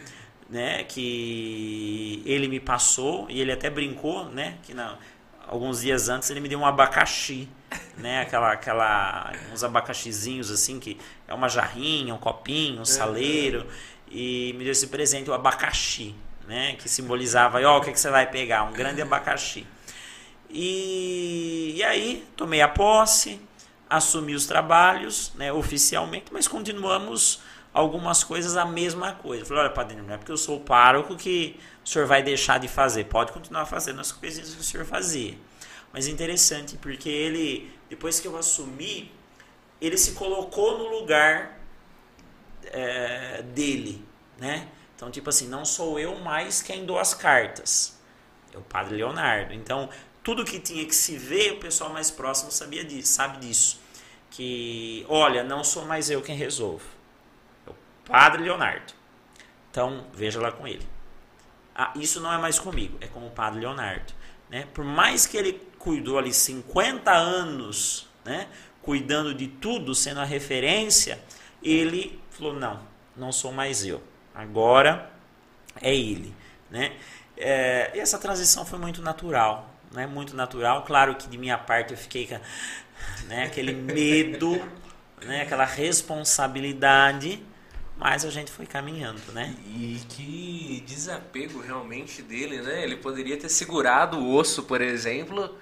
né, 0.48 0.84
que 0.84 2.22
ele 2.24 2.48
me 2.48 2.60
passou 2.60 3.26
e 3.30 3.40
ele 3.40 3.52
até 3.52 3.70
brincou, 3.70 4.26
né, 4.26 4.58
que 4.62 4.74
na, 4.74 4.98
alguns 5.46 5.80
dias 5.80 6.08
antes 6.08 6.30
ele 6.30 6.40
me 6.40 6.48
deu 6.48 6.58
um 6.58 6.66
abacaxi 6.66 7.48
né? 7.96 8.20
Aquela, 8.20 8.52
aquela, 8.52 9.32
uns 9.52 9.62
abacaxizinhos 9.62 10.50
assim, 10.50 10.78
que 10.78 10.98
é 11.26 11.34
uma 11.34 11.48
jarrinha, 11.48 12.14
um 12.14 12.18
copinho, 12.18 12.82
um 12.82 12.84
saleiro. 12.84 13.66
E 14.10 14.54
me 14.56 14.64
deu 14.64 14.72
esse 14.72 14.88
presente, 14.88 15.30
o 15.30 15.34
abacaxi, 15.34 16.14
né? 16.46 16.74
Que 16.76 16.88
simbolizava, 16.88 17.60
ó, 17.60 17.76
oh, 17.76 17.78
o 17.78 17.80
que, 17.80 17.92
que 17.92 18.00
você 18.00 18.10
vai 18.10 18.30
pegar? 18.30 18.64
Um 18.64 18.72
grande 18.72 19.02
abacaxi. 19.02 19.66
E, 20.50 21.74
e 21.76 21.82
aí, 21.82 22.24
tomei 22.36 22.60
a 22.60 22.68
posse, 22.68 23.40
assumi 23.90 24.34
os 24.34 24.46
trabalhos, 24.46 25.32
né, 25.34 25.52
oficialmente, 25.52 26.26
mas 26.32 26.46
continuamos 26.46 27.40
algumas 27.74 28.22
coisas 28.22 28.56
a 28.56 28.64
mesma 28.64 29.12
coisa. 29.14 29.44
falei, 29.44 29.64
olha, 29.64 29.72
padre, 29.72 29.96
não 29.96 30.14
é 30.14 30.16
porque 30.16 30.30
eu 30.30 30.36
sou 30.36 30.58
o 30.58 30.60
pároco 30.60 31.16
que 31.16 31.58
o 31.84 31.88
senhor 31.88 32.06
vai 32.06 32.22
deixar 32.22 32.58
de 32.58 32.68
fazer. 32.68 33.04
Pode 33.04 33.32
continuar 33.32 33.66
fazendo 33.66 34.00
as 34.00 34.12
coisinhas 34.12 34.54
que 34.54 34.60
o 34.60 34.64
senhor 34.64 34.86
fazia. 34.86 35.36
Mas 35.92 36.06
é 36.06 36.10
interessante 36.10 36.76
porque 36.76 37.08
ele, 37.08 37.70
depois 37.90 38.20
que 38.20 38.28
eu 38.28 38.36
assumi, 38.36 39.12
ele 39.80 39.98
se 39.98 40.12
colocou 40.12 40.78
no 40.78 41.00
lugar 41.00 41.58
é, 42.66 43.42
dele, 43.42 44.04
né? 44.38 44.68
Então, 44.94 45.10
tipo 45.10 45.28
assim, 45.28 45.48
não 45.48 45.64
sou 45.64 45.98
eu 45.98 46.20
mais 46.20 46.62
quem 46.62 46.86
dou 46.86 46.98
as 46.98 47.12
cartas. 47.12 47.98
É 48.52 48.58
o 48.58 48.62
padre 48.62 48.96
Leonardo. 48.96 49.52
Então, 49.52 49.90
tudo 50.22 50.44
que 50.44 50.60
tinha 50.60 50.84
que 50.86 50.94
se 50.94 51.16
ver, 51.16 51.54
o 51.54 51.56
pessoal 51.58 51.90
mais 51.90 52.10
próximo 52.10 52.52
sabia 52.52 52.84
disso, 52.84 53.12
sabe 53.12 53.38
disso. 53.38 53.80
Que, 54.30 55.04
olha, 55.08 55.42
não 55.42 55.64
sou 55.64 55.84
mais 55.84 56.08
eu 56.08 56.22
quem 56.22 56.36
resolvo. 56.36 56.93
Padre 58.06 58.42
Leonardo. 58.42 58.92
Então, 59.70 60.06
veja 60.14 60.40
lá 60.40 60.52
com 60.52 60.66
ele. 60.66 60.86
Ah, 61.74 61.92
isso 61.96 62.20
não 62.20 62.32
é 62.32 62.38
mais 62.38 62.58
comigo, 62.58 62.96
é 63.00 63.08
com 63.08 63.26
o 63.26 63.30
padre 63.30 63.60
Leonardo. 63.60 64.12
Né? 64.48 64.68
Por 64.72 64.84
mais 64.84 65.26
que 65.26 65.36
ele 65.36 65.60
cuidou 65.78 66.18
ali 66.18 66.32
50 66.32 67.10
anos, 67.10 68.08
né, 68.24 68.46
cuidando 68.80 69.34
de 69.34 69.48
tudo, 69.48 69.94
sendo 69.94 70.20
a 70.20 70.24
referência, 70.24 71.20
ele 71.62 72.20
falou: 72.30 72.54
não, 72.54 72.80
não 73.16 73.32
sou 73.32 73.50
mais 73.50 73.84
eu. 73.84 74.02
Agora 74.34 75.10
é 75.80 75.94
ele. 75.94 76.34
Né? 76.70 76.96
É, 77.36 77.90
e 77.94 77.98
essa 77.98 78.18
transição 78.18 78.64
foi 78.64 78.78
muito 78.78 79.02
natural. 79.02 79.70
Né? 79.90 80.06
Muito 80.06 80.36
natural. 80.36 80.84
Claro 80.84 81.16
que 81.16 81.28
de 81.28 81.36
minha 81.36 81.58
parte 81.58 81.92
eu 81.92 81.98
fiquei 81.98 82.26
com 82.26 82.38
né, 83.26 83.44
aquele 83.44 83.72
medo, 83.72 84.60
né, 85.22 85.42
aquela 85.42 85.64
responsabilidade. 85.64 87.42
Mas 88.04 88.22
a 88.22 88.28
gente 88.28 88.52
foi 88.52 88.66
caminhando, 88.66 89.32
né? 89.32 89.56
E 89.66 89.98
que 90.10 90.84
desapego 90.86 91.58
realmente 91.58 92.20
dele, 92.20 92.60
né? 92.60 92.82
Ele 92.84 92.98
poderia 92.98 93.34
ter 93.34 93.48
segurado 93.48 94.18
o 94.18 94.34
osso, 94.34 94.64
por 94.64 94.82
exemplo, 94.82 95.56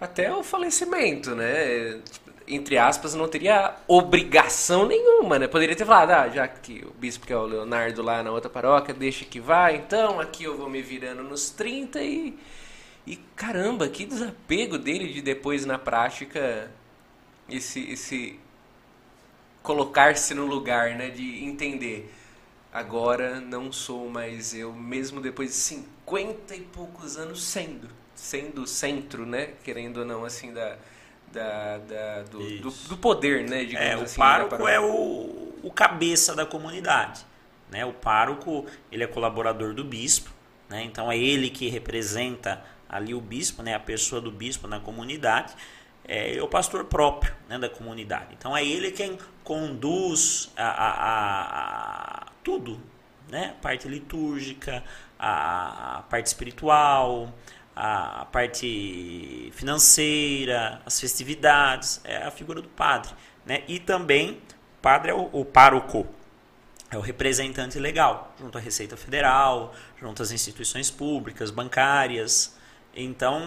até 0.00 0.32
o 0.32 0.44
falecimento, 0.44 1.34
né? 1.34 2.00
Entre 2.46 2.78
aspas, 2.78 3.12
não 3.14 3.26
teria 3.26 3.74
obrigação 3.88 4.86
nenhuma, 4.86 5.36
né? 5.36 5.48
Poderia 5.48 5.74
ter 5.74 5.84
falado, 5.84 6.12
ah, 6.12 6.28
já 6.28 6.46
que 6.46 6.84
o 6.86 6.92
bispo 6.92 7.26
que 7.26 7.32
é 7.32 7.36
o 7.36 7.44
Leonardo 7.44 8.02
lá 8.04 8.22
na 8.22 8.30
outra 8.30 8.48
paróquia, 8.48 8.94
deixa 8.94 9.24
que 9.24 9.40
vai, 9.40 9.78
então 9.78 10.20
aqui 10.20 10.44
eu 10.44 10.56
vou 10.56 10.70
me 10.70 10.80
virando 10.80 11.24
nos 11.24 11.50
30 11.50 12.00
e, 12.02 12.38
E 13.06 13.16
caramba, 13.34 13.88
que 13.88 14.06
desapego 14.06 14.78
dele 14.78 15.12
de 15.12 15.22
depois 15.22 15.66
na 15.66 15.78
prática 15.78 16.70
esse 17.48 17.80
esse 17.90 18.38
colocar-se 19.66 20.32
no 20.32 20.46
lugar, 20.46 20.90
né, 20.90 21.10
de 21.10 21.44
entender 21.44 22.14
agora 22.72 23.40
não 23.40 23.72
sou 23.72 24.08
mais 24.08 24.54
eu, 24.54 24.72
mesmo 24.72 25.20
depois 25.20 25.48
de 25.50 25.56
50 25.56 26.54
e 26.54 26.60
poucos 26.60 27.16
anos 27.16 27.42
sendo, 27.42 27.88
sendo 28.14 28.62
o 28.62 28.66
centro, 28.66 29.26
né, 29.26 29.54
querendo 29.64 29.98
ou 29.98 30.04
não, 30.04 30.24
assim, 30.24 30.52
da, 30.52 30.76
da, 31.32 31.78
da 31.78 32.22
do, 32.22 32.38
do, 32.60 32.70
do, 32.70 32.96
poder, 32.96 33.48
né, 33.48 33.64
digamos 33.64 33.88
é, 33.88 33.96
o 33.96 34.02
assim. 34.02 34.14
O 34.14 34.18
pároco 34.18 34.68
é 34.68 34.78
o, 34.78 35.52
o 35.64 35.72
cabeça 35.74 36.32
da 36.32 36.46
comunidade, 36.46 37.26
né, 37.68 37.84
o 37.84 37.92
pároco, 37.92 38.66
ele 38.92 39.02
é 39.02 39.06
colaborador 39.08 39.74
do 39.74 39.82
bispo, 39.82 40.30
né, 40.68 40.84
então 40.84 41.10
é 41.10 41.18
ele 41.18 41.50
que 41.50 41.68
representa 41.68 42.62
ali 42.88 43.14
o 43.14 43.20
bispo, 43.20 43.64
né, 43.64 43.74
a 43.74 43.80
pessoa 43.80 44.20
do 44.20 44.30
bispo 44.30 44.68
na 44.68 44.78
comunidade, 44.78 45.54
é, 46.06 46.40
o 46.40 46.46
pastor 46.46 46.84
próprio 46.84 47.34
né, 47.48 47.58
da 47.58 47.68
comunidade. 47.68 48.28
Então 48.38 48.56
é 48.56 48.64
ele 48.64 48.92
quem 48.92 49.18
conduz 49.46 50.50
a, 50.56 50.66
a, 50.66 50.90
a, 50.90 52.22
a 52.22 52.26
tudo, 52.42 52.80
né? 53.30 53.54
A 53.56 53.62
parte 53.62 53.86
litúrgica, 53.86 54.82
a, 55.16 56.02
parte 56.10 56.26
espiritual, 56.26 57.32
a 57.74 58.26
parte 58.32 59.52
financeira, 59.54 60.82
as 60.84 61.00
festividades, 61.00 62.00
é 62.02 62.16
a 62.16 62.30
figura 62.32 62.60
do 62.60 62.68
padre, 62.68 63.12
né? 63.46 63.62
E 63.68 63.78
também 63.78 64.40
padre 64.82 65.12
é 65.12 65.14
o, 65.14 65.30
o 65.32 65.44
pároco, 65.44 66.04
é 66.90 66.98
o 66.98 67.00
representante 67.00 67.78
legal, 67.78 68.34
junto 68.40 68.58
à 68.58 68.60
Receita 68.60 68.96
Federal, 68.96 69.72
junto 70.00 70.24
às 70.24 70.32
instituições 70.32 70.90
públicas, 70.90 71.52
bancárias. 71.52 72.56
Então, 72.92 73.40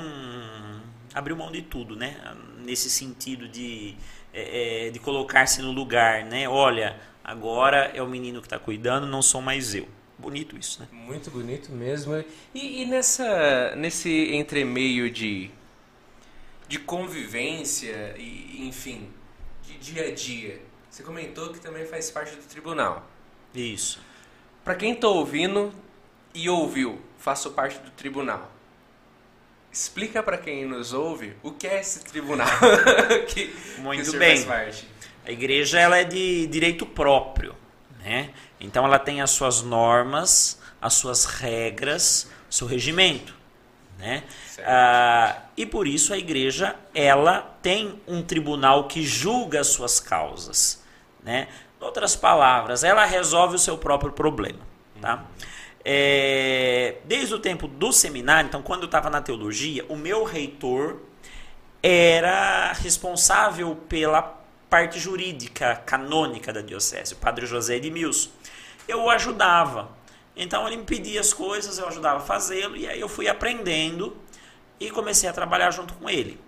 abriu 1.13 1.35
mão 1.35 1.51
de 1.51 1.61
tudo, 1.61 1.93
né? 1.97 2.15
Nesse 2.59 2.89
sentido 2.89 3.49
de, 3.49 3.97
é 4.33 4.89
de 4.91 4.99
colocar-se 4.99 5.61
no 5.61 5.71
lugar, 5.71 6.23
né? 6.25 6.47
Olha, 6.47 6.99
agora 7.23 7.91
é 7.93 8.01
o 8.01 8.07
menino 8.07 8.41
que 8.41 8.47
está 8.47 8.59
cuidando, 8.59 9.07
não 9.07 9.21
sou 9.21 9.41
mais 9.41 9.73
eu. 9.75 9.87
Bonito 10.17 10.57
isso, 10.57 10.81
né? 10.81 10.87
Muito 10.91 11.31
bonito 11.31 11.71
mesmo. 11.71 12.13
E, 12.53 12.81
e 12.81 12.85
nessa, 12.85 13.75
nesse 13.75 14.35
entremeio 14.35 15.09
de, 15.09 15.49
de 16.67 16.77
convivência 16.77 18.15
e, 18.17 18.67
enfim, 18.67 19.09
de 19.63 19.77
dia 19.77 20.07
a 20.07 20.11
dia, 20.13 20.61
você 20.89 21.03
comentou 21.03 21.53
que 21.53 21.59
também 21.59 21.85
faz 21.85 22.11
parte 22.11 22.35
do 22.35 22.43
tribunal. 22.43 23.07
Isso. 23.55 24.01
Para 24.63 24.75
quem 24.75 24.91
está 24.91 25.07
ouvindo 25.07 25.73
e 26.33 26.49
ouviu, 26.49 27.01
faço 27.17 27.51
parte 27.51 27.79
do 27.79 27.89
tribunal. 27.91 28.51
Explica 29.79 30.21
para 30.21 30.37
quem 30.37 30.65
nos 30.65 30.91
ouve 30.91 31.37
o 31.41 31.51
que 31.51 31.65
é 31.65 31.79
esse 31.79 32.01
tribunal 32.01 32.49
que, 33.29 33.55
Muito 33.77 34.11
que 34.11 34.17
bem. 34.17 34.45
A 35.25 35.31
igreja 35.31 35.79
ela 35.79 35.97
é 35.97 36.03
de 36.03 36.47
direito 36.47 36.85
próprio, 36.85 37.55
né? 38.03 38.31
Então 38.59 38.83
ela 38.83 38.99
tem 38.99 39.21
as 39.21 39.31
suas 39.31 39.61
normas, 39.61 40.59
as 40.81 40.95
suas 40.95 41.23
regras, 41.23 42.29
seu 42.49 42.67
regimento, 42.67 43.33
né? 43.97 44.23
Ah, 44.65 45.43
e 45.55 45.65
por 45.65 45.87
isso 45.87 46.13
a 46.13 46.17
igreja 46.17 46.75
ela 46.93 47.57
tem 47.61 48.01
um 48.05 48.21
tribunal 48.21 48.85
que 48.85 49.01
julga 49.01 49.61
as 49.61 49.67
suas 49.67 49.97
causas, 49.97 50.83
né? 51.23 51.47
Em 51.79 51.85
outras 51.85 52.17
palavras, 52.17 52.83
ela 52.83 53.05
resolve 53.05 53.55
o 53.55 53.59
seu 53.59 53.77
próprio 53.77 54.11
problema, 54.11 54.59
tá? 54.99 55.15
Uhum. 55.15 55.48
É, 55.83 56.97
desde 57.05 57.33
o 57.33 57.39
tempo 57.39 57.67
do 57.67 57.91
seminário, 57.91 58.47
então 58.47 58.61
quando 58.61 58.81
eu 58.81 58.85
estava 58.87 59.09
na 59.09 59.21
teologia, 59.21 59.85
o 59.87 59.95
meu 59.95 60.23
reitor 60.23 60.99
era 61.81 62.73
responsável 62.73 63.75
pela 63.87 64.21
parte 64.69 64.99
jurídica 64.99 65.75
canônica 65.85 66.53
da 66.53 66.61
diocese, 66.61 67.13
o 67.13 67.17
padre 67.17 67.45
José 67.45 67.77
Edmilson. 67.77 68.29
Eu 68.87 69.03
o 69.03 69.09
ajudava. 69.09 69.89
Então 70.35 70.67
ele 70.67 70.77
me 70.77 70.83
pedia 70.83 71.19
as 71.19 71.33
coisas, 71.33 71.77
eu 71.77 71.87
ajudava 71.87 72.17
a 72.17 72.21
fazê-lo, 72.21 72.75
e 72.75 72.87
aí 72.87 72.99
eu 72.99 73.09
fui 73.09 73.27
aprendendo 73.27 74.15
e 74.79 74.89
comecei 74.89 75.27
a 75.27 75.33
trabalhar 75.33 75.71
junto 75.71 75.93
com 75.95 76.09
ele. 76.09 76.39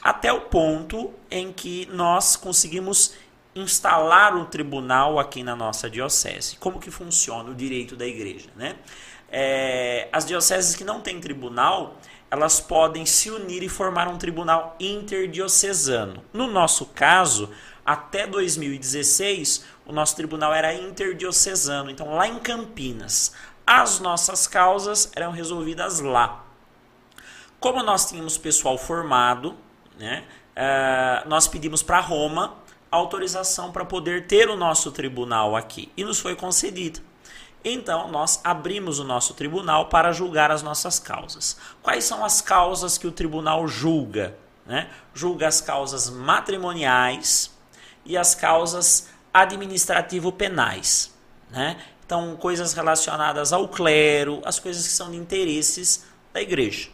Até 0.00 0.32
o 0.32 0.42
ponto 0.42 1.12
em 1.30 1.52
que 1.52 1.86
nós 1.86 2.36
conseguimos 2.36 3.14
instalar 3.60 4.36
um 4.36 4.44
tribunal 4.44 5.18
aqui 5.18 5.42
na 5.42 5.54
nossa 5.54 5.88
diocese. 5.88 6.56
Como 6.56 6.78
que 6.78 6.90
funciona 6.90 7.50
o 7.50 7.54
direito 7.54 7.96
da 7.96 8.06
igreja, 8.06 8.48
né? 8.56 8.76
É, 9.30 10.08
as 10.12 10.24
dioceses 10.24 10.74
que 10.74 10.84
não 10.84 11.00
têm 11.00 11.20
tribunal, 11.20 11.98
elas 12.30 12.60
podem 12.60 13.04
se 13.04 13.30
unir 13.30 13.62
e 13.62 13.68
formar 13.68 14.08
um 14.08 14.16
tribunal 14.16 14.76
interdiocesano. 14.80 16.24
No 16.32 16.46
nosso 16.46 16.86
caso, 16.86 17.50
até 17.84 18.26
2016, 18.26 19.64
o 19.86 19.92
nosso 19.92 20.16
tribunal 20.16 20.52
era 20.52 20.74
interdiocesano, 20.74 21.90
então 21.90 22.14
lá 22.14 22.26
em 22.26 22.38
Campinas. 22.38 23.34
As 23.66 24.00
nossas 24.00 24.46
causas 24.46 25.10
eram 25.14 25.30
resolvidas 25.30 26.00
lá. 26.00 26.44
Como 27.60 27.82
nós 27.82 28.08
tínhamos 28.08 28.38
pessoal 28.38 28.78
formado, 28.78 29.56
né, 29.98 30.24
uh, 30.56 31.28
nós 31.28 31.48
pedimos 31.48 31.82
para 31.82 32.00
Roma 32.00 32.56
autorização 32.90 33.70
para 33.70 33.84
poder 33.84 34.26
ter 34.26 34.48
o 34.48 34.56
nosso 34.56 34.90
tribunal 34.90 35.56
aqui 35.56 35.90
e 35.96 36.04
nos 36.04 36.20
foi 36.20 36.34
concedido. 36.34 37.00
Então, 37.64 38.08
nós 38.08 38.40
abrimos 38.44 38.98
o 38.98 39.04
nosso 39.04 39.34
tribunal 39.34 39.86
para 39.86 40.12
julgar 40.12 40.50
as 40.50 40.62
nossas 40.62 40.98
causas. 40.98 41.56
Quais 41.82 42.04
são 42.04 42.24
as 42.24 42.40
causas 42.40 42.96
que 42.96 43.06
o 43.06 43.12
tribunal 43.12 43.66
julga? 43.66 44.36
Né? 44.64 44.88
Julga 45.12 45.48
as 45.48 45.60
causas 45.60 46.08
matrimoniais 46.08 47.50
e 48.04 48.16
as 48.16 48.34
causas 48.34 49.08
administrativo-penais. 49.34 51.12
Né? 51.50 51.76
Então, 52.06 52.36
coisas 52.36 52.72
relacionadas 52.72 53.52
ao 53.52 53.68
clero, 53.68 54.40
as 54.44 54.58
coisas 54.58 54.86
que 54.86 54.92
são 54.92 55.10
de 55.10 55.16
interesses 55.16 56.06
da 56.32 56.40
igreja. 56.40 56.90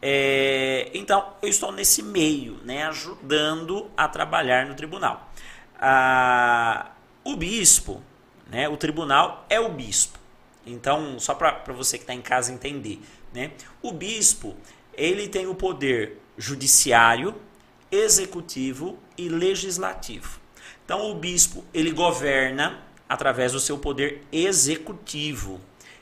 É, 0.00 0.90
então, 0.94 1.34
eu 1.42 1.48
estou 1.48 1.72
nesse 1.72 2.02
meio, 2.02 2.58
né, 2.64 2.84
ajudando 2.84 3.90
a 3.96 4.06
trabalhar 4.08 4.66
no 4.66 4.74
tribunal. 4.74 5.30
Ah, 5.78 6.90
o 7.24 7.36
bispo, 7.36 8.02
né, 8.48 8.68
o 8.68 8.76
tribunal 8.76 9.44
é 9.48 9.58
o 9.60 9.68
bispo. 9.70 10.18
Então, 10.64 11.18
só 11.18 11.34
para 11.34 11.72
você 11.72 11.96
que 11.96 12.04
está 12.04 12.14
em 12.14 12.22
casa 12.22 12.52
entender, 12.52 13.00
né, 13.34 13.52
o 13.82 13.92
bispo 13.92 14.56
ele 14.94 15.28
tem 15.28 15.46
o 15.46 15.54
poder 15.54 16.18
judiciário, 16.36 17.34
executivo 17.90 18.98
e 19.16 19.28
legislativo. 19.28 20.40
Então, 20.84 21.10
o 21.10 21.14
bispo 21.14 21.64
ele 21.72 21.90
governa 21.90 22.82
através 23.08 23.52
do 23.52 23.60
seu 23.60 23.78
poder 23.78 24.22
executivo. 24.30 25.60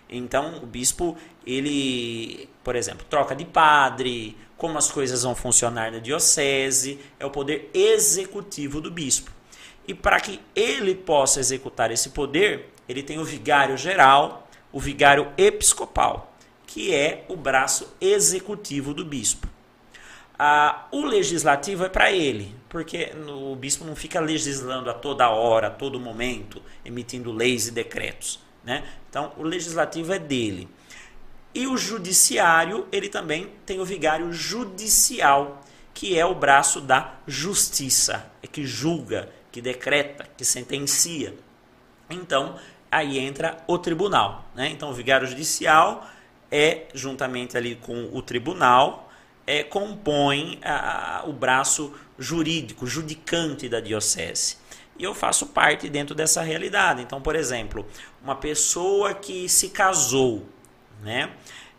Então, 0.09 0.62
o 0.62 0.66
bispo 0.66 1.16
ele, 1.47 2.48
por 2.66 2.74
exemplo, 2.74 3.06
troca 3.09 3.32
de 3.32 3.44
padre, 3.44 4.36
como 4.56 4.76
as 4.76 4.90
coisas 4.90 5.22
vão 5.22 5.36
funcionar 5.36 5.93
na 5.93 6.01
diocese, 6.01 6.98
é 7.16 7.24
o 7.24 7.30
poder 7.30 7.70
executivo 7.72 8.80
do 8.80 8.90
bispo. 8.90 9.30
E 9.86 9.94
para 9.94 10.18
que 10.18 10.40
ele 10.52 10.93
possa 10.93 11.38
executar 11.38 11.93
esse 11.93 12.09
poder, 12.09 12.72
ele 12.88 13.05
tem 13.05 13.20
o 13.20 13.24
vigário 13.24 13.76
geral, 13.76 14.48
o 14.72 14.80
vigário 14.80 15.32
episcopal, 15.38 16.34
que 16.66 16.93
é 16.93 17.24
o 17.28 17.36
braço 17.36 17.94
executivo 18.01 18.93
do 18.93 19.05
bispo. 19.05 19.47
Ah, 20.36 20.88
o 20.90 21.05
legislativo 21.05 21.84
é 21.84 21.88
para 21.88 22.10
ele, 22.10 22.52
porque 22.68 23.12
o 23.28 23.55
bispo 23.55 23.84
não 23.84 23.94
fica 23.94 24.18
legislando 24.18 24.90
a 24.90 24.94
toda 24.94 25.30
hora, 25.30 25.68
a 25.68 25.70
todo 25.70 26.01
momento, 26.01 26.60
emitindo 26.84 27.30
leis 27.30 27.68
e 27.68 27.70
decretos. 27.70 28.40
Né? 28.64 28.82
Então, 29.09 29.32
o 29.36 29.44
legislativo 29.44 30.12
é 30.12 30.18
dele. 30.18 30.68
E 31.56 31.66
o 31.66 31.74
judiciário, 31.74 32.86
ele 32.92 33.08
também 33.08 33.50
tem 33.64 33.80
o 33.80 33.84
vigário 33.84 34.30
judicial, 34.30 35.62
que 35.94 36.18
é 36.18 36.26
o 36.26 36.34
braço 36.34 36.82
da 36.82 37.14
justiça, 37.26 38.30
é 38.42 38.46
que 38.46 38.66
julga, 38.66 39.30
que 39.50 39.62
decreta, 39.62 40.28
que 40.36 40.44
sentencia. 40.44 41.34
Então, 42.10 42.56
aí 42.90 43.18
entra 43.18 43.56
o 43.66 43.78
tribunal. 43.78 44.44
Né? 44.54 44.68
Então, 44.68 44.90
o 44.90 44.92
vigário 44.92 45.26
judicial 45.26 46.06
é, 46.50 46.88
juntamente 46.92 47.56
ali 47.56 47.74
com 47.74 48.10
o 48.12 48.20
tribunal, 48.20 49.10
é, 49.46 49.62
compõe 49.62 50.60
a, 50.62 51.22
o 51.26 51.32
braço 51.32 51.94
jurídico, 52.18 52.86
judicante 52.86 53.66
da 53.66 53.80
diocese. 53.80 54.58
E 54.98 55.04
eu 55.04 55.14
faço 55.14 55.46
parte 55.46 55.88
dentro 55.88 56.14
dessa 56.14 56.42
realidade. 56.42 57.00
Então, 57.00 57.18
por 57.18 57.34
exemplo, 57.34 57.86
uma 58.22 58.34
pessoa 58.34 59.14
que 59.14 59.48
se 59.48 59.70
casou 59.70 60.46
né? 61.06 61.30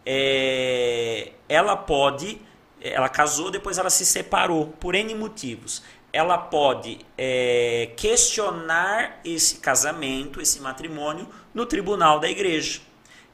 É, 0.05 1.33
ela 1.49 1.75
pode, 1.75 2.41
ela 2.81 3.09
casou, 3.09 3.51
depois 3.51 3.77
ela 3.77 3.89
se 3.89 4.05
separou 4.05 4.67
por 4.79 4.95
N 4.95 5.13
motivos. 5.13 5.83
Ela 6.13 6.37
pode 6.37 6.99
é, 7.17 7.91
questionar 7.97 9.19
esse 9.25 9.57
casamento, 9.57 10.41
esse 10.41 10.61
matrimônio, 10.61 11.27
no 11.53 11.65
tribunal 11.65 12.19
da 12.19 12.29
igreja. 12.29 12.79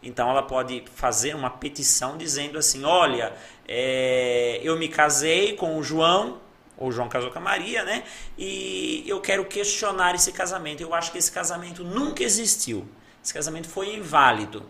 Então 0.02 0.30
ela 0.30 0.42
pode 0.42 0.84
fazer 0.96 1.36
uma 1.36 1.52
petição 1.52 2.18
dizendo 2.18 2.58
assim: 2.58 2.84
olha, 2.84 3.32
é, 3.68 4.60
eu 4.64 4.78
me 4.78 4.90
casei 4.90 5.56
com 5.56 5.78
o 5.78 5.84
João, 5.84 6.40
ou 6.76 6.92
João 6.92 7.08
casou 7.08 7.30
com 7.30 7.38
a 7.38 7.42
Maria, 7.42 7.84
né? 7.84 8.04
E 8.36 9.04
eu 9.08 9.22
quero 9.22 9.46
questionar 9.46 10.16
esse 10.16 10.32
casamento. 10.32 10.82
Eu 10.82 10.94
acho 10.94 11.12
que 11.12 11.20
esse 11.20 11.32
casamento 11.32 11.84
nunca 11.84 12.24
existiu. 12.24 12.86
Esse 13.24 13.34
casamento 13.34 13.70
foi 13.70 13.96
inválido. 13.96 14.66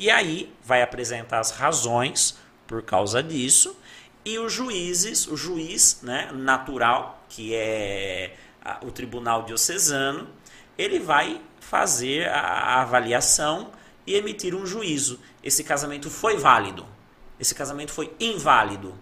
E 0.00 0.08
aí 0.10 0.50
vai 0.64 0.80
apresentar 0.80 1.40
as 1.40 1.50
razões 1.50 2.38
por 2.66 2.80
causa 2.80 3.22
disso. 3.22 3.78
E 4.24 4.38
os 4.38 4.50
juízes, 4.50 5.26
o 5.26 5.36
juiz 5.36 6.00
né, 6.02 6.30
natural, 6.32 7.22
que 7.28 7.54
é 7.54 8.34
o 8.80 8.90
tribunal 8.90 9.42
diocesano, 9.42 10.26
ele 10.78 10.98
vai 10.98 11.38
fazer 11.60 12.30
a 12.30 12.80
avaliação 12.80 13.72
e 14.06 14.14
emitir 14.14 14.54
um 14.54 14.64
juízo. 14.64 15.20
Esse 15.44 15.62
casamento 15.62 16.08
foi 16.08 16.38
válido. 16.38 16.86
Esse 17.38 17.54
casamento 17.54 17.92
foi 17.92 18.10
inválido. 18.18 18.94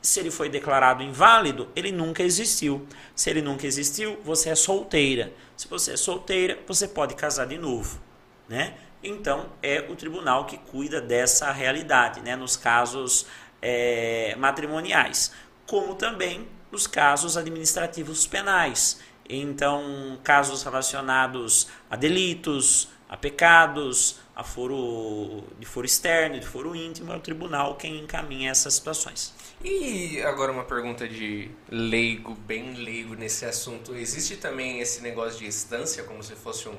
Se 0.00 0.18
ele 0.18 0.30
foi 0.30 0.48
declarado 0.48 1.02
inválido, 1.02 1.68
ele 1.76 1.92
nunca 1.92 2.22
existiu. 2.22 2.86
Se 3.14 3.28
ele 3.28 3.42
nunca 3.42 3.66
existiu, 3.66 4.18
você 4.24 4.48
é 4.48 4.54
solteira. 4.54 5.30
Se 5.54 5.68
você 5.68 5.92
é 5.92 5.96
solteira, 5.98 6.58
você 6.66 6.88
pode 6.88 7.14
casar 7.16 7.46
de 7.46 7.58
novo, 7.58 8.00
né? 8.48 8.78
Então 9.02 9.50
é 9.62 9.86
o 9.88 9.94
tribunal 9.94 10.44
que 10.46 10.58
cuida 10.58 11.00
dessa 11.00 11.52
realidade, 11.52 12.20
né? 12.20 12.34
Nos 12.36 12.56
casos 12.56 13.26
é, 13.62 14.34
matrimoniais, 14.36 15.32
como 15.66 15.94
também 15.94 16.48
nos 16.70 16.86
casos 16.86 17.36
administrativos 17.36 18.26
penais. 18.26 19.00
Então, 19.28 20.18
casos 20.24 20.62
relacionados 20.62 21.68
a 21.90 21.96
delitos, 21.96 22.88
a 23.08 23.16
pecados, 23.16 24.18
a 24.34 24.44
foro 24.44 25.44
de 25.58 25.66
foro 25.66 25.84
externo, 25.84 26.38
de 26.38 26.46
foro 26.46 26.74
íntimo, 26.74 27.12
é 27.12 27.16
o 27.16 27.20
tribunal 27.20 27.74
quem 27.74 27.98
encaminha 27.98 28.50
essas 28.50 28.74
situações. 28.74 29.34
E 29.64 30.22
agora 30.22 30.52
uma 30.52 30.64
pergunta 30.64 31.08
de 31.08 31.50
leigo, 31.68 32.34
bem 32.34 32.74
leigo 32.74 33.14
nesse 33.14 33.44
assunto. 33.44 33.94
Existe 33.94 34.36
também 34.36 34.80
esse 34.80 35.02
negócio 35.02 35.38
de 35.38 35.46
instância, 35.46 36.04
como 36.04 36.22
se 36.22 36.36
fosse 36.36 36.68
um, 36.68 36.76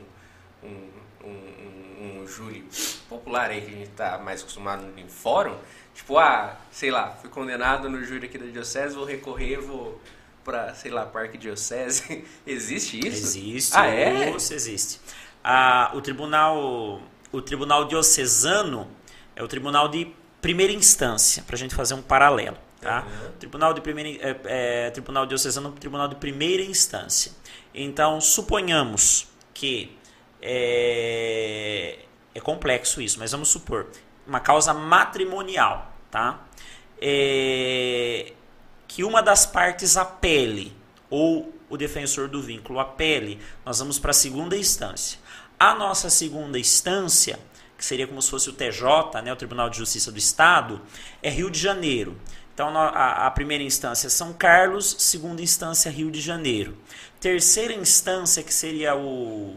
um, 0.64 0.90
um, 1.26 1.59
um 2.00 2.28
júri 2.28 2.66
popular 3.08 3.50
aí 3.50 3.62
que 3.62 3.68
a 3.68 3.78
gente 3.78 3.90
está 3.90 4.18
mais 4.18 4.42
acostumado 4.42 4.86
em 4.98 5.08
fórum? 5.08 5.56
Tipo, 5.94 6.18
ah, 6.18 6.58
sei 6.72 6.92
lá, 6.92 7.12
fui 7.12 7.30
condenado 7.30 7.90
no 7.90 8.04
júri 8.04 8.28
aqui 8.28 8.38
da 8.38 8.46
diocese, 8.46 8.96
vou 8.96 9.06
recorrer, 9.06 9.58
vou 9.58 10.00
para, 10.44 10.74
sei 10.74 10.92
lá, 10.92 11.06
parque 11.06 11.38
diocese. 11.38 12.26
existe 12.48 13.00
isso? 13.00 13.38
Existe. 13.38 13.78
Ah, 13.78 13.88
é? 13.88 14.36
Isso 14.36 14.54
existe. 14.54 15.00
Ah, 15.44 15.92
o 15.94 16.02
tribunal, 16.02 17.02
o 17.32 17.42
tribunal 17.42 17.86
diocesano 17.86 18.90
é 19.36 19.44
o 19.44 19.48
tribunal 19.48 19.88
de 19.88 20.14
primeira 20.42 20.74
instância, 20.74 21.44
para 21.44 21.56
a 21.56 21.60
gente 21.60 21.76
fazer 21.76 21.94
um 21.94 22.02
paralelo. 22.02 22.58
Tá? 22.82 23.04
Uhum. 23.06 23.32
Tribunal 23.40 23.74
de 23.74 23.82
primeira, 23.82 24.10
é, 24.26 24.40
é, 24.46 24.90
tribunal 24.92 25.26
diocesano, 25.26 25.72
tribunal 25.74 26.08
de 26.08 26.16
primeira 26.16 26.64
instância. 26.64 27.32
Então, 27.74 28.22
suponhamos 28.22 29.28
que 29.54 29.98
é, 30.42 32.00
é 32.34 32.40
complexo 32.40 33.02
isso, 33.02 33.20
mas 33.20 33.32
vamos 33.32 33.50
supor 33.50 33.88
uma 34.26 34.40
causa 34.40 34.74
matrimonial, 34.74 35.92
tá? 36.12 36.42
É, 37.02 38.34
que 38.88 39.04
uma 39.04 39.22
das 39.22 39.46
partes 39.46 39.98
apele 39.98 40.76
ou 41.10 41.54
o 41.70 41.78
defensor 41.78 42.28
do 42.28 42.42
vínculo 42.42 42.80
apele, 42.80 43.40
nós 43.66 43.80
vamos 43.80 44.00
para 44.00 44.12
a 44.12 44.14
segunda 44.14 44.58
instância. 44.58 45.20
A 45.60 45.76
nossa 45.76 46.10
segunda 46.10 46.58
instância, 46.58 47.40
que 47.78 47.86
seria 47.86 48.08
como 48.08 48.22
se 48.22 48.30
fosse 48.30 48.50
o 48.50 48.54
TJ, 48.54 49.22
né, 49.24 49.32
o 49.32 49.36
Tribunal 49.36 49.70
de 49.70 49.78
Justiça 49.78 50.12
do 50.12 50.18
Estado, 50.18 50.82
é 51.22 51.30
Rio 51.30 51.50
de 51.50 51.60
Janeiro. 51.60 52.18
Então, 52.54 52.78
a, 52.78 53.28
a 53.28 53.32
primeira 53.32 53.64
instância 53.64 54.08
é 54.08 54.10
São 54.10 54.34
Carlos, 54.34 54.96
segunda 55.00 55.42
instância 55.42 55.90
Rio 55.90 56.12
de 56.12 56.20
Janeiro. 56.20 56.78
Terceira 57.20 57.74
instância, 57.74 58.44
que 58.44 58.54
seria 58.54 58.96
o 58.96 59.56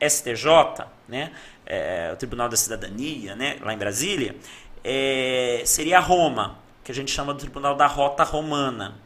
STJ, 0.00 0.86
né, 1.08 1.32
é, 1.66 2.10
o 2.12 2.16
Tribunal 2.16 2.48
da 2.48 2.56
Cidadania, 2.56 3.34
né, 3.34 3.56
lá 3.60 3.72
em 3.72 3.78
Brasília, 3.78 4.36
é, 4.82 5.62
seria 5.64 5.98
Roma, 6.00 6.58
que 6.82 6.92
a 6.92 6.94
gente 6.94 7.10
chama 7.10 7.32
do 7.32 7.40
Tribunal 7.40 7.74
da 7.74 7.86
Rota 7.86 8.22
Romana. 8.22 8.96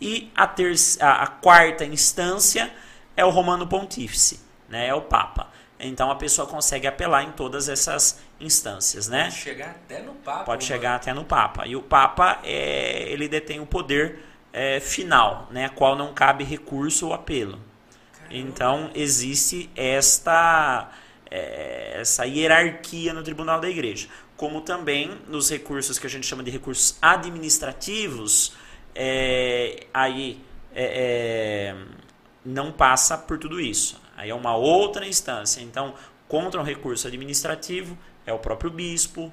E 0.00 0.30
a, 0.34 0.46
terça, 0.46 1.04
a, 1.04 1.24
a 1.24 1.26
quarta 1.26 1.84
instância 1.84 2.72
é 3.14 3.24
o 3.24 3.30
Romano 3.30 3.66
Pontífice, 3.66 4.40
né, 4.68 4.86
é 4.88 4.94
o 4.94 5.02
Papa. 5.02 5.48
Então 5.78 6.10
a 6.10 6.14
pessoa 6.14 6.46
consegue 6.46 6.86
apelar 6.86 7.22
em 7.22 7.32
todas 7.32 7.68
essas 7.68 8.20
instâncias, 8.38 9.08
né? 9.08 9.24
Pode 9.24 9.36
chegar 9.36 9.70
até 9.70 10.02
no 10.02 10.14
Papa. 10.14 10.44
Pode 10.44 10.64
chegar 10.64 10.94
até 10.96 11.12
no 11.14 11.24
Papa. 11.24 11.66
E 11.66 11.74
o 11.74 11.82
Papa 11.82 12.38
é, 12.44 13.10
ele 13.10 13.28
detém 13.28 13.60
o 13.60 13.66
poder 13.66 14.20
é, 14.52 14.78
final, 14.80 15.48
né, 15.50 15.66
a 15.66 15.68
qual 15.70 15.96
não 15.96 16.12
cabe 16.12 16.44
recurso 16.44 17.06
ou 17.06 17.14
apelo. 17.14 17.58
Então 18.30 18.90
existe 18.94 19.68
esta 19.74 20.90
é, 21.30 22.00
essa 22.00 22.24
hierarquia 22.24 23.12
no 23.12 23.22
tribunal 23.22 23.60
da 23.60 23.68
igreja. 23.68 24.08
Como 24.36 24.60
também 24.62 25.18
nos 25.28 25.50
recursos 25.50 25.98
que 25.98 26.06
a 26.06 26.10
gente 26.10 26.26
chama 26.26 26.42
de 26.42 26.50
recursos 26.50 26.96
administrativos, 27.00 28.54
é, 28.94 29.86
aí 29.92 30.40
é, 30.74 31.74
é, 31.74 31.76
não 32.44 32.72
passa 32.72 33.18
por 33.18 33.38
tudo 33.38 33.60
isso. 33.60 34.00
Aí 34.16 34.30
é 34.30 34.34
uma 34.34 34.56
outra 34.56 35.06
instância. 35.06 35.60
Então, 35.60 35.94
contra 36.26 36.60
um 36.60 36.64
recurso 36.64 37.06
administrativo, 37.06 37.96
é 38.26 38.32
o 38.32 38.38
próprio 38.38 38.70
bispo, 38.70 39.32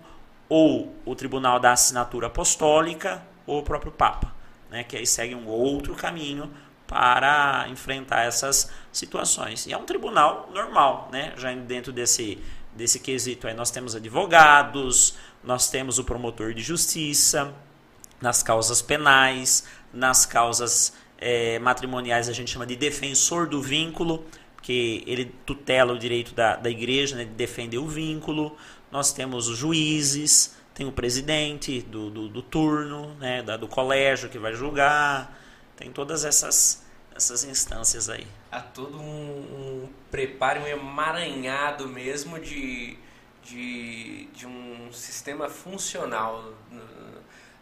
ou 0.49 0.95
o 1.05 1.15
tribunal 1.15 1.59
da 1.59 1.71
assinatura 1.71 2.27
apostólica, 2.27 3.21
ou 3.45 3.59
o 3.59 3.63
próprio 3.63 3.91
Papa, 3.91 4.33
né, 4.69 4.83
que 4.83 4.97
aí 4.97 5.05
segue 5.05 5.35
um 5.35 5.47
outro 5.47 5.95
caminho 5.95 6.51
para 6.87 7.67
enfrentar 7.69 8.23
essas 8.23 8.71
situações. 8.91 9.67
E 9.67 9.73
é 9.73 9.77
um 9.77 9.83
tribunal 9.83 10.49
normal, 10.53 11.09
né? 11.11 11.33
Já 11.37 11.53
dentro 11.53 11.91
desse, 11.91 12.39
desse 12.73 12.99
quesito 12.99 13.47
aí 13.47 13.53
nós 13.53 13.69
temos 13.69 13.95
advogados, 13.95 15.15
nós 15.43 15.69
temos 15.69 15.99
o 15.99 16.03
promotor 16.03 16.53
de 16.53 16.63
justiça, 16.63 17.53
nas 18.21 18.41
causas 18.41 18.81
penais, 18.81 19.65
nas 19.93 20.25
causas 20.25 20.93
é, 21.17 21.59
matrimoniais 21.59 22.29
a 22.29 22.33
gente 22.33 22.51
chama 22.51 22.65
de 22.65 22.75
defensor 22.75 23.47
do 23.47 23.61
vínculo, 23.61 24.25
que 24.61 25.03
ele 25.05 25.25
tutela 25.45 25.93
o 25.93 25.99
direito 25.99 26.33
da, 26.33 26.55
da 26.55 26.69
igreja 26.69 27.15
né, 27.15 27.25
de 27.25 27.31
defender 27.31 27.77
o 27.77 27.87
vínculo. 27.87 28.55
Nós 28.91 29.13
temos 29.13 29.47
os 29.47 29.57
juízes, 29.57 30.55
tem 30.73 30.87
o 30.87 30.91
presidente 30.91 31.81
do, 31.81 32.09
do, 32.09 32.29
do 32.29 32.41
turno, 32.41 33.13
né, 33.15 33.43
da, 33.43 33.57
do 33.57 33.67
colégio 33.67 34.29
que 34.29 34.39
vai 34.39 34.53
julgar 34.53 35.36
tem 35.77 35.91
todas 35.91 36.25
essas, 36.25 36.83
essas 37.15 37.43
instâncias 37.43 38.09
aí. 38.09 38.27
Há 38.51 38.59
todo 38.59 38.99
um, 38.99 39.83
um 39.83 39.89
preparo, 40.11 40.61
um 40.61 40.67
emaranhado 40.67 41.87
mesmo 41.87 42.39
de, 42.39 42.97
de, 43.43 44.25
de 44.33 44.45
um 44.45 44.91
sistema 44.91 45.47
funcional. 45.47 46.51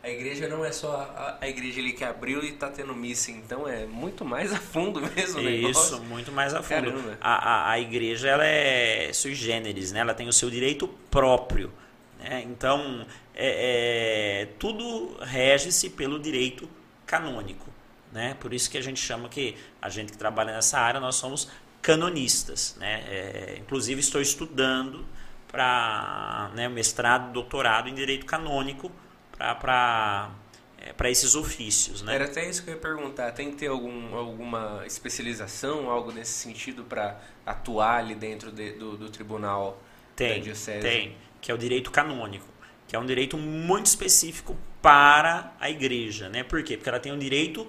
A 0.02 0.10
igreja 0.10 0.48
não 0.48 0.64
é 0.64 0.72
só 0.72 0.96
a, 0.96 1.38
a 1.42 1.50
igreja 1.50 1.82
ali 1.82 1.92
que 1.92 2.04
abriu 2.04 2.44
e 2.44 2.50
está 2.50 2.70
tendo 2.70 2.94
missa, 2.94 3.32
então 3.32 3.68
é 3.68 3.86
muito 3.86 4.24
mais 4.24 4.54
a 4.54 4.58
fundo 4.58 5.02
mesmo 5.02 5.42
o. 5.42 5.72
Isso, 5.72 6.00
muito 6.04 6.32
mais 6.32 6.54
a 6.54 6.62
fundo. 6.62 7.18
A, 7.20 7.34
a, 7.34 7.72
a, 7.72 7.80
igreja 7.80 8.30
ela 8.30 8.46
é 8.46 9.12
sui 9.12 9.34
generis, 9.34 9.92
né? 9.92 10.00
ela 10.00 10.14
tem 10.14 10.28
o 10.28 10.34
seu 10.34 10.50
direito 10.50 10.88
próprio. 11.10 11.74
Né? 12.20 12.44
Então, 12.46 13.06
é, 13.34 14.44
é, 14.44 14.46
tudo 14.60 15.18
rege-se 15.22 15.90
pelo 15.90 16.20
direito 16.20 16.70
canônico. 17.06 17.74
Né? 18.16 18.34
Por 18.40 18.54
isso 18.54 18.72
que 18.72 18.78
a 18.78 18.82
gente 18.82 19.02
chama 19.02 19.28
que 19.28 19.58
a 19.82 19.90
gente 19.90 20.14
que 20.14 20.18
trabalha 20.18 20.54
nessa 20.54 20.80
área, 20.80 21.02
nós 21.02 21.16
somos 21.16 21.50
canonistas. 21.82 22.78
Né? 22.80 23.04
É, 23.10 23.58
inclusive 23.60 24.00
estou 24.00 24.22
estudando 24.22 25.06
para 25.52 26.50
né, 26.56 26.70
mestrado, 26.70 27.34
doutorado 27.34 27.90
em 27.90 27.94
Direito 27.94 28.26
Canônico 28.26 28.90
para 29.38 30.32
é, 30.78 30.94
para 30.94 31.10
esses 31.10 31.36
ofícios. 31.36 32.02
Né? 32.02 32.16
Era 32.16 32.24
até 32.24 32.50
isso 32.50 32.64
que 32.64 32.70
eu 32.70 32.76
ia 32.76 32.80
perguntar. 32.80 33.34
Tem 33.34 33.52
que 33.52 33.58
ter 33.58 33.68
algum, 33.68 34.16
alguma 34.16 34.84
especialização, 34.86 35.90
algo 35.90 36.14
nesse 36.14 36.32
sentido 36.32 36.86
para 36.86 37.20
atuar 37.46 37.98
ali 37.98 38.16
dentro 38.16 38.50
de, 38.50 38.72
do, 38.72 38.96
do 38.96 39.10
tribunal 39.10 39.82
tem, 40.16 40.38
da 40.38 40.44
diocese? 40.46 40.80
Tem, 40.80 41.18
que 41.42 41.52
é 41.52 41.54
o 41.54 41.58
direito 41.58 41.92
canônico, 41.92 42.48
que 42.88 42.96
é 42.96 43.00
um 43.00 43.06
direito 43.06 43.38
muito 43.38 43.88
específico 43.88 44.56
para 44.82 45.54
a 45.60 45.70
igreja. 45.70 46.30
Né? 46.30 46.44
Por 46.44 46.64
quê? 46.64 46.78
Porque 46.78 46.88
ela 46.88 47.00
tem 47.00 47.12
um 47.12 47.20
direito 47.20 47.68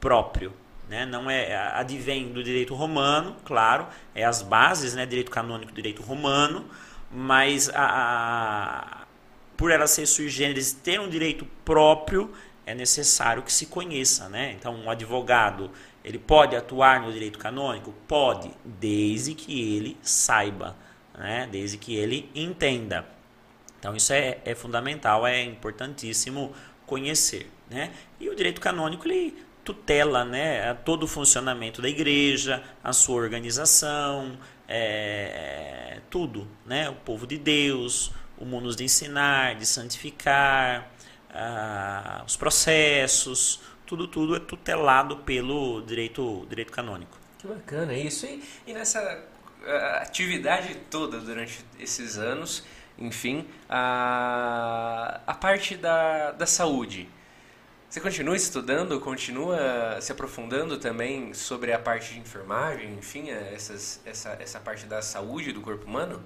próprio. 0.00 0.52
Né? 0.88 1.04
Não 1.04 1.30
é 1.30 1.54
advém 1.74 2.32
do 2.32 2.42
direito 2.42 2.74
romano, 2.74 3.36
claro, 3.44 3.86
é 4.14 4.24
as 4.24 4.42
bases, 4.42 4.94
né, 4.94 5.04
direito 5.04 5.30
canônico, 5.30 5.70
direito 5.72 6.02
romano, 6.02 6.64
mas 7.10 7.68
a, 7.70 7.84
a, 7.84 9.06
por 9.56 9.70
ela 9.70 9.86
ser 9.86 10.06
sui 10.06 10.28
generis, 10.28 10.72
ter 10.72 10.98
um 10.98 11.08
direito 11.08 11.46
próprio, 11.64 12.32
é 12.64 12.74
necessário 12.74 13.42
que 13.42 13.52
se 13.52 13.66
conheça, 13.66 14.28
né? 14.28 14.52
Então, 14.52 14.74
um 14.74 14.90
advogado, 14.90 15.70
ele 16.04 16.18
pode 16.18 16.54
atuar 16.54 17.00
no 17.00 17.12
direito 17.12 17.38
canônico? 17.38 17.94
Pode, 18.06 18.50
desde 18.64 19.34
que 19.34 19.74
ele 19.76 19.96
saiba 20.02 20.76
né? 21.18 21.48
desde 21.50 21.76
que 21.76 21.96
ele 21.96 22.30
entenda. 22.34 23.04
Então 23.78 23.94
isso 23.94 24.12
é, 24.12 24.38
é 24.44 24.54
fundamental, 24.54 25.26
é 25.26 25.42
importantíssimo 25.42 26.54
conhecer. 26.86 27.50
Né? 27.68 27.92
E 28.18 28.28
o 28.30 28.34
direito 28.34 28.60
canônico 28.60 29.06
ele 29.06 29.36
tutela 29.68 30.24
né, 30.24 30.72
todo 30.82 31.02
o 31.02 31.06
funcionamento 31.06 31.82
da 31.82 31.90
igreja, 31.90 32.64
a 32.82 32.90
sua 32.94 33.16
organização, 33.16 34.38
é, 34.66 36.00
tudo, 36.08 36.48
né? 36.64 36.88
o 36.88 36.94
povo 36.94 37.26
de 37.26 37.36
Deus, 37.36 38.10
o 38.38 38.46
munus 38.46 38.74
de 38.74 38.84
ensinar, 38.84 39.56
de 39.56 39.66
santificar, 39.66 40.90
os 42.26 42.34
processos, 42.34 43.60
tudo, 43.84 44.08
tudo 44.08 44.36
é 44.36 44.40
tutelado 44.40 45.18
pelo 45.18 45.82
direito, 45.82 46.46
direito 46.48 46.72
canônico. 46.72 47.18
Que 47.38 47.46
bacana 47.46 47.92
isso. 47.92 48.24
E, 48.24 48.42
e 48.66 48.72
nessa 48.72 49.22
atividade 50.00 50.76
toda 50.90 51.18
durante 51.18 51.62
esses 51.78 52.16
anos, 52.16 52.64
enfim, 52.96 53.46
a, 53.68 55.20
a 55.26 55.34
parte 55.34 55.76
da, 55.76 56.30
da 56.30 56.46
saúde. 56.46 57.06
Você 57.88 58.00
continua 58.00 58.36
estudando, 58.36 59.00
continua 59.00 59.98
se 60.02 60.12
aprofundando 60.12 60.76
também 60.76 61.32
sobre 61.32 61.72
a 61.72 61.78
parte 61.78 62.12
de 62.12 62.20
enfermagem, 62.20 62.92
enfim, 62.92 63.30
essas, 63.30 63.98
essa, 64.04 64.36
essa 64.38 64.60
parte 64.60 64.84
da 64.84 65.00
saúde 65.00 65.52
do 65.52 65.62
corpo 65.62 65.86
humano? 65.86 66.22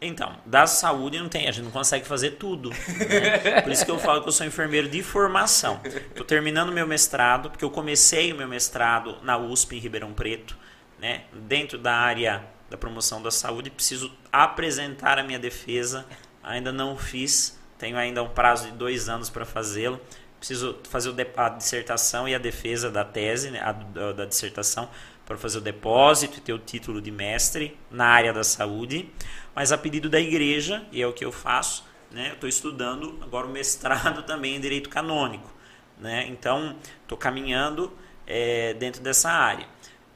Então, 0.00 0.36
da 0.44 0.66
saúde 0.66 1.20
não 1.20 1.28
tem, 1.28 1.46
a 1.46 1.52
gente 1.52 1.66
não 1.66 1.70
consegue 1.70 2.04
fazer 2.04 2.32
tudo. 2.32 2.70
Né? 2.70 3.60
Por 3.62 3.70
isso 3.70 3.84
que 3.84 3.92
eu 3.92 3.98
falo 4.00 4.22
que 4.22 4.28
eu 4.28 4.32
sou 4.32 4.44
enfermeiro 4.44 4.88
de 4.88 5.04
formação. 5.04 5.80
Estou 5.84 6.26
terminando 6.26 6.72
meu 6.72 6.86
mestrado, 6.86 7.48
porque 7.48 7.64
eu 7.64 7.70
comecei 7.70 8.32
o 8.32 8.36
meu 8.36 8.48
mestrado 8.48 9.18
na 9.22 9.38
USP 9.38 9.76
em 9.76 9.78
Ribeirão 9.78 10.12
Preto, 10.12 10.56
né? 10.98 11.26
dentro 11.32 11.78
da 11.78 11.94
área 11.94 12.44
da 12.68 12.76
promoção 12.76 13.22
da 13.22 13.30
saúde, 13.30 13.70
preciso 13.70 14.12
apresentar 14.32 15.20
a 15.20 15.22
minha 15.22 15.38
defesa, 15.38 16.04
ainda 16.42 16.72
não 16.72 16.96
fiz, 16.96 17.56
tenho 17.78 17.96
ainda 17.96 18.20
um 18.20 18.30
prazo 18.30 18.66
de 18.66 18.72
dois 18.72 19.08
anos 19.08 19.30
para 19.30 19.44
fazê-lo 19.44 20.00
preciso 20.44 20.76
fazer 20.90 21.10
a 21.38 21.48
dissertação 21.48 22.28
e 22.28 22.34
a 22.34 22.38
defesa 22.38 22.90
da 22.90 23.02
tese, 23.02 23.50
né, 23.50 23.60
a, 23.62 23.72
da 24.12 24.26
dissertação, 24.26 24.90
para 25.24 25.38
fazer 25.38 25.56
o 25.56 25.60
depósito 25.62 26.36
e 26.36 26.40
ter 26.42 26.52
o 26.52 26.58
título 26.58 27.00
de 27.00 27.10
mestre 27.10 27.78
na 27.90 28.04
área 28.04 28.30
da 28.30 28.44
saúde, 28.44 29.10
mas 29.54 29.72
a 29.72 29.78
pedido 29.78 30.10
da 30.10 30.20
igreja, 30.20 30.84
e 30.92 31.00
é 31.00 31.06
o 31.06 31.14
que 31.14 31.24
eu 31.24 31.32
faço, 31.32 31.86
né, 32.10 32.28
eu 32.28 32.34
estou 32.34 32.48
estudando 32.48 33.18
agora 33.22 33.46
o 33.46 33.50
mestrado 33.50 34.22
também 34.28 34.56
em 34.56 34.60
direito 34.60 34.90
canônico. 34.90 35.50
Né, 35.98 36.26
então, 36.28 36.76
estou 37.02 37.16
caminhando 37.16 37.90
é, 38.26 38.74
dentro 38.74 39.00
dessa 39.00 39.30
área. 39.30 39.66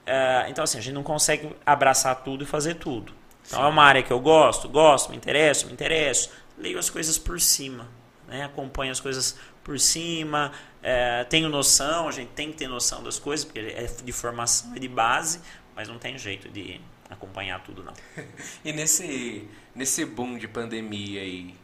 É, 0.04 0.46
então, 0.50 0.62
assim, 0.62 0.76
a 0.76 0.80
gente 0.82 0.94
não 0.94 1.02
consegue 1.02 1.56
abraçar 1.64 2.14
tudo 2.22 2.44
e 2.44 2.46
fazer 2.46 2.74
tudo. 2.74 3.14
Então, 3.46 3.60
Sim. 3.60 3.64
é 3.64 3.68
uma 3.68 3.82
área 3.82 4.02
que 4.02 4.12
eu 4.12 4.20
gosto, 4.20 4.68
gosto, 4.68 5.08
me 5.10 5.16
interesso, 5.16 5.66
me 5.66 5.72
interesso, 5.72 6.30
leio 6.58 6.78
as 6.78 6.90
coisas 6.90 7.16
por 7.16 7.40
cima, 7.40 7.88
né, 8.26 8.44
acompanho 8.44 8.92
as 8.92 9.00
coisas 9.00 9.38
por 9.68 9.78
cima, 9.78 10.50
é, 10.82 11.24
tenho 11.24 11.50
noção, 11.50 12.08
a 12.08 12.10
gente 12.10 12.30
tem 12.30 12.50
que 12.50 12.56
ter 12.56 12.66
noção 12.66 13.02
das 13.02 13.18
coisas, 13.18 13.44
porque 13.44 13.58
é 13.58 13.84
de 14.02 14.12
formação, 14.12 14.74
é 14.74 14.78
de 14.78 14.88
base, 14.88 15.42
mas 15.76 15.88
não 15.88 15.98
tem 15.98 16.16
jeito 16.16 16.48
de 16.48 16.80
acompanhar 17.10 17.62
tudo 17.62 17.84
não. 17.84 17.92
e 18.64 18.72
nesse, 18.72 19.46
nesse 19.74 20.06
boom 20.06 20.38
de 20.38 20.48
pandemia 20.48 21.20
aí, 21.20 21.54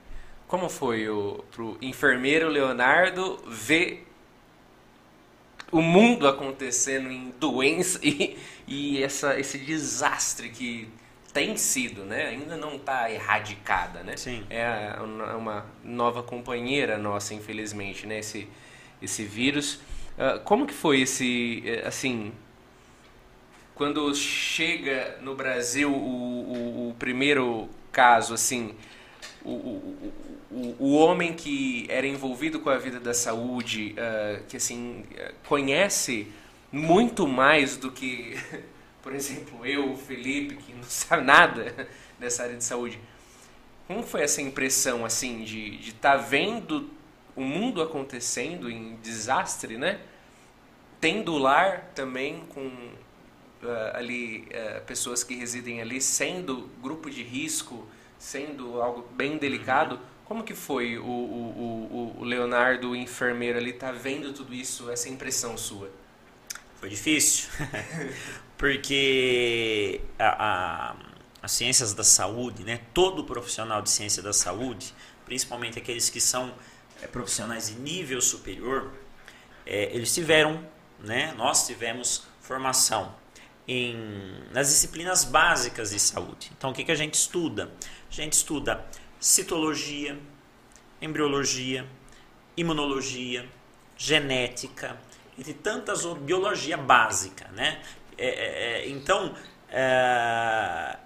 como 0.47 0.69
foi 0.69 1.09
o 1.09 1.43
pro 1.51 1.79
enfermeiro 1.81 2.51
Leonardo 2.51 3.43
ver 3.49 4.07
o 5.73 5.81
mundo 5.81 6.29
acontecendo 6.29 7.11
em 7.11 7.31
doença 7.41 7.99
e, 8.05 8.37
e 8.67 9.03
essa, 9.03 9.41
esse 9.41 9.57
desastre 9.57 10.51
que 10.51 10.91
tem 11.35 11.57
sido, 11.57 12.05
né? 12.05 12.29
Ainda 12.29 12.57
não 12.57 12.77
está 12.77 13.11
erradicada, 13.11 14.05
né? 14.05 14.17
Sim. 14.17 14.47
É 14.49 14.97
uma 15.37 15.67
nova 15.83 16.23
companheira 16.23 16.97
nossa, 16.97 17.35
infelizmente, 17.35 18.07
né? 18.07 18.21
Esse, 18.21 18.49
esse 19.03 19.25
vírus. 19.25 19.81
Uh, 20.17 20.39
como 20.45 20.65
que 20.65 20.73
foi 20.73 21.01
esse, 21.01 21.61
eh, 21.67 21.83
assim, 21.85 22.33
quando 23.75 24.15
chega 24.15 25.19
no 25.21 25.35
Brasil 25.35 25.91
o, 25.91 25.97
o, 25.97 26.91
o 26.91 26.95
primeiro 27.01 27.69
caso, 27.91 28.33
assim, 28.33 28.77
o, 29.45 29.51
o, 29.51 30.77
o, 30.79 30.95
homem 30.95 31.33
que 31.33 31.85
era 31.89 32.07
envolvido 32.07 32.61
com 32.61 32.71
a 32.71 32.79
vida 32.79 33.01
da 33.01 33.13
saúde, 33.13 33.97
uh, 33.99 34.45
que 34.47 34.57
assim 34.57 35.05
conhece 35.49 36.29
muito 36.71 37.27
mais 37.27 37.77
do 37.77 37.91
que 37.91 38.37
por 39.05 39.15
exemplo, 39.15 39.67
eu, 39.67 39.93
o 39.93 39.97
Felipe, 39.99 40.57
que 40.57 40.73
não 40.73 40.83
sabe 40.89 41.23
nada 41.23 41.89
dessa 42.19 42.43
área 42.43 42.57
de 42.57 42.65
saúde, 42.65 42.99
como 43.87 44.03
foi 44.03 44.23
essa 44.23 44.41
impressão 44.41 45.05
assim 45.05 45.45
de 45.45 45.79
estar 45.87 46.13
tá 46.13 46.17
vendo 46.17 46.89
o 47.37 47.43
mundo 47.43 47.83
acontecendo 47.83 48.71
em 48.71 48.97
desastre, 48.97 49.77
né? 49.77 50.01
Tendo 51.03 51.37
lar 51.37 51.91
também 51.95 52.45
com 52.49 52.67
uh, 52.67 53.93
ali 53.93 54.49
uh, 54.49 54.83
pessoas 54.87 55.23
que 55.23 55.35
residem 55.35 55.83
ali 55.83 56.01
sendo 56.01 56.71
grupo 56.81 57.11
de 57.11 57.23
risco, 57.23 57.87
sendo 58.19 58.81
algo 58.81 59.07
bem 59.13 59.37
delicado. 59.37 59.97
Uhum. 59.97 60.03
Como 60.25 60.45
que 60.45 60.55
foi 60.55 60.97
o, 60.97 61.05
o, 61.05 62.17
o, 62.21 62.25
Leonardo, 62.25 62.93
o 62.93 62.97
enfermeiro 62.97 63.59
ali, 63.59 63.75
tá 63.75 63.93
vendo 63.93 64.33
tudo 64.33 64.55
isso, 64.55 64.91
essa 64.91 65.11
impressão 65.11 65.59
sua? 65.59 65.91
Foi 66.81 66.89
difícil. 66.89 67.51
porque 68.57 70.01
a, 70.19 70.91
a, 70.93 70.97
as 71.43 71.53
ciências 71.53 71.93
da 71.93 72.05
saúde, 72.05 72.65
né, 72.65 72.81
todo 72.93 73.25
profissional 73.25 73.83
de 73.83 73.91
ciência 73.91 74.23
da 74.23 74.33
saúde, 74.33 74.95
principalmente 75.25 75.79
aqueles 75.79 76.09
que 76.09 76.21
são 76.21 76.55
é, 77.03 77.07
profissionais 77.07 77.69
de 77.69 77.75
nível 77.75 78.21
superior, 78.21 78.93
é, 79.67 79.95
eles 79.95 80.13
tiveram, 80.15 80.65
né, 81.01 81.35
nós 81.37 81.67
tivemos 81.67 82.27
formação 82.41 83.15
em, 83.67 83.97
nas 84.53 84.69
disciplinas 84.69 85.25
básicas 85.25 85.91
de 85.91 85.99
saúde. 85.99 86.51
Então, 86.57 86.71
o 86.71 86.75
que, 86.75 86.85
que 86.85 86.93
a 86.93 86.97
gente 86.97 87.15
estuda? 87.15 87.71
A 88.11 88.13
gente 88.13 88.35
estuda 88.35 88.85
citologia, 89.19 90.19
embriologia, 91.01 91.87
imunologia, 92.57 93.49
genética, 93.97 94.99
entre 95.39 95.55
tantas 95.55 96.05
biologia 96.05 96.77
básica, 96.77 97.49
né? 97.49 97.83
É, 98.17 98.27
é, 98.27 98.83
é, 98.83 98.89
então, 98.89 99.35
é, 99.69 100.97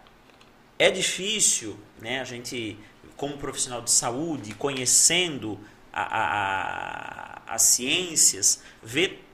é, 0.79 0.91
difícil 0.91 1.79
né, 2.01 2.21
a 2.21 2.25
gente, 2.25 2.79
como 3.17 3.37
profissional 3.39 3.81
de 3.81 3.91
saúde, 3.91 4.55
conhecendo 4.55 5.59
a, 5.93 7.43
a, 7.47 7.55
as 7.55 7.63
ciências, 7.63 8.63
ver 8.83 9.25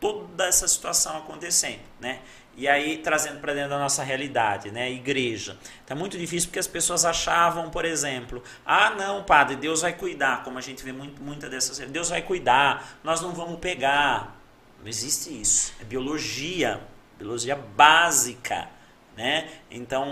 toda 0.00 0.46
essa 0.46 0.68
situação 0.68 1.16
acontecendo. 1.16 1.80
Né? 2.00 2.20
E 2.56 2.66
aí, 2.66 2.98
trazendo 2.98 3.38
para 3.40 3.52
dentro 3.52 3.70
da 3.70 3.78
nossa 3.78 4.02
realidade, 4.02 4.70
né? 4.70 4.90
Igreja. 4.90 5.58
Está 5.82 5.94
muito 5.94 6.16
difícil 6.16 6.48
porque 6.48 6.58
as 6.58 6.66
pessoas 6.66 7.04
achavam, 7.04 7.68
por 7.68 7.84
exemplo, 7.84 8.42
ah, 8.64 8.90
não, 8.90 9.24
padre, 9.24 9.56
Deus 9.56 9.82
vai 9.82 9.92
cuidar, 9.92 10.42
como 10.42 10.56
a 10.56 10.62
gente 10.62 10.82
vê 10.82 10.90
muito, 10.90 11.22
muita 11.22 11.50
dessas. 11.50 11.78
Deus 11.90 12.08
vai 12.08 12.22
cuidar, 12.22 12.98
nós 13.04 13.20
não 13.20 13.34
vamos 13.34 13.60
pegar. 13.60 14.40
Não 14.80 14.88
existe 14.88 15.38
isso. 15.38 15.74
É 15.82 15.84
biologia 15.84 16.80
biologia 17.18 17.56
básica, 17.56 18.68
né? 19.16 19.48
Então 19.70 20.06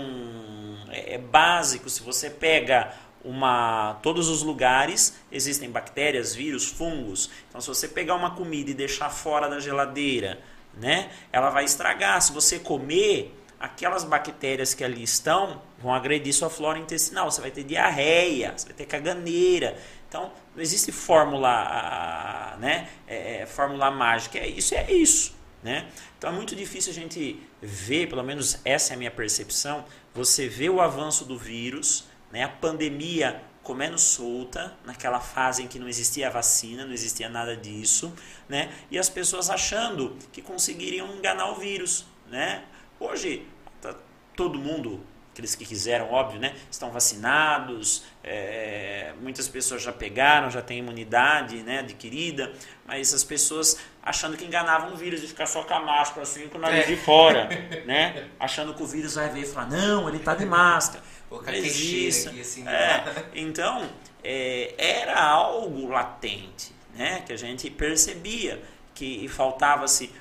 é, 0.89 1.15
é 1.15 1.17
básico. 1.17 1.89
Se 1.89 2.01
você 2.01 2.29
pega 2.29 2.93
uma, 3.23 3.97
todos 4.03 4.29
os 4.29 4.43
lugares 4.43 5.15
existem 5.31 5.69
bactérias, 5.69 6.35
vírus, 6.35 6.67
fungos. 6.67 7.29
Então, 7.49 7.59
se 7.59 7.67
você 7.67 7.87
pegar 7.87 8.15
uma 8.15 8.35
comida 8.35 8.69
e 8.69 8.73
deixar 8.73 9.09
fora 9.09 9.49
da 9.49 9.59
geladeira, 9.59 10.39
né, 10.75 11.09
ela 11.31 11.49
vai 11.49 11.65
estragar. 11.65 12.21
Se 12.21 12.31
você 12.31 12.59
comer, 12.59 13.33
aquelas 13.59 14.03
bactérias 14.03 14.73
que 14.73 14.83
ali 14.83 15.01
estão 15.01 15.61
vão 15.79 15.93
agredir 15.93 16.33
sua 16.33 16.49
flora 16.49 16.77
intestinal. 16.77 17.29
Você 17.31 17.41
vai 17.41 17.51
ter 17.51 17.63
diarreia, 17.63 18.53
você 18.55 18.67
vai 18.67 18.75
ter 18.75 18.85
caganeira. 18.85 19.77
Então, 20.07 20.31
não 20.55 20.61
existe 20.61 20.91
fórmula, 20.91 22.57
né, 22.59 22.87
é, 23.07 23.41
é, 23.41 23.45
fórmula 23.45 23.89
mágica. 23.89 24.37
É 24.37 24.47
isso, 24.47 24.75
é 24.75 24.91
isso. 24.91 25.34
Né? 25.65 25.87
Então 26.15 26.29
é 26.29 26.33
muito 26.33 26.55
difícil 26.55 26.91
a 26.91 26.93
gente 26.93 27.41
ver, 27.59 28.07
pelo 28.07 28.21
menos 28.21 28.59
essa 28.63 28.93
é 28.93 28.95
a 28.95 28.97
minha 28.99 29.09
percepção, 29.09 29.83
você 30.13 30.47
vê 30.47 30.69
o 30.69 30.79
avanço 30.79 31.25
do 31.25 31.39
vírus, 31.39 32.07
né? 32.31 32.43
a 32.43 32.47
pandemia 32.47 33.41
comendo 33.63 33.97
solta, 33.97 34.77
naquela 34.85 35.19
fase 35.19 35.63
em 35.63 35.67
que 35.67 35.79
não 35.79 35.89
existia 35.89 36.29
vacina, 36.29 36.85
não 36.85 36.93
existia 36.93 37.27
nada 37.27 37.57
disso, 37.57 38.13
né? 38.47 38.71
e 38.91 38.99
as 38.99 39.09
pessoas 39.09 39.49
achando 39.49 40.15
que 40.31 40.39
conseguiriam 40.39 41.15
enganar 41.15 41.49
o 41.49 41.55
vírus. 41.55 42.05
Né? 42.29 42.63
Hoje, 42.99 43.47
tá 43.81 43.95
todo 44.35 44.59
mundo 44.59 45.03
aqueles 45.35 45.53
que 45.53 45.65
quiseram, 45.65 46.09
óbvio, 46.11 46.39
né? 46.39 46.55
Estão 46.71 46.91
vacinados, 46.91 48.05
é, 48.23 49.13
muitas 49.21 49.49
pessoas 49.49 49.83
já 49.83 49.91
pegaram, 49.91 50.49
já 50.49 50.61
têm 50.61 50.79
imunidade 50.79 51.61
né, 51.61 51.79
adquirida, 51.79 52.53
mas 52.85 53.13
as 53.13 53.21
pessoas 53.21 53.77
achando 54.05 54.37
que 54.37 54.45
enganava 54.45 54.87
um 54.87 54.95
vírus 54.95 55.19
de 55.19 55.27
ficar 55.27 55.47
só 55.47 55.63
com 55.63 55.73
a 55.73 55.79
máscara 55.79 56.21
assim, 56.21 56.47
com 56.47 56.59
o 56.59 56.61
nariz 56.61 56.85
é. 56.85 56.87
de 56.87 56.95
fora, 56.95 57.49
né? 57.85 58.29
Achando 58.39 58.75
que 58.75 58.83
o 58.83 58.85
vírus 58.85 59.15
vai 59.15 59.29
ver 59.29 59.41
e 59.41 59.45
falar, 59.47 59.67
não, 59.71 60.07
ele 60.07 60.19
tá 60.19 60.35
de 60.35 60.45
máscara. 60.45 61.03
Colocar 61.27 61.51
isso. 61.53 62.29
aqui 62.29 62.41
assim. 62.41 62.67
É, 62.67 63.25
então, 63.33 63.89
é, 64.23 64.75
era 64.77 65.19
algo 65.19 65.87
latente, 65.87 66.71
né? 66.93 67.23
Que 67.25 67.33
a 67.33 67.37
gente 67.37 67.67
percebia 67.71 68.61
que 68.93 69.27
faltava-se 69.27 70.13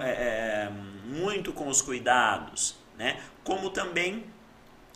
é, 0.00 0.08
é, 0.08 0.70
muito 1.04 1.52
com 1.52 1.68
os 1.68 1.82
cuidados, 1.82 2.76
né? 2.96 3.20
Como 3.44 3.68
também 3.68 4.24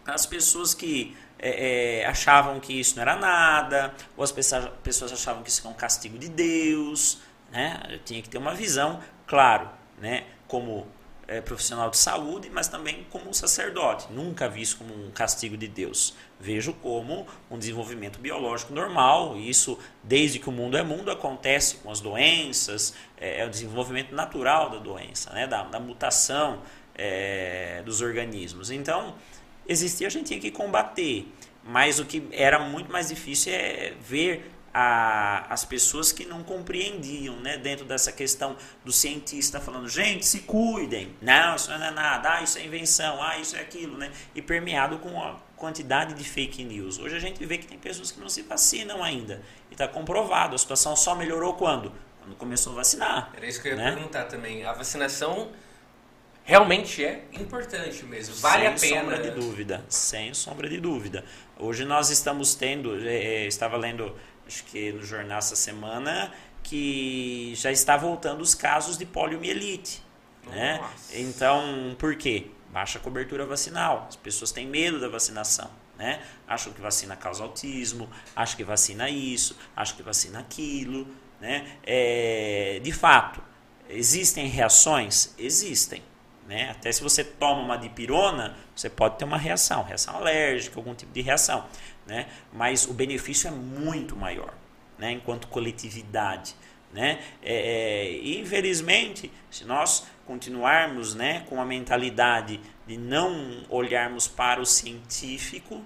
as 0.06 0.24
pessoas 0.24 0.72
que 0.72 1.16
é, 1.38 2.00
é, 2.00 2.06
achavam 2.06 2.58
que 2.60 2.78
isso 2.78 2.96
não 2.96 3.02
era 3.02 3.16
nada, 3.16 3.94
ou 4.16 4.24
as 4.24 4.32
pessoas, 4.32 4.70
pessoas 4.82 5.12
achavam 5.12 5.42
que 5.42 5.50
isso 5.50 5.60
era 5.60 5.70
um 5.70 5.74
castigo 5.74 6.18
de 6.18 6.28
Deus, 6.28 7.18
né? 7.52 7.80
Eu 7.90 7.98
tinha 7.98 8.22
que 8.22 8.28
ter 8.28 8.38
uma 8.38 8.54
visão, 8.54 9.00
claro, 9.26 9.68
né? 10.00 10.24
Como 10.48 10.86
é, 11.32 11.40
profissional 11.40 11.88
de 11.88 11.96
saúde, 11.96 12.50
mas 12.50 12.68
também 12.68 13.06
como 13.10 13.30
um 13.30 13.32
sacerdote. 13.32 14.12
Nunca 14.12 14.48
vi 14.48 14.62
isso 14.62 14.76
como 14.76 14.94
um 14.94 15.10
castigo 15.10 15.56
de 15.56 15.68
Deus. 15.68 16.14
Vejo 16.38 16.72
como 16.74 17.26
um 17.50 17.58
desenvolvimento 17.58 18.18
biológico 18.18 18.72
normal. 18.74 19.36
E 19.36 19.48
isso, 19.48 19.78
desde 20.02 20.38
que 20.38 20.48
o 20.48 20.52
mundo 20.52 20.76
é 20.76 20.82
mundo, 20.82 21.10
acontece 21.10 21.76
com 21.76 21.90
as 21.90 22.00
doenças. 22.00 22.94
É, 23.16 23.40
é 23.40 23.46
o 23.46 23.50
desenvolvimento 23.50 24.14
natural 24.14 24.70
da 24.70 24.78
doença, 24.78 25.32
né? 25.32 25.46
da, 25.46 25.62
da 25.62 25.80
mutação 25.80 26.60
é, 26.94 27.82
dos 27.84 28.00
organismos. 28.00 28.70
Então, 28.70 29.14
existia, 29.66 30.08
a 30.08 30.10
gente 30.10 30.26
tinha 30.26 30.40
que 30.40 30.50
combater. 30.50 31.26
Mas 31.64 32.00
o 32.00 32.04
que 32.04 32.28
era 32.32 32.58
muito 32.58 32.90
mais 32.90 33.08
difícil 33.08 33.52
é 33.54 33.94
ver 34.00 34.50
a, 34.72 35.52
as 35.52 35.64
pessoas 35.64 36.12
que 36.12 36.24
não 36.24 36.42
compreendiam, 36.42 37.36
né, 37.36 37.58
dentro 37.58 37.84
dessa 37.84 38.10
questão 38.10 38.56
do 38.84 38.92
cientista 38.92 39.60
falando, 39.60 39.88
gente, 39.88 40.24
se 40.24 40.40
cuidem, 40.40 41.14
não, 41.20 41.56
isso 41.56 41.70
não 41.70 41.84
é 41.84 41.90
nada, 41.90 42.36
ah, 42.36 42.42
isso 42.42 42.58
é 42.58 42.64
invenção, 42.64 43.22
ah, 43.22 43.38
isso 43.38 43.56
é 43.56 43.60
aquilo, 43.60 43.98
né, 43.98 44.10
e 44.34 44.40
permeado 44.40 44.98
com 44.98 45.20
a 45.20 45.36
quantidade 45.56 46.14
de 46.14 46.24
fake 46.24 46.64
news. 46.64 46.98
Hoje 46.98 47.16
a 47.16 47.20
gente 47.20 47.44
vê 47.44 47.58
que 47.58 47.66
tem 47.66 47.78
pessoas 47.78 48.10
que 48.10 48.20
não 48.20 48.28
se 48.28 48.42
vacinam 48.42 49.02
ainda, 49.02 49.42
e 49.70 49.74
está 49.74 49.86
comprovado, 49.86 50.54
a 50.54 50.58
situação 50.58 50.96
só 50.96 51.14
melhorou 51.14 51.54
quando? 51.54 51.92
Quando 52.20 52.36
começou 52.36 52.72
a 52.72 52.76
vacinar. 52.76 53.30
Era 53.36 53.46
isso 53.46 53.60
que 53.60 53.68
eu 53.68 53.72
ia 53.72 53.78
né? 53.78 53.92
perguntar 53.92 54.24
também, 54.24 54.64
a 54.64 54.72
vacinação 54.72 55.50
realmente 56.44 57.04
é 57.04 57.24
importante 57.32 58.04
mesmo, 58.04 58.34
vale 58.36 58.78
sem 58.78 58.96
a 58.96 59.02
pena. 59.02 59.10
Sem 59.10 59.18
sombra 59.18 59.18
de 59.18 59.30
dúvida, 59.30 59.84
sem 59.88 60.34
sombra 60.34 60.68
de 60.68 60.80
dúvida. 60.80 61.24
Hoje 61.58 61.84
nós 61.84 62.10
estamos 62.10 62.54
tendo, 62.54 63.06
é, 63.06 63.46
estava 63.46 63.76
lendo 63.76 64.16
acho 64.52 64.64
que 64.64 64.92
no 64.92 65.02
jornal 65.02 65.38
essa 65.38 65.56
semana, 65.56 66.30
que 66.62 67.54
já 67.56 67.72
está 67.72 67.96
voltando 67.96 68.42
os 68.42 68.54
casos 68.54 68.98
de 68.98 69.06
poliomielite. 69.06 70.02
Né? 70.46 70.80
Então, 71.14 71.96
por 71.98 72.14
quê? 72.16 72.48
Baixa 72.70 72.98
cobertura 72.98 73.46
vacinal. 73.46 74.06
As 74.08 74.16
pessoas 74.16 74.52
têm 74.52 74.66
medo 74.66 75.00
da 75.00 75.08
vacinação. 75.08 75.70
Né? 75.98 76.20
Acham 76.46 76.72
que 76.72 76.80
vacina 76.80 77.16
causa 77.16 77.42
autismo, 77.42 78.08
acham 78.34 78.56
que 78.56 78.64
vacina 78.64 79.08
isso, 79.08 79.56
acham 79.74 79.96
que 79.96 80.02
vacina 80.02 80.40
aquilo. 80.40 81.06
Né? 81.40 81.78
É, 81.84 82.80
de 82.82 82.92
fato, 82.92 83.42
existem 83.88 84.46
reações? 84.48 85.34
Existem. 85.38 86.02
Né? 86.46 86.70
Até 86.70 86.90
se 86.90 87.02
você 87.02 87.22
toma 87.22 87.62
uma 87.62 87.76
dipirona, 87.76 88.56
você 88.74 88.90
pode 88.90 89.16
ter 89.16 89.24
uma 89.24 89.38
reação, 89.38 89.82
reação 89.84 90.16
alérgica, 90.16 90.78
algum 90.78 90.94
tipo 90.94 91.12
de 91.12 91.20
reação 91.20 91.64
né? 92.12 92.26
mas 92.52 92.86
o 92.86 92.92
benefício 92.92 93.48
é 93.48 93.50
muito 93.50 94.14
maior 94.14 94.52
né? 94.98 95.12
enquanto 95.12 95.48
coletividade. 95.48 96.54
Né? 96.92 97.20
É, 97.42 97.54
é, 97.54 98.38
infelizmente, 98.38 99.32
se 99.50 99.64
nós 99.64 100.06
continuarmos 100.26 101.14
né, 101.14 101.40
com 101.48 101.58
a 101.58 101.64
mentalidade 101.64 102.60
de 102.86 102.98
não 102.98 103.64
olharmos 103.70 104.28
para 104.28 104.60
o 104.60 104.66
científico, 104.66 105.80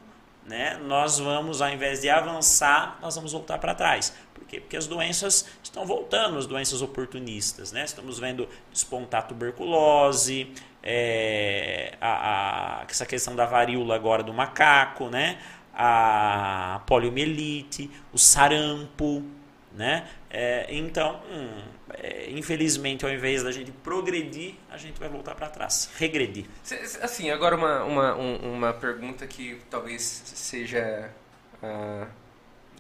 né, 0.45 0.77
nós 0.79 1.21
vamos, 1.21 1.63
ao 1.63 1.71
invés 1.71 2.01
de 2.01 2.11
avançar, 2.11 2.99
nós 3.01 3.15
vamos 3.15 3.33
voltar 3.33 3.59
para 3.59 3.73
trás. 3.73 4.13
Por 4.35 4.45
quê? 4.47 4.61
Porque 4.61 4.77
as 4.77 4.89
doenças 4.89 5.47
estão 5.63 5.87
voltando, 5.87 6.39
as 6.39 6.47
doenças 6.47 6.83
oportunistas. 6.83 7.71
Né? 7.71 7.85
Estamos 7.85 8.19
vendo 8.19 8.49
despontar 8.73 9.29
tuberculose, 9.29 10.53
é, 10.89 11.95
a, 12.01 12.83
a, 12.83 12.87
essa 12.89 13.05
questão 13.05 13.35
da 13.35 13.45
varíola 13.45 13.97
agora 13.97 14.23
do 14.23 14.33
macaco, 14.33 15.09
né? 15.09 15.37
A 15.77 16.81
poliomielite, 16.87 17.91
o 18.13 18.19
sarampo, 18.19 19.23
né? 19.73 20.09
É, 20.31 20.67
então, 20.71 21.21
hum, 21.31 21.63
é, 21.91 22.31
infelizmente, 22.31 23.05
ao 23.05 23.11
invés 23.11 23.43
da 23.43 23.53
gente 23.53 23.71
progredir, 23.71 24.55
a 24.71 24.79
gente 24.79 24.99
vai 24.99 25.09
voltar 25.09 25.35
para 25.35 25.49
trás, 25.49 25.91
regredir. 25.97 26.47
Assim, 27.03 27.31
agora 27.31 27.55
uma, 27.55 27.85
uma, 27.85 28.15
uma 28.15 28.73
pergunta 28.73 29.27
que 29.27 29.61
talvez 29.71 30.03
seja 30.03 31.11
uh, 31.63 32.07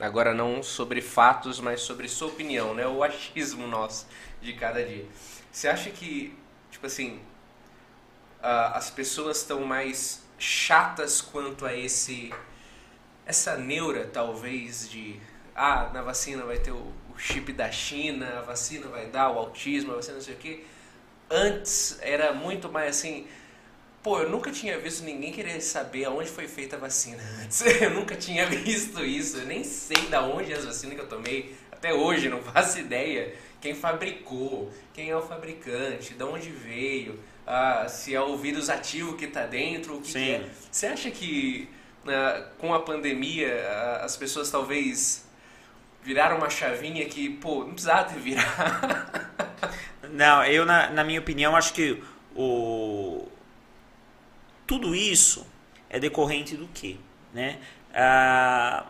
agora 0.00 0.32
não 0.32 0.62
sobre 0.62 1.02
fatos, 1.02 1.60
mas 1.60 1.82
sobre 1.82 2.08
sua 2.08 2.28
opinião, 2.28 2.74
né? 2.74 2.86
O 2.86 3.02
achismo 3.02 3.66
nosso 3.66 4.06
de 4.40 4.54
cada 4.54 4.82
dia. 4.82 5.04
Você 5.52 5.68
acha 5.68 5.90
que, 5.90 6.34
tipo 6.70 6.86
assim, 6.86 7.20
uh, 8.40 8.72
as 8.74 8.90
pessoas 8.90 9.38
estão 9.38 9.60
mais 9.64 10.24
chatas 10.38 11.20
quanto 11.20 11.64
a 11.64 11.74
esse 11.74 12.32
essa 13.26 13.56
neura, 13.56 14.08
talvez, 14.12 14.88
de 14.88 15.18
ah, 15.54 15.90
na 15.92 16.00
vacina 16.00 16.44
vai 16.44 16.58
ter 16.58 16.70
o, 16.70 16.76
o, 16.76 17.18
chip 17.18 17.52
da 17.52 17.70
China, 17.72 18.38
a 18.38 18.42
vacina 18.42 18.86
vai 18.86 19.06
dar 19.06 19.30
o 19.30 19.38
autismo, 19.38 19.92
a 19.92 19.96
vacina 19.96 20.14
não 20.14 20.22
sei 20.22 20.34
o 20.34 20.38
quê. 20.38 20.60
Antes 21.28 21.98
era 22.00 22.32
muito 22.32 22.70
mais 22.70 22.96
assim. 22.96 23.26
Pô, 24.02 24.20
eu 24.20 24.30
nunca 24.30 24.52
tinha 24.52 24.78
visto 24.78 25.02
ninguém 25.02 25.32
querer 25.32 25.60
saber 25.60 26.04
aonde 26.04 26.28
foi 26.28 26.46
feita 26.46 26.76
a 26.76 26.78
vacina 26.78 27.20
antes. 27.42 27.60
Eu 27.80 27.90
nunca 27.90 28.14
tinha 28.14 28.46
visto 28.46 29.04
isso. 29.04 29.38
Eu 29.38 29.46
nem 29.46 29.64
sei 29.64 30.06
da 30.06 30.22
onde 30.22 30.52
as 30.52 30.64
vacinas 30.64 30.94
que 30.94 31.00
eu 31.00 31.08
tomei. 31.08 31.56
Até 31.72 31.92
hoje, 31.92 32.28
não 32.28 32.40
faço 32.44 32.78
ideia. 32.78 33.34
Quem 33.60 33.74
fabricou, 33.74 34.70
quem 34.94 35.10
é 35.10 35.16
o 35.16 35.22
fabricante, 35.22 36.14
de 36.14 36.22
onde 36.22 36.50
veio, 36.50 37.18
ah, 37.44 37.88
se 37.88 38.14
é 38.14 38.20
o 38.20 38.36
vírus 38.36 38.68
ativo 38.68 39.16
que 39.16 39.24
está 39.24 39.46
dentro, 39.46 39.96
o 39.96 40.00
que, 40.00 40.12
que 40.12 40.30
é. 40.30 40.48
Você 40.70 40.86
acha 40.86 41.10
que 41.10 41.68
com 42.58 42.74
a 42.74 42.80
pandemia, 42.80 43.98
as 44.02 44.16
pessoas 44.16 44.50
talvez 44.50 45.26
viraram 46.02 46.38
uma 46.38 46.48
chavinha 46.48 47.04
que, 47.06 47.30
pô, 47.30 47.64
não 47.64 47.72
precisava 47.72 48.04
ter 48.04 48.20
virado. 48.20 49.20
não, 50.10 50.44
eu, 50.44 50.64
na, 50.64 50.90
na 50.90 51.02
minha 51.02 51.18
opinião, 51.18 51.56
acho 51.56 51.72
que 51.72 52.02
o... 52.34 53.26
tudo 54.66 54.94
isso 54.94 55.46
é 55.90 55.98
decorrente 55.98 56.56
do 56.56 56.68
quê? 56.68 56.96
Né? 57.34 57.58
Ah, 57.92 58.86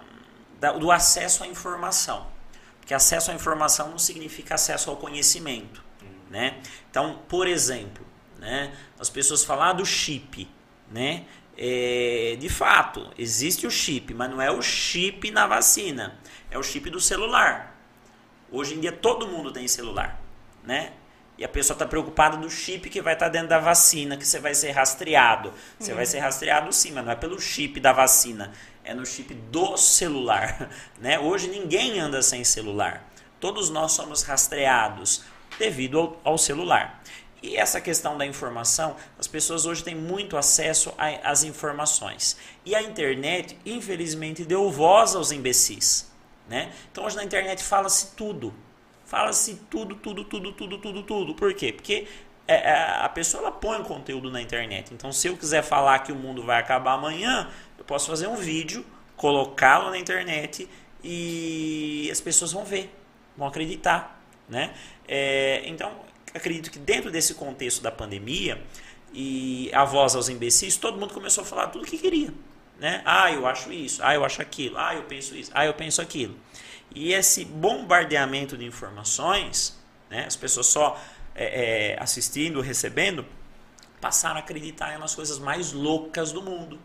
do 0.78 0.90
acesso 0.90 1.43
à 1.43 1.47
informação. 1.47 2.26
Porque 2.78 2.93
acesso 2.93 3.30
à 3.30 3.34
informação 3.34 3.90
não 3.90 3.98
significa 3.98 4.55
acesso 4.55 4.90
ao 4.90 4.97
conhecimento. 4.97 5.82
Né? 6.30 6.60
Então, 6.90 7.20
por 7.28 7.47
exemplo, 7.47 8.05
né, 8.38 8.76
as 8.98 9.09
pessoas 9.09 9.43
falam 9.43 9.64
ah, 9.64 9.72
do 9.72 9.86
chip. 9.86 10.48
Né? 10.90 11.24
É, 11.58 12.36
de 12.38 12.48
fato, 12.48 13.10
existe 13.16 13.66
o 13.66 13.70
chip, 13.70 14.12
mas 14.12 14.30
não 14.30 14.42
é 14.42 14.50
o 14.50 14.60
chip 14.60 15.30
na 15.30 15.46
vacina, 15.46 16.18
é 16.50 16.58
o 16.58 16.62
chip 16.62 16.90
do 16.90 17.00
celular. 17.00 17.74
Hoje 18.50 18.74
em 18.74 18.80
dia 18.80 18.92
todo 18.92 19.26
mundo 19.26 19.50
tem 19.50 19.66
celular, 19.66 20.20
né? 20.62 20.92
E 21.38 21.44
a 21.44 21.48
pessoa 21.48 21.74
está 21.74 21.86
preocupada 21.86 22.36
do 22.36 22.48
chip 22.48 22.88
que 22.88 23.02
vai 23.02 23.12
estar 23.12 23.26
tá 23.26 23.32
dentro 23.32 23.48
da 23.48 23.58
vacina, 23.58 24.16
que 24.16 24.26
você 24.26 24.38
vai 24.38 24.54
ser 24.54 24.70
rastreado. 24.70 25.52
Você 25.78 25.92
vai 25.92 26.06
ser 26.06 26.18
rastreado 26.20 26.72
sim, 26.72 26.92
mas 26.92 27.04
não 27.04 27.12
é 27.12 27.16
pelo 27.16 27.38
chip 27.38 27.78
da 27.78 27.92
vacina, 27.92 28.52
é 28.82 28.94
no 28.94 29.04
chip 29.04 29.34
do 29.34 29.76
celular. 29.76 30.70
Né? 30.98 31.18
Hoje 31.18 31.48
ninguém 31.48 32.00
anda 32.00 32.22
sem 32.22 32.42
celular. 32.42 33.06
Todos 33.38 33.68
nós 33.68 33.92
somos 33.92 34.22
rastreados 34.22 35.24
devido 35.58 35.98
ao, 35.98 36.20
ao 36.24 36.38
celular. 36.38 36.95
E 37.47 37.56
essa 37.56 37.81
questão 37.81 38.18
da 38.18 38.27
informação, 38.27 38.97
as 39.16 39.28
pessoas 39.28 39.66
hoje 39.66 39.85
têm 39.85 39.94
muito 39.94 40.36
acesso 40.36 40.93
às 41.23 41.44
informações. 41.44 42.36
E 42.64 42.74
a 42.74 42.82
internet, 42.82 43.56
infelizmente, 43.64 44.44
deu 44.44 44.68
voz 44.68 45.14
aos 45.14 45.31
imbecis. 45.31 46.10
Né? 46.48 46.73
Então 46.90 47.05
hoje 47.05 47.14
na 47.14 47.23
internet 47.23 47.62
fala-se 47.62 48.16
tudo. 48.16 48.52
Fala-se 49.05 49.55
tudo, 49.70 49.94
tudo, 49.94 50.24
tudo, 50.24 50.52
tudo, 50.52 50.78
tudo, 50.78 51.02
tudo. 51.05 51.35
Por 51.35 51.55
quê? 51.55 51.73
Porque 51.73 52.09
é, 52.48 52.55
é, 52.55 53.01
a 53.01 53.09
pessoa 53.09 53.43
ela 53.44 53.52
põe 53.52 53.81
conteúdo 53.85 54.28
na 54.28 54.43
internet. 54.43 54.93
Então 54.93 55.12
se 55.12 55.28
eu 55.28 55.36
quiser 55.36 55.62
falar 55.62 56.01
que 56.01 56.10
o 56.10 56.16
mundo 56.16 56.43
vai 56.43 56.59
acabar 56.59 56.94
amanhã, 56.94 57.48
eu 57.78 57.85
posso 57.85 58.09
fazer 58.09 58.27
um 58.27 58.35
vídeo, 58.36 58.85
colocá-lo 59.16 59.90
na 59.90 59.98
internet 59.98 60.68
e 61.02 62.09
as 62.10 62.20
pessoas 62.20 62.52
vão 62.52 62.64
ver, 62.64 62.93
vão 63.36 63.47
acreditar. 63.47 64.20
Né? 64.48 64.74
É, 65.06 65.62
então 65.66 66.05
acredito 66.36 66.70
que 66.70 66.78
dentro 66.78 67.10
desse 67.10 67.34
contexto 67.34 67.82
da 67.82 67.90
pandemia 67.90 68.62
e 69.12 69.70
a 69.72 69.84
voz 69.84 70.14
aos 70.14 70.28
imbecis, 70.28 70.76
todo 70.76 70.98
mundo 70.98 71.14
começou 71.14 71.42
a 71.42 71.46
falar 71.46 71.68
tudo 71.68 71.82
o 71.82 71.86
que 71.86 71.98
queria. 71.98 72.32
Né? 72.78 73.02
Ah, 73.04 73.32
eu 73.32 73.46
acho 73.46 73.72
isso, 73.72 74.02
ah, 74.02 74.14
eu 74.14 74.24
acho 74.24 74.42
aquilo, 74.42 74.76
ah, 74.76 74.94
eu 74.94 75.04
penso 75.04 75.34
isso, 75.34 75.50
ah, 75.54 75.64
eu 75.64 75.72
penso 75.72 76.02
aquilo. 76.02 76.36
E 76.94 77.12
esse 77.12 77.44
bombardeamento 77.44 78.56
de 78.56 78.64
informações 78.64 79.76
né? 80.10 80.24
as 80.26 80.36
pessoas 80.36 80.66
só 80.66 81.00
é, 81.34 81.92
é, 81.94 82.02
assistindo, 82.02 82.60
recebendo, 82.60 83.24
passaram 84.00 84.36
a 84.36 84.38
acreditar 84.40 84.98
nas 84.98 85.14
coisas 85.14 85.38
mais 85.38 85.72
loucas 85.72 86.32
do 86.32 86.42
mundo. 86.42 86.78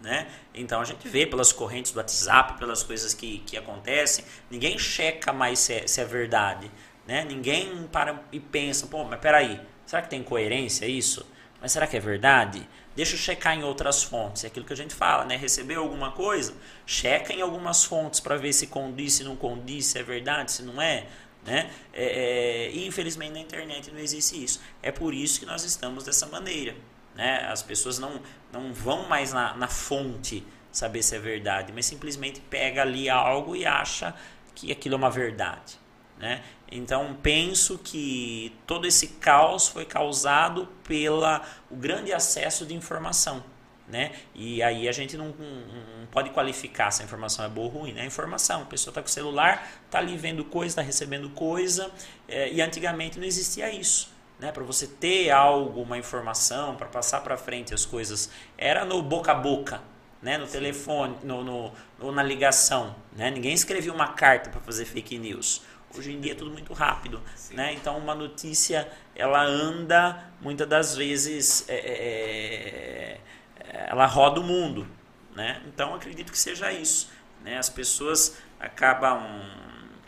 Né? 0.00 0.26
Então 0.52 0.80
a 0.80 0.84
gente 0.84 1.06
vê 1.08 1.26
pelas 1.26 1.52
correntes 1.52 1.92
do 1.92 1.98
WhatsApp, 1.98 2.58
pelas 2.58 2.82
coisas 2.82 3.14
que, 3.14 3.38
que 3.40 3.56
acontecem, 3.56 4.24
ninguém 4.50 4.78
checa 4.78 5.32
mais 5.32 5.60
se 5.60 5.74
é, 5.74 5.86
se 5.86 6.00
é 6.00 6.04
verdade. 6.04 6.70
Né? 7.12 7.26
Ninguém 7.26 7.86
para 7.92 8.24
e 8.32 8.40
pensa, 8.40 8.86
pô, 8.86 9.04
mas 9.04 9.20
peraí, 9.20 9.60
será 9.84 10.00
que 10.00 10.08
tem 10.08 10.22
coerência 10.22 10.86
isso? 10.86 11.26
Mas 11.60 11.70
será 11.70 11.86
que 11.86 11.94
é 11.94 12.00
verdade? 12.00 12.66
Deixa 12.96 13.16
eu 13.16 13.18
checar 13.18 13.54
em 13.54 13.62
outras 13.62 14.02
fontes. 14.02 14.44
É 14.44 14.46
aquilo 14.46 14.64
que 14.64 14.72
a 14.72 14.76
gente 14.76 14.94
fala, 14.94 15.26
né? 15.26 15.36
Recebeu 15.36 15.82
alguma 15.82 16.12
coisa? 16.12 16.54
Checa 16.86 17.34
em 17.34 17.42
algumas 17.42 17.84
fontes 17.84 18.18
para 18.18 18.38
ver 18.38 18.54
se 18.54 18.68
condiz, 18.68 19.12
se 19.12 19.24
não 19.24 19.36
condiz, 19.36 19.84
se 19.84 19.98
é 19.98 20.02
verdade, 20.02 20.52
se 20.52 20.62
não 20.62 20.80
é. 20.80 21.06
Né? 21.44 21.70
É, 21.92 22.04
é, 22.04 22.70
e 22.70 22.86
infelizmente 22.86 23.32
na 23.32 23.40
internet 23.40 23.90
não 23.90 23.98
existe 23.98 24.42
isso. 24.42 24.62
É 24.82 24.90
por 24.90 25.12
isso 25.12 25.38
que 25.38 25.44
nós 25.44 25.64
estamos 25.64 26.04
dessa 26.04 26.24
maneira. 26.24 26.74
Né? 27.14 27.46
As 27.46 27.60
pessoas 27.60 27.98
não, 27.98 28.22
não 28.50 28.72
vão 28.72 29.06
mais 29.06 29.34
na, 29.34 29.54
na 29.54 29.68
fonte 29.68 30.42
saber 30.70 31.02
se 31.02 31.14
é 31.14 31.18
verdade, 31.18 31.74
mas 31.74 31.84
simplesmente 31.84 32.40
pega 32.40 32.80
ali 32.80 33.10
algo 33.10 33.54
e 33.54 33.66
acha 33.66 34.14
que 34.54 34.72
aquilo 34.72 34.94
é 34.94 34.96
uma 34.96 35.10
verdade. 35.10 35.78
Né? 36.18 36.42
Então 36.74 37.14
penso 37.22 37.78
que 37.78 38.56
todo 38.66 38.86
esse 38.86 39.08
caos 39.08 39.68
foi 39.68 39.84
causado 39.84 40.66
pela 40.84 41.42
o 41.70 41.76
grande 41.76 42.12
acesso 42.12 42.64
de 42.64 42.74
informação. 42.74 43.44
Né? 43.86 44.12
E 44.34 44.62
aí 44.62 44.88
a 44.88 44.92
gente 44.92 45.18
não, 45.18 45.26
não, 45.26 46.06
pode 46.10 46.30
qualificar 46.30 46.90
se 46.90 47.02
a 47.02 47.04
informação 47.04 47.44
é 47.44 47.48
boa 47.48 47.66
ou 47.66 47.80
ruim, 47.80 47.92
né? 47.92 48.02
A 48.02 48.06
informação, 48.06 48.62
a 48.62 48.64
pessoa 48.64 48.90
está 48.90 49.02
com 49.02 49.08
o 49.08 49.10
celular, 49.10 49.70
está 49.84 49.98
ali 49.98 50.16
vendo 50.16 50.44
coisa, 50.44 50.68
está 50.72 50.82
recebendo 50.82 51.28
coisa, 51.30 51.90
é, 52.26 52.50
e 52.50 52.62
antigamente 52.62 53.18
não 53.18 53.26
existia 53.26 53.70
isso. 53.70 54.10
Né? 54.38 54.50
Para 54.50 54.62
você 54.64 54.86
ter 54.86 55.30
algo, 55.30 55.82
uma 55.82 55.98
informação, 55.98 56.74
para 56.74 56.86
passar 56.86 57.20
para 57.20 57.36
frente 57.36 57.74
as 57.74 57.84
coisas, 57.84 58.30
era 58.56 58.84
no 58.84 59.02
boca 59.02 59.32
a 59.32 59.34
boca, 59.34 59.82
né? 60.22 60.38
no 60.38 60.46
telefone, 60.46 61.16
no, 61.22 61.72
no, 61.98 62.12
na 62.12 62.22
ligação. 62.22 62.94
Né? 63.14 63.30
Ninguém 63.30 63.52
escrevia 63.52 63.92
uma 63.92 64.08
carta 64.08 64.48
para 64.48 64.60
fazer 64.60 64.86
fake 64.86 65.18
news. 65.18 65.62
Hoje 65.96 66.12
em 66.12 66.20
dia 66.20 66.32
é 66.32 66.34
tudo 66.34 66.50
muito 66.50 66.72
rápido, 66.72 67.20
né? 67.50 67.74
Então 67.74 67.98
uma 67.98 68.14
notícia 68.14 68.90
ela 69.14 69.42
anda 69.44 70.24
muitas 70.40 70.66
das 70.66 70.96
vezes 70.96 71.68
é, 71.68 71.74
é, 71.74 73.20
é, 73.60 73.86
ela 73.88 74.06
roda 74.06 74.40
o 74.40 74.44
mundo, 74.44 74.86
né? 75.34 75.62
Então 75.66 75.94
acredito 75.94 76.32
que 76.32 76.38
seja 76.38 76.72
isso, 76.72 77.10
né? 77.44 77.58
As 77.58 77.68
pessoas 77.68 78.38
acabam 78.58 79.22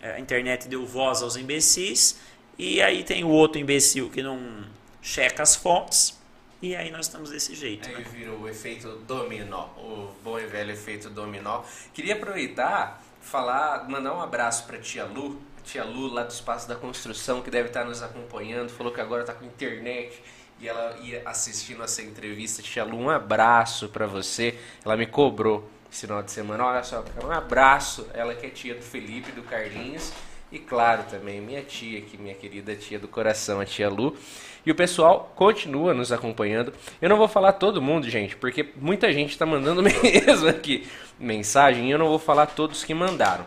é, 0.01 0.13
a 0.13 0.21
internet 0.21 0.69
deu 0.69 0.87
voz 0.87 1.23
aos 1.23 1.37
imbecis 1.37 2.21
e 2.59 2.81
aí 2.81 3.05
tem 3.05 3.25
o 3.25 3.29
outro 3.29 3.61
imbecil 3.61 4.09
que 4.11 4.23
não 4.23 4.65
checa 5.03 5.43
as 5.43 5.55
fontes 5.55 6.19
e 6.63 6.75
aí 6.75 6.91
nós 6.91 7.07
estamos 7.07 7.29
desse 7.29 7.55
jeito. 7.55 7.87
Aí 7.87 7.97
né? 7.97 8.05
vira 8.11 8.33
o 8.33 8.49
efeito 8.49 8.89
dominó, 9.07 9.67
o 9.77 10.15
bom 10.25 10.39
e 10.39 10.47
velho 10.47 10.71
efeito 10.73 11.11
dominó. 11.11 11.63
Queria 11.93 12.15
aproveitar 12.15 13.03
falar, 13.21 13.89
mandar 13.89 14.15
um 14.15 14.21
abraço 14.21 14.67
para 14.67 14.79
tia 14.79 15.05
Lu, 15.05 15.41
tia 15.65 15.85
Lu 15.85 16.13
lá 16.13 16.23
do 16.23 16.31
Espaço 16.31 16.69
da 16.69 16.77
Construção, 16.77 17.43
que 17.43 17.51
deve 17.51 17.69
estar 17.69 17.85
nos 17.85 18.03
acompanhando, 18.03 18.69
falou 18.71 18.93
que 18.93 19.01
agora 19.01 19.23
está 19.23 19.33
com 19.33 19.45
internet 19.45 20.23
e 20.61 20.69
ela 20.69 20.97
ia 21.03 21.23
assistindo 21.25 21.83
essa 21.83 22.03
entrevista. 22.03 22.63
Tia 22.63 22.85
Lu, 22.85 22.99
um 22.99 23.11
abraço 23.11 23.89
para 23.89 24.07
você. 24.07 24.59
Ela 24.85 24.97
me 24.97 25.07
cobrou 25.07 25.69
esse 25.91 26.03
final 26.03 26.23
de 26.23 26.31
semana. 26.31 26.65
Olha 26.65 26.83
só, 26.83 27.05
um 27.25 27.31
abraço. 27.31 28.07
Ela 28.15 28.35
que 28.35 28.47
é 28.47 28.51
tia 28.51 28.75
do 28.75 28.83
Felipe, 28.83 29.33
do 29.33 29.43
Carlinhos. 29.43 30.13
E 30.53 30.59
claro 30.59 31.03
também, 31.11 31.41
minha 31.41 31.63
tia, 31.63 32.01
que 32.03 32.17
minha 32.17 32.35
querida 32.35 32.77
tia 32.77 32.99
do 32.99 33.09
coração, 33.09 33.61
a 33.61 33.65
tia 33.65 33.89
Lu. 33.89 34.17
E 34.65 34.71
o 34.71 34.75
pessoal 34.75 35.33
continua 35.35 35.93
nos 35.93 36.13
acompanhando. 36.13 36.73
Eu 37.03 37.09
não 37.09 37.17
vou 37.17 37.27
falar 37.27 37.55
todo 37.55 37.83
mundo, 37.83 38.09
gente, 38.09 38.37
porque 38.37 38.71
muita 38.77 39.13
gente 39.13 39.31
está 39.31 39.45
mandando 39.45 39.83
mesmo 39.83 40.49
aqui 40.49 40.87
mensagem 41.19 41.89
e 41.89 41.91
eu 41.91 41.99
não 41.99 42.09
vou 42.09 42.19
falar 42.19 42.47
todos 42.47 42.85
que 42.85 42.95
mandaram. 42.95 43.45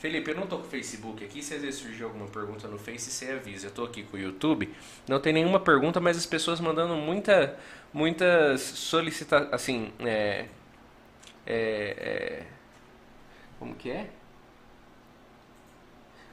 Felipe, 0.00 0.30
eu 0.30 0.36
não 0.36 0.46
tô 0.46 0.56
com 0.56 0.66
o 0.66 0.70
Facebook 0.70 1.22
aqui. 1.22 1.42
Se 1.42 1.54
às 1.54 1.60
vezes 1.60 1.78
surgir 1.78 2.04
alguma 2.04 2.26
pergunta 2.26 2.66
no 2.66 2.78
Face, 2.78 3.10
você 3.10 3.32
avisa. 3.32 3.66
Eu 3.66 3.70
tô 3.70 3.84
aqui 3.84 4.02
com 4.02 4.16
o 4.16 4.20
YouTube. 4.20 4.74
Não 5.06 5.20
tem 5.20 5.30
nenhuma 5.30 5.60
pergunta, 5.60 6.00
mas 6.00 6.16
as 6.16 6.24
pessoas 6.24 6.58
mandando 6.58 6.94
muita, 6.96 7.58
muitas 7.92 8.62
solicitações. 8.62 9.52
Assim, 9.52 9.92
é, 10.00 10.46
é, 11.46 11.96
é, 11.98 12.46
Como 13.58 13.74
que 13.74 13.90
é? 13.90 14.08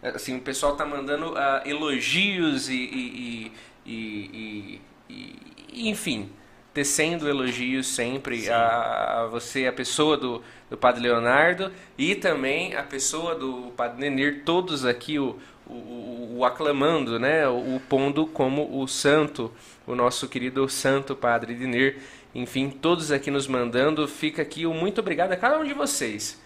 Assim, 0.02 0.38
o 0.38 0.42
pessoal 0.42 0.78
tá 0.78 0.86
mandando 0.86 1.34
uh, 1.34 1.68
elogios 1.68 2.70
e, 2.70 2.74
e, 2.74 3.52
e, 3.86 4.82
e, 5.10 5.90
enfim, 5.90 6.32
tecendo 6.74 7.28
elogios 7.28 7.88
sempre 7.88 8.50
a, 8.50 9.24
a, 9.24 9.28
você, 9.28 9.66
a 9.66 9.74
pessoa 9.74 10.16
do, 10.16 10.44
do 10.70 10.78
Padre 10.78 11.04
Leonardo 11.04 11.72
e 11.98 12.16
também 12.16 12.76
a 12.76 12.84
pessoa 12.84 13.36
do 13.36 13.72
Padre 13.76 14.02
Nenir, 14.02 14.44
todos 14.44 14.86
aqui 14.86 15.18
o, 15.18 15.38
o, 15.66 16.38
o, 16.38 16.46
aclamando, 16.46 17.20
né, 17.20 17.48
o 17.48 17.80
pondo 17.88 18.26
como 18.26 18.82
o 18.82 18.88
santo, 18.88 19.52
o 19.86 19.96
nosso 19.96 20.28
querido 20.28 20.68
santo 20.68 21.16
Padre 21.16 21.56
Nenir. 21.56 22.00
Enfim, 22.36 22.70
todos 22.70 23.12
aqui 23.12 23.32
nos 23.32 23.48
mandando, 23.48 24.08
fica 24.08 24.42
aqui 24.42 24.66
o 24.66 24.74
muito 24.74 25.00
obrigado 25.00 25.32
a 25.32 25.38
cada 25.38 25.58
um 25.60 25.64
de 25.64 25.74
vocês. 25.74 26.40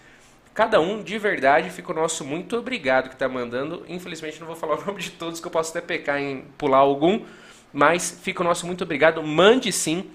Cada 0.54 0.82
um, 0.82 1.02
de 1.02 1.18
verdade, 1.18 1.70
fica 1.70 1.92
o 1.92 1.96
nosso 1.96 2.26
muito 2.26 2.58
obrigado 2.58 3.08
que 3.08 3.16
está 3.16 3.28
mandando. 3.28 3.86
Infelizmente 3.88 4.40
não 4.40 4.48
vou 4.48 4.56
falar 4.56 4.76
o 4.80 4.86
nome 4.86 5.02
de 5.02 5.12
todos, 5.12 5.40
que 5.40 5.48
eu 5.48 5.52
posso 5.52 5.72
até 5.72 5.82
pecar 5.82 6.20
em 6.20 6.46
pular 6.58 6.80
algum. 6.80 7.26
Mas 7.74 8.20
fica 8.22 8.42
o 8.42 8.44
nosso 8.44 8.68
muito 8.68 8.84
obrigado. 8.84 9.24
Mande 9.24 9.72
sim 9.72 10.10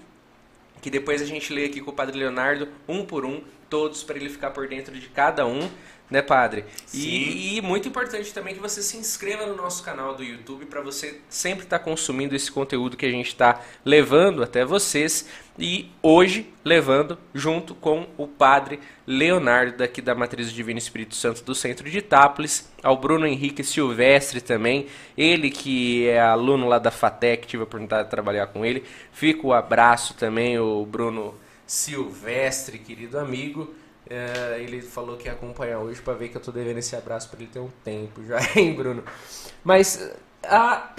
que 0.81 0.91
depois 0.91 1.21
a 1.21 1.25
gente 1.25 1.51
lê 1.51 1.65
aqui 1.65 1.81
com 1.81 1.89
o 1.89 1.93
Padre 1.93 2.17
Leonardo, 2.19 2.67
um 2.87 3.03
por 3.03 3.25
um, 3.25 3.41
todos, 3.69 4.03
para 4.03 4.17
ele 4.17 4.29
ficar 4.29 4.51
por 4.51 4.67
dentro 4.67 4.93
de 4.93 5.07
cada 5.09 5.45
um, 5.45 5.69
né, 6.09 6.21
Padre? 6.21 6.63
E, 6.93 7.57
e, 7.57 7.61
muito 7.61 7.87
importante 7.87 8.33
também 8.33 8.53
que 8.53 8.59
você 8.59 8.81
se 8.81 8.97
inscreva 8.97 9.45
no 9.45 9.55
nosso 9.55 9.83
canal 9.83 10.15
do 10.15 10.23
YouTube 10.23 10.65
para 10.65 10.81
você 10.81 11.19
sempre 11.29 11.65
estar 11.65 11.79
tá 11.79 11.83
consumindo 11.83 12.35
esse 12.35 12.51
conteúdo 12.51 12.95
que 12.95 13.05
a 13.05 13.11
gente 13.11 13.27
está 13.27 13.61
levando 13.83 14.41
até 14.41 14.63
vocês 14.63 15.27
e 15.59 15.91
hoje 16.01 16.53
levando 16.63 17.17
junto 17.33 17.73
com 17.75 18.07
o 18.15 18.27
Padre 18.27 18.79
Leonardo 19.05 19.77
daqui 19.77 20.01
da 20.01 20.13
Matriz 20.13 20.51
Divino 20.51 20.77
Espírito 20.77 21.15
Santo 21.15 21.43
do 21.43 21.55
Centro 21.55 21.89
de 21.89 21.97
Itápolis, 21.97 22.71
ao 22.83 22.95
Bruno 22.95 23.25
Henrique 23.25 23.63
Silvestre 23.63 24.39
também, 24.39 24.87
ele 25.17 25.49
que 25.49 26.07
é 26.07 26.21
aluno 26.21 26.67
lá 26.67 26.79
da 26.79 26.91
FATEC, 26.91 27.47
tive 27.47 27.61
a 27.61 27.65
oportunidade 27.65 28.05
de 28.05 28.11
trabalhar 28.11 28.47
com 28.47 28.63
ele. 28.63 28.83
Fica 29.11 29.45
o 29.45 29.53
abraço 29.53 30.13
também, 30.13 30.59
o 30.59 30.85
Bruno 30.85 31.33
Silvestre, 31.67 32.79
querido 32.79 33.19
amigo. 33.19 33.75
É, 34.09 34.57
ele 34.61 34.81
falou 34.81 35.17
que 35.17 35.27
ia 35.27 35.33
acompanhar 35.33 35.79
hoje 35.79 36.01
para 36.01 36.13
ver 36.13 36.29
que 36.29 36.37
eu 36.37 36.41
tô 36.41 36.51
devendo 36.51 36.77
esse 36.77 36.95
abraço 36.95 37.29
para 37.29 37.41
ele 37.41 37.49
ter 37.51 37.59
um 37.59 37.69
tempo 37.83 38.23
já, 38.25 38.39
hein, 38.55 38.73
Bruno? 38.73 39.03
Mas 39.63 40.09
a 40.43 40.93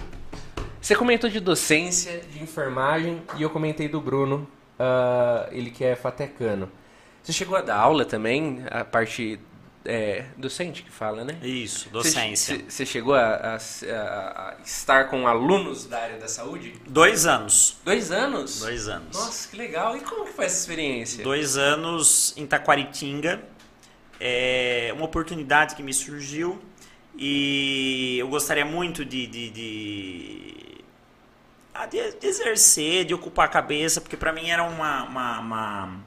você 0.81 0.95
comentou 0.95 1.29
de 1.29 1.41
docência, 1.41 2.21
de 2.33 2.43
enfermagem 2.43 3.21
e 3.37 3.43
eu 3.43 3.51
comentei 3.51 3.89
do 3.89 4.01
Bruno, 4.01 4.49
uh, 4.79 5.49
ele 5.51 5.71
que 5.71 5.85
é 5.85 5.97
fatecano. 5.97 6.71
Você 7.23 7.33
chegou 7.33 7.57
a 7.57 7.61
dar 7.61 7.77
aula 7.77 8.05
também, 8.05 8.63
a 8.71 8.85
parte 8.85 9.41
é, 9.89 10.27
docente 10.37 10.83
que 10.83 10.91
fala, 10.91 11.25
né? 11.25 11.39
Isso, 11.43 11.89
docência. 11.89 12.63
Você 12.69 12.85
chegou 12.85 13.15
a, 13.15 13.25
a, 13.25 13.57
a, 13.57 14.57
estar 14.63 15.09
com 15.09 15.27
alunos 15.27 15.87
da 15.87 15.99
área 15.99 16.19
da 16.19 16.29
saúde? 16.29 16.75
Dois 16.87 17.25
anos. 17.25 17.79
Dois 17.83 18.13
anos? 18.13 18.61
Dois 18.61 18.87
anos. 18.87 19.17
Nossa, 19.17 19.49
que 19.49 19.57
legal. 19.57 19.97
E 19.97 20.01
como 20.01 20.27
que 20.27 20.33
foi 20.33 20.45
essa 20.45 20.61
experiência? 20.61 21.25
Dois 21.25 21.57
anos 21.57 22.35
em 22.37 22.47
Taquaritinga. 22.47 23.43
É 24.21 24.93
uma 24.95 25.07
oportunidade 25.07 25.75
que 25.75 25.83
me 25.83 25.95
surgiu 25.95 26.61
e 27.17 28.17
eu 28.19 28.29
gostaria 28.29 28.65
muito 28.65 29.05
de, 29.05 29.27
de, 29.27 29.51
de 29.51 30.85
ah, 31.73 31.87
de, 31.87 31.99
exercer, 32.23 33.05
de 33.05 33.15
ocupar 33.15 33.47
a 33.47 33.49
cabeça, 33.49 34.01
porque 34.01 34.17
para 34.17 34.33
mim 34.33 34.51
era 34.51 34.65
uma, 34.65 35.05
uma, 35.05 35.39
uma, 35.39 35.85
um 35.87 36.01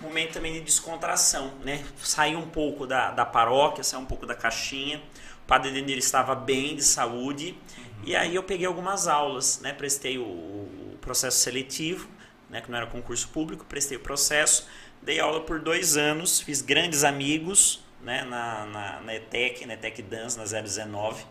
momento 0.00 0.34
também 0.34 0.52
de 0.52 0.60
descontração, 0.60 1.52
né? 1.64 1.84
Sair 1.96 2.36
um 2.36 2.48
pouco 2.48 2.86
da, 2.86 3.10
da 3.10 3.24
paróquia, 3.24 3.82
sair 3.82 4.00
um 4.00 4.06
pouco 4.06 4.26
da 4.26 4.34
caixinha. 4.34 4.98
O 5.44 5.46
padre 5.46 5.70
Denir 5.70 5.98
estava 5.98 6.34
bem 6.34 6.76
de 6.76 6.84
saúde 6.84 7.56
uhum. 7.76 7.84
e 8.04 8.16
aí 8.16 8.34
eu 8.34 8.42
peguei 8.42 8.66
algumas 8.66 9.08
aulas, 9.08 9.60
né? 9.60 9.72
Prestei 9.72 10.18
o, 10.18 10.22
o, 10.22 10.98
processo 11.00 11.38
seletivo, 11.38 12.08
né? 12.50 12.60
Que 12.60 12.70
não 12.70 12.78
era 12.78 12.86
concurso 12.86 13.28
público, 13.28 13.64
prestei 13.64 13.96
o 13.96 14.00
processo, 14.00 14.68
dei 15.02 15.18
aula 15.20 15.40
por 15.40 15.58
dois 15.58 15.96
anos, 15.96 16.40
fiz 16.40 16.60
grandes 16.60 17.02
amigos, 17.02 17.82
né? 18.02 18.24
Na, 18.24 18.66
na, 18.66 19.00
na 19.00 19.14
ETEC, 19.14 19.66
na 19.66 19.74
ETEC 19.74 20.02
Dance, 20.02 20.38
na 20.38 20.44
019 20.44 21.24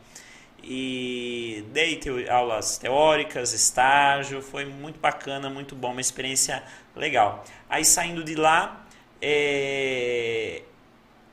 e 0.64 1.64
dei 1.72 2.00
aulas 2.30 2.78
teóricas, 2.78 3.54
estágio, 3.54 4.42
foi 4.42 4.66
muito 4.66 5.00
bacana, 5.00 5.50
muito 5.50 5.76
bom, 5.76 5.92
uma 5.92 6.02
experiência 6.02 6.62
legal. 6.98 7.44
Aí 7.70 7.86
saindo 7.86 8.24
de 8.24 8.36
lá, 8.36 8.86
é, 9.22 10.64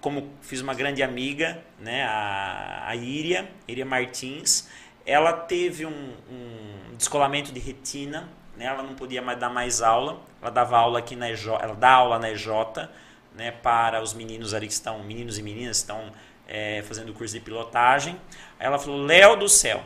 como 0.00 0.30
fiz 0.42 0.60
uma 0.60 0.74
grande 0.74 1.02
amiga, 1.02 1.62
né, 1.78 2.04
a, 2.04 2.84
a 2.86 2.96
Iria, 2.96 3.50
Iria 3.66 3.84
Martins, 3.84 4.68
ela 5.06 5.32
teve 5.32 5.86
um, 5.86 6.14
um 6.30 6.96
descolamento 6.96 7.52
de 7.52 7.60
retina, 7.60 8.28
né? 8.56 8.66
ela 8.66 8.82
não 8.82 8.94
podia 8.94 9.20
mais 9.20 9.38
dar 9.38 9.50
mais 9.50 9.82
aula, 9.82 10.20
ela 10.40 10.50
dava 10.50 10.78
aula 10.78 10.98
aqui 10.98 11.14
na 11.16 11.30
EJ, 11.30 11.48
ela 11.60 11.74
dá 11.74 11.90
aula 11.90 12.18
na 12.18 12.30
EJ, 12.30 12.48
né, 13.34 13.50
para 13.50 14.02
os 14.02 14.14
meninos 14.14 14.54
ali 14.54 14.66
que 14.66 14.72
estão, 14.72 15.02
meninos 15.02 15.38
e 15.38 15.42
meninas 15.42 15.78
que 15.78 15.82
estão 15.82 16.12
é, 16.46 16.82
fazendo 16.82 17.10
o 17.10 17.14
curso 17.14 17.34
de 17.34 17.40
pilotagem. 17.40 18.18
Aí 18.58 18.66
ela 18.66 18.78
falou, 18.78 19.02
Léo 19.02 19.36
do 19.36 19.48
céu, 19.48 19.82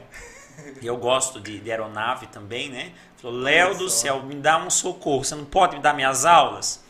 e 0.81 0.87
eu 0.87 0.97
gosto 0.97 1.41
de, 1.41 1.59
de 1.59 1.71
aeronave 1.71 2.27
também, 2.29 2.69
né? 2.69 2.93
Falou, 3.17 3.39
Léo 3.39 3.77
do 3.77 3.89
céu, 3.89 4.23
me 4.23 4.35
dá 4.35 4.59
um 4.59 4.71
socorro, 4.71 5.25
você 5.25 5.35
não 5.35 5.45
pode 5.45 5.77
me 5.77 5.83
dar 5.83 5.95
minhas 5.95 6.25
aulas? 6.25 6.85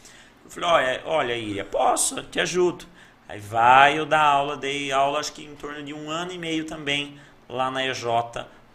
Eu 0.44 0.50
falei, 0.50 0.68
olha, 0.68 1.02
olha 1.04 1.36
Iria, 1.36 1.64
posso, 1.64 2.22
te 2.22 2.40
ajudo. 2.40 2.86
Aí 3.28 3.38
vai 3.38 3.98
eu 3.98 4.06
dar 4.06 4.22
aula, 4.22 4.56
dei 4.56 4.90
aula 4.90 5.20
acho 5.20 5.32
que 5.32 5.44
em 5.44 5.54
torno 5.54 5.82
de 5.82 5.92
um 5.92 6.10
ano 6.10 6.32
e 6.32 6.38
meio 6.38 6.64
também 6.64 7.20
lá 7.48 7.70
na 7.70 7.84
EJ 7.86 8.04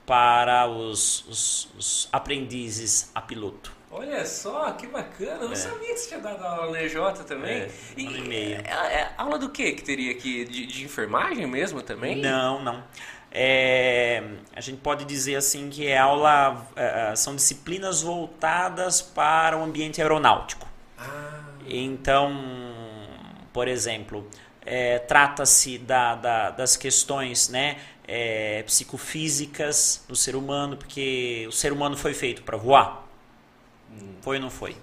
para 0.05 0.67
os, 0.67 1.25
os, 1.27 1.69
os 1.77 2.09
aprendizes 2.11 3.11
a 3.15 3.21
piloto. 3.21 3.73
Olha 3.89 4.25
só, 4.25 4.71
que 4.71 4.87
bacana. 4.87 5.41
Eu 5.41 5.45
não 5.45 5.53
é. 5.53 5.55
sabia 5.55 5.93
que 5.93 5.97
você 5.97 6.07
tinha 6.07 6.19
dado 6.19 6.43
aula 6.43 6.71
na 6.71 6.81
EJ 6.81 6.95
também. 7.27 7.61
É, 7.61 7.71
e, 7.95 8.07
ano 8.07 8.17
e 8.17 8.21
meio. 8.27 8.55
É, 8.57 8.71
é, 8.71 9.13
aula 9.17 9.37
do 9.37 9.49
que 9.49 9.71
que 9.71 9.83
teria 9.83 10.11
aqui? 10.11 10.43
De, 10.45 10.65
de, 10.65 10.83
enfermagem 10.83 11.45
mesmo 11.45 11.81
também? 11.81 12.15
Não, 12.15 12.61
não. 12.63 12.83
É, 13.35 14.21
a 14.55 14.61
gente 14.61 14.77
pode 14.77 15.05
dizer 15.05 15.35
assim 15.35 15.67
que 15.67 15.87
é 15.87 15.97
aula, 15.97 16.67
é, 16.75 17.11
é, 17.11 17.15
são 17.15 17.35
disciplinas 17.35 18.03
voltadas 18.03 19.01
para 19.01 19.57
o 19.57 19.63
ambiente 19.63 19.99
aeronáutico. 19.99 20.67
Ah. 20.99 21.41
Então, 21.67 22.31
por 23.51 23.67
exemplo, 23.67 24.29
é, 24.63 24.99
trata-se 24.99 25.79
da, 25.79 26.13
da, 26.13 26.51
das 26.51 26.77
questões 26.77 27.49
né, 27.49 27.77
é, 28.07 28.61
psicofísicas 28.67 30.03
do 30.07 30.15
ser 30.15 30.35
humano, 30.35 30.77
porque 30.77 31.45
o 31.47 31.51
ser 31.51 31.73
humano 31.73 31.97
foi 31.97 32.13
feito 32.13 32.43
para 32.43 32.55
voar. 32.55 33.07
Hum. 33.91 34.13
Foi 34.21 34.35
ou 34.35 34.43
não 34.43 34.51
foi? 34.51 34.77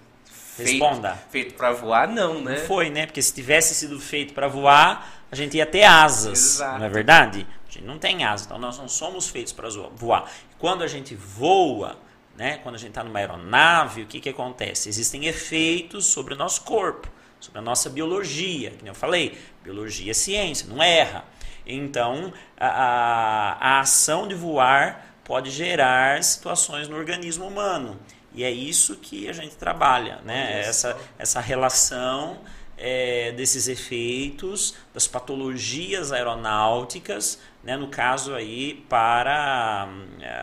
Responda. 0.58 1.10
Feito, 1.12 1.30
feito 1.30 1.54
para 1.54 1.70
voar, 1.70 2.08
não, 2.08 2.42
né? 2.42 2.58
Não 2.58 2.66
foi, 2.66 2.90
né? 2.90 3.06
Porque 3.06 3.22
se 3.22 3.32
tivesse 3.32 3.76
sido 3.76 4.00
feito 4.00 4.34
para 4.34 4.48
voar, 4.48 5.24
a 5.30 5.36
gente 5.36 5.56
ia 5.56 5.64
ter 5.64 5.84
asas, 5.84 6.56
Exato. 6.56 6.80
não 6.80 6.86
é 6.86 6.88
verdade? 6.88 7.46
Gente 7.80 7.86
não 7.86 7.98
tem 7.98 8.24
asas, 8.24 8.46
então 8.46 8.58
nós 8.58 8.78
não 8.78 8.88
somos 8.88 9.28
feitos 9.28 9.52
para 9.52 9.68
voar. 9.94 10.30
Quando 10.58 10.82
a 10.82 10.86
gente 10.86 11.14
voa, 11.14 11.98
né? 12.36 12.58
Quando 12.58 12.74
a 12.74 12.78
gente 12.78 12.90
está 12.90 13.02
numa 13.02 13.18
aeronave, 13.18 14.02
o 14.02 14.06
que, 14.06 14.20
que 14.20 14.28
acontece? 14.28 14.88
Existem 14.88 15.26
efeitos 15.26 16.06
sobre 16.06 16.34
o 16.34 16.36
nosso 16.36 16.62
corpo 16.62 17.10
sobre 17.40 17.58
a 17.58 17.62
nossa 17.62 17.88
biologia, 17.88 18.70
que 18.70 18.86
eu 18.86 18.94
falei, 18.94 19.38
biologia 19.64 20.10
é 20.10 20.14
ciência, 20.14 20.68
não 20.68 20.82
erra. 20.82 21.24
Então, 21.66 22.32
a, 22.58 22.66
a, 22.66 23.52
a 23.52 23.80
ação 23.80 24.28
de 24.28 24.34
voar 24.34 25.16
pode 25.24 25.50
gerar 25.50 26.22
situações 26.22 26.88
no 26.88 26.96
organismo 26.96 27.46
humano. 27.46 27.98
E 28.34 28.44
é 28.44 28.50
isso 28.50 28.96
que 28.96 29.28
a 29.28 29.32
gente 29.32 29.56
trabalha, 29.56 30.20
né? 30.24 30.60
Essa, 30.60 30.96
essa 31.18 31.40
relação 31.40 32.38
é, 32.76 33.32
desses 33.32 33.66
efeitos, 33.68 34.74
das 34.92 35.06
patologias 35.06 36.12
aeronáuticas, 36.12 37.40
né? 37.62 37.76
no 37.76 37.88
caso 37.88 38.34
aí 38.34 38.84
para 38.88 39.88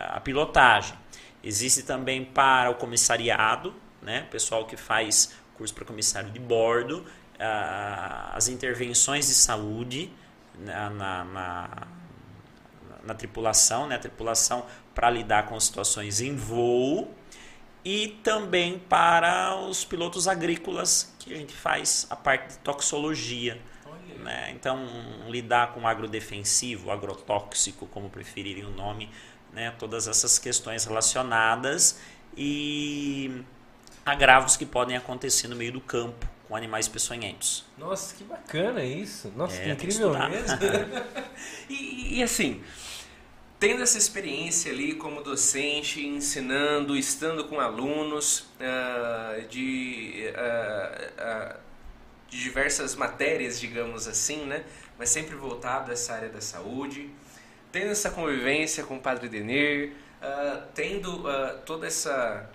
a 0.08 0.20
pilotagem. 0.20 0.96
Existe 1.42 1.82
também 1.82 2.24
para 2.24 2.70
o 2.70 2.74
comissariado, 2.74 3.74
né? 4.02 4.26
pessoal 4.30 4.66
que 4.66 4.76
faz 4.76 5.34
curso 5.56 5.74
para 5.74 5.84
comissário 5.84 6.30
de 6.30 6.38
bordo, 6.38 7.04
as 8.32 8.48
intervenções 8.48 9.28
de 9.28 9.34
saúde 9.34 10.12
na, 10.58 10.90
na, 10.90 11.24
na, 11.24 11.68
na 13.04 13.14
tripulação, 13.14 13.86
né? 13.86 13.96
a 13.96 13.98
tripulação 13.98 14.66
para 14.94 15.10
lidar 15.10 15.46
com 15.46 15.58
situações 15.60 16.20
em 16.20 16.34
voo 16.34 17.14
e 17.84 18.08
também 18.22 18.78
para 18.78 19.56
os 19.56 19.84
pilotos 19.84 20.26
agrícolas 20.26 21.14
que 21.18 21.32
a 21.32 21.36
gente 21.36 21.54
faz 21.54 22.06
a 22.10 22.16
parte 22.16 22.54
de 22.54 22.58
toxologia. 22.58 23.60
Né? 24.18 24.52
Então, 24.54 24.86
lidar 25.28 25.72
com 25.72 25.86
agrodefensivo, 25.86 26.90
agrotóxico, 26.90 27.86
como 27.86 28.10
preferirem 28.10 28.64
o 28.64 28.70
nome, 28.70 29.08
né? 29.52 29.72
todas 29.78 30.08
essas 30.08 30.38
questões 30.38 30.84
relacionadas 30.84 32.00
e 32.36 33.44
agravos 34.04 34.56
que 34.56 34.66
podem 34.66 34.96
acontecer 34.96 35.48
no 35.48 35.56
meio 35.56 35.72
do 35.72 35.80
campo 35.80 36.26
com 36.48 36.56
animais 36.56 36.88
peçonhentos. 36.88 37.64
Nossa, 37.76 38.14
que 38.14 38.24
bacana 38.24 38.82
isso. 38.82 39.30
Nossa, 39.36 39.60
é, 39.60 39.64
que 39.64 39.70
incrível 39.70 40.12
mesmo. 40.28 40.58
e, 41.68 42.18
e, 42.18 42.22
assim, 42.22 42.62
tendo 43.60 43.82
essa 43.82 43.98
experiência 43.98 44.72
ali 44.72 44.94
como 44.94 45.22
docente, 45.22 46.04
ensinando, 46.04 46.96
estando 46.96 47.44
com 47.44 47.60
alunos 47.60 48.46
uh, 48.60 49.46
de, 49.48 50.32
uh, 50.32 51.54
uh, 51.54 51.60
de 52.28 52.42
diversas 52.42 52.94
matérias, 52.94 53.58
digamos 53.58 54.06
assim, 54.06 54.44
né? 54.44 54.64
mas 54.98 55.10
sempre 55.10 55.36
voltado 55.36 55.90
a 55.90 55.94
essa 55.94 56.14
área 56.14 56.28
da 56.28 56.40
saúde, 56.40 57.10
tendo 57.70 57.90
essa 57.90 58.10
convivência 58.10 58.84
com 58.84 58.96
o 58.96 59.00
Padre 59.00 59.28
Denir, 59.28 59.92
tendo 60.74 61.24
toda 61.64 61.86
essa 61.86 62.50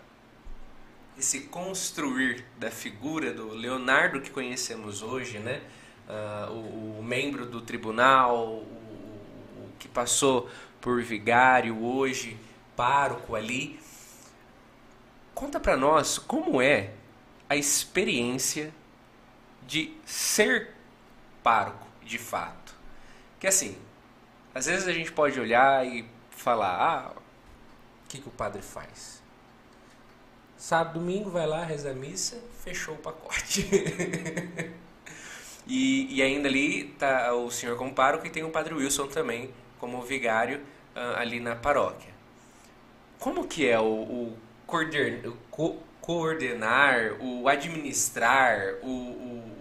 esse 1.17 1.41
construir 1.41 2.45
da 2.57 2.71
figura 2.71 3.31
do 3.31 3.49
Leonardo 3.49 4.19
que 4.19 4.31
conhecemos 4.31 5.01
hoje, 5.01 5.39
né? 5.39 5.61
Uh, 6.07 6.51
o, 6.51 6.99
o, 6.99 7.03
membro 7.03 7.45
do 7.45 7.61
tribunal, 7.61 8.45
o, 8.45 8.57
o, 8.57 9.69
que 9.79 9.87
passou 9.87 10.49
por 10.81 11.01
vigário 11.01 11.81
hoje, 11.83 12.37
pároco 12.75 13.35
ali. 13.35 13.79
Conta 15.33 15.59
para 15.59 15.77
nós 15.77 16.17
como 16.17 16.61
é 16.61 16.91
a 17.47 17.55
experiência 17.55 18.73
de 19.67 19.95
ser 20.05 20.71
pároco, 21.41 21.87
de 22.01 22.17
fato. 22.17 22.73
Que 23.39 23.47
assim, 23.47 23.77
às 24.53 24.65
vezes 24.65 24.87
a 24.87 24.93
gente 24.93 25.11
pode 25.11 25.39
olhar 25.39 25.85
e 25.85 26.05
falar, 26.29 26.75
ah, 26.75 27.11
o 27.15 28.07
que, 28.07 28.19
que 28.19 28.27
o 28.27 28.31
padre 28.31 28.61
faz? 28.61 29.21
Sábado, 30.57 30.99
domingo, 30.99 31.29
vai 31.29 31.45
lá, 31.45 31.63
reza 31.63 31.91
a 31.91 31.93
missa, 31.93 32.41
fechou 32.63 32.95
o 32.95 32.97
pacote. 32.97 33.67
e, 35.67 36.15
e 36.15 36.21
ainda 36.21 36.47
ali 36.47 36.85
tá 36.97 37.33
o 37.33 37.51
senhor 37.51 37.77
como 37.77 37.93
pároco 37.93 38.25
e 38.25 38.29
tem 38.29 38.43
o 38.43 38.49
padre 38.49 38.73
Wilson 38.73 39.07
também 39.07 39.53
como 39.79 40.01
vigário 40.01 40.61
uh, 40.95 41.17
ali 41.17 41.39
na 41.39 41.55
paróquia. 41.55 42.13
Como 43.19 43.47
que 43.47 43.67
é 43.67 43.79
o, 43.79 43.83
o, 43.83 44.37
coordenar, 44.65 45.27
o 45.27 45.37
co 45.49 45.77
coordenar, 45.99 47.17
o 47.19 47.47
administrar, 47.47 48.75
o, 48.81 48.87
o, 48.87 49.52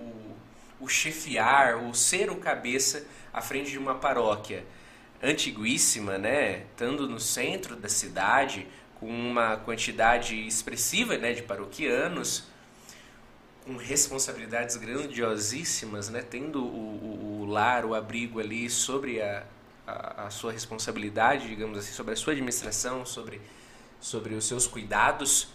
o 0.82 0.88
chefiar, 0.88 1.76
o 1.76 1.94
ser 1.94 2.28
o 2.28 2.36
cabeça 2.36 3.06
à 3.32 3.40
frente 3.40 3.70
de 3.70 3.78
uma 3.78 3.94
paróquia 3.94 4.64
antiguíssima, 5.22 6.18
né? 6.18 6.64
Estando 6.72 7.09
no 7.09 7.20
centro 7.20 7.76
da 7.76 7.88
cidade, 7.88 8.66
com 8.96 9.09
uma 9.09 9.56
quantidade 9.56 10.36
expressiva 10.46 11.16
né, 11.16 11.32
de 11.32 11.42
paroquianos, 11.42 12.44
com 13.64 13.76
responsabilidades 13.76 14.76
grandiosíssimas, 14.76 16.09
né, 16.09 16.20
tendo 16.20 16.64
o, 16.64 17.40
o, 17.40 17.40
o 17.42 17.44
lar, 17.46 17.84
o 17.84 17.94
abrigo 17.94 18.40
ali 18.40 18.68
sobre 18.68 19.22
a, 19.22 19.44
a, 19.86 20.26
a, 20.26 20.30
sua 20.30 20.50
responsabilidade, 20.50 21.46
digamos 21.46 21.78
assim, 21.78 21.92
sobre 21.92 22.12
a 22.12 22.16
sua 22.16 22.32
administração, 22.32 23.06
sobre, 23.06 23.40
sobre 24.00 24.34
os 24.34 24.44
seus 24.44 24.66
cuidados. 24.66 25.48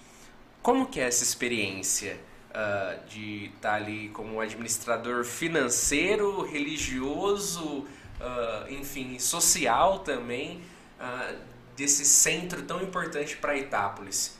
Como 0.62 0.88
que 0.88 1.02
é 1.02 1.04
essa 1.04 1.24
experiência 1.24 2.18
uh, 2.58 3.08
de 3.08 3.46
estar 3.56 3.70
tá 3.70 3.76
ali 3.76 4.10
como 4.10 4.42
administrador 4.42 5.24
financeiro, 5.24 6.42
religioso, 6.42 7.86
uh, 8.20 8.70
enfim, 8.70 9.20
social 9.20 10.00
também, 10.00 10.62
uh, 11.00 11.36
desse 11.76 12.04
centro 12.04 12.64
tão 12.64 12.82
importante 12.82 13.38
para 13.38 13.56
Itápolis, 13.56 14.36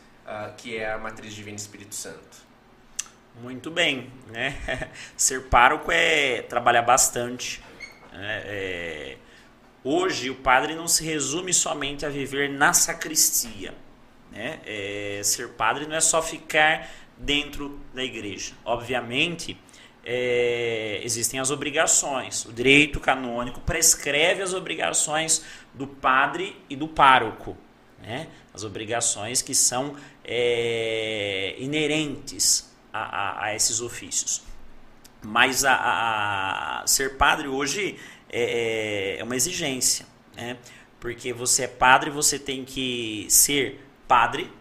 que 0.58 0.76
é 0.76 0.92
a 0.92 0.98
Matriz 0.98 1.34
Divina 1.34 1.56
Espírito 1.56 1.96
Santo? 1.96 2.46
Muito 3.42 3.70
bem, 3.70 4.12
né? 4.28 4.58
Ser 5.16 5.44
pároco 5.44 5.92
é 5.92 6.42
trabalhar 6.42 6.82
bastante. 6.82 7.64
Né? 8.12 8.42
É... 8.46 9.18
Hoje 9.84 10.32
o 10.32 10.36
padre 10.36 10.76
não 10.76 10.88
se 10.88 11.06
resume 11.06 11.54
somente 11.54 12.06
a 12.06 12.10
viver 12.10 12.50
na 12.50 12.74
sacristia. 12.74 13.74
Né? 14.32 14.60
É... 14.66 15.22
Ser 15.24 15.50
padre 15.50 15.86
não 15.86 15.96
é 15.96 16.02
só 16.02 16.22
ficar 16.22 16.90
dentro 17.18 17.80
da 17.94 18.04
igreja. 18.04 18.54
Obviamente, 18.64 19.58
é, 20.04 21.00
existem 21.04 21.40
as 21.40 21.52
obrigações. 21.52 22.46
O 22.46 22.54
direito 22.54 23.00
canônico 23.00 23.60
prescreve 23.62 24.42
as 24.42 24.54
obrigações 24.54 25.44
do 25.74 25.88
padre 25.88 26.56
e 26.70 26.76
do 26.76 26.88
pároco. 26.88 27.58
Né? 28.02 28.28
As 28.54 28.64
obrigações 28.64 29.42
que 29.42 29.54
são 29.54 29.96
é, 30.24 31.56
inerentes 31.58 32.74
a, 32.94 33.00
a, 33.00 33.46
a, 33.46 33.56
esses 33.56 33.82
ofícios. 33.82 34.44
Mas 35.22 35.66
a, 35.66 36.82
a 36.82 36.88
ser 36.88 37.18
padre 37.18 37.48
hoje 37.48 37.98
é, 38.30 39.16
é, 39.16 39.20
é 39.20 39.24
uma 39.24 39.36
exigência. 39.36 40.06
Né? 40.36 40.58
porque 41.00 41.32
você 41.32 41.64
é 41.64 41.68
padre, 41.68 42.10
você 42.10 42.40
tem 42.40 42.66
que 42.66 43.28
ser 43.30 43.84
padre, 44.08 44.52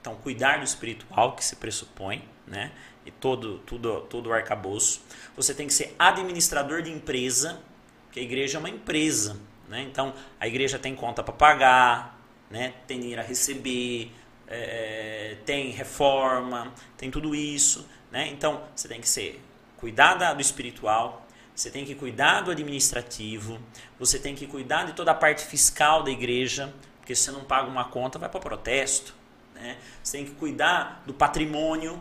então 0.00 0.14
cuidar 0.16 0.58
do 0.58 0.64
espiritual 0.64 1.34
que 1.34 1.44
se 1.44 1.56
pressupõe, 1.56 2.22
né? 2.46 2.72
E 3.04 3.10
todo, 3.10 3.58
tudo, 3.60 4.02
todo 4.02 4.28
o 4.28 4.32
arcabouço. 4.32 5.02
Você 5.36 5.54
tem 5.54 5.66
que 5.66 5.72
ser 5.72 5.94
administrador 5.98 6.82
de 6.82 6.90
empresa, 6.90 7.60
porque 8.04 8.20
a 8.20 8.22
igreja 8.22 8.58
é 8.58 8.60
uma 8.60 8.70
empresa, 8.70 9.40
né? 9.68 9.82
Então 9.82 10.14
a 10.38 10.46
igreja 10.46 10.78
tem 10.78 10.94
conta 10.94 11.22
para 11.22 11.34
pagar, 11.34 12.18
né? 12.50 12.74
Tem 12.86 12.98
dinheiro 13.00 13.22
a 13.22 13.24
receber, 13.24 14.12
é, 14.46 15.36
tem 15.44 15.70
reforma, 15.70 16.72
tem 16.96 17.10
tudo 17.10 17.34
isso, 17.34 17.86
né? 18.10 18.28
Então 18.28 18.62
você 18.74 18.88
tem 18.88 19.00
que 19.00 19.08
ser 19.08 19.42
cuidar 19.76 20.14
do 20.34 20.40
espiritual, 20.40 21.26
você 21.54 21.70
tem 21.70 21.84
que 21.84 21.94
cuidar 21.94 22.42
do 22.42 22.50
administrativo, 22.50 23.58
você 23.98 24.18
tem 24.18 24.34
que 24.34 24.46
cuidar 24.46 24.84
de 24.84 24.92
toda 24.92 25.10
a 25.10 25.14
parte 25.14 25.44
fiscal 25.44 26.02
da 26.02 26.10
igreja, 26.10 26.72
porque 27.00 27.14
se 27.14 27.24
você 27.24 27.30
não 27.32 27.44
paga 27.44 27.68
uma 27.68 27.84
conta, 27.84 28.18
vai 28.18 28.28
para 28.28 28.40
protesto. 28.40 29.14
Né? 29.60 29.76
Você 30.02 30.18
tem 30.18 30.26
que 30.26 30.32
cuidar 30.32 31.02
do 31.06 31.12
patrimônio, 31.12 32.00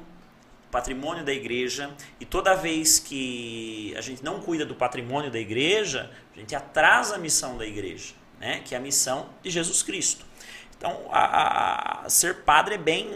patrimônio 0.72 1.24
da 1.24 1.34
igreja, 1.34 1.94
e 2.20 2.26
toda 2.26 2.56
vez 2.56 3.00
que 3.00 3.94
a 3.98 4.02
gente 4.02 4.24
não 4.24 4.40
cuida 4.40 4.66
do 4.66 4.76
patrimônio 4.76 5.32
da 5.32 5.40
igreja, 5.40 6.12
a 6.36 6.40
gente 6.40 6.56
atrasa 6.56 7.16
a 7.16 7.18
missão 7.18 7.58
da 7.58 7.66
igreja, 7.66 8.14
né? 8.40 8.62
que 8.64 8.76
é 8.76 8.78
a 8.78 8.82
missão 8.82 9.30
de 9.42 9.50
Jesus 9.50 9.82
Cristo. 9.84 10.26
Então, 10.78 11.08
a, 11.10 12.06
a, 12.06 12.10
ser 12.10 12.44
padre 12.44 12.76
é 12.76 12.78
bem 12.78 13.10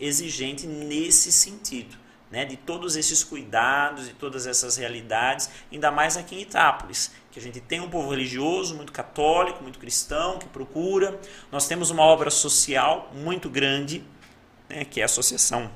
exigente 0.00 0.66
nesse 0.66 1.30
sentido 1.30 2.01
né, 2.32 2.46
de 2.46 2.56
todos 2.56 2.96
esses 2.96 3.22
cuidados 3.22 4.08
e 4.08 4.14
todas 4.14 4.46
essas 4.46 4.78
realidades, 4.78 5.50
ainda 5.70 5.90
mais 5.90 6.16
aqui 6.16 6.36
em 6.36 6.40
Itápolis, 6.40 7.12
que 7.30 7.38
a 7.38 7.42
gente 7.42 7.60
tem 7.60 7.78
um 7.78 7.90
povo 7.90 8.10
religioso, 8.10 8.74
muito 8.74 8.90
católico, 8.90 9.62
muito 9.62 9.78
cristão, 9.78 10.38
que 10.38 10.46
procura. 10.48 11.20
Nós 11.52 11.68
temos 11.68 11.90
uma 11.90 12.02
obra 12.02 12.30
social 12.30 13.12
muito 13.14 13.50
grande, 13.50 14.02
né, 14.66 14.82
que 14.86 15.00
é 15.00 15.02
a 15.02 15.06
Associação 15.06 15.70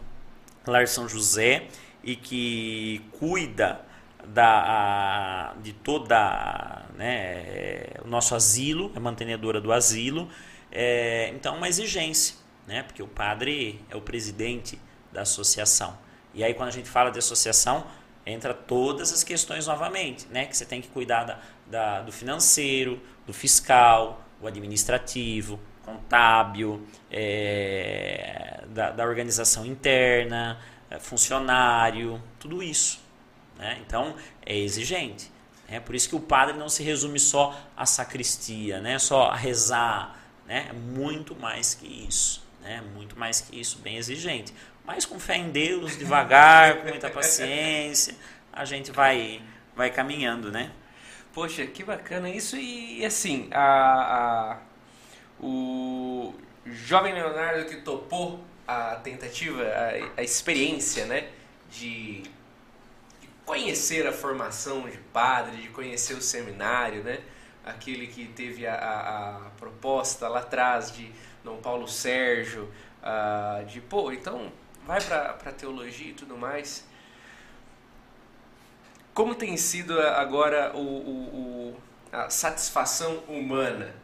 Lar 0.66 0.88
São 0.88 1.06
José, 1.06 1.68
e 2.02 2.16
que 2.16 3.04
cuida 3.18 3.82
da, 4.26 5.54
de 5.62 5.74
toda 5.74 6.86
né, 6.96 7.84
o 8.02 8.08
nosso 8.08 8.34
asilo, 8.34 8.90
é 8.96 8.98
mantenedora 8.98 9.60
do 9.60 9.72
asilo. 9.72 10.28
É, 10.72 11.28
então, 11.34 11.56
uma 11.56 11.68
exigência, 11.68 12.34
né, 12.66 12.82
porque 12.82 13.02
o 13.02 13.08
padre 13.08 13.84
é 13.90 13.96
o 13.96 14.00
presidente 14.00 14.80
da 15.12 15.22
associação. 15.22 16.05
E 16.36 16.44
aí, 16.44 16.52
quando 16.52 16.68
a 16.68 16.72
gente 16.72 16.88
fala 16.88 17.10
de 17.10 17.18
associação, 17.18 17.86
entra 18.26 18.52
todas 18.52 19.10
as 19.10 19.24
questões 19.24 19.66
novamente, 19.66 20.28
né? 20.28 20.44
Que 20.44 20.54
você 20.54 20.66
tem 20.66 20.82
que 20.82 20.88
cuidar 20.88 21.24
da, 21.24 21.40
da, 21.66 22.02
do 22.02 22.12
financeiro, 22.12 23.00
do 23.26 23.32
fiscal, 23.32 24.22
o 24.40 24.46
administrativo, 24.46 25.58
contábil, 25.82 26.86
é, 27.10 28.64
da, 28.68 28.90
da, 28.90 29.04
organização 29.04 29.64
interna, 29.64 30.60
é, 30.90 30.98
funcionário, 30.98 32.22
tudo 32.38 32.62
isso. 32.62 33.00
Né? 33.56 33.78
Então, 33.86 34.14
é 34.44 34.58
exigente. 34.58 35.32
É 35.66 35.80
por 35.80 35.94
isso 35.94 36.06
que 36.08 36.16
o 36.16 36.20
padre 36.20 36.54
não 36.58 36.68
se 36.68 36.82
resume 36.82 37.18
só 37.18 37.58
à 37.74 37.86
sacristia, 37.86 38.78
né? 38.80 38.98
só 38.98 39.28
a 39.28 39.36
rezar. 39.36 40.20
Né? 40.46 40.66
É 40.68 40.72
muito 40.72 41.34
mais 41.34 41.74
que 41.74 41.86
isso. 41.86 42.44
Né? 42.60 42.82
Muito 42.94 43.18
mais 43.18 43.40
que 43.40 43.58
isso, 43.58 43.78
bem 43.78 43.96
exigente. 43.96 44.52
Mas 44.86 45.04
com 45.04 45.18
fé 45.18 45.36
em 45.36 45.50
Deus, 45.50 45.98
devagar, 45.98 46.76
com 46.76 46.88
muita 46.88 47.10
paciência, 47.10 48.14
a 48.52 48.64
gente 48.64 48.92
vai, 48.92 49.42
vai 49.74 49.90
caminhando, 49.90 50.52
né? 50.52 50.70
Poxa, 51.34 51.66
que 51.66 51.82
bacana 51.82 52.30
isso. 52.30 52.56
E 52.56 53.04
assim, 53.04 53.48
a, 53.52 54.54
a, 54.54 54.58
o 55.40 56.32
jovem 56.64 57.12
Leonardo 57.12 57.68
que 57.68 57.80
topou 57.82 58.44
a 58.66 58.94
tentativa, 58.96 59.62
a, 59.62 60.20
a 60.20 60.22
experiência, 60.22 61.04
né? 61.04 61.30
De, 61.68 62.22
de 62.22 63.28
conhecer 63.44 64.06
a 64.06 64.12
formação 64.12 64.88
de 64.88 64.98
padre, 65.12 65.62
de 65.62 65.68
conhecer 65.70 66.14
o 66.14 66.22
seminário, 66.22 67.02
né? 67.02 67.18
Aquele 67.64 68.06
que 68.06 68.26
teve 68.28 68.64
a, 68.64 68.74
a, 68.76 69.36
a 69.36 69.50
proposta 69.58 70.28
lá 70.28 70.38
atrás 70.38 70.92
de 70.92 71.10
Dom 71.42 71.56
Paulo 71.56 71.88
Sérgio, 71.88 72.72
uh, 73.02 73.64
de, 73.66 73.80
pô, 73.80 74.12
então 74.12 74.52
vai 74.86 75.00
para 75.00 75.52
teologia 75.52 76.10
e 76.10 76.14
tudo 76.14 76.36
mais. 76.38 76.84
Como 79.12 79.34
tem 79.34 79.56
sido 79.56 79.98
agora 80.00 80.72
o, 80.76 80.78
o, 80.78 81.72
o, 81.72 81.76
a 82.12 82.30
satisfação 82.30 83.16
humana? 83.28 83.94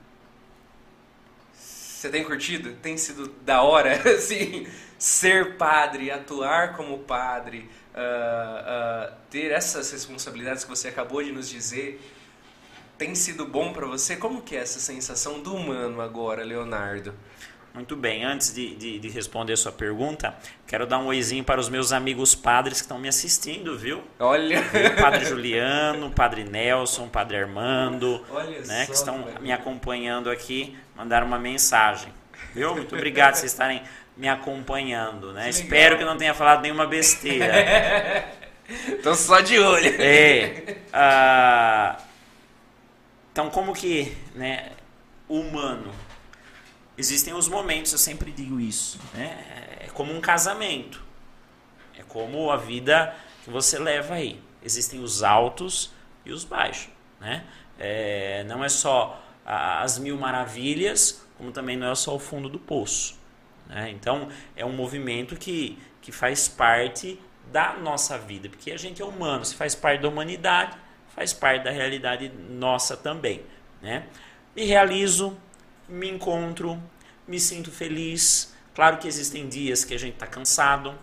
Você 1.54 2.10
tem 2.10 2.24
curtido? 2.24 2.74
Tem 2.82 2.98
sido 2.98 3.28
da 3.42 3.62
hora, 3.62 3.94
assim, 4.10 4.66
ser 4.98 5.56
padre, 5.56 6.10
atuar 6.10 6.76
como 6.76 6.98
padre, 7.00 7.70
uh, 7.94 9.12
uh, 9.12 9.14
ter 9.30 9.52
essas 9.52 9.92
responsabilidades 9.92 10.64
que 10.64 10.70
você 10.70 10.88
acabou 10.88 11.22
de 11.22 11.30
nos 11.30 11.48
dizer, 11.48 12.00
tem 12.98 13.14
sido 13.14 13.46
bom 13.46 13.72
para 13.72 13.86
você? 13.86 14.16
Como 14.16 14.42
que 14.42 14.56
é 14.56 14.60
essa 14.60 14.80
sensação 14.80 15.40
do 15.40 15.54
humano 15.54 16.00
agora, 16.00 16.42
Leonardo? 16.42 17.14
Muito 17.74 17.96
bem, 17.96 18.22
antes 18.22 18.54
de, 18.54 18.74
de, 18.74 18.98
de, 18.98 19.08
responder 19.08 19.54
a 19.54 19.56
sua 19.56 19.72
pergunta, 19.72 20.34
quero 20.66 20.86
dar 20.86 20.98
um 20.98 21.06
oizinho 21.06 21.42
para 21.42 21.58
os 21.58 21.70
meus 21.70 21.90
amigos 21.90 22.34
padres 22.34 22.78
que 22.78 22.84
estão 22.84 22.98
me 22.98 23.08
assistindo, 23.08 23.78
viu? 23.78 24.02
Olha! 24.18 24.62
Padre 25.00 25.24
Juliano, 25.24 26.10
padre 26.10 26.44
Nelson, 26.44 27.08
padre 27.08 27.38
Armando, 27.38 28.22
Olha 28.30 28.60
né, 28.60 28.84
que 28.84 28.92
estão 28.92 29.26
me 29.40 29.50
acompanhando 29.50 30.30
aqui, 30.30 30.76
mandaram 30.94 31.26
uma 31.26 31.38
mensagem. 31.38 32.12
Viu? 32.54 32.74
Muito 32.74 32.94
obrigado 32.94 33.32
por 33.32 33.38
vocês 33.38 33.52
estarem 33.52 33.82
me 34.18 34.28
acompanhando, 34.28 35.32
né? 35.32 35.44
Que 35.44 35.50
Espero 35.50 35.96
que 35.96 36.04
não 36.04 36.18
tenha 36.18 36.34
falado 36.34 36.60
nenhuma 36.60 36.86
besteira. 36.86 38.28
Estou 38.86 39.14
só 39.14 39.40
de 39.40 39.58
olho. 39.58 39.94
É. 39.98 40.76
Ah, 40.92 41.96
então, 43.32 43.48
como 43.48 43.72
que, 43.72 44.14
né, 44.34 44.72
humano 45.26 45.90
existem 46.96 47.34
os 47.34 47.48
momentos, 47.48 47.92
eu 47.92 47.98
sempre 47.98 48.30
digo 48.30 48.60
isso, 48.60 48.98
né? 49.14 49.78
É 49.80 49.86
como 49.92 50.12
um 50.14 50.20
casamento. 50.20 51.02
É 51.98 52.02
como 52.02 52.50
a 52.50 52.56
vida 52.56 53.14
que 53.44 53.50
você 53.50 53.78
leva 53.78 54.14
aí. 54.14 54.40
Existem 54.62 55.00
os 55.00 55.22
altos 55.22 55.92
e 56.24 56.32
os 56.32 56.44
baixos, 56.44 56.88
né? 57.20 57.44
É, 57.78 58.44
não 58.44 58.64
é 58.64 58.68
só 58.68 59.20
as 59.44 59.98
mil 59.98 60.16
maravilhas, 60.16 61.26
como 61.36 61.50
também 61.50 61.76
não 61.76 61.90
é 61.90 61.94
só 61.94 62.14
o 62.14 62.18
fundo 62.18 62.48
do 62.48 62.58
poço. 62.58 63.18
Né? 63.66 63.90
Então, 63.90 64.28
é 64.56 64.64
um 64.64 64.72
movimento 64.72 65.36
que, 65.36 65.78
que 66.00 66.12
faz 66.12 66.48
parte 66.48 67.18
da 67.50 67.74
nossa 67.74 68.16
vida, 68.16 68.48
porque 68.48 68.70
a 68.70 68.76
gente 68.76 69.02
é 69.02 69.04
humano, 69.04 69.44
se 69.44 69.54
faz 69.54 69.74
parte 69.74 70.02
da 70.02 70.08
humanidade, 70.08 70.76
faz 71.14 71.32
parte 71.32 71.64
da 71.64 71.70
realidade 71.70 72.30
nossa 72.48 72.96
também. 72.96 73.42
Né? 73.80 74.06
Me 74.54 74.64
realizo 74.64 75.36
me 75.92 76.08
encontro, 76.08 76.82
me 77.28 77.38
sinto 77.38 77.70
feliz. 77.70 78.54
Claro 78.74 78.98
que 78.98 79.06
existem 79.06 79.48
dias 79.48 79.84
que 79.84 79.94
a 79.94 79.98
gente 79.98 80.14
está 80.14 80.26
cansado, 80.26 80.98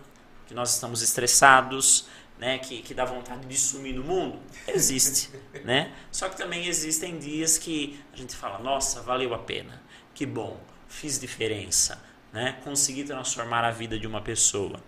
que 0.46 0.52
nós 0.52 0.74
estamos 0.74 1.00
estressados, 1.00 2.08
né, 2.38 2.58
que, 2.58 2.82
que 2.82 2.92
dá 2.92 3.04
vontade 3.04 3.46
de 3.46 3.56
sumir 3.56 3.94
no 3.94 4.02
mundo. 4.02 4.40
Existe, 4.66 5.30
né? 5.64 5.94
Só 6.10 6.28
que 6.28 6.36
também 6.36 6.66
existem 6.66 7.18
dias 7.18 7.56
que 7.56 8.02
a 8.12 8.16
gente 8.16 8.34
fala, 8.34 8.58
nossa, 8.58 9.00
valeu 9.02 9.32
a 9.32 9.38
pena, 9.38 9.80
que 10.12 10.26
bom, 10.26 10.60
fiz 10.88 11.18
diferença, 11.20 12.02
né? 12.32 12.58
Consegui 12.64 13.04
transformar 13.04 13.64
a 13.64 13.70
vida 13.70 13.98
de 13.98 14.06
uma 14.06 14.20
pessoa. 14.20 14.82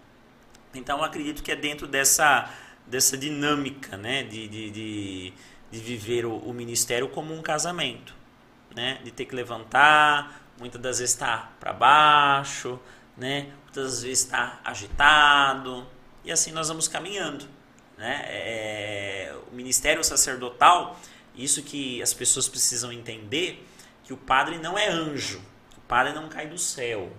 Então, 0.75 1.05
acredito 1.05 1.43
que 1.43 1.53
é 1.53 1.57
dentro 1.57 1.87
dessa, 1.87 2.51
dessa 2.87 3.17
dinâmica, 3.17 3.97
né, 3.97 4.23
de, 4.25 4.49
de, 4.49 4.71
de, 4.71 5.33
de 5.71 5.79
viver 5.79 6.25
o, 6.25 6.35
o 6.39 6.53
ministério 6.53 7.09
como 7.11 7.35
um 7.35 7.43
casamento 7.43 8.22
né? 8.75 9.01
De 9.05 9.11
ter 9.11 9.25
que 9.25 9.35
levantar, 9.35 10.43
muitas 10.59 10.81
das 10.81 10.99
vezes 10.99 11.15
está 11.15 11.53
para 11.59 11.73
baixo, 11.73 12.79
né? 13.17 13.53
Muitas 13.65 13.85
das 13.85 14.03
vezes 14.03 14.25
está 14.25 14.61
agitado 14.65 15.87
e 16.25 16.31
assim 16.31 16.53
nós 16.53 16.69
vamos 16.69 16.89
caminhando, 16.89 17.47
né? 17.97 18.25
É, 18.27 19.37
o 19.51 19.55
ministério 19.55 20.03
sacerdotal, 20.05 20.99
isso 21.35 21.63
que 21.63 22.03
as 22.03 22.15
pessoas 22.15 22.49
precisam 22.49 22.93
entender, 22.93 23.67
que 24.05 24.13
o 24.13 24.17
padre 24.17 24.59
não 24.59 24.77
é 24.77 24.89
anjo, 24.89 25.43
o 25.77 25.81
padre 25.83 26.13
não 26.13 26.29
cai 26.29 26.47
do 26.47 26.59
céu, 26.59 27.13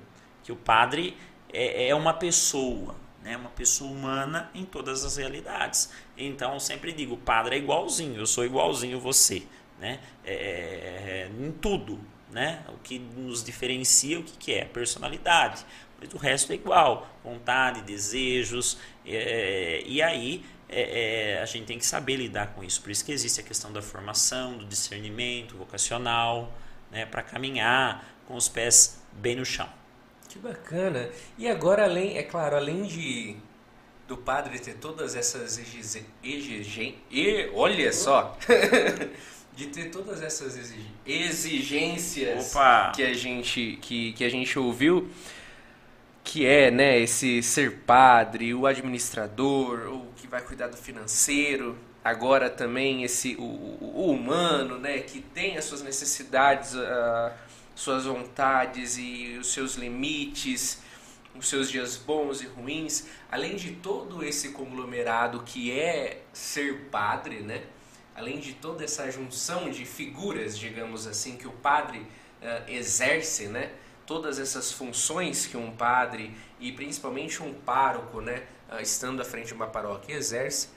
que 0.43 0.51
o 0.51 0.55
padre 0.55 1.17
é, 1.51 1.89
é 1.89 1.95
uma 1.95 2.13
pessoa, 2.13 2.95
né? 3.21 3.35
Uma 3.37 3.49
pessoa 3.49 3.91
humana 3.91 4.49
em 4.53 4.65
todas 4.65 5.03
as 5.03 5.17
realidades. 5.17 5.91
Então 6.17 6.53
eu 6.53 6.59
sempre 6.59 6.91
digo, 6.91 7.15
o 7.15 7.17
padre 7.17 7.55
é 7.55 7.59
igualzinho, 7.59 8.19
eu 8.19 8.25
sou 8.25 8.45
igualzinho 8.45 8.99
você 8.99 9.43
né? 9.79 9.99
É, 10.23 10.33
é, 10.33 11.31
em 11.39 11.51
tudo. 11.51 11.99
Né? 12.31 12.63
O 12.69 12.77
que 12.79 12.97
nos 12.97 13.43
diferencia, 13.43 14.19
o 14.19 14.23
que, 14.23 14.37
que 14.37 14.53
é? 14.53 14.65
Personalidade. 14.65 15.63
Mas 15.99 16.11
o 16.13 16.17
resto 16.17 16.51
é 16.51 16.55
igual. 16.55 17.07
Vontade, 17.23 17.81
desejos. 17.81 18.77
É, 19.05 19.83
e 19.85 20.01
aí 20.01 20.43
é, 20.67 21.35
é, 21.35 21.41
a 21.41 21.45
gente 21.45 21.65
tem 21.65 21.77
que 21.77 21.85
saber 21.85 22.15
lidar 22.15 22.47
com 22.53 22.63
isso. 22.63 22.81
Por 22.81 22.89
isso 22.89 23.05
que 23.05 23.11
existe 23.11 23.39
a 23.39 23.43
questão 23.43 23.71
da 23.71 23.81
formação, 23.81 24.57
do 24.57 24.65
discernimento 24.65 25.55
vocacional. 25.55 26.51
né, 26.91 27.05
para 27.07 27.23
caminhar 27.23 28.07
com 28.27 28.35
os 28.35 28.47
pés 28.47 29.01
bem 29.11 29.35
no 29.35 29.45
chão. 29.45 29.67
Que 30.29 30.39
bacana. 30.39 31.09
E 31.37 31.47
agora, 31.47 31.83
além, 31.83 32.17
é 32.17 32.23
claro, 32.23 32.55
além 32.55 32.83
de 32.83 33.35
do 34.07 34.17
padre 34.17 34.59
ter 34.59 34.75
todas 34.75 35.15
essas 35.15 35.57
exigências. 35.57 36.05
Olha 37.53 37.93
só! 37.93 38.37
de 39.55 39.67
ter 39.67 39.89
todas 39.89 40.21
essas 40.21 40.57
exigências 41.05 42.51
Opa. 42.51 42.91
que 42.95 43.03
a 43.03 43.13
gente 43.13 43.77
que, 43.81 44.13
que 44.13 44.23
a 44.23 44.29
gente 44.29 44.57
ouviu 44.57 45.09
que 46.23 46.45
é 46.45 46.71
né 46.71 46.99
esse 46.99 47.43
ser 47.43 47.81
padre 47.81 48.53
o 48.53 48.65
administrador 48.65 49.93
o 49.93 50.07
que 50.15 50.27
vai 50.27 50.41
cuidar 50.41 50.69
do 50.69 50.77
financeiro 50.77 51.77
agora 52.03 52.49
também 52.49 53.03
esse 53.03 53.35
o, 53.35 53.43
o 53.43 54.11
humano 54.11 54.79
né 54.79 54.99
que 54.99 55.21
tem 55.21 55.57
as 55.57 55.65
suas 55.65 55.83
necessidades 55.83 56.73
uh, 56.73 57.31
suas 57.75 58.05
vontades 58.05 58.97
e 58.97 59.37
os 59.39 59.53
seus 59.53 59.75
limites 59.75 60.81
os 61.37 61.47
seus 61.47 61.69
dias 61.69 61.95
bons 61.95 62.41
e 62.41 62.47
ruins 62.47 63.07
além 63.31 63.55
de 63.55 63.71
todo 63.71 64.23
esse 64.23 64.49
conglomerado 64.49 65.43
que 65.43 65.71
é 65.71 66.23
ser 66.31 66.87
padre 66.89 67.41
né 67.41 67.61
além 68.15 68.39
de 68.39 68.53
toda 68.53 68.83
essa 68.83 69.09
junção 69.11 69.69
de 69.69 69.85
figuras, 69.85 70.57
digamos 70.57 71.07
assim, 71.07 71.37
que 71.37 71.47
o 71.47 71.51
padre 71.51 71.99
uh, 71.99 72.69
exerce, 72.69 73.47
né? 73.47 73.71
Todas 74.05 74.37
essas 74.39 74.71
funções 74.71 75.45
que 75.45 75.55
um 75.55 75.71
padre 75.71 76.35
e 76.59 76.71
principalmente 76.71 77.41
um 77.41 77.53
pároco, 77.53 78.21
né, 78.21 78.43
uh, 78.71 78.81
estando 78.81 79.21
à 79.21 79.25
frente 79.25 79.47
de 79.47 79.53
uma 79.53 79.67
paróquia, 79.67 80.13
exerce, 80.13 80.69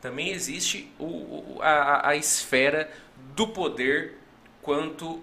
também 0.00 0.30
existe 0.30 0.92
o, 0.98 1.58
a, 1.62 2.10
a 2.10 2.16
esfera 2.16 2.90
do 3.34 3.48
poder 3.48 4.18
quanto 4.60 5.22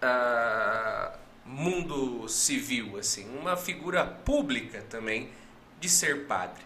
a 0.00 1.16
mundo 1.44 2.28
civil, 2.28 2.96
assim, 2.98 3.28
uma 3.36 3.56
figura 3.56 4.06
pública 4.06 4.82
também 4.88 5.28
de 5.80 5.88
ser 5.88 6.26
padre. 6.26 6.62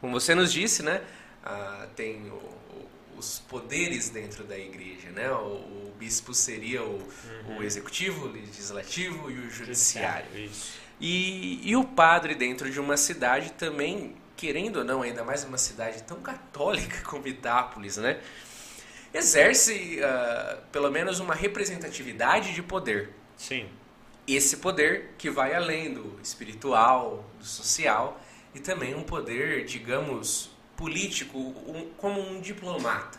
Como 0.00 0.18
você 0.18 0.34
nos 0.34 0.52
disse, 0.52 0.82
né? 0.82 1.02
Ah, 1.44 1.86
tem 1.96 2.28
o, 2.28 2.57
os 3.18 3.40
poderes 3.40 4.08
dentro 4.08 4.44
da 4.44 4.56
igreja, 4.56 5.10
né? 5.10 5.30
O, 5.30 5.88
o 5.88 5.94
bispo 5.98 6.32
seria 6.32 6.82
o, 6.82 6.98
uhum. 7.46 7.58
o, 7.58 7.62
executivo, 7.62 8.26
o 8.26 8.32
legislativo 8.32 9.30
e 9.30 9.38
o 9.38 9.50
judiciário. 9.50 10.28
E, 11.00 11.60
e 11.68 11.76
o 11.76 11.84
padre 11.84 12.34
dentro 12.34 12.70
de 12.70 12.78
uma 12.80 12.96
cidade 12.96 13.52
também, 13.52 14.16
querendo 14.36 14.78
ou 14.78 14.84
não, 14.84 15.02
ainda 15.02 15.24
mais 15.24 15.44
uma 15.44 15.58
cidade 15.58 16.02
tão 16.04 16.20
católica 16.20 17.02
como 17.04 17.26
Itápolis, 17.26 17.96
né? 17.96 18.20
Exerce 19.12 20.00
uh, 20.00 20.62
pelo 20.70 20.90
menos 20.90 21.18
uma 21.18 21.34
representatividade 21.34 22.54
de 22.54 22.62
poder. 22.62 23.10
Sim. 23.36 23.68
Esse 24.26 24.58
poder 24.58 25.14
que 25.16 25.30
vai 25.30 25.54
além 25.54 25.94
do 25.94 26.20
espiritual, 26.22 27.24
do 27.38 27.44
social 27.44 28.20
e 28.54 28.60
também 28.60 28.94
um 28.94 29.02
poder, 29.02 29.64
digamos, 29.64 30.50
político 30.78 31.36
um, 31.36 31.90
como 31.98 32.20
um 32.20 32.40
diplomata, 32.40 33.18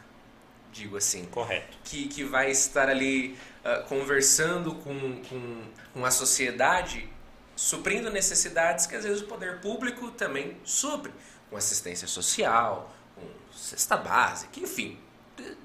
digo 0.71 0.97
assim. 0.97 1.25
Correto. 1.25 1.77
Que, 1.83 2.07
que 2.07 2.23
vai 2.23 2.49
estar 2.49 2.89
ali 2.89 3.37
uh, 3.63 3.83
conversando 3.87 4.73
com, 4.75 5.21
com, 5.23 5.61
com 5.93 6.05
a 6.05 6.09
sociedade, 6.09 7.07
suprindo 7.55 8.09
necessidades 8.09 8.87
que 8.87 8.95
às 8.95 9.03
vezes 9.03 9.21
o 9.21 9.25
poder 9.25 9.59
público 9.59 10.09
também 10.11 10.57
supre, 10.63 11.11
com 11.49 11.57
assistência 11.57 12.07
social, 12.07 12.95
com 13.13 13.23
cesta 13.53 13.97
básica, 13.97 14.57
enfim, 14.59 14.97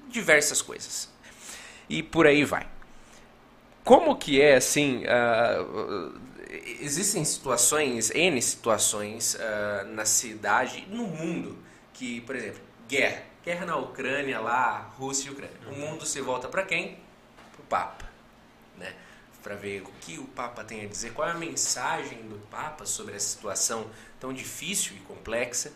diversas 0.09 0.61
coisas. 0.61 1.09
E 1.87 2.03
por 2.03 2.27
aí 2.27 2.43
vai. 2.43 2.67
Como 3.85 4.17
que 4.17 4.41
é 4.41 4.55
assim? 4.55 5.03
Uh, 5.05 6.19
existem 6.81 7.23
situações, 7.23 8.11
N 8.11 8.41
situações 8.41 9.35
uh, 9.35 9.87
na 9.93 10.03
cidade, 10.05 10.85
no 10.89 11.07
mundo, 11.07 11.57
que, 11.95 12.21
por 12.21 12.35
exemplo, 12.35 12.61
guerra. 12.87 13.23
Guerra 13.43 13.65
na 13.65 13.77
Ucrânia, 13.77 14.39
lá, 14.39 14.93
Rússia 14.97 15.29
e 15.29 15.31
Ucrânia. 15.31 15.55
O 15.69 15.75
mundo 15.75 16.05
se 16.05 16.19
volta 16.21 16.47
para 16.47 16.63
quem? 16.63 16.97
Para 17.53 17.61
o 17.61 17.65
Papa. 17.65 18.09
Né? 18.77 18.93
Para 19.41 19.55
ver 19.55 19.81
o 19.81 19.91
que 20.01 20.17
o 20.17 20.25
Papa 20.25 20.63
tem 20.63 20.83
a 20.83 20.87
dizer, 20.87 21.13
qual 21.13 21.27
é 21.27 21.31
a 21.31 21.35
mensagem 21.35 22.23
do 22.23 22.37
Papa 22.49 22.85
sobre 22.85 23.15
essa 23.15 23.27
situação 23.27 23.87
tão 24.19 24.33
difícil 24.33 24.95
e 24.95 24.99
complexa. 25.01 25.71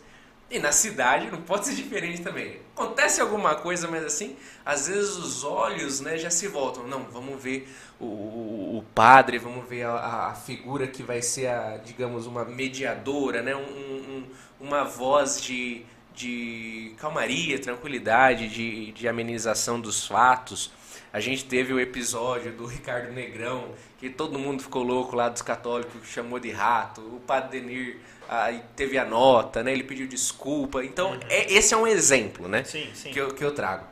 E 0.50 0.58
na 0.58 0.72
cidade 0.72 1.30
não 1.30 1.42
pode 1.42 1.66
ser 1.66 1.76
diferente 1.76 2.22
também. 2.22 2.60
Acontece 2.74 3.20
alguma 3.20 3.54
coisa, 3.54 3.86
mas 3.86 4.04
assim, 4.04 4.36
às 4.66 4.88
vezes 4.88 5.14
os 5.14 5.44
olhos 5.44 6.00
né, 6.00 6.18
já 6.18 6.28
se 6.28 6.48
voltam. 6.48 6.88
Não, 6.88 7.04
vamos 7.04 7.40
ver 7.40 7.72
o, 8.00 8.04
o, 8.04 8.78
o 8.78 8.82
padre, 8.92 9.38
vamos 9.38 9.68
ver 9.68 9.84
a, 9.84 10.30
a, 10.30 10.34
figura 10.34 10.88
que 10.88 11.04
vai 11.04 11.22
ser, 11.22 11.46
a, 11.46 11.76
digamos, 11.76 12.26
uma 12.26 12.44
mediadora, 12.44 13.42
né, 13.42 13.54
um, 13.54 13.60
um, 13.60 14.28
uma 14.58 14.82
voz 14.82 15.40
de, 15.40 15.86
de 16.20 16.92
calmaria, 16.98 17.58
tranquilidade, 17.58 18.48
de, 18.48 18.92
de 18.92 19.08
amenização 19.08 19.80
dos 19.80 20.06
fatos. 20.06 20.70
A 21.12 21.18
gente 21.18 21.44
teve 21.46 21.72
o 21.72 21.80
episódio 21.80 22.52
do 22.52 22.66
Ricardo 22.66 23.12
Negrão, 23.12 23.74
que 23.98 24.10
todo 24.10 24.38
mundo 24.38 24.62
ficou 24.62 24.82
louco 24.82 25.16
lá 25.16 25.28
dos 25.28 25.42
católicos, 25.42 26.06
chamou 26.06 26.38
de 26.38 26.50
rato. 26.50 27.00
O 27.00 27.20
padre 27.20 27.60
Denir 27.60 27.98
aí 28.28 28.62
teve 28.76 28.96
a 28.96 29.04
nota, 29.04 29.62
né? 29.62 29.72
ele 29.72 29.82
pediu 29.82 30.06
desculpa. 30.06 30.84
Então, 30.84 31.12
uhum. 31.12 31.20
é, 31.28 31.52
esse 31.52 31.74
é 31.74 31.76
um 31.76 31.86
exemplo 31.86 32.46
né? 32.46 32.62
Sim, 32.64 32.88
sim. 32.94 33.10
Que, 33.10 33.18
eu, 33.18 33.34
que 33.34 33.42
eu 33.42 33.52
trago. 33.52 33.86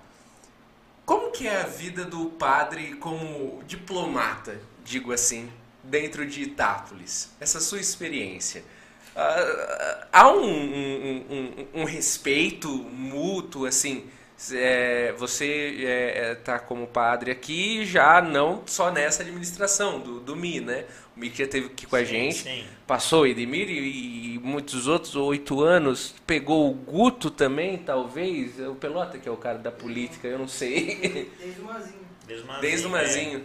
Como 1.05 1.33
que 1.33 1.49
é 1.49 1.63
a 1.63 1.67
vida 1.67 2.05
do 2.05 2.27
padre 2.27 2.95
como 2.97 3.63
diplomata, 3.67 4.61
digo 4.85 5.11
assim, 5.11 5.51
dentro 5.83 6.27
de 6.27 6.43
Itápolis? 6.43 7.31
Essa 7.41 7.61
sua 7.61 7.81
experiência? 7.81 8.63
Uh, 9.19 10.07
há 10.13 10.31
um, 10.31 10.45
um, 10.45 11.25
um, 11.29 11.81
um, 11.81 11.85
respeito 11.85 12.69
mútuo, 12.69 13.67
assim. 13.67 14.05
É, 14.53 15.13
você 15.19 15.45
está 15.45 15.91
é, 15.91 16.31
é 16.31 16.35
tá 16.37 16.59
como 16.61 16.87
padre 16.87 17.33
aqui 17.33 17.85
já 17.85 18.23
não 18.23 18.63
só 18.67 18.93
nessa 18.93 19.25
administração 19.25 19.99
do, 19.99 20.21
do 20.21 20.37
Mi, 20.37 20.61
né? 20.61 20.85
O 21.17 21.19
Mi 21.19 21.31
que 21.31 21.39
já 21.43 21.49
teve 21.51 21.67
aqui 21.67 21.85
com 21.85 21.97
a 21.97 21.99
sim, 21.99 22.07
gente, 22.07 22.43
sim. 22.45 22.65
passou 22.87 23.27
Edmir 23.27 23.69
e, 23.69 24.35
e 24.35 24.39
muitos 24.39 24.87
outros, 24.87 25.17
oito 25.17 25.65
anos, 25.65 26.15
pegou 26.25 26.71
o 26.71 26.75
Guto 26.75 27.29
também, 27.33 27.77
talvez, 27.77 28.61
o 28.61 28.77
Pelota 28.77 29.19
que 29.19 29.29
é 29.29 29.33
o 29.33 29.37
cara 29.37 29.59
da 29.59 29.73
política, 29.73 30.29
eu 30.29 30.39
não 30.39 30.47
sei. 30.47 31.33
Desde 31.41 31.61
o 31.61 31.65
Mazinho. 31.65 32.07
Desde 32.25 32.45
o 32.45 32.47
Mazinho. 32.47 32.61
Desde 32.61 32.87
o 32.87 32.91
Mazinho. 32.91 33.39
É. 33.41 33.43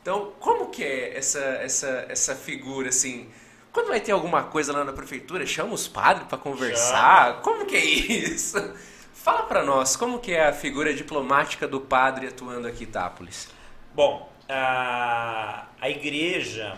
Então, 0.00 0.32
como 0.40 0.70
que 0.70 0.82
é 0.82 1.18
essa, 1.18 1.40
essa, 1.40 2.06
essa 2.08 2.34
figura, 2.34 2.88
assim, 2.88 3.28
quando 3.72 3.88
vai 3.88 4.00
ter 4.00 4.12
alguma 4.12 4.42
coisa 4.44 4.72
lá 4.72 4.84
na 4.84 4.92
prefeitura, 4.92 5.46
chama 5.46 5.74
os 5.74 5.86
padres 5.86 6.26
para 6.26 6.38
conversar? 6.38 7.26
Chama. 7.28 7.40
Como 7.40 7.66
que 7.66 7.76
é 7.76 7.84
isso? 7.84 8.74
Fala 9.14 9.42
para 9.44 9.62
nós, 9.62 9.96
como 9.96 10.18
que 10.18 10.32
é 10.32 10.48
a 10.48 10.52
figura 10.52 10.94
diplomática 10.94 11.68
do 11.68 11.80
padre 11.80 12.28
atuando 12.28 12.66
aqui 12.66 12.84
em 12.84 12.86
Itápolis? 12.86 13.48
Bom, 13.94 14.32
a, 14.48 15.66
a 15.80 15.90
igreja, 15.90 16.76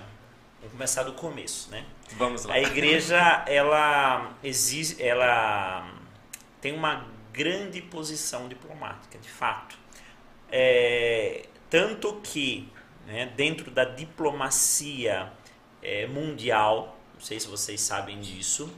vamos 0.58 0.72
começar 0.72 1.04
do 1.04 1.12
começo, 1.12 1.70
né? 1.70 1.84
Vamos 2.16 2.44
lá. 2.44 2.54
A 2.54 2.60
igreja, 2.60 3.44
ela 3.46 4.32
existe, 4.42 5.02
ela 5.02 5.88
tem 6.60 6.74
uma 6.74 7.06
grande 7.32 7.80
posição 7.80 8.48
diplomática, 8.48 9.18
de 9.18 9.30
fato. 9.30 9.78
É, 10.50 11.46
tanto 11.70 12.20
que, 12.22 12.68
né, 13.06 13.32
dentro 13.34 13.70
da 13.70 13.84
diplomacia 13.84 15.32
é, 15.82 16.06
mundial, 16.06 16.98
não 17.14 17.20
sei 17.20 17.40
se 17.40 17.48
vocês 17.48 17.80
sabem 17.80 18.20
disso. 18.20 18.72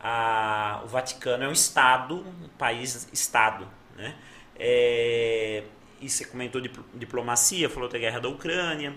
A, 0.00 0.82
o 0.84 0.88
Vaticano 0.88 1.44
é 1.44 1.48
um 1.48 1.52
Estado, 1.52 2.16
um 2.16 2.48
país-Estado. 2.58 3.66
Né? 3.96 4.14
É, 4.56 5.64
e 6.00 6.08
você 6.08 6.24
comentou 6.24 6.60
de 6.60 6.70
diplomacia, 6.94 7.68
falou 7.68 7.88
da 7.88 7.98
guerra 7.98 8.20
da 8.20 8.28
Ucrânia. 8.28 8.94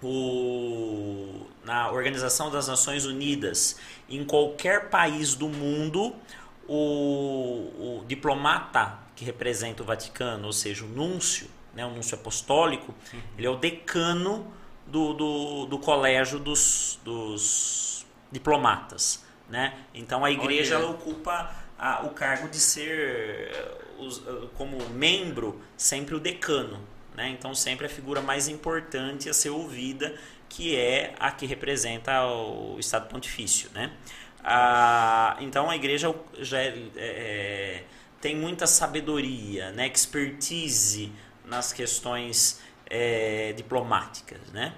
O, 0.00 1.46
na 1.64 1.90
Organização 1.90 2.50
das 2.50 2.68
Nações 2.68 3.04
Unidas, 3.04 3.80
em 4.08 4.24
qualquer 4.24 4.88
país 4.90 5.34
do 5.34 5.48
mundo, 5.48 6.14
o, 6.68 7.98
o 8.00 8.04
diplomata 8.06 8.96
que 9.16 9.24
representa 9.24 9.82
o 9.82 9.86
Vaticano, 9.86 10.46
ou 10.46 10.52
seja, 10.52 10.84
o 10.84 10.88
núncio, 10.88 11.48
né, 11.74 11.84
o 11.84 11.90
núncio 11.90 12.14
apostólico, 12.14 12.94
uhum. 13.12 13.20
ele 13.36 13.46
é 13.48 13.50
o 13.50 13.56
decano 13.56 14.46
do, 14.90 15.12
do, 15.12 15.66
do 15.66 15.78
colégio 15.78 16.38
dos, 16.38 16.98
dos 17.04 18.06
diplomatas. 18.30 19.24
Né? 19.48 19.74
Então 19.94 20.24
a 20.24 20.30
igreja 20.30 20.74
ela 20.74 20.90
ocupa 20.90 21.50
a, 21.78 22.04
o 22.04 22.10
cargo 22.10 22.48
de 22.48 22.58
ser, 22.58 23.50
os, 23.98 24.22
como 24.54 24.78
membro, 24.90 25.60
sempre 25.76 26.14
o 26.14 26.20
decano. 26.20 26.80
Né? 27.14 27.30
Então 27.30 27.54
sempre 27.54 27.86
a 27.86 27.88
figura 27.88 28.20
mais 28.20 28.48
importante 28.48 29.28
a 29.28 29.34
ser 29.34 29.50
ouvida, 29.50 30.14
que 30.48 30.76
é 30.76 31.14
a 31.18 31.30
que 31.30 31.46
representa 31.46 32.24
o 32.24 32.78
Estado 32.78 33.08
Pontifício. 33.08 33.70
Né? 33.74 33.90
A, 34.42 35.36
então 35.40 35.70
a 35.70 35.76
igreja 35.76 36.14
já 36.38 36.60
é, 36.60 36.74
é, 36.96 37.84
tem 38.20 38.36
muita 38.36 38.66
sabedoria, 38.66 39.70
né? 39.72 39.86
expertise 39.86 41.12
nas 41.44 41.72
questões 41.72 42.60
é, 42.88 43.52
diplomáticas, 43.56 44.40
né? 44.52 44.74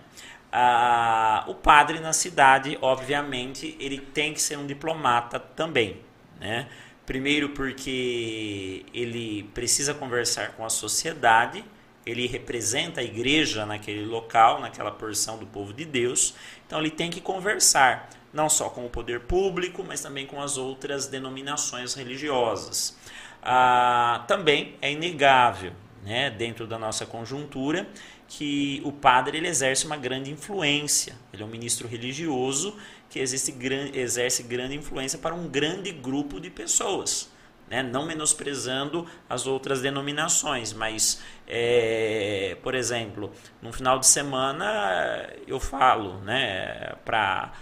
Ah, 0.52 1.44
o 1.46 1.54
padre 1.54 2.00
na 2.00 2.12
cidade, 2.12 2.76
obviamente, 2.82 3.76
ele 3.78 3.98
tem 3.98 4.34
que 4.34 4.42
ser 4.42 4.58
um 4.58 4.66
diplomata 4.66 5.38
também, 5.38 6.00
né? 6.40 6.68
Primeiro 7.06 7.50
porque 7.50 8.84
ele 8.92 9.44
precisa 9.54 9.94
conversar 9.94 10.52
com 10.52 10.64
a 10.64 10.70
sociedade, 10.70 11.64
ele 12.04 12.26
representa 12.26 13.00
a 13.00 13.04
igreja 13.04 13.64
naquele 13.66 14.04
local, 14.04 14.60
naquela 14.60 14.90
porção 14.90 15.38
do 15.38 15.46
povo 15.46 15.72
de 15.72 15.84
Deus, 15.84 16.34
então 16.66 16.80
ele 16.80 16.90
tem 16.90 17.10
que 17.10 17.20
conversar 17.20 18.08
não 18.32 18.48
só 18.48 18.68
com 18.68 18.86
o 18.86 18.88
poder 18.88 19.20
público, 19.20 19.84
mas 19.86 20.00
também 20.00 20.26
com 20.26 20.40
as 20.40 20.56
outras 20.56 21.06
denominações 21.06 21.94
religiosas. 21.94 22.96
Ah, 23.42 24.24
também 24.28 24.76
é 24.80 24.92
inegável, 24.92 25.72
né, 26.02 26.30
dentro 26.30 26.66
da 26.66 26.78
nossa 26.78 27.04
conjuntura, 27.06 27.86
que 28.28 28.80
o 28.84 28.92
padre 28.92 29.38
ele 29.38 29.48
exerce 29.48 29.86
uma 29.86 29.96
grande 29.96 30.30
influência. 30.30 31.14
Ele 31.32 31.42
é 31.42 31.46
um 31.46 31.48
ministro 31.48 31.88
religioso 31.88 32.76
que 33.08 33.18
existe, 33.18 33.54
exerce 33.92 34.42
grande 34.44 34.76
influência 34.76 35.18
para 35.18 35.34
um 35.34 35.48
grande 35.48 35.90
grupo 35.90 36.40
de 36.40 36.48
pessoas. 36.48 37.30
Né? 37.68 37.82
Não 37.82 38.06
menosprezando 38.06 39.06
as 39.28 39.46
outras 39.46 39.80
denominações, 39.80 40.72
mas, 40.72 41.22
é, 41.46 42.56
por 42.62 42.74
exemplo, 42.74 43.32
no 43.60 43.72
final 43.72 43.98
de 43.98 44.06
semana 44.06 45.28
eu 45.46 45.60
falo 45.60 46.18
né, 46.20 46.94
para 47.04 47.52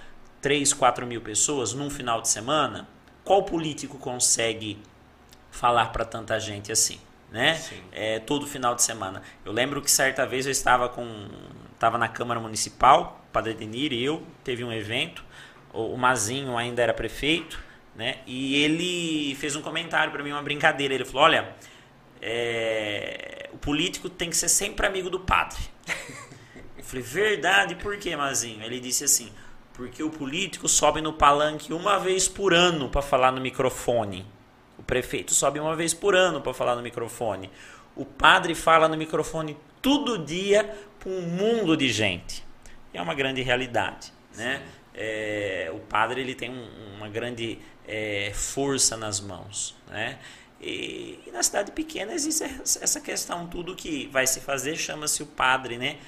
3, 0.40 0.72
4 0.72 1.06
mil 1.06 1.20
pessoas 1.20 1.72
num 1.72 1.90
final 1.90 2.22
de 2.22 2.28
semana. 2.28 2.88
Qual 3.24 3.42
político 3.42 3.98
consegue 3.98 4.78
falar 5.50 5.92
para 5.92 6.04
tanta 6.04 6.38
gente 6.38 6.72
assim? 6.72 6.98
Né? 7.30 7.60
É, 7.92 8.18
todo 8.20 8.46
final 8.46 8.74
de 8.74 8.82
semana. 8.82 9.22
Eu 9.44 9.52
lembro 9.52 9.82
que 9.82 9.90
certa 9.90 10.26
vez 10.26 10.46
eu 10.46 10.52
estava 10.52 10.88
com 10.88 11.28
estava 11.74 11.96
na 11.96 12.08
Câmara 12.08 12.40
Municipal, 12.40 13.24
Padre 13.32 13.54
Denir 13.54 13.92
e 13.92 14.02
eu, 14.02 14.22
teve 14.42 14.64
um 14.64 14.72
evento, 14.72 15.24
o, 15.72 15.94
o 15.94 15.96
Mazinho 15.96 16.56
ainda 16.56 16.82
era 16.82 16.92
prefeito, 16.92 17.62
né? 17.94 18.16
E 18.26 18.62
ele 18.62 19.34
fez 19.36 19.54
um 19.54 19.62
comentário 19.62 20.12
para 20.12 20.22
mim, 20.22 20.32
uma 20.32 20.42
brincadeira. 20.42 20.94
Ele 20.94 21.04
falou: 21.04 21.22
"Olha, 21.22 21.54
é, 22.20 23.48
o 23.52 23.58
político 23.58 24.08
tem 24.08 24.30
que 24.30 24.36
ser 24.36 24.48
sempre 24.48 24.86
amigo 24.86 25.08
do 25.08 25.20
padre". 25.20 25.58
eu 26.76 26.84
falei: 26.84 27.02
"Verdade? 27.02 27.74
Por 27.76 27.96
quê, 27.98 28.16
Mazinho?". 28.16 28.62
Ele 28.64 28.80
disse 28.80 29.04
assim: 29.04 29.32
"Porque 29.74 30.02
o 30.02 30.10
político 30.10 30.68
sobe 30.68 31.00
no 31.00 31.12
palanque 31.12 31.72
uma 31.72 31.98
vez 31.98 32.26
por 32.26 32.52
ano 32.52 32.88
para 32.88 33.02
falar 33.02 33.30
no 33.30 33.40
microfone". 33.40 34.26
O 34.88 34.94
prefeito 34.98 35.34
sobe 35.34 35.60
uma 35.60 35.76
vez 35.76 35.92
por 35.92 36.16
ano 36.16 36.40
para 36.40 36.54
falar 36.54 36.74
no 36.74 36.80
microfone. 36.80 37.50
O 37.94 38.06
padre 38.06 38.54
fala 38.54 38.88
no 38.88 38.96
microfone 38.96 39.54
todo 39.82 40.16
dia 40.16 40.64
para 40.98 41.10
um 41.10 41.20
mundo 41.20 41.76
de 41.76 41.92
gente. 41.92 42.42
é 42.94 43.02
uma 43.02 43.12
grande 43.12 43.42
realidade, 43.42 44.10
né? 44.34 44.62
É, 44.94 45.70
o 45.74 45.78
padre 45.78 46.22
ele 46.22 46.34
tem 46.34 46.48
um, 46.48 46.96
uma 46.96 47.06
grande 47.06 47.58
é, 47.86 48.32
força 48.34 48.96
nas 48.96 49.20
mãos, 49.20 49.76
né? 49.88 50.20
E, 50.58 51.20
e, 51.26 51.30
na 51.34 51.42
cidade 51.42 51.70
pequena 51.72 52.14
existe 52.14 52.44
essa 52.80 52.98
questão, 52.98 53.46
tudo 53.46 53.76
que 53.76 54.06
vai 54.06 54.26
se 54.26 54.40
fazer 54.40 54.74
chama-se 54.74 55.22
o 55.22 55.26
padre, 55.26 55.76
né? 55.76 55.98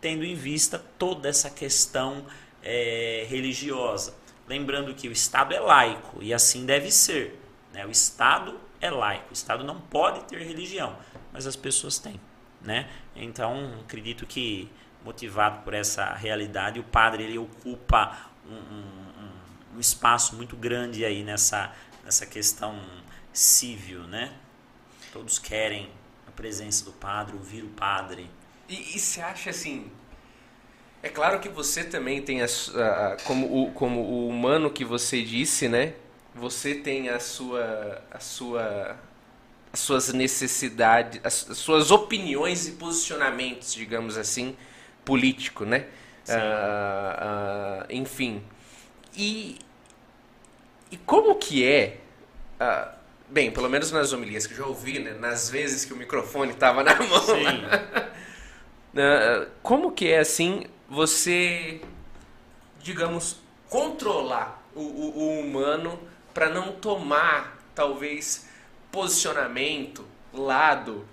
Tendo 0.00 0.24
em 0.24 0.34
vista 0.34 0.82
toda 0.98 1.28
essa 1.28 1.50
questão 1.50 2.24
é, 2.62 3.26
religiosa. 3.28 4.14
Lembrando 4.48 4.94
que 4.94 5.08
o 5.08 5.12
Estado 5.12 5.52
é 5.52 5.60
laico 5.60 6.22
e 6.22 6.32
assim 6.32 6.64
deve 6.64 6.90
ser. 6.90 7.38
Né? 7.72 7.86
O 7.86 7.90
Estado 7.90 8.58
é 8.80 8.90
laico, 8.90 9.30
o 9.30 9.32
Estado 9.32 9.64
não 9.64 9.80
pode 9.80 10.24
ter 10.24 10.42
religião, 10.42 10.96
mas 11.32 11.46
as 11.46 11.56
pessoas 11.56 11.98
têm. 11.98 12.20
Né? 12.60 12.88
Então, 13.16 13.78
acredito 13.80 14.26
que, 14.26 14.70
motivado 15.04 15.62
por 15.62 15.74
essa 15.74 16.12
realidade, 16.14 16.78
o 16.78 16.84
padre 16.84 17.24
ele 17.24 17.38
ocupa 17.38 18.30
um, 18.46 18.54
um, 18.54 19.76
um 19.76 19.80
espaço 19.80 20.36
muito 20.36 20.56
grande 20.56 21.04
aí 21.04 21.22
nessa, 21.22 21.72
nessa 22.04 22.26
questão 22.26 22.78
civil. 23.32 24.02
Né? 24.04 24.32
Todos 25.12 25.38
querem 25.38 25.90
a 26.26 26.30
presença 26.30 26.84
do 26.84 26.92
padre, 26.92 27.34
ouvir 27.34 27.62
o 27.62 27.68
padre. 27.68 28.30
E, 28.68 28.98
você 28.98 29.20
acha 29.20 29.50
assim, 29.50 29.90
é 31.02 31.08
claro 31.08 31.40
que 31.40 31.48
você 31.48 31.82
também 31.82 32.22
tem 32.22 32.42
a, 32.42 32.44
a, 32.44 33.16
como, 33.24 33.64
o, 33.64 33.72
como 33.72 34.00
o 34.00 34.28
humano 34.28 34.70
que 34.70 34.84
você 34.84 35.22
disse, 35.22 35.68
né? 35.68 35.94
Você 36.40 36.74
tem 36.74 37.10
a 37.10 37.20
sua, 37.20 38.02
a 38.10 38.18
sua, 38.18 38.96
as 39.70 39.78
suas 39.78 40.10
necessidades, 40.10 41.20
as, 41.22 41.50
as 41.50 41.58
suas 41.58 41.90
opiniões 41.90 42.66
e 42.66 42.72
posicionamentos, 42.72 43.74
digamos 43.74 44.16
assim, 44.16 44.56
político, 45.04 45.66
né? 45.66 45.86
Uh, 46.26 47.82
uh, 47.82 47.86
enfim. 47.90 48.42
E, 49.14 49.58
e 50.90 50.96
como 50.96 51.34
que 51.34 51.66
é, 51.66 51.98
uh, 52.58 52.90
bem, 53.28 53.50
pelo 53.50 53.68
menos 53.68 53.92
nas 53.92 54.14
homilias 54.14 54.46
que 54.46 54.54
eu 54.54 54.58
já 54.58 54.66
ouvi, 54.66 54.98
né? 54.98 55.12
nas 55.12 55.50
vezes 55.50 55.84
que 55.84 55.92
o 55.92 55.96
microfone 55.96 56.52
estava 56.52 56.82
na 56.82 56.94
mão, 57.04 57.22
como 59.62 59.92
que 59.92 60.08
é 60.08 60.20
assim 60.20 60.64
você, 60.88 61.82
digamos, 62.78 63.36
controlar 63.68 64.64
o, 64.74 64.80
o, 64.80 65.18
o 65.18 65.40
humano 65.40 66.09
para 66.32 66.48
não 66.48 66.72
tomar 66.72 67.58
talvez 67.74 68.48
posicionamento, 68.90 70.04
lado, 70.32 71.06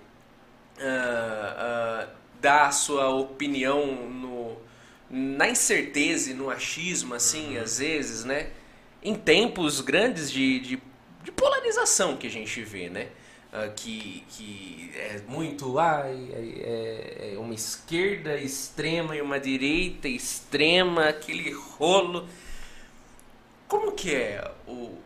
uh, 0.77 2.07
uh, 2.07 2.10
dar 2.41 2.72
sua 2.72 3.10
opinião 3.10 3.85
no, 4.10 4.57
na 5.10 5.49
incerteza 5.49 6.31
e 6.31 6.34
no 6.34 6.49
achismo, 6.49 7.14
assim, 7.14 7.57
uhum. 7.57 7.64
às 7.64 7.80
vezes, 7.80 8.23
né? 8.23 8.52
Em 9.02 9.15
tempos 9.15 9.80
grandes 9.81 10.31
de, 10.31 10.60
de, 10.60 10.81
de 11.23 11.31
polarização 11.31 12.18
que 12.18 12.27
a 12.27 12.31
gente 12.31 12.61
vê, 12.64 12.89
né? 12.89 13.10
Uh, 13.48 13.73
que, 13.76 14.26
que 14.30 14.91
é 14.95 15.22
muito 15.27 15.80
ai, 15.80 16.30
é, 16.34 17.31
é 17.34 17.39
uma 17.39 17.53
esquerda 17.53 18.35
extrema 18.35 19.15
e 19.15 19.22
uma 19.22 19.39
direita 19.39 20.07
extrema, 20.07 21.10
aquele 21.10 21.52
rolo. 21.52 22.27
Como 23.68 23.94
que 23.94 24.14
é 24.14 24.52
o, 24.68 24.98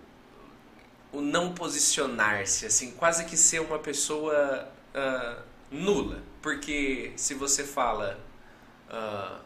o 1.11 1.21
não 1.21 1.53
posicionar-se, 1.53 2.65
assim, 2.65 2.91
quase 2.91 3.25
que 3.25 3.35
ser 3.35 3.59
uma 3.61 3.79
pessoa 3.79 4.67
uh, 4.95 5.41
nula. 5.69 6.23
Porque 6.41 7.11
se 7.15 7.33
você 7.33 7.63
fala 7.63 8.19
uh, 8.89 9.39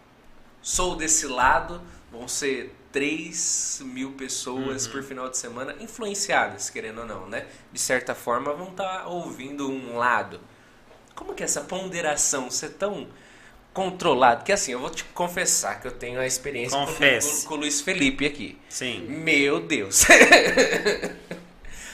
sou 0.62 0.96
desse 0.96 1.28
lado, 1.28 1.82
vão 2.12 2.28
ser 2.28 2.74
3 2.92 3.82
mil 3.86 4.14
pessoas 4.14 4.86
uhum. 4.86 4.92
por 4.92 5.04
final 5.04 5.30
de 5.30 5.38
semana 5.38 5.76
influenciadas, 5.80 6.70
querendo 6.70 7.02
ou 7.02 7.06
não, 7.06 7.28
né? 7.28 7.46
De 7.72 7.80
certa 7.80 8.16
forma 8.16 8.54
vão 8.54 8.70
estar 8.70 9.02
tá 9.02 9.08
ouvindo 9.08 9.70
um 9.70 9.98
lado. 9.98 10.40
Como 11.14 11.34
que 11.34 11.44
é 11.44 11.46
essa 11.46 11.62
ponderação 11.62 12.50
ser 12.50 12.70
tão 12.70 13.08
controlado? 13.74 14.44
Que 14.44 14.52
assim, 14.52 14.72
eu 14.72 14.80
vou 14.80 14.90
te 14.90 15.04
confessar 15.06 15.82
que 15.82 15.88
eu 15.88 15.92
tenho 15.92 16.20
a 16.20 16.26
experiência 16.26 16.78
com, 16.78 16.86
com, 16.86 17.48
com 17.48 17.54
o 17.54 17.58
Luiz 17.58 17.82
Felipe 17.82 18.26
aqui. 18.26 18.58
Sim. 18.70 19.02
Meu 19.08 19.60
Deus. 19.60 20.06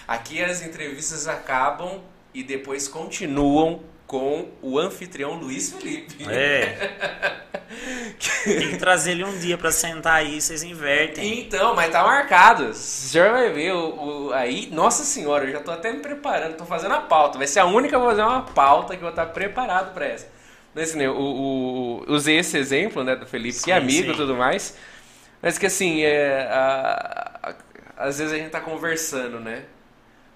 Aqui 0.07 0.41
as 0.41 0.61
entrevistas 0.61 1.28
acabam 1.28 2.02
e 2.34 2.44
depois 2.44 2.88
continuam 2.88 3.82
com 4.11 4.49
o 4.61 4.78
anfitrião 4.78 5.36
Luiz 5.36 5.72
Felipe. 5.72 6.30
É. 6.30 6.91
Tem 8.44 8.72
que 8.72 8.78
trazer 8.78 9.11
ele 9.11 9.23
um 9.23 9.40
dia 9.40 9.57
para 9.57 9.72
sentar 9.72 10.15
aí, 10.15 10.41
vocês 10.41 10.64
invertem. 10.64 11.40
Então, 11.40 11.73
mas 11.73 11.90
tá 11.91 12.03
marcado. 12.03 12.65
O 12.65 12.73
senhor 12.73 13.32
vai 13.32 13.49
ver 13.53 13.72
o, 13.72 14.28
o, 14.28 14.34
aí. 14.34 14.68
Nossa 14.69 15.06
senhora, 15.06 15.45
eu 15.45 15.53
já 15.53 15.61
tô 15.61 15.72
até 15.72 15.94
me 15.94 15.99
preparando, 15.99 16.57
tô 16.57 16.65
fazendo 16.65 16.94
a 16.94 16.99
pauta. 16.99 17.38
Vai 17.38 17.48
ser 17.48 17.61
a 17.61 17.65
única 17.65 17.98
que 17.98 18.06
fazer 18.06 18.22
uma 18.22 18.41
pauta 18.41 18.98
que 18.98 18.98
eu 18.98 19.02
vou 19.02 19.10
estar 19.11 19.28
preparado 19.28 19.94
para 19.94 20.07
essa. 20.07 20.28
Mas, 20.76 20.90
assim, 20.90 21.07
o, 21.07 21.15
o, 21.18 22.14
usei 22.14 22.38
esse 22.40 22.57
exemplo 22.57 23.06
né, 23.06 23.15
do 23.15 23.26
Felipe, 23.26 23.53
sim, 23.53 23.65
que 23.65 23.72
é 23.72 23.78
amigo 23.78 24.11
e 24.11 24.15
tudo 24.15 24.36
mais. 24.36 24.76
Mas 25.41 25.57
que 25.57 25.65
assim, 25.65 26.02
é, 26.03 26.48
a, 26.52 27.40
a, 27.44 27.53
às 28.07 28.19
vezes 28.19 28.34
a 28.34 28.38
gente 28.38 28.49
tá 28.49 28.60
conversando, 28.60 29.40
né? 29.40 29.64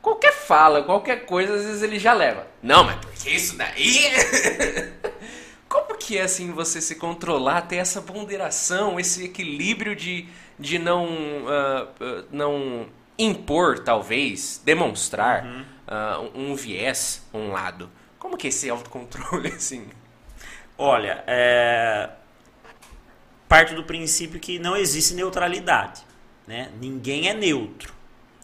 Qualquer 0.06 0.34
fala, 0.34 0.84
qualquer 0.84 1.26
coisa, 1.26 1.56
às 1.56 1.65
vezes 1.65 1.82
ele 1.82 1.98
já 1.98 2.14
leva. 2.14 2.45
Não, 2.61 2.84
mas 2.84 2.98
porque 2.98 3.32
isso 3.32 3.57
daí. 3.57 4.11
Como 5.68 5.98
que 5.98 6.19
é 6.19 6.22
assim 6.22 6.52
você 6.52 6.80
se 6.80 6.95
controlar, 6.95 7.64
ter 7.64 7.77
essa 7.77 8.03
ponderação, 8.03 8.99
esse 8.99 9.26
equilíbrio 9.26 9.95
de, 9.95 10.27
de 10.60 10.77
não, 10.77 11.06
uh, 11.07 11.84
uh, 11.99 12.26
não 12.32 12.86
impor, 13.18 13.80
talvez, 13.80 14.61
demonstrar 14.64 15.44
uhum. 15.44 15.65
uh, 15.88 16.40
um 16.40 16.56
viés, 16.56 17.26
um 17.34 17.52
lado? 17.52 17.90
Como 18.19 18.38
que 18.38 18.45
é 18.45 18.49
esse 18.49 18.69
autocontrole, 18.69 19.49
assim? 19.57 19.88
Olha, 20.77 21.23
é... 21.26 22.11
parte 23.48 23.73
do 23.73 23.84
princípio 23.84 24.40
que 24.40 24.60
não 24.60 24.77
existe 24.77 25.15
neutralidade. 25.15 26.03
Né? 26.45 26.69
Ninguém 26.80 27.27
é 27.27 27.34
neutro. 27.34 27.94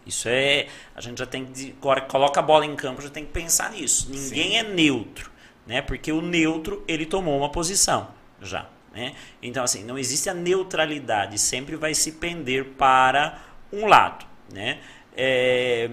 Isso 0.06 0.28
é. 0.28 0.68
A 0.96 1.02
gente 1.02 1.20
já 1.20 1.26
tem 1.26 1.46
que. 1.46 1.76
Agora 1.80 2.02
coloca 2.02 2.40
a 2.40 2.44
bola 2.44 2.66
em 2.66 2.76
campo, 2.76 3.02
já 3.02 3.10
tem 3.10 3.26
que 3.26 3.32
pensar 3.32 3.72
nisso. 3.72 4.08
Ninguém 4.10 4.52
Sim. 4.52 4.56
é 4.58 4.64
neutro. 4.64 5.32
né? 5.66 5.82
Porque 5.82 6.12
o 6.12 6.22
neutro 6.22 6.84
ele 6.88 7.06
tomou 7.06 7.38
uma 7.38 7.50
posição 7.50 8.10
já, 8.42 8.68
né? 8.94 9.14
Então 9.42 9.64
assim, 9.64 9.84
não 9.84 9.98
existe 9.98 10.30
a 10.30 10.34
neutralidade, 10.34 11.38
sempre 11.38 11.76
vai 11.76 11.94
se 11.94 12.14
pender 12.14 12.66
para 12.78 13.40
um 13.72 13.86
lado, 13.86 14.26
né? 14.52 14.80
É, 15.16 15.90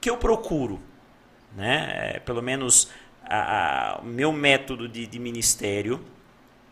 que 0.00 0.08
eu 0.08 0.16
procuro, 0.16 0.80
né? 1.54 2.12
É, 2.14 2.20
pelo 2.20 2.42
menos 2.42 2.90
o 4.02 4.04
meu 4.04 4.32
método 4.32 4.86
de, 4.88 5.06
de 5.06 5.18
ministério 5.18 6.04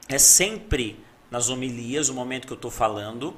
é 0.09 0.19
sempre 0.19 1.03
nas 1.31 1.49
homilias, 1.49 2.11
o 2.11 2.15
momento 2.15 2.47
que 2.47 2.53
eu 2.53 2.57
estou 2.57 2.71
falando, 2.71 3.35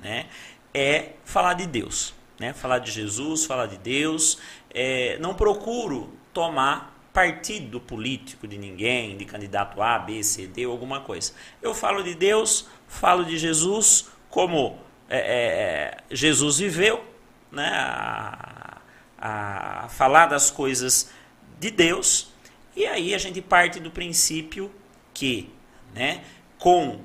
né? 0.00 0.26
É 0.74 1.12
falar 1.24 1.54
de 1.54 1.66
Deus, 1.66 2.14
né? 2.42 2.52
Falar 2.52 2.80
de 2.80 2.90
Jesus, 2.90 3.44
falar 3.44 3.66
de 3.66 3.78
Deus. 3.78 4.38
É, 4.74 5.16
não 5.20 5.32
procuro 5.32 6.12
tomar 6.32 7.00
partido 7.12 7.78
político 7.78 8.48
de 8.48 8.58
ninguém, 8.58 9.16
de 9.16 9.24
candidato 9.24 9.80
A, 9.80 9.96
B, 9.98 10.24
C, 10.24 10.48
D, 10.48 10.64
alguma 10.64 11.00
coisa. 11.00 11.32
Eu 11.60 11.72
falo 11.72 12.02
de 12.02 12.14
Deus, 12.16 12.66
falo 12.88 13.24
de 13.24 13.38
Jesus, 13.38 14.08
como 14.28 14.76
é, 15.08 15.18
é, 15.18 15.22
é 15.22 15.96
Jesus 16.10 16.58
viveu, 16.58 17.04
né? 17.50 17.68
A, 17.68 18.78
a 19.18 19.88
falar 19.88 20.26
das 20.26 20.50
coisas 20.50 21.12
de 21.60 21.70
Deus, 21.70 22.32
e 22.74 22.84
aí 22.84 23.14
a 23.14 23.18
gente 23.18 23.40
parte 23.40 23.78
do 23.78 23.88
princípio 23.88 24.68
que, 25.14 25.48
né, 25.94 26.24
com 26.58 26.98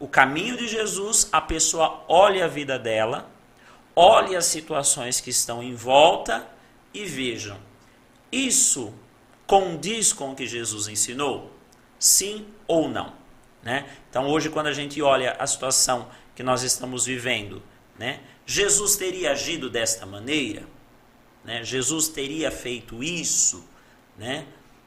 o 0.00 0.08
caminho 0.08 0.56
de 0.56 0.66
Jesus, 0.66 1.28
a 1.30 1.40
pessoa 1.40 2.04
olha 2.08 2.46
a 2.46 2.48
vida 2.48 2.76
dela, 2.76 3.29
olhe 4.00 4.34
as 4.34 4.46
situações 4.46 5.20
que 5.20 5.28
estão 5.28 5.62
em 5.62 5.74
volta 5.74 6.48
e 6.94 7.04
vejam, 7.04 7.58
isso 8.32 8.94
condiz 9.46 10.12
com 10.12 10.32
o 10.32 10.34
que 10.34 10.46
Jesus 10.46 10.88
ensinou? 10.88 11.52
Sim 11.98 12.46
ou 12.66 12.88
não? 12.88 13.12
Né? 13.62 13.86
Então 14.08 14.26
hoje 14.26 14.48
quando 14.48 14.68
a 14.68 14.72
gente 14.72 15.02
olha 15.02 15.32
a 15.32 15.46
situação 15.46 16.08
que 16.34 16.42
nós 16.42 16.62
estamos 16.62 17.04
vivendo, 17.04 17.62
né? 17.98 18.20
Jesus 18.46 18.96
teria 18.96 19.32
agido 19.32 19.68
desta 19.68 20.06
maneira? 20.06 20.64
Né? 21.44 21.62
Jesus 21.62 22.08
teria 22.08 22.50
feito 22.50 23.04
isso? 23.04 23.68
Né? 24.16 24.46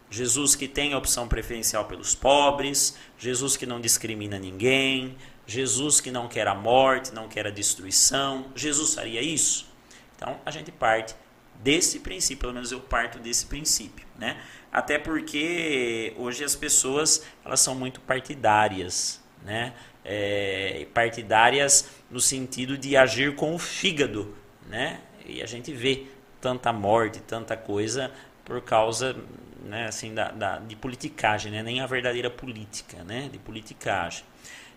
Jesus 0.09 0.55
que 0.55 0.67
tem 0.67 0.93
a 0.93 0.97
opção 0.97 1.27
preferencial 1.27 1.85
pelos 1.85 2.15
pobres, 2.15 2.97
Jesus 3.17 3.55
que 3.55 3.65
não 3.65 3.79
discrimina 3.79 4.39
ninguém, 4.39 5.15
Jesus 5.45 5.99
que 5.99 6.11
não 6.11 6.27
quer 6.27 6.47
a 6.47 6.55
morte, 6.55 7.13
não 7.13 7.27
quer 7.27 7.47
a 7.47 7.49
destruição. 7.49 8.45
Jesus 8.55 8.95
faria 8.95 9.21
isso? 9.21 9.67
Então 10.15 10.39
a 10.45 10.51
gente 10.51 10.71
parte 10.71 11.15
desse 11.55 11.99
princípio, 11.99 12.41
pelo 12.41 12.53
menos 12.53 12.71
eu 12.71 12.79
parto 12.79 13.19
desse 13.19 13.45
princípio, 13.45 14.05
né? 14.17 14.41
Até 14.71 14.97
porque 14.97 16.13
hoje 16.17 16.43
as 16.43 16.55
pessoas 16.55 17.25
elas 17.45 17.59
são 17.59 17.75
muito 17.75 18.01
partidárias, 18.01 19.21
né? 19.43 19.73
É, 20.05 20.87
partidárias 20.93 21.89
no 22.09 22.19
sentido 22.19 22.77
de 22.77 22.97
agir 22.97 23.35
com 23.35 23.55
o 23.55 23.59
fígado, 23.59 24.35
né? 24.67 24.99
E 25.25 25.41
a 25.41 25.45
gente 25.45 25.73
vê 25.73 26.07
tanta 26.41 26.73
morte, 26.73 27.21
tanta 27.21 27.55
coisa 27.55 28.11
por 28.43 28.61
causa 28.61 29.15
né, 29.63 29.87
assim, 29.87 30.13
da, 30.13 30.31
da, 30.31 30.59
de 30.59 30.75
politicagem, 30.75 31.51
né? 31.51 31.63
nem 31.63 31.79
a 31.79 31.87
verdadeira 31.87 32.29
política, 32.29 33.03
né? 33.03 33.29
de 33.31 33.39
politicagem. 33.39 34.25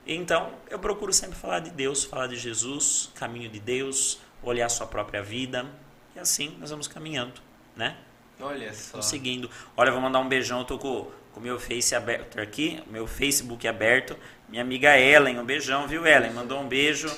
Então, 0.06 0.52
eu 0.70 0.78
procuro 0.78 1.12
sempre 1.12 1.36
falar 1.36 1.60
de 1.60 1.70
Deus, 1.70 2.04
falar 2.04 2.26
de 2.28 2.36
Jesus, 2.36 3.10
caminho 3.14 3.48
de 3.48 3.58
Deus, 3.58 4.20
olhar 4.42 4.66
a 4.66 4.68
sua 4.68 4.86
própria 4.86 5.22
vida, 5.22 5.66
e 6.14 6.18
assim 6.18 6.56
nós 6.60 6.70
vamos 6.70 6.86
caminhando, 6.86 7.40
né? 7.74 7.96
Olha 8.40 8.72
só. 8.72 9.00
Seguindo. 9.02 9.50
Olha, 9.76 9.90
vou 9.90 10.00
mandar 10.00 10.20
um 10.20 10.28
beijão, 10.28 10.60
eu 10.60 10.64
tô 10.64 10.78
com 10.78 11.10
o 11.34 11.40
meu 11.40 11.58
Face 11.58 11.94
aberto 11.94 12.40
aqui, 12.40 12.82
meu 12.88 13.06
Facebook 13.06 13.66
aberto. 13.66 14.16
Minha 14.48 14.62
amiga 14.62 14.96
Ellen, 14.98 15.38
um 15.40 15.44
beijão, 15.44 15.88
viu, 15.88 16.06
Ellen? 16.06 16.32
Mandou 16.32 16.60
um 16.60 16.68
beijo. 16.68 17.08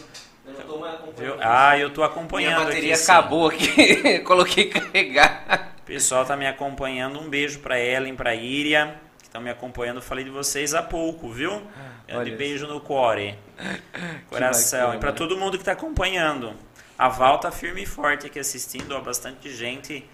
Eu 0.47 0.55
não 0.55 0.61
tô 0.63 0.79
mais 0.79 0.95
acompanhando. 0.95 1.41
Ah, 1.43 1.79
eu 1.79 1.91
tô 1.91 2.03
acompanhando. 2.03 2.55
Minha 2.55 2.67
bateria 2.67 2.95
aqui, 2.95 3.03
acabou 3.03 3.49
aqui. 3.49 4.19
Coloquei 4.25 4.71
carregar 4.71 5.69
pessoal 5.89 6.27
tá 6.27 6.37
me 6.37 6.47
acompanhando. 6.47 7.19
Um 7.19 7.31
beijo 7.31 7.61
para 7.61 7.81
Ellen, 7.81 8.15
para 8.15 8.35
Iria, 8.35 8.95
que 9.17 9.25
estão 9.25 9.41
me 9.41 9.49
acompanhando. 9.49 10.03
Falei 10.03 10.23
de 10.23 10.29
vocês 10.31 10.75
há 10.75 10.83
pouco, 10.83 11.31
viu? 11.31 11.51
Ah, 11.55 11.88
de 12.25 12.31
beijo 12.33 12.67
no 12.67 12.81
core. 12.81 13.39
Coração. 14.29 14.95
E 14.95 14.99
para 14.99 15.13
todo 15.13 15.37
mundo 15.37 15.53
que 15.53 15.63
está 15.63 15.73
acompanhando. 15.73 16.55
A 16.99 17.09
Val 17.09 17.39
tá 17.39 17.53
firme 17.53 17.85
e 17.85 17.87
forte 17.87 18.27
aqui 18.27 18.41
assistindo, 18.41 18.93
ó, 18.93 19.01
bastante 19.01 19.55
gente 19.55 20.05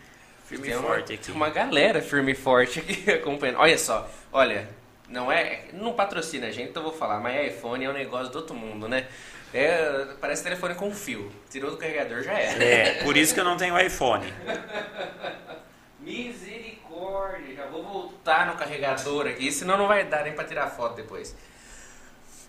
firme 0.45 0.69
tem 0.69 0.77
e 0.77 0.79
forte 0.79 1.13
uma, 1.13 1.19
aqui. 1.19 1.33
Uma 1.33 1.49
galera 1.49 2.03
firme 2.03 2.33
e 2.33 2.35
forte 2.35 2.79
aqui 2.81 3.09
acompanhando. 3.11 3.59
Olha 3.59 3.79
só, 3.79 4.07
olha, 4.31 4.69
não 5.09 5.33
é, 5.33 5.67
não 5.73 5.95
patrocina 5.95 6.49
a 6.49 6.51
gente, 6.51 6.71
então 6.71 6.83
eu 6.83 6.91
vou 6.91 6.99
falar, 6.99 7.21
mas 7.21 7.55
iPhone 7.55 7.85
é 7.85 7.89
um 7.89 7.95
negócio 7.95 8.31
do 8.31 8.39
outro 8.39 8.55
mundo, 8.55 8.87
né? 8.87 9.07
É, 9.53 10.09
parece 10.21 10.43
telefone 10.43 10.75
com 10.75 10.93
fio. 10.93 11.31
Tirou 11.49 11.71
do 11.71 11.77
carregador 11.77 12.23
já 12.23 12.33
era. 12.33 12.63
É, 12.63 13.05
por 13.05 13.17
isso 13.17 13.33
que 13.33 13.41
eu 13.41 13.45
não 13.45 13.57
tenho 13.57 13.79
iPhone. 13.81 14.27
Misericórdia, 16.01 17.55
já 17.55 17.67
vou 17.67 17.83
voltar 17.83 18.47
no 18.47 18.57
carregador 18.57 19.27
aqui, 19.27 19.51
senão 19.51 19.79
não 19.79 19.87
vai 19.87 20.05
dar 20.05 20.25
nem 20.25 20.35
para 20.35 20.45
tirar 20.45 20.69
foto 20.69 20.97
depois. 20.97 21.35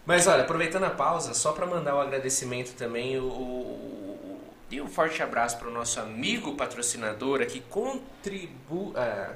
Mas 0.06 0.28
olha, 0.28 0.44
aproveitando 0.44 0.84
a 0.84 0.92
pausa, 0.92 1.34
só 1.34 1.52
para 1.52 1.66
mandar 1.66 1.96
o 1.96 1.98
um 1.98 2.02
agradecimento 2.02 2.76
também, 2.76 3.18
o, 3.18 3.26
o, 3.26 4.40
e 4.70 4.80
um 4.80 4.88
forte 4.88 5.24
abraço 5.24 5.58
para 5.58 5.68
o 5.68 5.72
nosso 5.72 6.00
amigo 6.00 6.56
patrocinador 6.56 7.42
aqui, 7.42 7.60
contribu, 7.62 8.94
ah, 8.96 9.34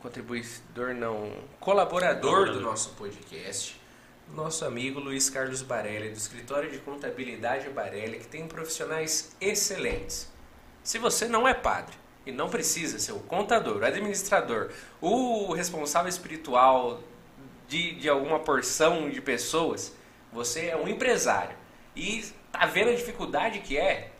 contribuidor 0.00 0.94
não, 0.94 1.32
colaborador 1.58 2.52
do 2.52 2.60
nosso 2.60 2.90
podcast, 2.90 3.80
nosso 4.34 4.64
amigo 4.64 5.00
Luiz 5.00 5.30
Carlos 5.30 5.62
Barelli, 5.62 6.10
do 6.10 6.18
escritório 6.18 6.70
de 6.70 6.78
contabilidade 6.78 7.70
Barelli, 7.70 8.18
que 8.18 8.26
tem 8.26 8.46
profissionais 8.46 9.34
excelentes. 9.40 10.30
Se 10.82 10.98
você 10.98 11.26
não 11.26 11.48
é 11.48 11.54
padre, 11.54 11.96
e 12.24 12.30
não 12.30 12.48
precisa 12.48 12.98
ser 12.98 13.12
o 13.12 13.20
contador, 13.20 13.78
o 13.78 13.84
administrador, 13.84 14.70
o 15.00 15.52
responsável 15.52 16.08
espiritual 16.08 17.00
de, 17.72 17.94
de 17.94 18.08
alguma 18.08 18.38
porção 18.38 19.08
de 19.08 19.20
pessoas. 19.22 19.94
Você 20.30 20.66
é 20.66 20.76
um 20.76 20.86
empresário 20.86 21.56
e 21.96 22.22
tá 22.52 22.66
vendo 22.66 22.90
a 22.90 22.94
dificuldade 22.94 23.60
que 23.60 23.78
é. 23.78 24.10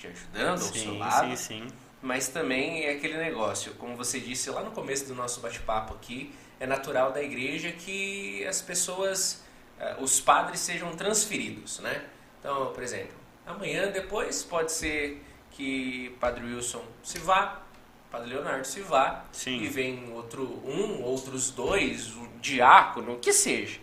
te 0.00 0.06
ajudando 0.06 0.60
sim, 0.60 0.66
ao 0.66 0.74
seu 0.74 0.98
lado. 0.98 1.36
Sim, 1.36 1.36
sim. 1.36 1.66
Mas 2.04 2.28
também 2.28 2.84
é 2.84 2.90
aquele 2.90 3.16
negócio, 3.16 3.72
como 3.76 3.96
você 3.96 4.20
disse 4.20 4.50
lá 4.50 4.62
no 4.62 4.72
começo 4.72 5.06
do 5.06 5.14
nosso 5.14 5.40
bate-papo 5.40 5.94
aqui, 5.94 6.34
é 6.60 6.66
natural 6.66 7.12
da 7.12 7.22
igreja 7.22 7.72
que 7.72 8.46
as 8.46 8.60
pessoas, 8.60 9.42
eh, 9.80 9.96
os 9.98 10.20
padres 10.20 10.60
sejam 10.60 10.94
transferidos, 10.94 11.78
né? 11.78 12.04
Então, 12.38 12.74
por 12.74 12.82
exemplo, 12.82 13.16
amanhã 13.46 13.90
depois 13.90 14.44
pode 14.44 14.70
ser 14.70 15.24
que 15.52 16.14
Padre 16.20 16.44
Wilson 16.44 16.84
se 17.02 17.18
vá 17.20 17.62
Padre 18.10 18.34
Leonardo 18.34 18.66
se 18.66 18.82
vá 18.82 19.24
Sim. 19.32 19.62
e 19.62 19.68
vem 19.68 20.12
outro 20.12 20.44
um, 20.62 21.02
outros 21.02 21.50
dois, 21.50 22.14
o 22.14 22.28
diácono, 22.38 23.14
o 23.14 23.18
que 23.18 23.32
seja. 23.32 23.80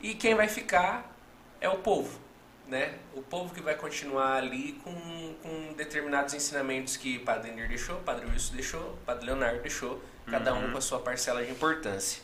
E 0.00 0.14
quem 0.14 0.34
vai 0.34 0.48
ficar 0.48 1.16
é 1.60 1.68
o 1.68 1.78
povo, 1.78 2.18
né? 2.68 2.94
O 3.14 3.22
povo 3.22 3.54
que 3.54 3.60
vai 3.60 3.74
continuar 3.74 4.36
ali 4.36 4.72
com, 4.84 4.92
com 5.42 5.72
determinados 5.74 6.34
ensinamentos 6.34 6.96
que 6.96 7.18
Padre 7.20 7.50
Enir 7.50 7.68
deixou, 7.68 7.96
Padre 8.00 8.26
Wilson 8.26 8.54
deixou, 8.54 8.98
Padre 9.06 9.26
Leonardo 9.26 9.60
deixou, 9.60 10.02
cada 10.26 10.52
um 10.52 10.66
Uhum. 10.66 10.72
com 10.72 10.78
a 10.78 10.80
sua 10.80 11.00
parcela 11.00 11.42
de 11.42 11.50
importância. 11.50 12.22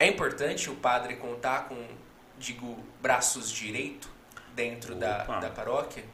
É 0.00 0.06
importante 0.06 0.70
o 0.70 0.74
padre 0.76 1.16
contar 1.16 1.68
com, 1.68 1.76
digo, 2.38 2.84
braços 3.00 3.50
direito 3.50 4.08
dentro 4.54 4.94
da, 4.94 5.24
da 5.24 5.50
paróquia? 5.50 6.04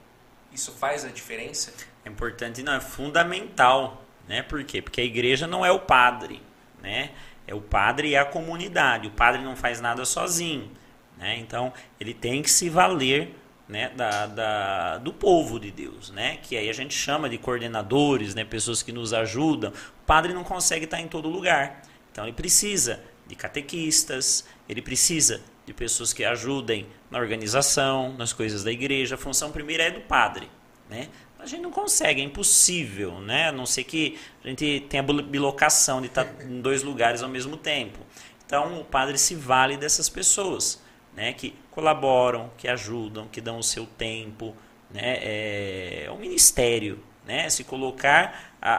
Isso 0.52 0.72
faz 0.72 1.04
a 1.04 1.08
diferença? 1.08 1.72
É 2.04 2.08
importante, 2.08 2.62
não, 2.62 2.74
é 2.74 2.80
fundamental, 2.80 4.02
né? 4.28 4.42
Por 4.42 4.62
quê? 4.64 4.80
Porque 4.80 5.00
a 5.00 5.04
igreja 5.04 5.46
não 5.46 5.64
é 5.64 5.70
o 5.70 5.80
padre, 5.80 6.42
né? 6.80 7.10
É 7.46 7.54
o 7.54 7.60
padre 7.60 8.08
e 8.10 8.16
a 8.16 8.24
comunidade. 8.24 9.06
O 9.08 9.10
padre 9.10 9.42
não 9.42 9.54
faz 9.56 9.80
nada 9.80 10.04
sozinho, 10.06 10.70
né? 11.18 11.38
Então, 11.38 11.72
ele 12.00 12.14
tem 12.14 12.42
que 12.42 12.50
se 12.50 12.68
valer 12.68 13.34
né, 13.68 13.90
da, 13.90 14.26
da- 14.26 14.98
do 14.98 15.12
povo 15.12 15.58
de 15.58 15.70
Deus, 15.70 16.10
né? 16.10 16.38
Que 16.42 16.56
aí 16.56 16.68
a 16.68 16.72
gente 16.72 16.94
chama 16.94 17.28
de 17.28 17.38
coordenadores, 17.38 18.34
né? 18.34 18.44
Pessoas 18.44 18.82
que 18.82 18.92
nos 18.92 19.12
ajudam. 19.14 19.70
O 19.70 20.06
padre 20.06 20.32
não 20.34 20.44
consegue 20.44 20.84
estar 20.84 21.00
em 21.00 21.08
todo 21.08 21.28
lugar. 21.28 21.82
Então, 22.12 22.24
ele 22.24 22.32
precisa 22.34 23.00
de 23.26 23.34
catequistas, 23.34 24.44
ele 24.68 24.82
precisa 24.82 25.40
de 25.66 25.72
pessoas 25.72 26.12
que 26.12 26.24
ajudem 26.24 26.86
na 27.10 27.18
organização, 27.18 28.12
nas 28.18 28.32
coisas 28.32 28.62
da 28.62 28.70
igreja. 28.70 29.14
A 29.14 29.18
função 29.18 29.50
primeira 29.50 29.84
é 29.84 29.90
do 29.90 30.00
padre, 30.02 30.48
né? 30.90 31.08
A 31.38 31.46
gente 31.46 31.62
não 31.62 31.70
consegue, 31.70 32.20
é 32.20 32.24
impossível, 32.24 33.20
né? 33.20 33.48
A 33.48 33.52
não 33.52 33.66
ser 33.66 33.84
que 33.84 34.18
a 34.42 34.48
gente 34.48 34.86
tenha 34.88 35.02
a 35.02 35.06
bilocação 35.22 36.00
de 36.00 36.06
estar 36.08 36.26
em 36.42 36.60
dois 36.60 36.82
lugares 36.82 37.22
ao 37.22 37.28
mesmo 37.28 37.56
tempo. 37.56 37.98
Então, 38.46 38.80
o 38.80 38.84
padre 38.84 39.16
se 39.18 39.34
vale 39.34 39.76
dessas 39.76 40.08
pessoas, 40.08 40.82
né? 41.16 41.32
Que 41.32 41.54
colaboram, 41.70 42.50
que 42.56 42.68
ajudam, 42.68 43.26
que 43.28 43.40
dão 43.40 43.58
o 43.58 43.62
seu 43.62 43.86
tempo, 43.86 44.54
né? 44.90 45.18
É, 45.20 46.04
é 46.06 46.10
um 46.10 46.18
ministério, 46.18 47.02
né? 47.26 47.48
Se 47.48 47.64
colocar 47.64 48.54
a, 48.60 48.74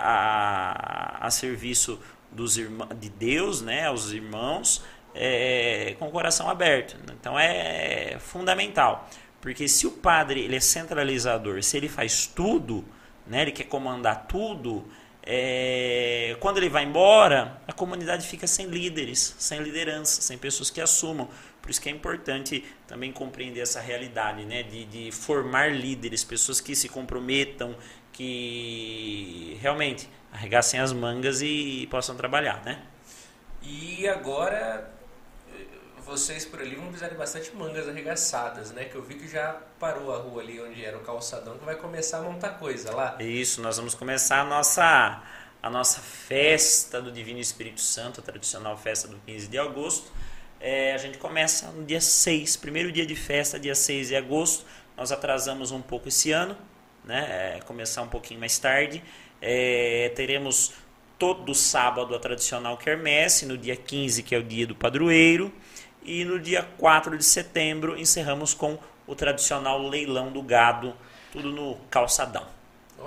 a, 1.24 1.28
a 1.28 1.32
serviço 1.32 1.99
dos 2.32 2.57
irmãos, 2.57 2.90
de 2.99 3.10
Deus, 3.10 3.62
né? 3.62 3.88
Aos 3.88 4.12
irmãos, 4.12 4.84
é, 5.14 5.95
com 5.99 6.07
o 6.07 6.12
coração 6.12 6.49
aberto. 6.49 6.98
Então, 7.12 7.38
é 7.40 8.18
fundamental. 8.20 9.10
Porque 9.45 9.68
se 9.68 9.86
o 9.86 9.91
padre 9.91 10.41
ele 10.41 10.56
é 10.56 10.60
centralizador, 10.60 11.62
se 11.62 11.78
ele 11.78 11.88
faz 11.88 12.26
tudo, 12.26 12.84
né, 13.28 13.44
ele 13.44 13.52
quer 13.52 13.66
comandar 13.66 14.26
tudo, 14.28 14.84
é, 15.22 16.36
quando 16.40 16.57
ele 16.57 16.70
vai 16.70 16.84
embora, 16.84 17.62
a 17.68 17.72
comunidade 17.72 18.28
fica 18.28 18.48
sem 18.48 18.66
líderes, 18.66 19.36
sem 19.38 19.60
liderança, 19.60 20.22
sem 20.22 20.38
pessoas 20.38 20.70
que 20.70 20.82
assumam. 20.82 21.30
Por 21.66 21.72
isso 21.72 21.82
que 21.82 21.90
é 21.90 21.92
importante 21.92 22.64
também 22.88 23.12
compreender 23.12 23.60
essa 23.60 23.82
realidade, 23.82 24.46
né, 24.46 24.62
de, 24.62 24.86
de 24.86 25.12
formar 25.12 25.76
líderes, 25.76 26.24
pessoas 26.24 26.62
que 26.62 26.76
se 26.76 26.88
comprometam, 26.88 27.76
que 28.14 29.58
realmente 29.60 30.08
arregassem 30.32 30.80
as 30.80 30.94
mangas 30.94 31.42
e 31.42 31.88
possam 31.90 32.16
trabalhar, 32.16 32.64
né? 32.64 32.84
E 33.64 34.08
agora 34.08 34.92
eh, 35.52 35.66
vocês 36.06 36.46
por 36.46 36.62
ali 36.62 36.76
vão 36.76 36.86
precisar 36.86 37.08
de 37.08 37.16
bastante 37.16 37.56
mangas 37.56 37.90
arregaçadas, 37.90 38.70
né? 38.70 38.86
Que 38.86 38.94
eu 38.94 39.02
vi 39.02 39.16
que 39.16 39.28
já 39.28 39.60
parou 39.80 40.14
a 40.14 40.20
rua 40.20 40.44
ali 40.44 40.62
onde 40.62 40.86
era 40.86 40.96
o 40.96 41.02
calçadão, 41.02 41.58
que 41.58 41.66
vai 41.66 41.78
começar 41.78 42.20
a 42.20 42.22
montar 42.22 42.60
coisa 42.60 42.94
lá. 42.94 43.18
Isso, 43.20 43.60
nós 43.60 43.78
vamos 43.78 43.96
começar 43.96 44.42
a 44.42 44.46
nossa, 44.46 45.24
a 45.64 45.70
nossa 45.72 46.00
festa 46.00 47.02
do 47.02 47.12
Divino 47.12 47.40
Espírito 47.40 47.82
Santo, 47.82 48.20
a 48.22 48.24
tradicional 48.24 48.78
festa 48.78 49.08
do 49.08 49.18
15 49.26 49.48
de 49.48 49.58
agosto. 49.58 50.12
É, 50.68 50.96
a 50.96 50.98
gente 50.98 51.20
começa 51.20 51.68
no 51.68 51.86
dia 51.86 52.02
6, 52.02 52.58
primeiro 52.58 52.92
dia 52.92 53.06
de 53.06 53.16
festa, 53.16 53.60
dia 53.60 53.76
6 53.76 54.08
de 54.08 54.16
agosto. 54.16 54.66
Nós 54.98 55.12
atrasamos 55.12 55.70
um 55.70 55.80
pouco 55.80 56.08
esse 56.08 56.32
ano, 56.32 56.58
né? 57.04 57.58
É, 57.58 57.60
começar 57.62 58.02
um 58.02 58.08
pouquinho 58.08 58.40
mais 58.40 58.58
tarde. 58.58 59.04
É, 59.40 60.12
teremos 60.16 60.74
todo 61.20 61.54
sábado 61.54 62.16
a 62.16 62.20
tradicional 62.20 62.78
quermesse, 62.78 63.46
no 63.46 63.56
dia 63.56 63.76
15, 63.76 64.24
que 64.24 64.34
é 64.34 64.40
o 64.40 64.44
dia 64.44 64.66
do 64.66 64.74
padroeiro. 64.74 65.54
E 66.04 66.26
no 66.26 66.40
dia 66.40 66.64
4 66.80 67.16
de 67.16 67.24
setembro 67.24 67.96
encerramos 67.96 68.56
com 68.56 68.80
o 69.06 69.14
tradicional 69.14 69.88
leilão 69.88 70.32
do 70.32 70.42
gado, 70.42 70.96
tudo 71.32 71.52
no 71.52 71.76
calçadão. 71.92 72.55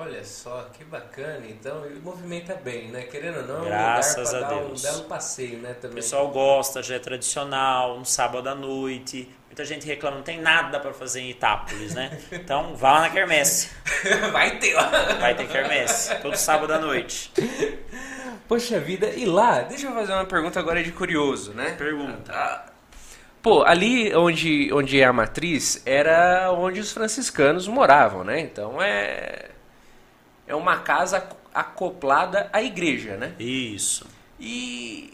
Olha 0.01 0.23
só, 0.23 0.69
que 0.73 0.85
bacana. 0.85 1.45
Então, 1.49 1.85
ele 1.85 1.99
movimenta 1.99 2.55
bem, 2.55 2.87
né? 2.89 3.03
Querendo 3.03 3.39
ou 3.41 3.47
não, 3.47 3.65
Graças 3.65 4.33
é 4.33 4.37
um 4.37 4.41
lugar 4.41 4.45
a 4.45 4.47
para 4.47 4.57
dar 4.57 4.65
Deus. 4.69 4.85
um 4.85 4.93
belo 4.93 5.05
passeio, 5.09 5.59
né? 5.59 5.73
O 5.73 5.75
Também. 5.75 5.97
pessoal 5.97 6.29
gosta, 6.29 6.81
já 6.85 6.95
é 6.95 6.99
tradicional, 7.01 7.99
no 7.99 8.05
sábado 8.07 8.49
à 8.49 8.55
noite. 8.55 9.29
Muita 9.47 9.65
gente 9.65 9.85
reclama, 9.85 10.19
não 10.19 10.23
tem 10.23 10.41
nada 10.41 10.79
para 10.79 10.93
fazer 10.93 11.21
em 11.21 11.31
Itápolis, 11.31 11.95
né? 11.95 12.17
Então 12.31 12.77
vá 12.77 12.93
lá 12.93 13.01
na 13.01 13.11
quermesse. 13.11 13.71
vai 14.31 14.57
ter, 14.59 14.77
ó. 14.77 14.89
Vai 15.19 15.35
ter 15.35 15.49
quermesse, 15.49 16.15
todo 16.23 16.37
sábado 16.37 16.73
à 16.73 16.79
noite. 16.79 17.33
Poxa 18.47 18.79
vida, 18.79 19.09
e 19.09 19.27
lá, 19.27 19.63
deixa 19.63 19.89
eu 19.89 19.95
fazer 19.95 20.13
uma 20.13 20.25
pergunta 20.27 20.61
agora 20.61 20.81
de 20.81 20.93
curioso, 20.93 21.53
né? 21.55 21.75
Pergunta. 21.77 22.33
Ah, 22.33 22.67
Pô, 23.43 23.65
ali 23.65 24.15
onde, 24.15 24.71
onde 24.73 25.01
é 25.01 25.05
a 25.05 25.13
matriz 25.13 25.83
era 25.87 26.53
onde 26.53 26.81
os 26.81 26.93
franciscanos 26.93 27.67
moravam, 27.67 28.23
né? 28.23 28.41
Então 28.41 28.81
é. 28.81 29.47
É 30.49 30.57
uma 30.57 30.81
casa 30.81 31.19
ac- 31.19 31.37
acoplada 31.55 32.51
à 32.53 32.63
igreja, 32.63 33.17
né? 33.17 33.37
Isso. 33.39 34.07
E. 34.39 35.13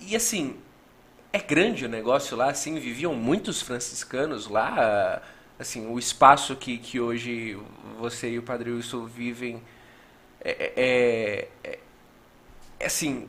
E 0.00 0.16
assim. 0.16 0.56
É 1.32 1.40
grande 1.40 1.84
o 1.86 1.88
negócio 1.88 2.36
lá, 2.36 2.50
assim, 2.50 2.78
viviam 2.80 3.14
muitos 3.14 3.62
franciscanos 3.62 4.48
lá. 4.48 5.22
Assim, 5.58 5.86
o 5.88 5.98
espaço 5.98 6.56
que, 6.56 6.78
que 6.78 7.00
hoje 7.00 7.58
você 7.98 8.30
e 8.30 8.38
o 8.38 8.42
Padre 8.42 8.70
Wilson 8.72 9.06
vivem 9.06 9.62
é, 10.42 10.72
é, 10.76 11.48
é- 11.70 11.78
é 12.80 12.86
assim, 12.86 13.28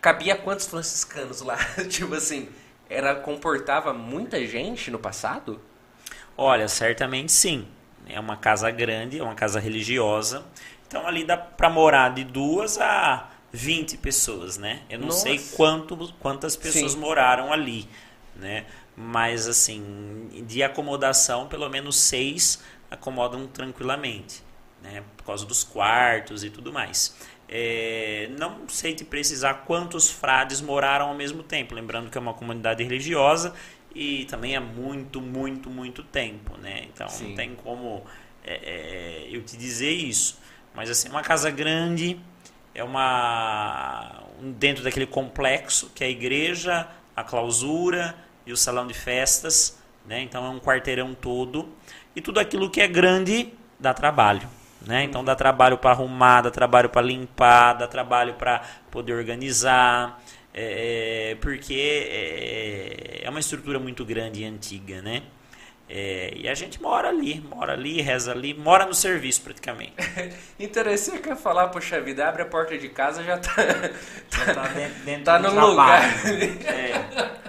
cabia 0.00 0.36
quantos 0.36 0.66
franciscanos 0.66 1.40
lá? 1.40 1.56
tipo 1.88 2.14
assim, 2.14 2.48
era 2.88 3.14
comportava 3.14 3.92
muita 3.92 4.44
gente 4.46 4.90
no 4.90 4.98
passado? 4.98 5.60
Olha, 6.36 6.66
certamente 6.68 7.30
sim. 7.30 7.66
É 8.14 8.20
uma 8.20 8.36
casa 8.36 8.70
grande, 8.70 9.18
é 9.18 9.22
uma 9.22 9.34
casa 9.34 9.60
religiosa. 9.60 10.44
Então 10.86 11.06
ali 11.06 11.24
dá 11.24 11.36
para 11.36 11.70
morar 11.70 12.12
de 12.14 12.24
duas 12.24 12.78
a 12.78 13.30
20 13.52 13.98
pessoas, 13.98 14.58
né? 14.58 14.80
Eu 14.88 14.98
não 14.98 15.08
Nossa. 15.08 15.22
sei 15.22 15.38
quanto, 15.56 15.96
quantas 16.20 16.56
pessoas 16.56 16.92
Sim. 16.92 16.98
moraram 16.98 17.52
ali, 17.52 17.88
né? 18.36 18.66
Mas 18.96 19.48
assim, 19.48 20.28
de 20.46 20.62
acomodação, 20.62 21.46
pelo 21.46 21.68
menos 21.68 21.96
seis 21.96 22.62
acomodam 22.90 23.46
tranquilamente, 23.46 24.42
né? 24.82 25.02
Por 25.16 25.24
causa 25.24 25.46
dos 25.46 25.62
quartos 25.64 26.42
e 26.44 26.50
tudo 26.50 26.72
mais. 26.72 27.16
É, 27.48 28.30
não 28.38 28.68
sei 28.68 28.94
te 28.94 29.04
precisar 29.04 29.54
quantos 29.66 30.08
frades 30.08 30.60
moraram 30.60 31.08
ao 31.08 31.14
mesmo 31.14 31.42
tempo, 31.42 31.74
lembrando 31.74 32.08
que 32.08 32.16
é 32.16 32.20
uma 32.20 32.34
comunidade 32.34 32.82
religiosa 32.84 33.54
e 33.94 34.24
também 34.26 34.54
é 34.54 34.60
muito, 34.60 35.20
muito, 35.20 35.68
muito 35.70 36.02
tempo, 36.02 36.56
né? 36.58 36.84
Então 36.92 37.08
Sim. 37.08 37.28
não 37.28 37.34
tem 37.34 37.54
como 37.54 38.04
é, 38.44 38.54
é, 39.26 39.28
eu 39.30 39.42
te 39.42 39.56
dizer 39.56 39.90
isso. 39.90 40.38
Mas 40.74 40.88
assim, 40.90 41.08
é 41.08 41.10
uma 41.10 41.22
casa 41.22 41.50
grande, 41.50 42.18
é 42.74 42.84
uma 42.84 44.22
um- 44.40 44.52
dentro 44.52 44.82
daquele 44.84 45.06
complexo 45.06 45.90
que 45.94 46.04
é 46.04 46.06
a 46.06 46.10
igreja, 46.10 46.86
a 47.16 47.24
clausura 47.24 48.14
e 48.46 48.52
o 48.52 48.56
salão 48.56 48.86
de 48.86 48.94
festas, 48.94 49.78
né? 50.06 50.22
Então 50.22 50.44
é 50.46 50.48
um 50.48 50.58
quarteirão 50.60 51.14
todo 51.14 51.68
e 52.14 52.20
tudo 52.20 52.40
aquilo 52.40 52.70
que 52.70 52.80
é 52.80 52.88
grande 52.88 53.52
dá 53.78 53.92
trabalho, 53.92 54.48
né? 54.86 55.04
Então 55.04 55.24
dá 55.24 55.34
trabalho 55.34 55.78
para 55.78 55.90
arrumar, 55.90 56.42
dá 56.42 56.50
trabalho 56.50 56.88
para 56.88 57.02
limpar, 57.02 57.74
dá 57.74 57.86
trabalho 57.86 58.34
para 58.34 58.62
poder 58.90 59.14
organizar, 59.14 60.20
é, 60.52 61.36
porque 61.40 61.74
é, 62.10 63.20
é 63.24 63.30
uma 63.30 63.40
estrutura 63.40 63.78
muito 63.78 64.04
grande 64.04 64.42
e 64.42 64.44
antiga, 64.44 65.00
né? 65.02 65.22
É, 65.92 66.32
e 66.36 66.48
a 66.48 66.54
gente 66.54 66.80
mora 66.80 67.08
ali, 67.08 67.40
mora 67.40 67.72
ali, 67.72 68.00
reza 68.00 68.30
ali, 68.30 68.54
mora 68.54 68.86
no 68.86 68.94
serviço 68.94 69.42
praticamente. 69.42 69.94
Interessante 70.58 71.18
que 71.20 71.28
eu 71.28 71.32
ia 71.32 71.36
falar, 71.36 71.68
poxa 71.68 72.00
vida, 72.00 72.28
abre 72.28 72.42
a 72.42 72.46
porta 72.46 72.78
de 72.78 72.88
casa 72.88 73.24
já 73.24 73.38
tá. 73.38 73.54
Já 74.30 74.54
tá 74.54 74.68
dentro, 74.68 74.94
dentro 75.04 75.24
Tá 75.24 75.38
do 75.38 75.50
no 75.50 75.66
lugar. 75.66 76.22
trabalho. 76.22 76.66
É. 76.66 77.40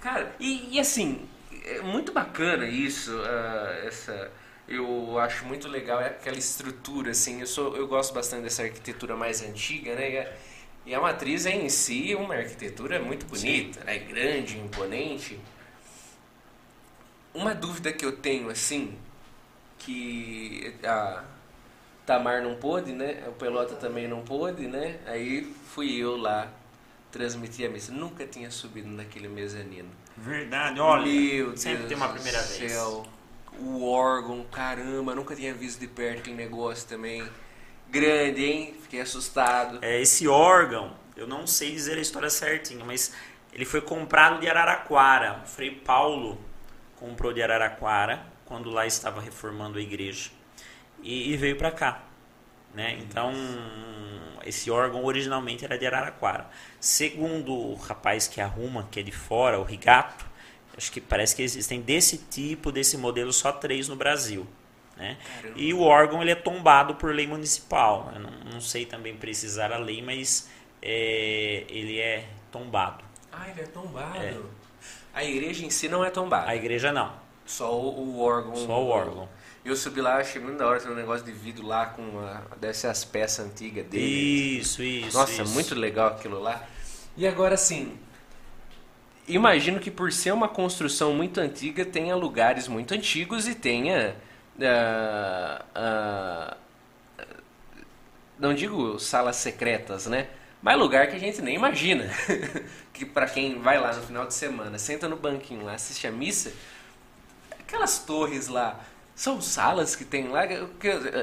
Cara, 0.00 0.32
e, 0.38 0.76
e 0.76 0.80
assim, 0.80 1.26
é 1.64 1.80
muito 1.80 2.12
bacana 2.12 2.66
isso, 2.66 3.10
ah, 3.24 3.82
essa. 3.86 4.30
Eu 4.68 5.18
acho 5.18 5.46
muito 5.46 5.66
legal 5.66 5.98
aquela 5.98 6.36
estrutura, 6.36 7.12
assim. 7.12 7.40
Eu, 7.40 7.46
sou, 7.46 7.74
eu 7.74 7.88
gosto 7.88 8.12
bastante 8.12 8.42
dessa 8.42 8.62
arquitetura 8.62 9.16
mais 9.16 9.42
antiga, 9.42 9.94
né? 9.94 10.30
E 10.88 10.94
a, 10.94 11.00
matriz 11.02 11.44
é 11.44 11.50
em 11.54 11.68
si 11.68 12.14
uma 12.14 12.34
arquitetura 12.34 12.98
muito 12.98 13.26
bonita, 13.26 13.84
né? 13.84 13.98
Grande, 13.98 14.56
imponente. 14.56 15.38
Uma 17.34 17.54
dúvida 17.54 17.92
que 17.92 18.06
eu 18.06 18.16
tenho, 18.16 18.48
assim, 18.48 18.96
que 19.78 20.74
a, 20.82 21.24
Tamar 22.06 22.42
não 22.42 22.54
pôde, 22.54 22.92
né? 22.92 23.22
O 23.26 23.32
Pelota 23.32 23.74
também 23.74 24.08
não 24.08 24.22
pôde, 24.22 24.66
né? 24.66 24.98
Aí 25.04 25.54
fui 25.66 25.94
eu 25.94 26.16
lá 26.16 26.50
transmitir 27.12 27.68
a 27.68 27.70
missa. 27.70 27.92
Nunca 27.92 28.26
tinha 28.26 28.50
subido 28.50 28.88
naquele 28.88 29.28
mezanino. 29.28 29.90
Verdade, 30.16 30.80
olha. 30.80 31.04
Meu 31.04 31.54
sempre 31.54 31.80
Deus 31.80 31.88
tem 31.88 31.96
uma 31.98 32.08
primeira 32.08 32.42
do 32.42 32.48
vez. 32.48 32.72
céu. 32.72 33.06
O 33.60 33.86
órgão, 33.86 34.42
caramba, 34.50 35.14
nunca 35.14 35.36
tinha 35.36 35.52
visto 35.52 35.80
de 35.80 35.86
perto 35.86 36.20
aquele 36.20 36.36
negócio 36.36 36.88
também. 36.88 37.28
Grande, 37.90 38.44
hein? 38.44 38.74
Fiquei 38.82 39.00
assustado. 39.00 39.78
É, 39.82 40.00
esse 40.00 40.28
órgão, 40.28 40.92
eu 41.16 41.26
não 41.26 41.46
sei 41.46 41.72
dizer 41.72 41.96
a 41.98 42.00
história 42.00 42.30
certinha, 42.30 42.84
mas 42.84 43.14
ele 43.52 43.64
foi 43.64 43.80
comprado 43.80 44.40
de 44.40 44.48
Araraquara. 44.48 45.42
O 45.44 45.46
Frei 45.46 45.70
Paulo 45.70 46.38
comprou 46.96 47.32
de 47.32 47.42
Araraquara 47.42 48.24
quando 48.44 48.70
lá 48.70 48.86
estava 48.86 49.20
reformando 49.20 49.78
a 49.78 49.82
igreja 49.82 50.30
e, 51.02 51.32
e 51.32 51.36
veio 51.36 51.56
para 51.56 51.70
cá. 51.70 52.02
Né? 52.74 52.98
Então, 53.00 53.32
esse 54.44 54.70
órgão 54.70 55.04
originalmente 55.04 55.64
era 55.64 55.78
de 55.78 55.86
Araraquara. 55.86 56.48
Segundo 56.80 57.54
o 57.54 57.74
rapaz 57.74 58.28
que 58.28 58.40
arruma, 58.40 58.88
que 58.90 59.00
é 59.00 59.02
de 59.02 59.12
fora, 59.12 59.58
o 59.58 59.62
Rigato, 59.62 60.26
acho 60.76 60.92
que 60.92 61.00
parece 61.00 61.34
que 61.34 61.42
existem 61.42 61.80
desse 61.80 62.18
tipo, 62.18 62.70
desse 62.70 62.96
modelo, 62.96 63.32
só 63.32 63.50
três 63.50 63.88
no 63.88 63.96
Brasil. 63.96 64.46
Né? 64.98 65.16
Caramba. 65.36 65.58
E 65.58 65.72
o 65.72 65.80
órgão 65.80 66.20
ele 66.20 66.32
é 66.32 66.34
tombado 66.34 66.96
por 66.96 67.14
lei 67.14 67.26
municipal. 67.26 68.10
Eu 68.14 68.20
não, 68.20 68.30
não 68.52 68.60
sei 68.60 68.84
também 68.84 69.16
precisar 69.16 69.72
a 69.72 69.78
lei, 69.78 70.02
mas 70.02 70.50
é, 70.82 71.64
ele 71.68 71.98
é 71.98 72.28
tombado. 72.50 73.04
Ah, 73.32 73.48
ele 73.48 73.60
é 73.60 73.66
tombado. 73.66 74.18
É. 74.18 74.36
A 75.14 75.24
igreja 75.24 75.64
em 75.64 75.70
si 75.70 75.88
não 75.88 76.04
é 76.04 76.10
tombada. 76.10 76.50
A 76.50 76.56
igreja 76.56 76.92
não, 76.92 77.12
Só 77.46 77.72
o, 77.72 78.20
órgão. 78.20 78.56
só 78.56 78.82
o 78.82 78.88
órgão. 78.88 79.28
Eu 79.64 79.76
subi 79.76 80.00
lá, 80.00 80.16
achei 80.16 80.40
muito 80.40 80.58
da 80.58 80.66
hora, 80.66 80.80
tem 80.80 80.90
um 80.90 80.94
negócio 80.94 81.24
de 81.26 81.32
vidro 81.32 81.66
lá 81.66 81.86
com 81.86 82.02
uma, 82.02 82.46
deve 82.60 82.74
ser 82.74 82.86
as 82.86 83.04
peças 83.04 83.44
antigas 83.44 83.84
dele. 83.86 84.58
Isso, 84.58 84.82
isso. 84.82 85.16
Nossa, 85.16 85.42
isso. 85.42 85.52
muito 85.52 85.74
legal 85.74 86.08
aquilo 86.08 86.40
lá. 86.40 86.64
E 87.16 87.26
agora 87.26 87.56
sim, 87.56 87.98
imagino 89.26 89.78
que 89.78 89.90
por 89.90 90.12
ser 90.12 90.32
uma 90.32 90.48
construção 90.48 91.12
muito 91.12 91.38
antiga, 91.38 91.84
tenha 91.84 92.16
lugares 92.16 92.66
muito 92.66 92.94
antigos 92.94 93.46
e 93.46 93.54
tenha. 93.54 94.16
Ah, 94.62 95.64
ah, 95.74 96.56
não 98.38 98.54
digo 98.54 98.98
salas 98.98 99.36
secretas, 99.36 100.06
né? 100.06 100.28
Mas 100.62 100.78
lugar 100.78 101.06
que 101.08 101.16
a 101.16 101.18
gente 101.18 101.40
nem 101.42 101.54
imagina. 101.54 102.08
que 102.92 103.04
pra 103.04 103.26
quem 103.26 103.60
vai 103.60 103.78
lá 103.80 103.92
no 103.92 104.02
final 104.02 104.26
de 104.26 104.34
semana, 104.34 104.78
senta 104.78 105.08
no 105.08 105.16
banquinho 105.16 105.64
lá, 105.64 105.74
assiste 105.74 106.06
a 106.06 106.10
missa, 106.10 106.52
aquelas 107.60 107.98
torres 108.00 108.48
lá. 108.48 108.78
São 109.14 109.40
salas 109.40 109.96
que 109.96 110.04
tem 110.04 110.28
lá. 110.28 110.46
Eu, 110.46 110.70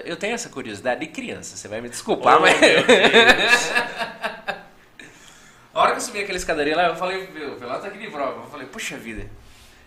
eu- 0.05 0.17
tenho 0.17 0.33
essa 0.35 0.49
curiosidade 0.49 0.99
de 1.01 1.07
criança, 1.07 1.55
você 1.55 1.67
vai 1.67 1.79
me 1.81 1.89
desculpar, 1.89 2.37
Oh, 2.37 2.41
mas. 2.41 2.55
A 5.73 5.81
hora 5.81 5.91
que 5.91 5.97
eu 5.97 6.01
subi 6.01 6.19
aquela 6.19 6.37
escadaria 6.37 6.75
lá, 6.75 6.87
eu 6.87 6.95
falei, 6.95 7.27
meu, 7.33 7.53
o 7.53 7.55
Pelota 7.57 7.81
tá 7.81 7.87
aqui 7.87 7.97
de 7.97 8.09
prova. 8.09 8.43
Eu 8.43 8.49
falei, 8.49 8.65
puxa 8.67 8.97
vida. 8.97 9.29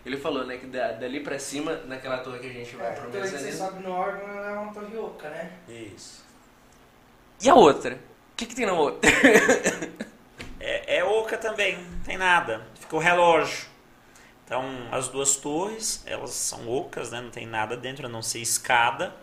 Ele 0.05 0.17
falou, 0.17 0.45
né, 0.45 0.57
que 0.57 0.67
da- 0.67 0.93
dali 0.93 1.19
pra 1.19 1.37
cima, 1.37 1.75
naquela 1.85 2.19
torre 2.19 2.39
que 2.39 2.47
a 2.47 2.53
gente 2.53 2.75
vai 2.75 2.87
É, 2.87 2.91
pro 2.93 3.09
então 3.09 3.21
aí 3.21 3.27
você 3.27 3.35
mezanino. 3.35 3.57
sobe 3.57 3.83
no 3.83 3.91
órgão, 3.91 4.27
é 4.43 4.51
uma 4.57 4.73
torre 4.73 4.97
oca, 4.97 5.29
né? 5.29 5.51
Isso. 5.67 6.23
E 7.41 7.49
a 7.49 7.55
outra? 7.55 7.95
O 7.95 8.35
que, 8.35 8.45
que 8.45 8.55
tem 8.55 8.65
na 8.65 8.73
outra? 8.73 9.09
É, 10.61 10.97
é 10.97 11.03
oca 11.05 11.37
também, 11.37 11.77
não 11.77 11.99
tem 12.03 12.17
nada. 12.17 12.67
Fica 12.79 12.93
o 12.95 12.99
relógio. 12.99 13.67
Então, 14.45 14.63
as 14.91 15.07
duas 15.07 15.35
torres, 15.37 16.03
elas 16.05 16.31
são 16.31 16.67
ocas, 16.69 17.11
né? 17.11 17.21
não 17.21 17.29
tem 17.29 17.45
nada 17.47 17.77
dentro, 17.77 18.07
a 18.07 18.09
não 18.09 18.21
ser 18.21 18.39
escada. 18.39 19.15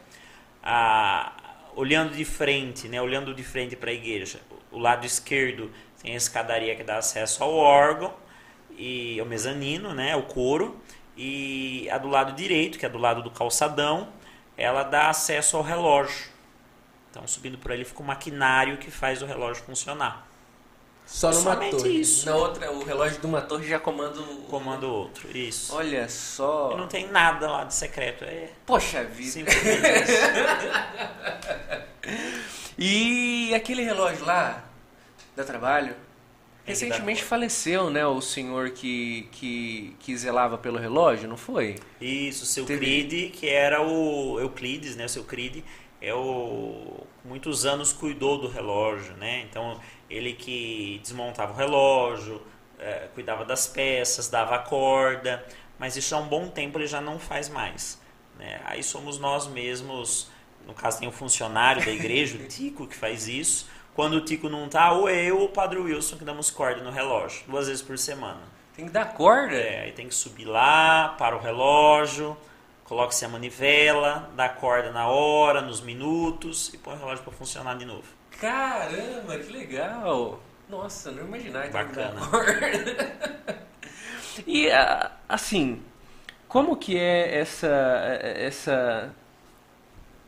Ah, 0.62 1.32
olhando 1.74 2.14
de 2.16 2.24
frente, 2.24 2.88
né? 2.88 3.00
olhando 3.02 3.34
de 3.34 3.42
frente 3.42 3.76
para 3.76 3.90
a 3.90 3.94
igreja, 3.94 4.40
o 4.72 4.78
lado 4.78 5.04
esquerdo 5.04 5.70
tem 6.02 6.14
a 6.14 6.16
escadaria 6.16 6.74
que 6.74 6.82
dá 6.82 6.96
acesso 6.98 7.44
ao 7.44 7.54
órgão, 7.54 8.14
e 8.76 9.18
ao 9.20 9.26
mezanino, 9.26 9.94
né? 9.94 10.14
o 10.16 10.22
coro. 10.22 10.76
E 11.16 11.88
a 11.90 11.96
do 11.98 12.08
lado 12.08 12.32
direito, 12.32 12.78
que 12.78 12.84
é 12.84 12.88
do 12.88 12.98
lado 12.98 13.22
do 13.22 13.30
calçadão, 13.30 14.08
ela 14.56 14.82
dá 14.82 15.08
acesso 15.08 15.56
ao 15.56 15.62
relógio. 15.62 16.26
Então, 17.10 17.26
subindo 17.26 17.56
por 17.56 17.72
ali 17.72 17.84
fica 17.84 18.02
o 18.02 18.04
maquinário 18.04 18.76
que 18.76 18.90
faz 18.90 19.22
o 19.22 19.26
relógio 19.26 19.64
funcionar. 19.64 20.26
Só 21.06 21.30
numa 21.30 21.54
Somente 21.54 21.76
torre. 21.76 22.00
isso. 22.00 22.26
Na 22.26 22.34
outra, 22.34 22.70
o 22.70 22.84
relógio 22.84 23.20
de 23.20 23.26
uma 23.26 23.40
torre 23.40 23.66
já 23.66 23.78
comanda 23.78 24.20
o... 24.20 24.42
Comando 24.42 24.90
outro, 24.92 25.34
isso. 25.34 25.74
Olha 25.74 26.08
só. 26.08 26.72
E 26.74 26.76
não 26.76 26.88
tem 26.88 27.06
nada 27.06 27.48
lá 27.50 27.64
de 27.64 27.72
secreto, 27.74 28.24
é 28.24 28.50
Poxa 28.66 29.04
vida. 29.04 29.30
simplesmente 29.30 29.86
isso. 30.02 30.12
E 32.78 33.54
aquele 33.54 33.82
relógio 33.82 34.24
lá, 34.26 34.62
dá 35.34 35.42
trabalho? 35.44 35.96
Recentemente 36.66 37.22
faleceu, 37.22 37.90
né, 37.90 38.06
o 38.06 38.20
senhor 38.20 38.70
que, 38.70 39.28
que, 39.32 39.94
que 40.00 40.16
zelava 40.16 40.58
pelo 40.58 40.78
relógio, 40.78 41.28
não 41.28 41.36
foi? 41.36 41.76
Isso, 42.00 42.44
o 42.44 42.46
seu 42.46 42.64
Teve- 42.66 42.80
Cride, 42.84 43.28
que 43.30 43.48
era 43.48 43.80
o 43.82 44.38
Euclides, 44.40 44.96
né? 44.96 45.04
O 45.04 45.08
seu 45.08 45.24
Cride 45.24 45.64
é 46.00 46.12
o 46.14 47.04
muitos 47.24 47.66
anos 47.66 47.92
cuidou 47.92 48.38
do 48.38 48.48
relógio, 48.48 49.14
né? 49.16 49.46
Então 49.48 49.80
ele 50.08 50.32
que 50.34 50.98
desmontava 51.02 51.52
o 51.52 51.56
relógio, 51.56 52.40
eh, 52.78 53.08
cuidava 53.14 53.44
das 53.44 53.66
peças, 53.66 54.28
dava 54.28 54.54
a 54.56 54.58
corda, 54.58 55.44
mas 55.78 55.96
isso 55.96 56.14
há 56.14 56.18
um 56.18 56.28
bom 56.28 56.48
tempo 56.48 56.78
ele 56.78 56.86
já 56.86 57.00
não 57.00 57.18
faz 57.18 57.48
mais, 57.48 58.00
né? 58.38 58.60
Aí 58.64 58.82
somos 58.82 59.18
nós 59.18 59.46
mesmos, 59.46 60.30
no 60.66 60.74
caso 60.74 60.98
tem 60.98 61.08
um 61.08 61.12
funcionário 61.12 61.84
da 61.84 61.90
igreja, 61.90 62.36
o 62.36 62.46
Tico, 62.46 62.86
que 62.86 62.94
faz 62.94 63.26
isso. 63.28 63.68
Quando 63.96 64.18
o 64.18 64.20
Tico 64.20 64.50
não 64.50 64.68
tá, 64.68 64.92
ou 64.92 65.08
eu 65.08 65.38
ou 65.38 65.46
o 65.46 65.48
Padre 65.48 65.78
Wilson 65.78 66.18
que 66.18 66.24
damos 66.24 66.50
corda 66.50 66.82
no 66.82 66.90
relógio, 66.90 67.42
duas 67.48 67.66
vezes 67.66 67.80
por 67.80 67.96
semana. 67.96 68.42
Tem 68.76 68.84
que 68.84 68.92
dar 68.92 69.14
corda? 69.14 69.54
É, 69.54 69.84
aí 69.84 69.92
tem 69.92 70.06
que 70.06 70.14
subir 70.14 70.44
lá, 70.44 71.14
para 71.16 71.34
o 71.34 71.40
relógio, 71.40 72.36
coloca-se 72.84 73.24
a 73.24 73.28
manivela, 73.28 74.30
dá 74.36 74.50
corda 74.50 74.92
na 74.92 75.08
hora, 75.08 75.62
nos 75.62 75.80
minutos 75.80 76.74
e 76.74 76.76
põe 76.76 76.94
o 76.94 76.98
relógio 76.98 77.24
para 77.24 77.32
funcionar 77.32 77.78
de 77.78 77.86
novo. 77.86 78.04
Caramba, 78.38 79.38
que 79.38 79.50
legal! 79.50 80.40
Nossa, 80.68 81.10
não 81.10 81.24
imaginava 81.24 81.66
que 81.66 81.72
Bacana. 81.72 82.20
corda. 82.20 83.56
e 84.46 84.70
ah, 84.70 85.10
assim, 85.26 85.82
como 86.46 86.76
que 86.76 86.98
é 86.98 87.38
essa 87.38 87.66
essa 88.22 89.14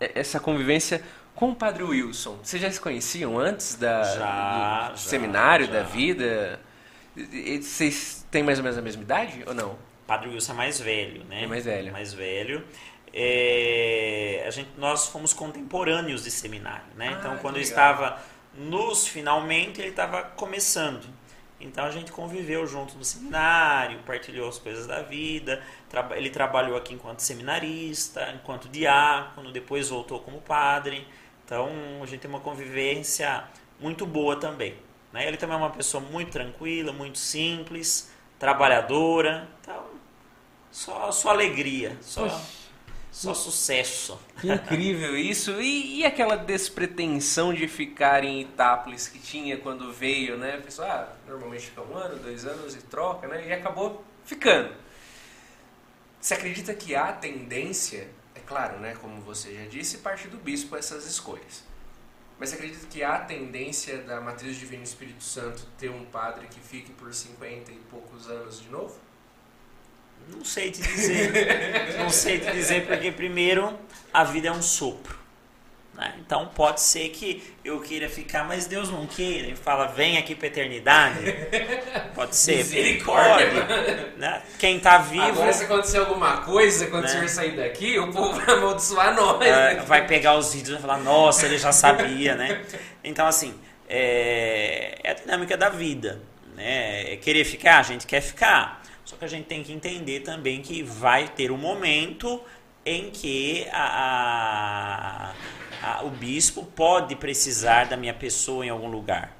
essa 0.01 0.41
convivência 0.41 1.05
com 1.39 1.51
o 1.51 1.55
Padre 1.55 1.85
Wilson? 1.85 2.37
Vocês 2.43 2.61
já 2.61 2.69
se 2.69 2.81
conheciam 2.81 3.39
antes 3.39 3.77
da 3.77 4.03
Já, 4.03 4.89
do 4.89 4.91
já, 4.91 4.97
seminário 4.97 5.67
já. 5.67 5.73
da 5.73 5.83
vida? 5.85 6.59
Vocês 7.63 8.27
têm 8.29 8.43
mais 8.43 8.59
ou 8.59 8.65
menos 8.65 8.77
a 8.77 8.83
mesma 8.83 9.03
idade 9.03 9.45
ou 9.47 9.55
não? 9.55 9.79
Padre 10.05 10.31
Wilson 10.31 10.53
é 10.53 10.57
mais 10.57 10.81
velho, 10.81 11.25
né? 11.27 11.45
É 11.45 11.47
mais 11.47 11.65
velho. 11.65 11.93
Mais 11.93 12.13
velho. 12.13 12.65
É, 13.15 14.43
a 14.49 14.51
gente, 14.51 14.71
nós 14.77 15.07
fomos 15.07 15.33
contemporâneos 15.33 16.25
de 16.25 16.31
seminário, 16.33 16.87
né? 16.97 17.11
Ah, 17.11 17.19
então, 17.21 17.39
quando 17.39 17.55
eu 17.57 17.63
estava 17.63 18.21
nos 18.57 19.07
finalmente, 19.07 19.81
ele 19.81 19.91
estava 19.91 20.23
começando. 20.23 21.07
Então, 21.61 21.85
a 21.85 21.91
gente 21.93 22.11
conviveu 22.11 22.67
junto 22.67 22.99
no 22.99 23.05
seminário, 23.05 24.01
partilhou 24.01 24.49
as 24.49 24.59
coisas 24.59 24.89
da 24.89 25.03
vida. 25.03 25.63
Ele 26.17 26.31
trabalhou 26.31 26.77
aqui 26.77 26.95
enquanto 26.95 27.21
seminarista, 27.21 28.29
enquanto 28.35 28.69
diácono, 28.69 29.53
depois 29.53 29.89
voltou 29.89 30.19
como 30.19 30.41
padre. 30.41 31.07
Então, 31.49 31.71
a 32.03 32.05
gente 32.05 32.21
tem 32.21 32.29
uma 32.29 32.41
convivência 32.41 33.43
muito 33.81 34.05
boa 34.05 34.39
também. 34.39 34.75
Né? 35.11 35.27
Ele 35.27 35.39
também 35.39 35.57
é 35.57 35.59
uma 35.59 35.71
pessoa 35.71 35.99
muito 35.99 36.31
tranquila, 36.31 36.93
muito 36.93 37.17
simples, 37.17 38.11
trabalhadora. 38.39 39.49
Então, 39.63 39.83
só, 40.71 41.11
só 41.11 41.31
alegria, 41.31 41.97
só, 42.03 42.25
Poxa. 42.25 42.41
só 43.11 43.33
sucesso. 43.33 44.21
Que 44.39 44.53
incrível 44.53 45.17
isso. 45.17 45.53
E, 45.59 46.01
e 46.01 46.05
aquela 46.05 46.37
despretensão 46.37 47.55
de 47.55 47.67
ficar 47.67 48.25
em 48.25 48.43
Itápolis 48.43 49.09
que 49.09 49.19
tinha 49.19 49.57
quando 49.57 49.91
veio, 49.91 50.37
né? 50.37 50.57
A 50.57 50.61
pessoa, 50.61 50.87
ah, 50.87 51.09
normalmente 51.27 51.65
fica 51.65 51.81
um 51.81 51.97
ano, 51.97 52.19
dois 52.19 52.45
anos 52.45 52.75
e 52.75 52.83
troca, 52.83 53.27
né? 53.27 53.49
E 53.49 53.53
acabou 53.55 54.05
ficando. 54.23 54.75
Você 56.21 56.35
acredita 56.35 56.75
que 56.75 56.95
há 56.95 57.11
tendência, 57.11 58.11
claro, 58.49 58.81
né? 58.81 58.97
Como 59.01 59.21
você 59.21 59.55
já 59.55 59.67
disse, 59.67 59.99
parte 59.99 60.27
do 60.27 60.39
bispo 60.39 60.75
essas 60.75 61.07
escolhas. 61.07 61.63
Mas 62.39 62.49
você 62.49 62.55
acredita 62.57 62.87
que 62.87 63.03
há 63.03 63.19
tendência 63.19 63.99
da 63.99 64.21
matriz 64.21 64.57
divina 64.57 64.83
Espírito 64.83 65.23
Santo 65.23 65.67
ter 65.77 65.91
um 65.91 66.05
padre 66.07 66.47
que 66.47 66.61
fique 66.61 66.93
por 66.93 67.13
50 67.13 67.71
e 67.71 67.77
poucos 67.91 68.29
anos 68.31 68.61
de 68.61 68.69
novo? 68.69 68.99
Não 70.29 70.45
sei 70.45 70.71
te 70.71 70.81
dizer. 70.81 71.99
Não 71.99 72.11
sei 72.11 72.41
te 72.41 72.51
dizer 72.53 72.87
porque, 72.87 73.13
primeiro, 73.13 73.79
a 74.13 74.25
vida 74.25 74.49
é 74.49 74.53
um 74.53 74.63
sopro. 74.63 75.19
Né? 75.99 76.15
Então 76.25 76.47
pode 76.55 76.81
ser 76.81 77.09
que 77.09 77.43
eu 77.65 77.81
queira 77.81 78.09
ficar, 78.09 78.45
mas 78.45 78.67
Deus 78.69 78.89
não 78.89 79.05
queira. 79.05 79.49
Ele 79.49 79.57
fala, 79.57 79.89
vem 79.89 80.17
aqui 80.17 80.33
para 80.33 80.47
eternidade. 80.47 81.19
Pode 82.15 82.37
ser. 82.37 82.59
Misericórdia. 82.59 83.65
Né? 84.17 84.41
Quem 84.61 84.77
está 84.77 84.99
vivo. 84.99 85.25
Agora, 85.25 85.53
se 85.53 85.65
acontecer 85.65 85.99
alguma 85.99 86.37
coisa, 86.43 86.87
quando 86.87 87.03
Né? 87.03 87.09
o 87.09 87.13
senhor 87.13 87.29
sair 87.29 87.57
daqui, 87.57 87.99
o 87.99 88.13
povo 88.13 88.39
vai 88.41 88.55
amaldiçoar 88.55 89.13
nós. 89.13 89.45
é, 89.45 89.75
vai 89.81 90.07
pegar 90.07 90.37
os 90.37 90.55
vídeos 90.55 90.69
e 90.69 90.73
vai 90.75 90.83
falar, 90.83 90.99
nossa, 91.03 91.47
ele 91.47 91.59
já 91.59 91.73
sabia, 91.73 92.37
né? 92.37 92.63
Então, 93.03 93.27
assim, 93.27 93.53
é, 93.89 95.01
é 95.03 95.11
a 95.11 95.15
dinâmica 95.15 95.57
da 95.57 95.69
vida. 95.69 96.23
Né? 96.55 97.15
É 97.15 97.17
Querer 97.17 97.45
ficar, 97.45 97.81
a 97.81 97.83
gente 97.83 98.07
quer 98.07 98.21
ficar. 98.21 98.83
Só 99.05 99.17
que 99.17 99.25
a 99.25 99.29
gente 99.29 99.47
tem 99.47 99.65
que 99.65 99.73
entender 99.73 100.21
também 100.21 100.63
que 100.63 100.81
vai 100.83 101.27
ter 101.27 101.51
um 101.51 101.57
momento 101.57 102.41
em 102.87 103.11
que 103.11 103.67
a, 103.73 105.31
a- 105.31 105.33
a- 105.83 106.03
o 106.05 106.11
bispo 106.11 106.65
pode 106.65 107.15
precisar 107.17 107.87
da 107.87 107.97
minha 107.97 108.15
pessoa 108.15 108.65
em 108.65 108.69
algum 108.71 108.89
lugar. 108.89 109.37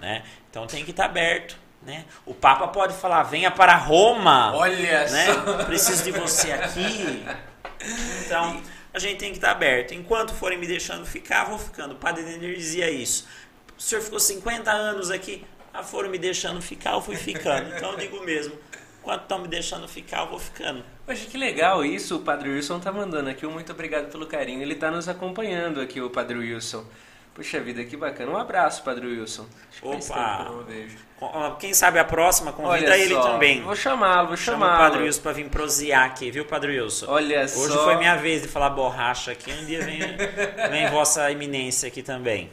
Né? 0.00 0.22
Então 0.50 0.66
tem 0.66 0.84
que 0.84 0.90
estar 0.90 1.04
aberto. 1.06 1.56
Né? 1.82 2.04
O 2.26 2.34
Papa 2.34 2.68
pode 2.68 2.92
falar, 2.94 3.22
venha 3.22 3.50
para 3.50 3.74
Roma 3.74 4.54
Olha 4.54 5.08
né? 5.08 5.26
só. 5.32 5.64
Preciso 5.64 6.04
de 6.04 6.10
você 6.12 6.52
aqui. 6.52 7.24
Então, 8.24 8.62
a 8.92 8.98
gente 8.98 9.18
tem 9.18 9.30
que 9.30 9.38
estar 9.38 9.52
aberto. 9.52 9.92
Enquanto 9.94 10.34
forem 10.34 10.58
me 10.58 10.66
deixando 10.66 11.06
ficar, 11.06 11.44
vou 11.44 11.58
ficando. 11.58 11.94
O 11.94 11.96
padre 11.96 12.22
Denner 12.22 12.54
dizia 12.54 12.90
isso. 12.90 13.26
O 13.78 13.80
senhor 13.80 14.02
ficou 14.02 14.20
50 14.20 14.70
anos 14.70 15.10
aqui, 15.10 15.42
ah, 15.72 15.82
foram 15.82 16.10
me 16.10 16.18
deixando 16.18 16.60
ficar, 16.60 16.92
eu 16.92 17.00
fui 17.00 17.16
ficando. 17.16 17.74
Então, 17.74 17.92
eu 17.92 17.96
digo 17.96 18.22
mesmo, 18.24 18.54
enquanto 19.00 19.22
estão 19.22 19.38
me 19.38 19.48
deixando 19.48 19.88
ficar, 19.88 20.20
eu 20.20 20.26
vou 20.28 20.38
ficando. 20.38 20.84
Poxa, 21.10 21.26
que 21.26 21.36
legal 21.36 21.84
isso. 21.84 22.14
O 22.14 22.20
Padre 22.20 22.50
Wilson 22.50 22.78
tá 22.78 22.92
mandando 22.92 23.28
aqui. 23.28 23.44
um 23.44 23.50
Muito 23.50 23.72
obrigado 23.72 24.12
pelo 24.12 24.26
carinho. 24.26 24.62
Ele 24.62 24.76
tá 24.76 24.92
nos 24.92 25.08
acompanhando 25.08 25.80
aqui, 25.80 26.00
o 26.00 26.08
Padre 26.08 26.38
Wilson. 26.38 26.84
Puxa 27.34 27.58
vida, 27.58 27.82
que 27.82 27.96
bacana. 27.96 28.30
Um 28.30 28.36
abraço, 28.36 28.84
Padre 28.84 29.08
Wilson. 29.08 29.44
Acho 29.72 29.82
que 29.82 30.06
faz 30.06 30.48
Opa. 31.20 31.56
Quem 31.58 31.74
sabe 31.74 31.98
a 31.98 32.04
próxima, 32.04 32.52
convida 32.52 32.92
Olha 32.92 32.96
ele 32.96 33.14
só, 33.14 33.22
também. 33.22 33.60
Vou 33.60 33.74
chamá-lo, 33.74 34.28
vou 34.28 34.36
Chama 34.36 34.58
o 34.58 34.60
chamá-lo. 34.60 34.84
Padre 34.84 35.02
Wilson 35.02 35.22
para 35.22 35.32
vir 35.32 35.48
prosear 35.48 36.04
aqui, 36.04 36.30
viu, 36.30 36.44
Padre 36.44 36.78
Wilson? 36.78 37.06
Olha 37.08 37.40
Hoje 37.42 37.72
só. 37.72 37.82
foi 37.82 37.96
minha 37.96 38.14
vez 38.14 38.42
de 38.42 38.48
falar 38.48 38.70
borracha 38.70 39.32
aqui. 39.32 39.50
Um 39.52 39.66
dia 39.66 39.84
vem, 39.84 39.98
vem 40.70 40.90
vossa 40.94 41.28
eminência 41.32 41.88
aqui 41.88 42.04
também. 42.04 42.48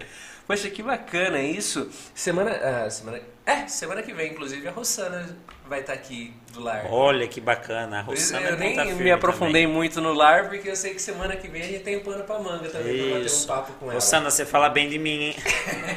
Poxa, 0.47 0.67
que 0.67 0.81
bacana 0.81 1.39
isso. 1.39 1.91
Semana, 2.15 2.51
ah, 2.53 2.89
semana, 2.89 3.21
é, 3.47 3.65
semana 3.65 4.03
que 4.03 4.11
vem, 4.11 4.33
inclusive, 4.33 4.67
a 4.67 4.71
Rossana 4.71 5.25
vai 5.65 5.79
estar 5.79 5.93
aqui 5.93 6.33
do 6.51 6.59
lar. 6.59 6.85
Olha 6.91 7.25
que 7.29 7.39
bacana. 7.39 7.99
A 7.99 8.01
Rossana 8.01 8.49
eu 8.49 8.55
é 8.55 8.57
nem 8.57 8.75
ponta 8.75 8.93
me 8.93 9.09
aprofundei 9.09 9.65
muito 9.65 10.01
no 10.01 10.11
lar, 10.11 10.49
porque 10.49 10.69
eu 10.69 10.75
sei 10.75 10.93
que 10.93 11.01
semana 11.01 11.33
que 11.37 11.47
vem 11.47 11.61
a 11.61 11.65
gente 11.65 11.81
tem 11.81 11.97
pano 12.01 12.25
pra 12.25 12.39
manga 12.39 12.67
também 12.67 12.97
pra 12.97 13.05
bater 13.05 13.21
um 13.21 13.25
Isso. 13.25 13.47
papo 13.47 13.71
com 13.79 13.85
ela. 13.85 13.93
Rossana, 13.93 14.29
você 14.29 14.45
fala 14.45 14.67
bem 14.67 14.89
de 14.89 14.99
mim, 14.99 15.27
hein? 15.27 15.35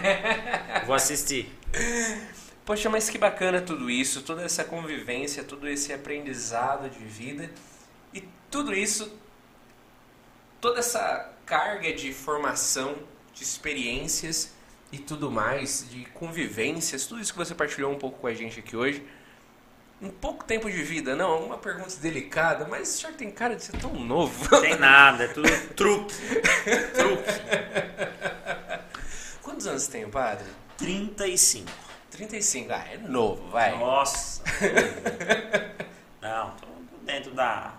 Vou 0.86 0.94
assistir. 0.94 1.52
Poxa, 2.64 2.88
mas 2.88 3.10
que 3.10 3.18
bacana 3.18 3.60
tudo 3.60 3.90
isso, 3.90 4.22
toda 4.22 4.44
essa 4.44 4.62
convivência, 4.62 5.42
todo 5.42 5.68
esse 5.68 5.92
aprendizado 5.92 6.88
de 6.88 7.04
vida 7.04 7.50
e 8.14 8.22
tudo 8.48 8.72
isso, 8.72 9.12
toda 10.60 10.78
essa 10.78 11.32
carga 11.44 11.92
de 11.92 12.12
formação, 12.12 12.94
de 13.34 13.42
experiências 13.42 14.52
e 14.92 14.98
tudo 14.98 15.30
mais, 15.30 15.86
de 15.88 16.04
convivências, 16.06 17.06
tudo 17.06 17.20
isso 17.20 17.32
que 17.32 17.38
você 17.38 17.54
partilhou 17.54 17.92
um 17.92 17.98
pouco 17.98 18.18
com 18.18 18.26
a 18.26 18.34
gente 18.34 18.58
aqui 18.60 18.76
hoje. 18.76 19.04
Um 20.02 20.10
pouco 20.10 20.44
tempo 20.44 20.70
de 20.70 20.82
vida, 20.82 21.14
não, 21.14 21.44
uma 21.44 21.58
pergunta 21.58 21.94
delicada, 22.00 22.66
mas 22.66 22.88
o 22.88 22.98
senhor 22.98 23.14
tem 23.14 23.30
cara 23.30 23.54
de 23.54 23.64
ser 23.64 23.76
tão 23.78 23.92
novo. 23.92 24.60
Tem 24.60 24.78
nada, 24.78 25.24
é 25.24 25.28
tudo 25.28 25.48
truque. 25.76 26.14
Truque. 26.94 27.40
Quantos 29.42 29.66
anos 29.66 29.86
tem 29.86 30.04
o 30.04 30.08
padre? 30.08 30.46
35. 30.78 31.70
35, 32.10 32.72
ah, 32.72 32.84
é 32.90 32.96
novo, 32.96 33.50
vai. 33.50 33.78
Nossa. 33.78 34.42
Não, 36.20 36.50
tô 36.56 36.66
dentro 37.04 37.32
da, 37.32 37.74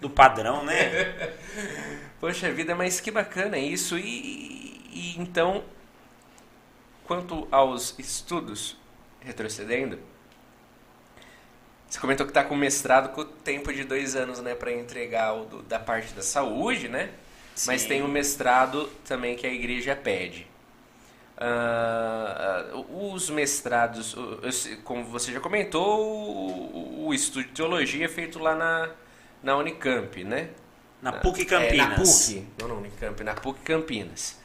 do 0.00 0.08
padrão, 0.08 0.64
né? 0.64 1.34
Poxa 2.20 2.50
vida, 2.52 2.74
mas 2.74 3.00
que 3.00 3.10
bacana 3.10 3.58
isso. 3.58 3.98
E, 3.98 4.80
e 4.92 5.16
então, 5.18 5.64
quanto 7.06 7.46
aos 7.50 7.98
estudos, 7.98 8.76
retrocedendo, 9.20 9.98
você 11.88 12.00
comentou 12.00 12.26
que 12.26 12.30
está 12.30 12.42
com 12.44 12.56
mestrado 12.56 13.10
com 13.14 13.24
tempo 13.24 13.72
de 13.72 13.84
dois 13.84 14.16
anos, 14.16 14.40
né, 14.40 14.54
para 14.54 14.72
entregar 14.72 15.34
o 15.34 15.44
do- 15.44 15.62
da 15.62 15.78
parte 15.78 16.12
da 16.14 16.22
saúde, 16.22 16.88
né? 16.88 17.10
Mas 17.64 17.82
Sim. 17.82 17.88
tem 17.88 18.02
o 18.02 18.08
mestrado 18.08 18.86
também 19.06 19.36
que 19.36 19.46
a 19.46 19.52
igreja 19.52 19.94
pede. 19.96 20.46
Ah, 21.38 22.64
os 22.90 23.30
mestrados, 23.30 24.16
como 24.84 25.04
você 25.04 25.32
já 25.32 25.40
comentou, 25.40 26.00
o, 26.02 27.06
o 27.08 27.14
estudo 27.14 27.44
de 27.46 27.52
teologia 27.52 28.06
é 28.06 28.08
feito 28.08 28.38
lá 28.38 28.54
na, 28.54 28.90
na 29.42 29.56
Unicamp, 29.56 30.24
né? 30.24 30.50
Na 31.02 31.12
PUC 31.12 31.42
É, 31.42 31.44
Campinas. 31.44 31.88
na 31.88 31.94
PUC, 31.94 32.46
não 32.58 32.68
na 32.68 32.74
Unicamp, 32.74 33.22
na 33.24 33.34
PUC 33.34 33.60
Campinas. 33.60 34.38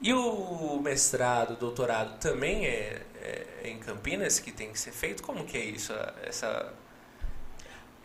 E 0.00 0.12
o 0.12 0.80
mestrado, 0.82 1.56
doutorado 1.56 2.18
também 2.20 2.66
é, 2.66 3.02
é 3.20 3.68
em 3.70 3.78
Campinas 3.78 4.38
que 4.38 4.52
tem 4.52 4.70
que 4.72 4.78
ser 4.78 4.92
feito? 4.92 5.22
Como 5.22 5.44
que 5.44 5.56
é 5.56 5.64
isso, 5.64 5.92
essa, 6.22 6.72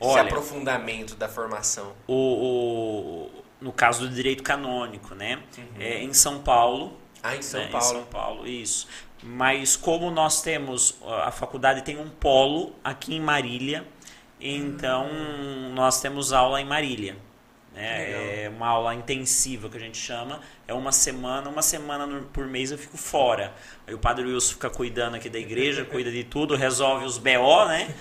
esse 0.01 0.09
Olha. 0.09 0.23
aprofundamento 0.23 1.15
da 1.15 1.29
formação? 1.29 1.93
O, 2.07 2.13
o- 2.15 3.43
no 3.61 3.71
caso 3.71 4.07
do 4.07 4.13
direito 4.13 4.43
canônico, 4.43 5.13
né? 5.15 5.41
É 5.79 6.01
em 6.03 6.13
São 6.13 6.39
Paulo. 6.41 6.97
Ah, 7.21 7.35
em 7.35 7.41
São 7.41 7.61
né? 7.61 7.67
Paulo. 7.67 7.85
Em 7.85 7.89
São 7.89 8.03
Paulo, 8.05 8.47
isso. 8.47 8.87
Mas 9.21 9.77
como 9.77 10.11
nós 10.11 10.41
temos, 10.41 10.97
a 11.05 11.31
faculdade 11.31 11.83
tem 11.83 11.97
um 11.97 12.09
polo 12.09 12.75
aqui 12.83 13.15
em 13.15 13.21
Marília, 13.21 13.87
então 14.41 15.07
nós 15.73 16.01
temos 16.01 16.33
aula 16.33 16.59
em 16.59 16.65
Marília. 16.65 17.15
Né? 17.73 18.43
É 18.45 18.49
uma 18.49 18.67
aula 18.67 18.93
intensiva 18.93 19.67
que 19.69 19.77
a 19.77 19.79
gente 19.79 19.97
chama. 19.97 20.39
É 20.67 20.73
uma 20.73 20.91
semana, 20.91 21.49
uma 21.49 21.61
semana 21.61 22.21
por 22.31 22.45
mês 22.47 22.71
eu 22.71 22.77
fico 22.77 22.97
fora. 22.97 23.53
Aí 23.87 23.93
o 23.93 23.99
padre 23.99 24.25
Wilson 24.25 24.53
fica 24.53 24.69
cuidando 24.69 25.15
aqui 25.15 25.29
da 25.29 25.39
igreja, 25.39 25.83
cuida 25.89 26.11
de 26.11 26.23
tudo, 26.23 26.55
resolve 26.55 27.05
os 27.05 27.17
BO, 27.17 27.65
né? 27.67 27.93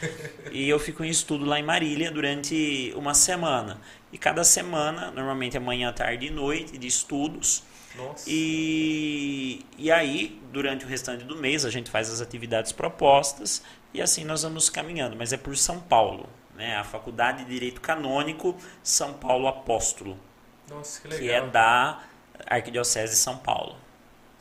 E 0.50 0.68
eu 0.68 0.78
fico 0.78 1.02
em 1.04 1.08
estudo 1.08 1.44
lá 1.44 1.58
em 1.58 1.62
Marília 1.62 2.10
durante 2.10 2.92
uma 2.96 3.14
semana. 3.14 3.80
E 4.12 4.18
cada 4.18 4.44
semana, 4.44 5.10
normalmente 5.10 5.56
é 5.56 5.60
manhã, 5.60 5.92
tarde 5.92 6.26
e 6.26 6.30
noite, 6.30 6.76
de 6.76 6.86
estudos. 6.86 7.64
Nossa. 7.96 8.24
E, 8.26 9.64
e 9.76 9.90
aí, 9.90 10.40
durante 10.52 10.84
o 10.84 10.88
restante 10.88 11.24
do 11.24 11.36
mês, 11.36 11.64
a 11.64 11.70
gente 11.70 11.90
faz 11.90 12.10
as 12.10 12.20
atividades 12.20 12.72
propostas 12.72 13.62
e 13.92 14.00
assim 14.00 14.24
nós 14.24 14.42
vamos 14.42 14.70
caminhando. 14.70 15.16
Mas 15.16 15.32
é 15.32 15.36
por 15.36 15.56
São 15.56 15.80
Paulo, 15.80 16.28
né? 16.56 16.76
a 16.76 16.84
Faculdade 16.84 17.44
de 17.44 17.50
Direito 17.50 17.80
Canônico 17.80 18.56
São 18.82 19.14
Paulo 19.14 19.46
Apóstolo, 19.48 20.18
Nossa, 20.68 21.00
que 21.00 21.08
legal. 21.08 21.20
que 21.22 21.30
é 21.30 21.40
da 21.50 22.00
Arquidiocese 22.46 23.12
de 23.12 23.18
São 23.18 23.36
Paulo. 23.36 23.76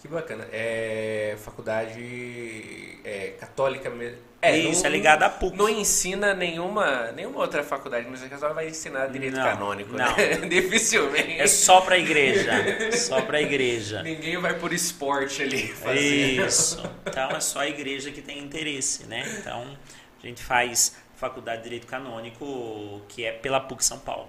Que 0.01 0.07
bacana. 0.07 0.47
É 0.51 1.35
faculdade 1.43 2.97
é, 3.03 3.33
católica 3.39 3.89
mesmo. 3.89 4.17
É, 4.41 4.57
Isso, 4.57 4.81
não- 4.81 4.89
é 4.89 4.93
ligado 4.93 5.21
à 5.21 5.29
PUC. 5.29 5.55
Não 5.55 5.69
ensina 5.69 6.33
nenhuma, 6.33 7.11
nenhuma 7.11 7.39
outra 7.41 7.63
faculdade, 7.63 8.07
mas 8.09 8.23
a 8.23 8.27
católica 8.27 8.55
vai 8.55 8.67
ensinar 8.69 9.05
direito 9.07 9.35
Não, 9.37 9.43
canônico, 9.43 9.91
não. 9.91 10.17
né? 10.17 10.37
Dificilmente. 10.49 11.39
É 11.39 11.45
só 11.45 11.81
para 11.81 11.93
a 11.93 11.99
igreja, 11.99 12.51
só 12.97 13.21
para 13.21 13.37
a 13.37 13.41
igreja. 13.43 14.01
Ninguém 14.03 14.37
vai 14.39 14.57
por 14.57 14.73
esporte 14.73 15.43
ali 15.43 15.67
fazer. 15.67 15.99
Isso. 16.47 16.81
Então 17.05 17.29
é 17.29 17.39
só 17.39 17.59
a 17.59 17.67
igreja 17.67 18.09
que 18.09 18.23
tem 18.23 18.39
interesse, 18.39 19.05
né? 19.05 19.23
Então 19.39 19.77
a 20.23 20.25
gente 20.25 20.41
faz 20.43 20.95
faculdade 21.21 21.59
de 21.59 21.63
Direito 21.65 21.87
Canônico, 21.87 23.01
que 23.07 23.23
é 23.23 23.31
pela 23.31 23.59
PUC 23.59 23.85
São 23.85 23.99
Paulo. 23.99 24.27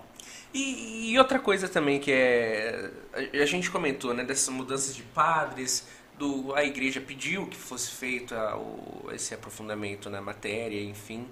E, 0.55 1.11
e 1.13 1.19
outra 1.19 1.39
coisa 1.39 1.67
também 1.69 1.99
que 1.99 2.13
é. 2.13 2.91
A, 3.13 3.43
a 3.43 3.47
gente 3.47 3.71
comentou, 3.71 4.13
né, 4.15 4.23
dessas 4.23 4.49
mudanças 4.51 4.95
de 4.95 5.03
padres, 5.03 5.89
do, 6.19 6.55
a 6.55 6.63
igreja 6.63 7.01
pediu 7.01 7.47
que 7.47 7.57
fosse 7.57 7.91
feito 7.93 8.35
a- 8.35 8.57
o- 8.57 9.09
esse 9.13 9.33
aprofundamento 9.35 10.11
na 10.11 10.21
matéria, 10.21 10.81
enfim. 10.83 11.27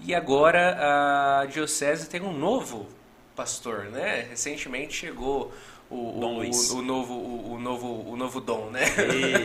E 0.00 0.14
agora 0.14 1.42
a 1.42 1.46
diocese 1.46 2.08
tem 2.08 2.20
um 2.22 2.32
novo 2.32 2.86
pastor, 3.34 3.84
né? 3.86 4.26
Recentemente 4.30 4.94
chegou 4.94 5.52
o, 5.90 6.18
Dom 6.20 6.34
o, 6.34 6.36
Luiz. 6.38 6.70
o, 6.70 6.82
novo, 6.82 7.12
o, 7.14 7.52
o 7.54 7.58
novo, 7.60 7.86
o 8.10 8.16
novo 8.16 8.40
dom, 8.40 8.70
né? 8.70 8.82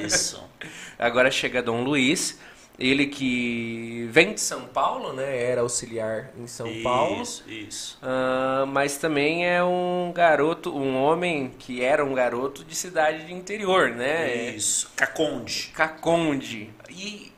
Isso. 0.05 0.41
Agora 0.97 1.29
chega 1.31 1.61
Dom 1.61 1.83
Luiz, 1.83 2.39
ele 2.81 3.05
que 3.07 4.07
vem 4.11 4.33
de 4.33 4.41
São 4.41 4.65
Paulo, 4.67 5.13
né? 5.13 5.41
Era 5.43 5.61
auxiliar 5.61 6.31
em 6.37 6.47
São 6.47 6.67
Paulo. 6.81 7.21
Isso, 7.21 7.43
isso. 7.49 7.99
Ah, 8.01 8.65
mas 8.67 8.97
também 8.97 9.47
é 9.47 9.63
um 9.63 10.11
garoto, 10.13 10.75
um 10.75 10.95
homem 11.01 11.51
que 11.59 11.83
era 11.83 12.03
um 12.03 12.13
garoto 12.13 12.63
de 12.65 12.75
cidade 12.75 13.25
de 13.27 13.33
interior, 13.33 13.89
né? 13.91 14.49
Isso. 14.55 14.91
Caconde. 14.95 15.71
Caconde. 15.73 16.69
E 16.89 17.31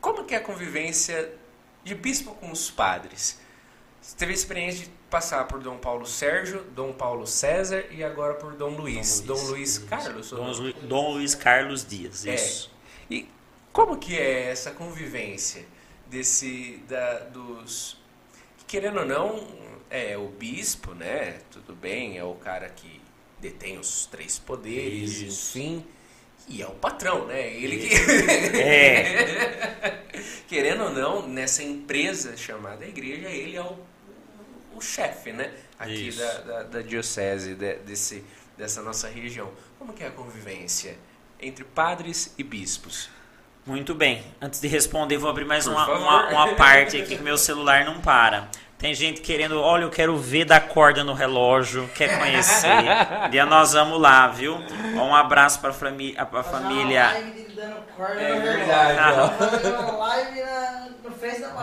como 0.00 0.24
que 0.24 0.34
é 0.34 0.38
a 0.38 0.40
convivência 0.40 1.32
de 1.84 1.94
bispo 1.94 2.32
com 2.34 2.50
os 2.50 2.70
padres? 2.70 3.40
Você 4.00 4.16
teve 4.16 4.32
a 4.32 4.34
experiência 4.34 4.84
de 4.84 4.90
passar 5.10 5.46
por 5.46 5.60
Dom 5.60 5.76
Paulo 5.76 6.06
Sérgio, 6.06 6.64
Dom 6.74 6.92
Paulo 6.92 7.26
César 7.26 7.84
e 7.90 8.02
agora 8.02 8.34
por 8.34 8.54
Dom 8.54 8.70
Luiz. 8.70 9.20
Dom 9.20 9.42
Luiz, 9.48 9.76
Carlos? 9.78 10.32
ou 10.32 10.38
Dom, 10.38 10.46
não? 10.46 10.52
Lu- 10.54 10.72
Dom 10.84 11.12
Luiz 11.14 11.34
Carlos 11.34 11.84
Dias, 11.84 12.24
É. 12.24 12.34
isso. 12.34 12.70
E 13.10 13.28
como 13.72 13.96
que 13.98 14.16
é 14.18 14.50
essa 14.50 14.70
convivência 14.72 15.64
desse 16.06 16.82
da, 16.88 17.20
dos 17.20 17.96
que, 18.58 18.64
querendo 18.66 19.00
ou 19.00 19.06
não 19.06 19.48
é 19.88 20.16
o 20.16 20.28
bispo, 20.28 20.94
né? 20.94 21.38
Tudo 21.50 21.74
bem, 21.74 22.18
é 22.18 22.24
o 22.24 22.34
cara 22.34 22.68
que 22.68 23.00
detém 23.40 23.78
os 23.78 24.06
três 24.06 24.38
poderes, 24.38 25.20
Isso. 25.20 25.58
enfim. 25.58 25.84
E 26.48 26.62
é 26.62 26.66
o 26.66 26.72
patrão, 26.72 27.26
né? 27.26 27.52
Ele 27.54 27.78
que 27.88 27.94
É. 28.58 30.02
querendo 30.48 30.84
ou 30.84 30.90
não, 30.90 31.28
nessa 31.28 31.62
empresa 31.62 32.36
chamada 32.36 32.84
igreja, 32.86 33.28
ele 33.28 33.56
é 33.56 33.62
o, 33.62 33.78
o 34.74 34.80
chefe, 34.80 35.32
né? 35.32 35.52
Aqui 35.78 36.10
da, 36.12 36.32
da, 36.40 36.62
da 36.64 36.82
diocese, 36.82 37.54
de- 37.54 37.76
desse, 37.76 38.24
dessa 38.58 38.82
nossa 38.82 39.08
região. 39.08 39.50
Como 39.78 39.92
que 39.92 40.02
é 40.02 40.08
a 40.08 40.10
convivência 40.10 40.96
entre 41.40 41.64
padres 41.64 42.34
e 42.36 42.42
bispos? 42.42 43.08
Muito 43.66 43.94
bem. 43.94 44.22
Antes 44.40 44.60
de 44.60 44.68
responder, 44.68 45.16
vou 45.18 45.30
abrir 45.30 45.44
mais 45.44 45.66
uma, 45.66 45.86
uma, 45.86 46.28
uma 46.28 46.48
parte 46.54 46.96
aqui 46.96 47.16
que 47.16 47.22
meu 47.22 47.36
celular 47.36 47.84
não 47.84 48.00
para. 48.00 48.48
Tem 48.80 48.94
gente 48.94 49.20
querendo, 49.20 49.60
olha, 49.60 49.82
eu 49.82 49.90
quero 49.90 50.16
ver 50.16 50.46
da 50.46 50.58
corda 50.58 51.04
no 51.04 51.12
relógio, 51.12 51.86
quer 51.94 52.18
conhecer. 52.18 52.68
Dia 53.30 53.44
nós 53.44 53.74
vamos 53.74 54.00
lá, 54.00 54.26
viu? 54.28 54.56
Um 54.94 55.14
abraço 55.14 55.60
para 55.60 55.70
fami 55.70 56.14
a 56.16 56.42
família. 56.42 57.12
É 58.18 58.40
verdade. 58.40 59.34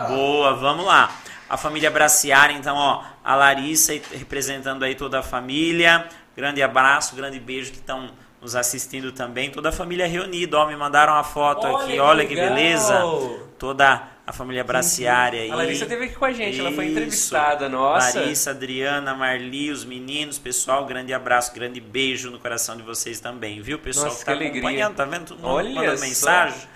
Boa, 0.06 0.54
vamos 0.54 0.86
lá. 0.86 1.10
A 1.50 1.56
família 1.56 1.90
Braciara, 1.90 2.52
então, 2.52 2.76
ó, 2.76 3.02
a 3.24 3.34
Larissa 3.34 3.94
representando 4.12 4.84
aí 4.84 4.94
toda 4.94 5.18
a 5.18 5.22
família. 5.22 6.06
Grande 6.36 6.62
abraço, 6.62 7.16
grande 7.16 7.40
beijo 7.40 7.72
que 7.72 7.78
estão 7.78 8.10
nos 8.40 8.54
assistindo 8.54 9.12
também. 9.12 9.50
Toda 9.50 9.70
a 9.70 9.72
família 9.72 10.06
reunida, 10.06 10.58
ó, 10.58 10.66
me 10.66 10.76
mandaram 10.76 11.14
uma 11.14 11.24
foto 11.24 11.66
aqui, 11.66 11.98
olha 11.98 12.26
que 12.26 12.34
legal! 12.34 12.54
beleza. 12.54 13.48
Toda 13.58 14.08
a 14.28 14.32
família 14.32 14.62
Braciária 14.62 15.40
aí. 15.40 15.50
A 15.50 15.56
Larissa 15.56 15.84
esteve 15.84 16.04
aqui 16.04 16.14
com 16.14 16.24
a 16.24 16.32
gente, 16.32 16.60
ela 16.60 16.70
foi 16.70 16.84
Isso. 16.84 16.92
entrevistada, 16.92 17.68
nossa. 17.68 18.20
Larissa, 18.20 18.50
Adriana, 18.50 19.14
Marli, 19.14 19.70
os 19.70 19.84
meninos, 19.84 20.38
pessoal, 20.38 20.84
grande 20.84 21.14
abraço, 21.14 21.52
grande 21.54 21.80
beijo 21.80 22.30
no 22.30 22.38
coração 22.38 22.76
de 22.76 22.82
vocês 22.82 23.20
também, 23.20 23.60
viu? 23.62 23.78
Pessoal 23.78 24.06
Nossa, 24.06 24.18
que 24.18 24.24
tá 24.26 24.32
que 24.32 24.38
alegria. 24.38 24.60
acompanhando, 24.60 24.94
tá 24.94 25.04
vendo? 25.06 25.24
Todo 25.24 25.38
mundo 25.38 25.48
Olha 25.48 25.70
mandando 25.70 26.00
mensagem. 26.00 26.68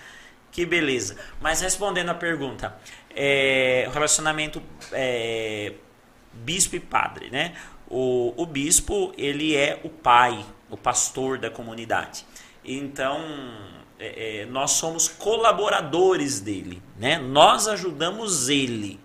Que 0.51 0.65
beleza. 0.65 1.15
Mas 1.39 1.61
respondendo 1.61 2.09
a 2.09 2.13
pergunta, 2.13 2.75
é, 3.15 3.87
relacionamento 3.93 4.61
é, 4.91 5.73
bispo 6.33 6.75
e 6.75 6.79
padre, 6.79 7.29
né? 7.29 7.53
O, 7.87 8.33
o 8.35 8.45
bispo, 8.47 9.13
ele 9.15 9.55
é 9.55 9.79
o 9.83 9.89
pai, 9.89 10.43
o 10.73 10.77
pastor 10.77 11.37
da 11.37 11.49
comunidade. 11.49 12.25
Então, 12.65 13.21
é, 13.99 14.41
é, 14.41 14.45
nós 14.45 14.71
somos 14.71 15.07
colaboradores 15.07 16.39
dele, 16.39 16.81
né? 16.97 17.17
Nós 17.19 17.67
ajudamos 17.67 18.49
ele. 18.49 18.99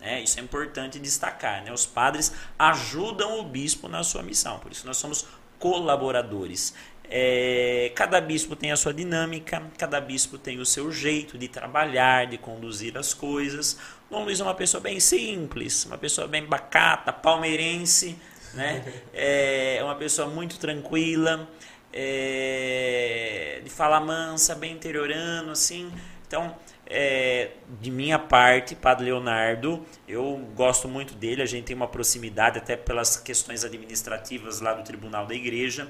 né? 0.00 0.22
Isso 0.22 0.38
é 0.38 0.42
importante 0.42 0.98
destacar, 0.98 1.64
né? 1.64 1.72
Os 1.72 1.86
padres 1.86 2.32
ajudam 2.58 3.40
o 3.40 3.44
bispo 3.44 3.88
na 3.88 4.02
sua 4.02 4.22
missão, 4.22 4.58
por 4.58 4.70
isso 4.70 4.86
nós 4.86 4.98
somos 4.98 5.26
colaboradores. 5.58 6.74
É, 7.08 7.92
cada 7.94 8.20
bispo 8.20 8.56
tem 8.56 8.72
a 8.72 8.76
sua 8.76 8.92
dinâmica, 8.92 9.62
cada 9.78 10.00
bispo 10.00 10.38
tem 10.38 10.58
o 10.58 10.66
seu 10.66 10.90
jeito 10.90 11.36
de 11.38 11.48
trabalhar, 11.48 12.26
de 12.26 12.38
conduzir 12.38 12.96
as 12.98 13.14
coisas. 13.14 13.78
Dom 14.10 14.24
Luiz 14.24 14.40
é 14.40 14.42
uma 14.42 14.54
pessoa 14.54 14.80
bem 14.80 14.98
simples, 15.00 15.84
uma 15.84 15.98
pessoa 15.98 16.26
bem 16.26 16.44
bacata, 16.44 17.12
palmeirense, 17.12 18.16
né? 18.54 18.84
É 19.12 19.80
uma 19.82 19.94
pessoa 19.94 20.28
muito 20.28 20.58
tranquila, 20.58 21.48
é, 21.92 23.60
de 23.62 23.70
fala 23.70 24.00
mansa, 24.00 24.54
bem 24.54 24.72
interiorano, 24.72 25.52
assim. 25.52 25.92
Então, 26.26 26.56
é, 26.86 27.52
de 27.80 27.90
minha 27.90 28.18
parte, 28.18 28.74
Padre 28.74 29.06
Leonardo, 29.06 29.84
eu 30.06 30.36
gosto 30.54 30.88
muito 30.88 31.14
dele, 31.14 31.42
a 31.42 31.46
gente 31.46 31.64
tem 31.64 31.76
uma 31.76 31.88
proximidade 31.88 32.58
até 32.58 32.76
pelas 32.76 33.16
questões 33.16 33.64
administrativas 33.64 34.60
lá 34.60 34.74
do 34.74 34.82
Tribunal 34.82 35.26
da 35.26 35.34
Igreja. 35.34 35.88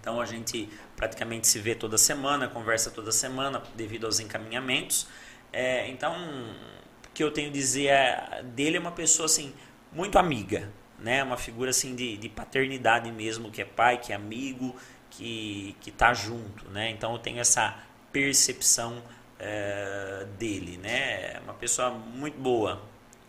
Então 0.00 0.20
a 0.20 0.26
gente 0.26 0.68
praticamente 0.94 1.48
se 1.48 1.58
vê 1.58 1.74
toda 1.74 1.96
semana, 1.96 2.46
conversa 2.46 2.90
toda 2.90 3.10
semana 3.10 3.62
devido 3.74 4.04
aos 4.04 4.20
encaminhamentos. 4.20 5.06
É, 5.52 5.88
então, 5.88 6.14
o 6.14 7.08
que 7.14 7.24
eu 7.24 7.30
tenho 7.30 7.48
a 7.48 7.52
dizer 7.52 7.86
é, 7.86 8.42
dele 8.44 8.76
é 8.76 8.80
uma 8.80 8.92
pessoa 8.92 9.26
assim 9.26 9.54
muito 9.90 10.18
amiga, 10.18 10.70
né? 11.04 11.22
Uma 11.22 11.36
figura 11.36 11.70
assim 11.70 11.94
de, 11.94 12.16
de 12.16 12.28
paternidade 12.28 13.12
mesmo, 13.12 13.50
que 13.50 13.60
é 13.60 13.64
pai, 13.64 13.98
que 13.98 14.12
é 14.12 14.16
amigo, 14.16 14.74
que 15.10 15.76
que 15.80 15.90
tá 15.90 16.14
junto, 16.14 16.68
né? 16.70 16.90
Então 16.90 17.12
eu 17.12 17.18
tenho 17.18 17.38
essa 17.38 17.76
percepção 18.10 19.02
é, 19.38 20.26
dele, 20.38 20.78
né? 20.78 21.38
Uma 21.44 21.54
pessoa 21.54 21.90
muito 21.90 22.38
boa, 22.40 22.82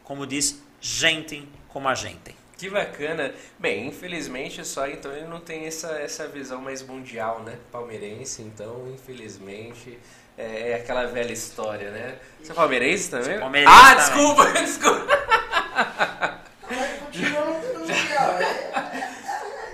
como 0.03 0.25
diz, 0.25 0.63
gente 0.79 1.47
como 1.67 1.89
a 1.89 1.93
gente. 1.93 2.33
Que 2.57 2.69
bacana. 2.69 3.33
Bem, 3.59 3.87
infelizmente 3.87 4.65
só 4.65 4.87
então 4.87 5.11
ele 5.11 5.27
não 5.27 5.41
tem 5.41 5.65
essa, 5.65 5.91
essa 5.99 6.25
visão 6.29 6.61
mais 6.61 6.81
mundial, 6.81 7.43
né? 7.43 7.57
Palmeirense, 7.69 8.41
então, 8.41 8.89
infelizmente, 8.93 9.99
é, 10.37 10.71
é 10.71 10.75
aquela 10.75 11.05
velha 11.05 11.33
história, 11.33 11.91
né? 11.91 12.17
Você 12.41 12.53
é 12.53 12.55
palmeirense 12.55 13.09
também? 13.11 13.37
Palmeirense 13.37 13.75
ah, 13.75 13.89
também. 13.89 14.05
desculpa, 14.05 14.51
desculpa. 14.63 16.44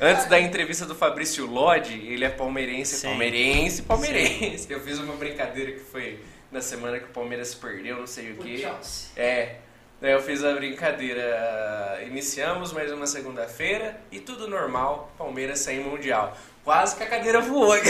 Antes 0.04 0.26
da 0.26 0.40
entrevista 0.40 0.86
do 0.86 0.96
Fabrício 0.96 1.46
Lodi, 1.46 1.94
ele 2.08 2.26
é 2.26 2.30
palmeirense, 2.30 2.96
Sim. 2.98 3.08
palmeirense, 3.10 3.82
palmeirense. 3.84 4.66
Eu 4.72 4.80
fiz 4.82 4.98
uma 4.98 5.16
brincadeira 5.16 5.72
que 5.74 5.80
foi 5.80 6.20
na 6.52 6.60
semana 6.62 6.98
que 7.00 7.06
o 7.06 7.10
Palmeiras 7.10 7.54
perdeu, 7.54 7.98
não 8.00 8.08
sei 8.08 8.32
o 8.32 8.38
quê. 8.38 8.68
É, 9.16 9.56
daí 10.02 10.12
eu 10.12 10.22
fiz 10.22 10.44
a 10.44 10.54
brincadeira. 10.54 12.00
Iniciamos 12.08 12.74
mais 12.74 12.92
uma 12.92 13.06
segunda-feira 13.06 14.02
e 14.12 14.20
tudo 14.20 14.48
normal, 14.48 15.14
Palmeiras 15.18 15.60
sem 15.60 15.80
Mundial. 15.82 16.36
Quase 16.64 16.96
que 16.96 17.04
a 17.04 17.08
cadeira 17.08 17.40
voou. 17.40 17.74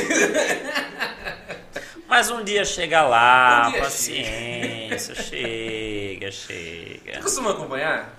Mas 2.07 2.29
um 2.29 2.43
dia 2.43 2.65
chega 2.65 3.03
lá, 3.03 3.67
Um 3.67 3.71
dia 3.71 3.81
paciência, 3.83 5.15
chega, 5.15 6.29
Você 6.29 6.99
chega. 7.05 7.21
costuma 7.21 7.51
acompanhar? 7.51 8.17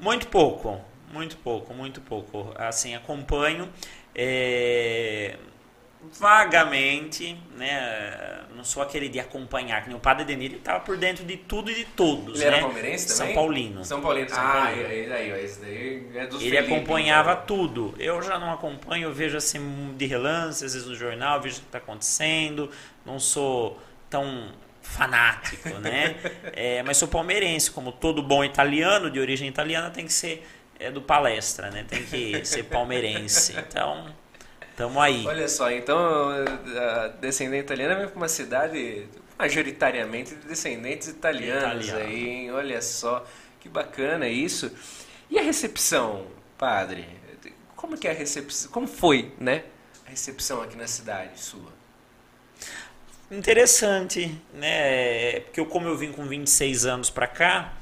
Muito 0.00 0.28
pouco, 0.28 0.80
muito 1.12 1.36
pouco, 1.38 1.74
muito 1.74 2.00
pouco. 2.00 2.54
Assim, 2.56 2.94
acompanho 2.94 3.68
é, 4.14 5.36
vagamente, 6.18 7.36
né? 7.56 8.44
Não 8.54 8.64
sou 8.64 8.82
aquele 8.82 9.08
de 9.08 9.20
acompanhar, 9.20 9.82
que 9.82 9.88
nem 9.88 9.96
o 9.96 10.00
Padre 10.00 10.24
Denir, 10.24 10.46
ele 10.46 10.56
estava 10.56 10.80
por 10.80 10.96
dentro 10.96 11.24
de 11.24 11.36
tudo 11.36 11.70
e 11.70 11.74
de 11.74 11.84
todos, 11.84 12.40
Ele 12.40 12.50
né? 12.50 12.56
era 12.56 12.66
palmeirense 12.66 13.16
também? 13.16 13.34
São 13.34 13.42
Paulino. 13.42 13.84
São 13.84 14.00
Paulino. 14.00 14.28
São 14.28 14.38
ah, 14.38 14.52
Paulino. 14.52 15.14
aí, 15.14 15.32
ó, 15.32 15.36
esse 15.36 15.60
daí 15.60 16.10
é 16.14 16.26
dos 16.26 16.42
Ele 16.42 16.56
Felipe, 16.56 16.74
acompanhava 16.74 17.32
então. 17.32 17.44
tudo. 17.46 17.94
Eu 17.98 18.20
já 18.22 18.38
não 18.38 18.52
acompanho, 18.52 19.04
eu 19.04 19.12
vejo 19.12 19.36
assim 19.36 19.94
de 19.96 20.06
relance, 20.06 20.64
às 20.64 20.72
vezes 20.72 20.88
no 20.88 20.94
jornal, 20.94 21.40
vejo 21.40 21.58
o 21.58 21.60
que 21.60 21.66
está 21.66 21.78
acontecendo. 21.78 22.70
Não 23.06 23.18
sou 23.18 23.78
tão 24.10 24.50
fanático, 24.96 25.68
né? 25.80 26.16
É, 26.52 26.82
mas 26.82 26.96
sou 26.96 27.06
palmeirense, 27.06 27.70
como 27.70 27.92
todo 27.92 28.22
bom 28.22 28.44
italiano 28.44 29.10
de 29.10 29.20
origem 29.20 29.48
italiana 29.48 29.90
tem 29.90 30.04
que 30.06 30.12
ser 30.12 30.44
é, 30.78 30.90
do 30.90 31.00
palestra, 31.00 31.70
né? 31.70 31.84
Tem 31.88 32.04
que 32.04 32.44
ser 32.44 32.64
palmeirense. 32.64 33.54
Então, 33.56 34.12
tamo 34.76 35.00
aí. 35.00 35.24
Olha 35.26 35.48
só, 35.48 35.70
então 35.70 36.30
a 36.76 37.08
descendente 37.20 37.64
italiana 37.64 37.94
vem 37.94 38.08
para 38.08 38.16
uma 38.16 38.28
cidade 38.28 39.06
majoritariamente 39.38 40.34
de 40.34 40.48
descendentes 40.48 41.06
italianos 41.08 41.86
Italiano. 41.86 42.10
aí, 42.10 42.28
hein? 42.28 42.50
Olha 42.50 42.82
só, 42.82 43.24
que 43.60 43.68
bacana 43.68 44.28
isso. 44.28 44.72
E 45.30 45.38
a 45.38 45.42
recepção, 45.42 46.26
padre? 46.56 47.06
Como 47.76 47.96
que 47.96 48.08
é 48.08 48.10
a 48.10 48.14
recepção? 48.14 48.70
Como 48.72 48.88
foi, 48.88 49.32
né? 49.38 49.62
A 50.06 50.10
recepção 50.10 50.60
aqui 50.60 50.76
na 50.76 50.88
cidade 50.88 51.38
sua? 51.38 51.77
Interessante, 53.30 54.34
né? 54.54 55.40
Porque 55.40 55.60
eu, 55.60 55.66
como 55.66 55.86
eu 55.86 55.96
vim 55.96 56.12
com 56.12 56.26
26 56.26 56.86
anos 56.86 57.10
pra 57.10 57.26
cá, 57.26 57.74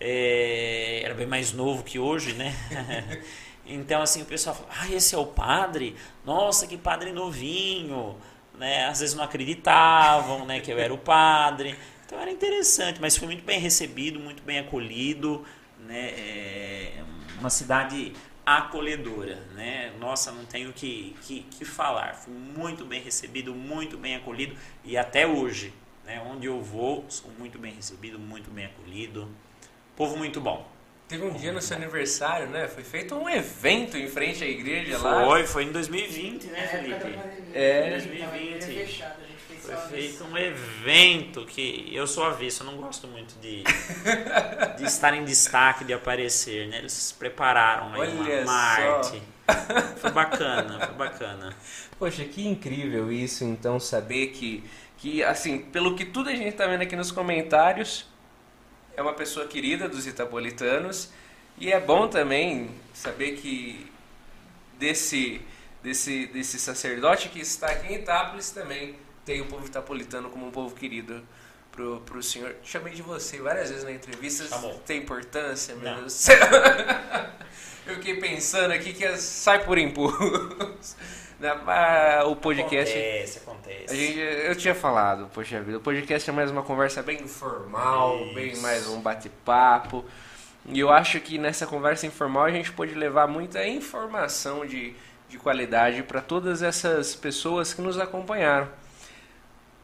é, 0.00 1.02
era 1.04 1.14
bem 1.14 1.26
mais 1.26 1.52
novo 1.52 1.82
que 1.82 1.98
hoje, 1.98 2.32
né? 2.34 2.54
Então, 3.66 4.02
assim, 4.02 4.20
o 4.20 4.26
pessoal 4.26 4.54
fala, 4.54 4.68
ah, 4.78 4.92
esse 4.92 5.14
é 5.14 5.18
o 5.18 5.24
padre? 5.24 5.96
Nossa, 6.22 6.66
que 6.66 6.76
padre 6.76 7.12
novinho, 7.12 8.14
né? 8.58 8.84
Às 8.84 9.00
vezes 9.00 9.14
não 9.14 9.24
acreditavam, 9.24 10.44
né, 10.44 10.60
que 10.60 10.70
eu 10.70 10.78
era 10.78 10.92
o 10.92 10.98
padre. 10.98 11.74
Então 12.04 12.20
era 12.20 12.30
interessante, 12.30 13.00
mas 13.00 13.16
fui 13.16 13.26
muito 13.26 13.42
bem 13.42 13.58
recebido, 13.58 14.20
muito 14.20 14.42
bem 14.42 14.58
acolhido, 14.58 15.46
né? 15.78 16.10
É 16.10 17.02
uma 17.40 17.48
cidade 17.48 18.12
acolhedora, 18.44 19.36
né? 19.54 19.92
Nossa, 19.98 20.30
não 20.30 20.44
tenho 20.44 20.72
que, 20.72 21.16
que, 21.22 21.40
que 21.50 21.64
falar. 21.64 22.14
Fui 22.14 22.34
muito 22.34 22.84
bem 22.84 23.00
recebido, 23.00 23.54
muito 23.54 23.96
bem 23.96 24.16
acolhido 24.16 24.56
e 24.84 24.96
até 24.96 25.26
hoje, 25.26 25.72
né? 26.04 26.20
Onde 26.20 26.46
eu 26.46 26.60
vou, 26.60 27.04
sou 27.08 27.30
muito 27.38 27.58
bem 27.58 27.72
recebido, 27.72 28.18
muito 28.18 28.50
bem 28.50 28.66
acolhido. 28.66 29.28
Povo 29.96 30.16
muito 30.16 30.40
bom. 30.40 30.68
Teve 31.08 31.24
um 31.24 31.28
Povo 31.28 31.38
dia 31.38 31.52
no 31.52 31.60
seu 31.60 31.76
bom. 31.76 31.82
aniversário, 31.82 32.48
né? 32.48 32.66
Foi 32.66 32.82
feito 32.82 33.14
um 33.14 33.28
evento 33.28 33.96
em 33.96 34.08
frente 34.08 34.42
à 34.42 34.46
igreja 34.46 34.98
foi, 34.98 35.10
lá. 35.10 35.24
Foi, 35.24 35.46
foi 35.46 35.64
em 35.64 35.72
2020, 35.72 36.44
né, 36.46 36.66
Felipe? 36.66 37.18
É, 37.52 37.90
2020. 37.90 38.58
2020 38.58 39.04
foi 39.64 39.76
feito 39.88 40.24
um 40.24 40.36
evento 40.36 41.46
que 41.46 41.90
eu 41.90 42.06
sou 42.06 42.24
avesso, 42.24 42.62
eu 42.62 42.66
não 42.66 42.76
gosto 42.76 43.08
muito 43.08 43.34
de, 43.40 43.64
de 44.76 44.84
estar 44.84 45.14
em 45.14 45.24
destaque, 45.24 45.84
de 45.84 45.94
aparecer, 45.94 46.68
né? 46.68 46.78
Eles 46.78 47.12
prepararam 47.12 47.94
aí 47.94 48.00
Olha 48.00 48.12
uma, 48.12 48.42
uma 48.42 48.52
arte. 48.52 49.22
Foi 49.96 50.10
bacana, 50.10 50.86
foi 50.86 50.94
bacana. 50.94 51.56
Poxa, 51.98 52.24
que 52.24 52.46
incrível 52.46 53.10
isso, 53.10 53.44
então, 53.44 53.80
saber 53.80 54.28
que, 54.28 54.62
que 54.98 55.24
assim, 55.24 55.58
pelo 55.58 55.96
que 55.96 56.04
tudo 56.04 56.28
a 56.28 56.34
gente 56.34 56.48
está 56.48 56.66
vendo 56.66 56.82
aqui 56.82 56.94
nos 56.94 57.10
comentários, 57.10 58.06
é 58.94 59.00
uma 59.00 59.14
pessoa 59.14 59.46
querida 59.46 59.88
dos 59.88 60.06
itapolitanos 60.06 61.10
e 61.56 61.72
é 61.72 61.80
bom 61.80 62.06
também 62.06 62.70
saber 62.92 63.36
que 63.36 63.90
desse 64.78 65.40
desse, 65.82 66.26
desse 66.28 66.58
sacerdote 66.58 67.28
que 67.28 67.40
está 67.40 67.68
aqui 67.68 67.92
em 67.92 67.96
Itápolis 67.96 68.50
também 68.50 68.96
tem 69.24 69.40
o 69.40 69.46
povo 69.46 69.66
itapolitano 69.66 70.28
como 70.30 70.46
um 70.46 70.50
povo 70.50 70.74
querido 70.74 71.22
pro, 71.72 72.00
pro 72.00 72.22
senhor. 72.22 72.54
Chamei 72.62 72.92
de 72.94 73.02
você 73.02 73.38
várias 73.40 73.68
vezes 73.70 73.84
na 73.84 73.92
entrevista. 73.92 74.46
Chamou. 74.46 74.74
Tem 74.86 74.98
importância, 75.00 75.74
meu. 75.74 75.84
Deus 75.94 76.04
do 76.04 76.10
céu. 76.10 76.38
Eu 77.86 77.96
fiquei 77.96 78.16
pensando 78.16 78.72
aqui 78.72 78.94
que 78.94 79.04
é- 79.04 79.16
sai 79.16 79.62
por 79.64 79.76
impulso. 79.76 80.96
Na- 81.38 81.60
ah, 81.66 82.24
O 82.24 82.34
podcast. 82.36 82.96
Acontece, 82.96 83.38
acontece. 83.40 83.96
Gente, 83.96 84.18
eu 84.18 84.54
tinha 84.56 84.74
falado, 84.74 85.28
poxa 85.34 85.60
vida, 85.60 85.76
o 85.76 85.80
podcast 85.80 86.30
é 86.30 86.32
mais 86.32 86.50
uma 86.50 86.62
conversa 86.62 87.02
bem 87.02 87.20
informal, 87.22 88.24
Isso. 88.24 88.34
bem 88.34 88.56
mais 88.58 88.86
um 88.86 89.00
bate-papo. 89.02 90.02
E 90.66 90.80
eu 90.80 90.90
acho 90.90 91.20
que 91.20 91.36
nessa 91.36 91.66
conversa 91.66 92.06
informal 92.06 92.44
a 92.44 92.50
gente 92.50 92.72
pode 92.72 92.94
levar 92.94 93.26
muita 93.26 93.66
informação 93.66 94.64
de, 94.64 94.94
de 95.28 95.36
qualidade 95.36 96.02
para 96.04 96.22
todas 96.22 96.62
essas 96.62 97.14
pessoas 97.14 97.74
que 97.74 97.82
nos 97.82 97.98
acompanharam. 97.98 98.66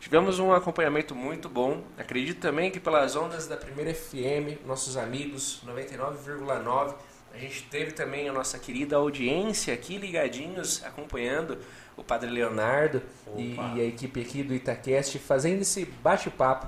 Tivemos 0.01 0.39
um 0.39 0.53
acompanhamento 0.53 1.15
muito 1.15 1.49
bom. 1.49 1.85
Acredito 1.99 2.41
também 2.41 2.71
que 2.71 2.81
pelas 2.81 3.15
ondas 3.15 3.47
da 3.47 3.57
primeira 3.57 3.95
FM, 3.95 4.65
nossos 4.67 4.97
amigos 4.97 5.63
99,9, 5.67 6.95
a 7.33 7.39
gente 7.39 7.63
teve 7.65 7.93
também 7.93 8.29
a 8.29 8.33
nossa 8.33 8.59
querida 8.59 8.97
audiência 8.97 9.73
aqui 9.73 9.99
ligadinhos, 9.99 10.83
acompanhando 10.85 11.59
o 11.97 12.03
Padre 12.03 12.31
Leonardo 12.31 13.03
e, 13.37 13.55
e 13.55 13.81
a 13.81 13.85
equipe 13.85 14.21
aqui 14.21 14.43
do 14.43 14.55
Itacast 14.55 15.19
fazendo 15.19 15.61
esse 15.61 15.85
bate-papo, 15.85 16.67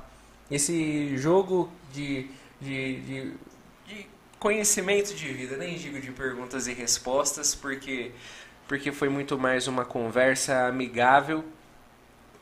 esse 0.51 1.17
jogo 1.17 1.73
de, 1.91 2.29
de, 2.61 3.01
de, 3.01 3.33
de 3.87 4.07
conhecimento 4.39 5.15
de 5.15 5.33
vida, 5.33 5.57
nem 5.57 5.77
digo 5.77 5.99
de 6.01 6.13
perguntas 6.13 6.67
e 6.67 6.75
respostas, 6.75 7.55
porque, 7.55 8.13
porque 8.69 8.93
foi 8.93 9.09
muito 9.09 9.39
mais 9.39 9.67
uma 9.67 9.85
conversa 9.85 10.67
amigável 10.67 11.43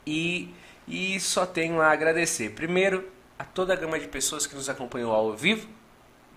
e, 0.05 0.53
e 0.91 1.19
só 1.19 1.45
tenho 1.45 1.81
a 1.81 1.89
agradecer. 1.91 2.51
Primeiro, 2.51 3.09
a 3.39 3.43
toda 3.45 3.73
a 3.73 3.75
gama 3.75 3.97
de 3.99 4.07
pessoas 4.07 4.45
que 4.45 4.53
nos 4.55 4.69
acompanhou 4.69 5.11
ao 5.13 5.35
vivo, 5.35 5.67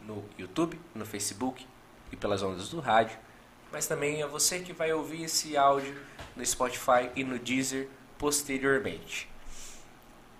no 0.06 0.24
YouTube, 0.38 0.80
no 0.94 1.04
Facebook 1.04 1.66
e 2.12 2.16
pelas 2.16 2.42
ondas 2.42 2.68
do 2.68 2.78
rádio, 2.80 3.18
mas 3.72 3.86
também 3.86 4.22
a 4.22 4.26
você 4.26 4.60
que 4.60 4.72
vai 4.72 4.92
ouvir 4.92 5.24
esse 5.24 5.56
áudio 5.56 5.94
no 6.36 6.46
Spotify 6.46 7.10
e 7.16 7.24
no 7.24 7.38
Deezer 7.38 7.88
posteriormente. 8.16 9.28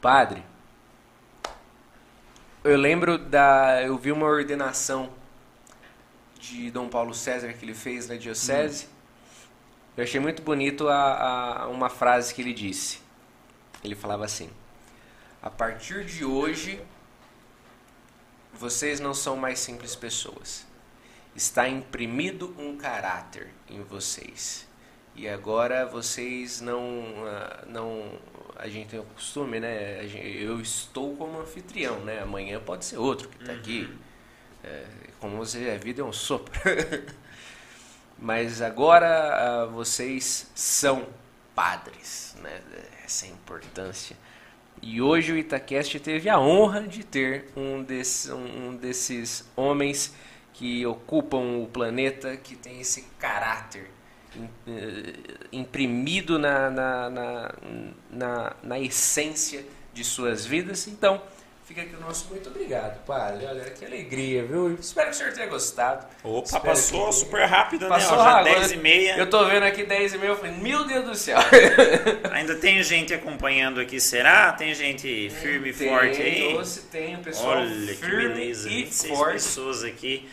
Padre, 0.00 0.42
eu 2.62 2.76
lembro 2.76 3.18
da. 3.18 3.82
Eu 3.82 3.98
vi 3.98 4.12
uma 4.12 4.26
ordenação 4.26 5.10
de 6.38 6.70
Dom 6.70 6.88
Paulo 6.88 7.14
César 7.14 7.52
que 7.52 7.64
ele 7.64 7.74
fez 7.74 8.08
na 8.08 8.16
Diocese. 8.16 8.86
Eu 9.96 10.04
achei 10.04 10.20
muito 10.20 10.42
bonito 10.42 10.88
a, 10.88 11.62
a- 11.62 11.68
uma 11.68 11.88
frase 11.88 12.34
que 12.34 12.42
ele 12.42 12.52
disse. 12.52 13.00
Ele 13.84 13.94
falava 13.94 14.24
assim: 14.24 14.50
A 15.42 15.50
partir 15.50 16.04
de 16.06 16.24
hoje, 16.24 16.80
vocês 18.52 18.98
não 18.98 19.12
são 19.12 19.36
mais 19.36 19.58
simples 19.58 19.94
pessoas. 19.94 20.66
Está 21.36 21.68
imprimido 21.68 22.54
um 22.58 22.76
caráter 22.76 23.48
em 23.68 23.82
vocês. 23.82 24.66
E 25.14 25.28
agora 25.28 25.84
vocês 25.84 26.60
não. 26.60 27.04
ah, 27.26 27.64
não 27.66 28.18
a 28.56 28.68
gente 28.68 28.88
tem 28.88 29.00
o 29.00 29.04
costume, 29.04 29.60
né? 29.60 30.04
Eu 30.04 30.60
estou 30.60 31.16
como 31.16 31.40
anfitrião, 31.40 32.00
né? 32.00 32.20
Amanhã 32.20 32.60
pode 32.60 32.84
ser 32.84 32.96
outro 32.98 33.28
que 33.28 33.36
está 33.40 33.52
aqui. 33.52 33.92
É, 34.62 34.86
como 35.20 35.36
você 35.36 35.70
a 35.70 35.76
vida 35.76 36.00
é 36.00 36.04
um 36.04 36.12
sopro. 36.12 36.52
Mas 38.18 38.62
agora 38.62 39.08
ah, 39.34 39.66
vocês 39.66 40.50
são 40.54 41.06
padres, 41.54 42.36
né? 42.40 42.62
Essa 43.04 43.26
importância. 43.26 44.16
E 44.80 45.00
hoje 45.00 45.32
o 45.32 45.36
Itacast 45.36 46.00
teve 46.00 46.28
a 46.28 46.38
honra 46.38 46.82
de 46.82 47.04
ter 47.04 47.46
um, 47.56 47.82
desse, 47.82 48.32
um 48.32 48.74
desses 48.76 49.48
homens 49.54 50.14
que 50.52 50.86
ocupam 50.86 51.58
o 51.62 51.66
planeta, 51.66 52.36
que 52.36 52.56
tem 52.56 52.80
esse 52.80 53.02
caráter 53.18 53.90
eh, 54.66 55.12
imprimido 55.52 56.38
na, 56.38 56.70
na, 56.70 57.10
na, 57.10 57.54
na, 58.10 58.56
na 58.62 58.80
essência 58.80 59.64
de 59.92 60.02
suas 60.04 60.46
vidas. 60.46 60.88
Então, 60.88 61.22
fica 61.64 61.82
aqui 61.82 61.94
o 61.96 62.00
nosso 62.00 62.28
muito 62.28 62.48
obrigado, 62.50 63.04
padre. 63.04 63.46
Olha, 63.46 63.64
que 63.70 63.84
alegria, 63.84 64.44
viu? 64.44 64.74
Espero 64.74 65.08
que 65.08 65.14
o 65.14 65.18
senhor 65.18 65.32
tenha 65.32 65.46
gostado. 65.46 66.06
Opa, 66.22 66.44
Espero 66.46 66.64
passou 66.64 67.06
que- 67.06 67.12
super 67.14 67.44
rápido, 67.46 67.88
Passou 67.88 68.16
né? 68.16 68.22
Ó, 68.22 68.24
já 68.24 68.30
rápido, 68.32 68.54
10 68.54 68.72
e 68.72 68.76
meia. 68.76 69.16
Eu 69.16 69.28
tô 69.30 69.44
vendo 69.46 69.62
aqui 69.64 69.84
10 69.84 70.14
e 70.14 70.18
meia, 70.18 70.30
eu 70.30 70.36
falei, 70.36 70.52
meu 70.52 70.84
Deus 70.84 71.04
do 71.04 71.14
céu. 71.14 71.38
Ainda 72.32 72.54
tem 72.56 72.82
gente 72.82 73.12
acompanhando 73.14 73.80
aqui, 73.80 74.00
será? 74.00 74.52
Tem 74.52 74.74
gente 74.74 75.30
firme 75.30 75.70
e 75.70 75.72
Tem, 75.72 75.88
forte 75.88 76.20
aí? 76.22 76.52
doce, 76.52 76.80
tem, 76.82 77.16
pessoal 77.16 77.58
Olha 77.58 77.68
que 77.86 77.94
firme 77.94 78.28
beleza, 78.28 78.68
e 78.68 78.74
26 78.84 79.16
forte. 79.18 79.32
pessoas 79.34 79.84
aqui 79.84 80.28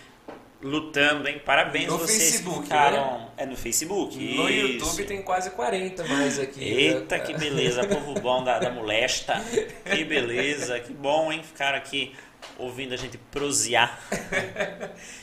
lutando, 0.61 1.27
hein? 1.27 1.41
Parabéns 1.43 1.87
No 1.87 1.97
vocês 1.97 2.31
Facebook, 2.31 2.59
que 2.59 2.63
ficaram... 2.63 3.29
É 3.37 3.45
no 3.45 3.57
Facebook? 3.57 4.17
No 4.17 4.49
Isso. 4.49 4.67
YouTube 4.67 5.03
tem 5.05 5.21
quase 5.21 5.51
40 5.51 6.03
mais 6.05 6.39
aqui. 6.39 6.63
Eita, 6.63 7.17
né? 7.17 7.23
que 7.23 7.33
beleza, 7.37 7.85
povo 7.87 8.13
bom 8.19 8.43
da, 8.43 8.59
da 8.59 8.69
molesta. 8.69 9.41
Que 9.85 10.03
beleza, 10.03 10.79
que 10.79 10.93
bom, 10.93 11.31
hein? 11.31 11.41
Ficar 11.43 11.73
aqui 11.73 12.13
ouvindo 12.57 12.93
a 12.93 12.97
gente 12.97 13.17
prosear. 13.17 13.99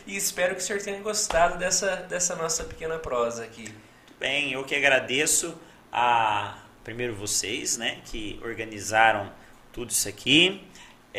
E 0.06 0.16
espero 0.16 0.54
que 0.54 0.62
o 0.62 0.64
senhor 0.64 0.80
tenha 0.80 0.98
gostado 1.00 1.58
dessa, 1.58 1.96
dessa 1.96 2.34
nossa 2.34 2.64
pequena 2.64 2.98
prosa 2.98 3.44
aqui. 3.44 3.64
Muito 3.64 4.18
bem, 4.18 4.52
eu 4.52 4.64
que 4.64 4.74
agradeço 4.74 5.54
a 5.92 6.56
primeiro 6.82 7.14
vocês, 7.14 7.76
né, 7.76 7.98
que 8.06 8.40
organizaram 8.42 9.30
tudo 9.70 9.90
isso 9.90 10.08
aqui. 10.08 10.66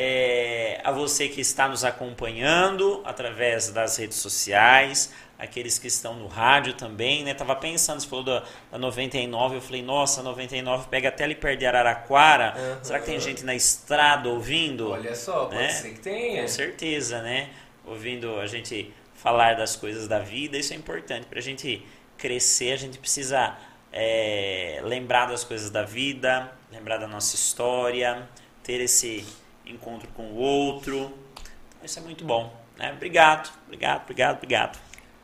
É, 0.02 0.80
a 0.82 0.94
você 0.94 1.28
que 1.28 1.42
está 1.42 1.68
nos 1.68 1.84
acompanhando 1.84 3.02
através 3.04 3.70
das 3.70 3.98
redes 3.98 4.18
sociais, 4.18 5.12
aqueles 5.38 5.78
que 5.78 5.88
estão 5.88 6.14
no 6.16 6.28
rádio 6.28 6.74
também, 6.74 7.22
né? 7.26 7.34
Tava 7.34 7.54
pensando, 7.54 8.00
você 8.00 8.08
falou 8.08 8.24
da, 8.24 8.44
da 8.72 8.78
99, 8.78 9.58
eu 9.58 9.62
falei, 9.62 9.84
nossa, 9.84 10.24
99 10.24 10.88
pega 10.88 11.10
até 11.10 11.26
ali 11.26 11.36
perto 11.36 11.60
de 11.60 11.66
Araraquara. 11.66 12.54
Aham. 12.56 12.80
Será 12.82 13.00
que 13.00 13.08
tem 13.08 13.20
gente 13.20 13.44
na 13.44 13.54
estrada 13.54 14.30
ouvindo? 14.30 14.90
Olha 14.90 15.14
só, 15.14 15.48
pode 15.48 15.56
Né? 15.58 15.68
ser 15.68 15.90
que 15.90 16.00
tenha. 16.00 16.44
Com 16.44 16.48
certeza, 16.48 17.22
né? 17.22 17.50
Ouvindo 17.86 18.40
a 18.40 18.48
gente 18.48 18.94
falar 19.16 19.56
das 19.58 19.76
coisas 19.76 20.08
da 20.08 20.20
vida, 20.20 20.58
isso 20.58 20.72
é 20.72 20.78
importante. 20.78 21.26
Para 21.26 21.40
a 21.40 21.42
gente 21.42 21.86
crescer, 22.18 22.72
a 22.72 22.78
gente 22.78 22.98
precisa 22.98 23.54
é, 23.92 24.80
lembrar 24.82 25.26
das 25.26 25.44
coisas 25.44 25.70
da 25.70 25.84
vida, 25.84 26.50
lembrar 26.72 26.96
da 27.00 27.08
nossa 27.08 27.36
história, 27.36 28.30
ter 28.64 28.80
esse 28.80 29.26
encontro 29.72 30.10
com 30.14 30.24
o 30.32 30.36
outro. 30.36 30.98
Então, 30.98 31.84
isso 31.84 32.00
é 32.00 32.02
muito 32.02 32.26
bom. 32.26 32.56
Né? 32.78 32.94
Obrigado, 32.94 33.52
obrigado, 33.66 34.04
obrigado, 34.04 34.36
obrigado. 34.38 34.80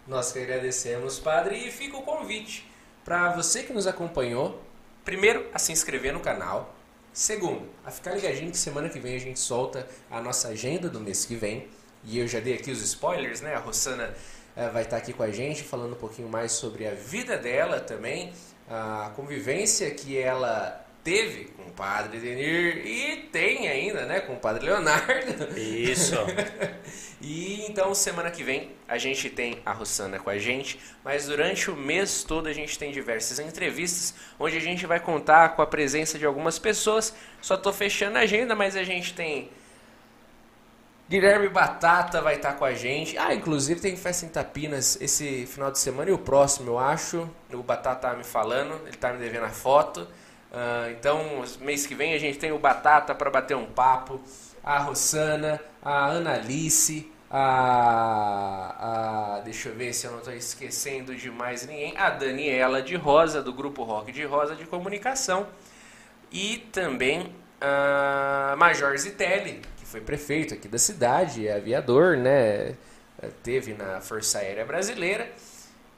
Nós 0.07 0.32
que 0.32 0.40
agradecemos, 0.40 1.19
padre, 1.19 1.57
e 1.57 1.72
fica 1.72 1.98
o 1.98 2.03
convite 2.03 2.69
para 3.03 3.32
você 3.32 3.64
que 3.64 3.74
nos 3.74 3.88
acompanhou, 3.88 4.61
primeiro, 5.03 5.48
a 5.53 5.59
se 5.59 5.72
inscrever 5.72 6.14
no 6.14 6.19
canal, 6.19 6.75
segundo, 7.14 7.67
a 7.83 7.91
ficar 7.91 8.11
ligadinho 8.11 8.51
que 8.51 8.57
semana 8.57 8.90
que 8.90 8.99
vem 8.99 9.15
a 9.15 9.19
gente 9.19 9.40
solta 9.40 9.88
a 10.11 10.22
nossa 10.22 10.49
agenda 10.49 10.90
do 10.90 10.99
mês 10.99 11.25
que 11.25 11.35
vem, 11.35 11.67
e 12.03 12.19
eu 12.19 12.27
já 12.27 12.40
dei 12.40 12.53
aqui 12.53 12.69
os 12.69 12.82
spoilers, 12.82 13.41
né? 13.41 13.56
A 13.56 13.59
Rossana 13.59 14.14
eh, 14.56 14.69
vai 14.69 14.83
estar 14.83 14.98
aqui 14.98 15.11
com 15.11 15.24
a 15.24 15.32
gente 15.32 15.64
falando 15.64 15.93
um 15.93 15.99
pouquinho 15.99 16.30
mais 16.30 16.51
sobre 16.51 16.88
a 16.88 16.91
vida 16.91 17.38
dela 17.38 17.80
também, 17.80 18.32
a 18.69 19.11
convivência 19.15 19.90
que 19.91 20.17
ela 20.17 20.84
teve 21.06 21.45
com 21.56 21.69
o 21.69 21.72
padre 21.72 22.19
Denir 22.19 22.84
e 22.84 23.17
tem 23.32 23.69
ainda, 23.69 24.08
né, 24.08 24.22
com 24.22 24.34
o 24.34 24.38
padre 24.38 24.66
Leonardo. 24.66 25.58
Isso. 25.58 26.16
E 27.22 27.66
então 27.67 27.95
semana 27.95 28.30
que 28.30 28.43
vem 28.43 28.74
a 28.88 29.00
gente 29.00 29.30
tem 29.32 29.59
a 29.66 29.72
Rossana 29.72 30.19
com 30.19 30.30
a 30.30 30.38
gente, 30.38 30.80
mas 31.03 31.25
durante 31.25 31.72
o 31.72 31.75
mês 31.75 32.24
todo 32.24 32.48
a 32.48 32.53
gente 32.53 32.77
tem 32.77 32.92
diversas 32.92 33.40
entrevistas 33.40 34.14
onde 34.38 34.58
a 34.58 34.59
gente 34.59 34.85
vai 34.85 35.00
contar 35.00 35.56
com 35.56 35.61
a 35.61 35.66
presença 35.66 36.19
de 36.19 36.25
algumas 36.25 36.59
pessoas. 36.59 37.16
Só 37.42 37.58
tô 37.58 37.74
fechando 37.74 38.17
a 38.17 38.22
agenda, 38.22 38.53
mas 38.53 38.75
a 38.75 38.84
gente 38.84 39.14
tem 39.16 39.50
Guilherme 41.09 41.48
Batata 41.48 42.22
vai 42.22 42.35
estar 42.35 42.53
com 42.53 42.66
a 42.66 42.74
gente. 42.74 43.17
Ah, 43.17 43.34
inclusive 43.34 43.80
tem 43.80 43.95
festa 43.95 44.25
em 44.25 44.30
Tapinas 44.30 45.00
esse 45.01 45.48
final 45.48 45.72
de 45.72 45.80
semana 45.80 46.11
e 46.11 46.14
o 46.14 46.19
próximo, 46.19 46.72
eu 46.72 46.77
acho. 46.77 47.27
O 47.53 47.64
Batata 47.64 48.09
tá 48.09 48.16
me 48.16 48.24
falando, 48.24 48.85
ele 48.85 48.98
tá 48.98 49.14
me 49.14 49.19
devendo 49.19 49.45
a 49.45 49.50
foto. 49.50 50.08
Uh, 50.51 50.91
então, 50.91 51.43
mês 51.61 51.85
que 51.85 51.93
vem 51.93 52.14
a 52.14 52.17
gente 52.17 52.38
tem 52.38 52.51
o 52.51 52.59
Batata 52.59 53.14
para 53.14 53.30
bater 53.30 53.56
um 53.56 53.65
papo. 53.65 54.22
A 54.64 54.80
Rossana, 54.80 55.61
a 55.83 56.07
Analice, 56.07 57.11
a, 57.30 59.35
a. 59.38 59.40
Deixa 59.41 59.69
eu 59.69 59.75
ver 59.75 59.93
se 59.93 60.07
eu 60.07 60.11
não 60.11 60.19
estou 60.19 60.33
esquecendo 60.33 61.15
de 61.15 61.30
mais 61.30 61.67
ninguém. 61.67 61.95
A 61.98 62.09
Daniela 62.09 62.82
de 62.82 62.95
Rosa, 62.95 63.43
do 63.43 63.53
Grupo 63.53 63.83
Rock 63.83 64.11
de 64.11 64.24
Rosa 64.24 64.56
de 64.56 64.65
Comunicação. 64.65 65.48
E 66.32 66.57
também 66.72 67.32
a 67.61 68.56
Major 68.57 68.98
Zitelli, 68.98 69.61
que 69.77 69.85
foi 69.85 70.01
prefeito 70.01 70.53
aqui 70.53 70.67
da 70.67 70.77
cidade, 70.77 71.48
é 71.48 71.56
aviador, 71.56 72.17
né? 72.17 72.75
Teve 73.43 73.74
na 73.74 74.01
Força 74.01 74.40
Aérea 74.40 74.65
Brasileira. 74.65 75.30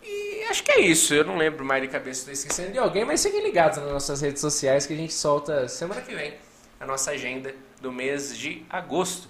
E 0.07 0.43
acho 0.49 0.63
que 0.63 0.71
é 0.71 0.79
isso. 0.79 1.13
Eu 1.13 1.25
não 1.25 1.37
lembro 1.37 1.65
mais 1.65 1.81
de 1.81 1.89
cabeça, 1.89 2.19
estou 2.21 2.33
esquecendo 2.33 2.71
de 2.71 2.79
alguém, 2.79 3.03
mas 3.03 3.21
fiquem 3.21 3.43
ligados 3.43 3.77
nas 3.77 3.91
nossas 3.91 4.21
redes 4.21 4.39
sociais 4.39 4.85
que 4.85 4.93
a 4.93 4.97
gente 4.97 5.13
solta 5.13 5.67
semana 5.67 6.01
que 6.01 6.15
vem 6.15 6.35
a 6.79 6.85
nossa 6.85 7.11
agenda 7.11 7.53
do 7.81 7.91
mês 7.91 8.37
de 8.37 8.65
agosto. 8.69 9.29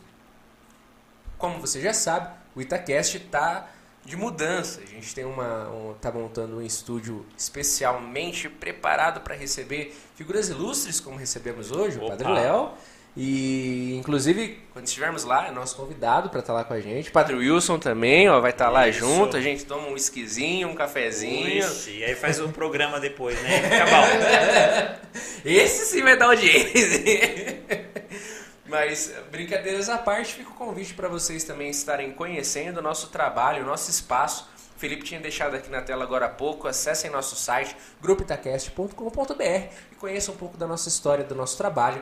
Como 1.38 1.60
você 1.60 1.82
já 1.82 1.94
sabe, 1.94 2.30
o 2.56 2.62
Itacast 2.62 3.18
está 3.18 3.70
de 4.06 4.16
mudança. 4.16 4.82
A 4.82 4.86
gente 4.86 5.14
tem 5.14 5.26
uma, 5.26 5.70
um, 5.70 5.94
tá 5.96 6.12
montando 6.12 6.58
um 6.58 6.62
estúdio 6.62 7.26
especialmente 7.38 8.50
preparado 8.50 9.22
para 9.22 9.36
receber 9.36 9.96
figuras 10.16 10.50
ilustres, 10.50 11.00
como 11.00 11.18
recebemos 11.18 11.72
hoje, 11.72 11.98
Opa. 11.98 12.06
o 12.06 12.10
Padre 12.10 12.28
Léo. 12.32 12.72
E, 13.20 13.96
inclusive, 13.96 14.60
quando 14.72 14.86
estivermos 14.86 15.24
lá, 15.24 15.48
é 15.48 15.52
nosso 15.52 15.76
convidado 15.76 16.30
para 16.30 16.40
estar 16.40 16.54
tá 16.54 16.60
lá 16.60 16.64
com 16.64 16.76
a 16.76 16.80
gente. 16.80 17.10
Padre 17.10 17.36
Wilson 17.36 17.80
também, 17.80 18.30
ó, 18.30 18.40
vai 18.40 18.52
estar 18.52 18.66
tá 18.66 18.72
lá 18.72 18.92
junto. 18.92 19.36
A 19.36 19.42
gente 19.42 19.66
toma 19.66 19.88
um 19.88 19.96
esquisinho, 19.96 20.68
um 20.68 20.76
cafezinho. 20.76 21.48
Ixi, 21.48 21.98
e 21.98 22.04
aí 22.04 22.14
faz 22.14 22.40
um 22.40 22.52
programa 22.52 23.00
depois, 23.00 23.42
né? 23.42 23.64
Fica 23.64 23.86
bom. 23.86 25.02
Esse 25.44 25.88
sim 25.88 26.04
vai 26.04 26.16
dar 26.16 26.28
audiência. 26.28 27.64
Mas, 28.70 29.12
brincadeiras 29.32 29.90
à 29.90 29.98
parte, 29.98 30.36
fica 30.36 30.52
o 30.52 30.54
convite 30.54 30.94
para 30.94 31.08
vocês 31.08 31.44
também 31.44 31.72
estarem 31.72 32.12
conhecendo 32.12 32.78
o 32.78 32.84
nosso 32.84 33.08
trabalho, 33.08 33.64
o 33.64 33.66
nosso 33.66 33.90
espaço. 33.90 34.48
O 34.76 34.80
Felipe 34.80 35.04
tinha 35.04 35.20
deixado 35.20 35.56
aqui 35.56 35.72
na 35.72 35.82
tela 35.82 36.04
agora 36.04 36.28
há 36.28 36.30
pouco. 36.30 36.68
Acessem 36.68 37.10
nosso 37.10 37.36
site, 37.36 37.76
grupitacast.com.br 38.00 39.74
e 39.92 39.96
conheçam 39.96 40.36
um 40.36 40.38
pouco 40.38 40.56
da 40.56 40.68
nossa 40.68 40.88
história, 40.88 41.24
do 41.24 41.34
nosso 41.34 41.58
trabalho, 41.58 42.00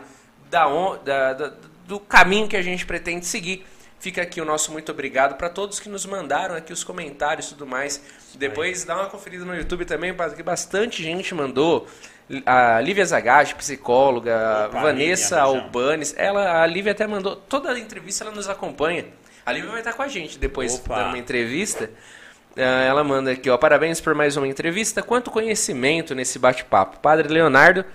da, 0.63 0.95
da, 1.03 1.33
da, 1.33 1.53
do 1.85 1.99
caminho 1.99 2.47
que 2.47 2.55
a 2.57 2.61
gente 2.61 2.85
pretende 2.85 3.25
seguir. 3.25 3.65
Fica 3.99 4.21
aqui 4.21 4.39
o 4.39 4.45
nosso 4.45 4.71
muito 4.71 4.91
obrigado 4.91 5.35
para 5.35 5.49
todos 5.49 5.79
que 5.79 5.89
nos 5.89 6.05
mandaram 6.05 6.55
aqui 6.55 6.71
os 6.71 6.83
comentários 6.83 7.47
e 7.47 7.49
tudo 7.49 7.65
mais. 7.65 8.01
Depois 8.35 8.83
dá 8.83 8.95
uma 8.95 9.09
conferida 9.09 9.43
no 9.43 9.55
YouTube 9.55 9.85
também, 9.85 10.15
que 10.35 10.43
bastante 10.43 11.01
gente 11.01 11.33
mandou 11.33 11.87
a 12.45 12.79
Lívia 12.81 13.05
Zagatti, 13.05 13.55
psicóloga, 13.55 14.67
Opa, 14.69 14.81
Vanessa 14.81 15.41
Albanes, 15.41 16.13
ela, 16.17 16.61
a 16.61 16.65
Lívia 16.65 16.91
até 16.91 17.05
mandou, 17.07 17.35
toda 17.35 17.71
a 17.71 17.79
entrevista 17.79 18.23
ela 18.23 18.33
nos 18.33 18.49
acompanha. 18.49 19.05
A 19.45 19.51
Lívia 19.51 19.69
vai 19.69 19.79
estar 19.79 19.93
com 19.93 20.01
a 20.01 20.07
gente 20.07 20.37
depois 20.37 20.75
Opa. 20.75 20.95
dando 20.95 21.07
uma 21.09 21.17
entrevista. 21.17 21.89
Ah, 22.57 22.83
ela 22.83 23.03
manda 23.03 23.31
aqui, 23.31 23.49
ó, 23.49 23.57
parabéns 23.57 23.99
por 23.99 24.15
mais 24.15 24.37
uma 24.37 24.47
entrevista. 24.47 25.03
Quanto 25.03 25.29
conhecimento 25.29 26.15
nesse 26.15 26.39
bate-papo. 26.39 26.99
Padre 26.99 27.27
Leonardo, 27.27 27.85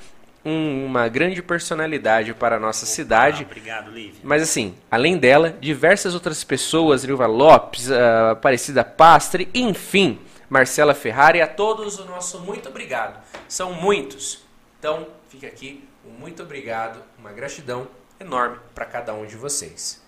um, 0.45 0.87
uma 0.87 1.09
grande 1.09 1.43
personalidade 1.43 2.33
para 2.35 2.57
a 2.57 2.59
nossa 2.59 2.87
cidade. 2.87 3.45
Obrigado, 3.45 3.91
Lívia. 3.91 4.21
Mas 4.23 4.43
assim, 4.43 4.75
além 4.91 5.19
dela, 5.19 5.57
diversas 5.61 6.15
outras 6.15 6.43
pessoas, 6.45 7.05
Nilva 7.05 7.27
Lopes, 7.27 7.89
uh, 7.89 8.31
Aparecida 8.33 8.85
Pastre, 8.85 9.49
enfim, 9.55 10.19
Marcela 10.49 10.95
Ferrari, 10.95 11.41
a 11.41 11.47
todos 11.47 11.99
o 11.99 12.05
nosso 12.07 12.41
muito 12.41 12.69
obrigado. 12.69 13.23
São 13.49 13.73
muitos. 13.75 14.45
Então, 14.79 15.07
fica 15.29 15.47
aqui 15.47 15.85
um 16.05 16.11
muito 16.11 16.43
obrigado, 16.43 17.03
uma 17.19 17.33
gratidão 17.33 17.87
enorme 18.19 18.59
para 18.75 18.87
cada 18.87 19.13
um 19.13 19.27
de 19.27 19.37
vocês. 19.37 20.03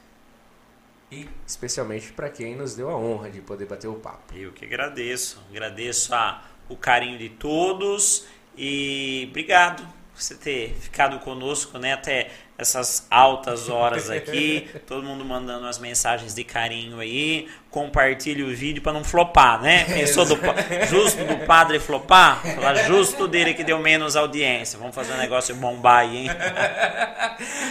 E 1.10 1.28
especialmente 1.46 2.10
para 2.12 2.30
quem 2.30 2.56
nos 2.56 2.74
deu 2.74 2.88
a 2.88 2.96
honra 2.96 3.30
de 3.30 3.42
poder 3.42 3.66
bater 3.66 3.86
o 3.86 3.94
papo. 3.96 4.34
Eu 4.34 4.50
que 4.50 4.64
agradeço. 4.64 5.42
Agradeço 5.50 6.14
a, 6.14 6.42
o 6.70 6.76
carinho 6.76 7.18
de 7.18 7.28
todos 7.28 8.26
e 8.56 9.26
obrigado 9.28 9.86
você 10.22 10.34
ter 10.34 10.74
ficado 10.80 11.18
conosco 11.18 11.78
né, 11.78 11.92
até 11.92 12.30
essas 12.56 13.06
altas 13.10 13.68
horas 13.68 14.08
aqui, 14.08 14.68
todo 14.86 15.02
mundo 15.02 15.24
mandando 15.24 15.66
as 15.66 15.78
mensagens 15.78 16.34
de 16.34 16.44
carinho 16.44 17.00
aí, 17.00 17.48
compartilhe 17.70 18.42
o 18.42 18.54
vídeo 18.54 18.82
para 18.82 18.92
não 18.92 19.02
flopar, 19.02 19.60
né? 19.60 19.84
Pensou 19.84 20.24
do 20.24 20.38
justo 20.88 21.24
do 21.24 21.44
padre 21.46 21.80
flopar? 21.80 22.42
Falar 22.54 22.74
justo 22.84 23.26
dele 23.26 23.54
que 23.54 23.64
deu 23.64 23.78
menos 23.78 24.14
audiência. 24.14 24.78
Vamos 24.78 24.94
fazer 24.94 25.12
um 25.12 25.18
negócio 25.18 25.54
bombar 25.56 26.00
aí, 26.00 26.16
hein? 26.18 26.28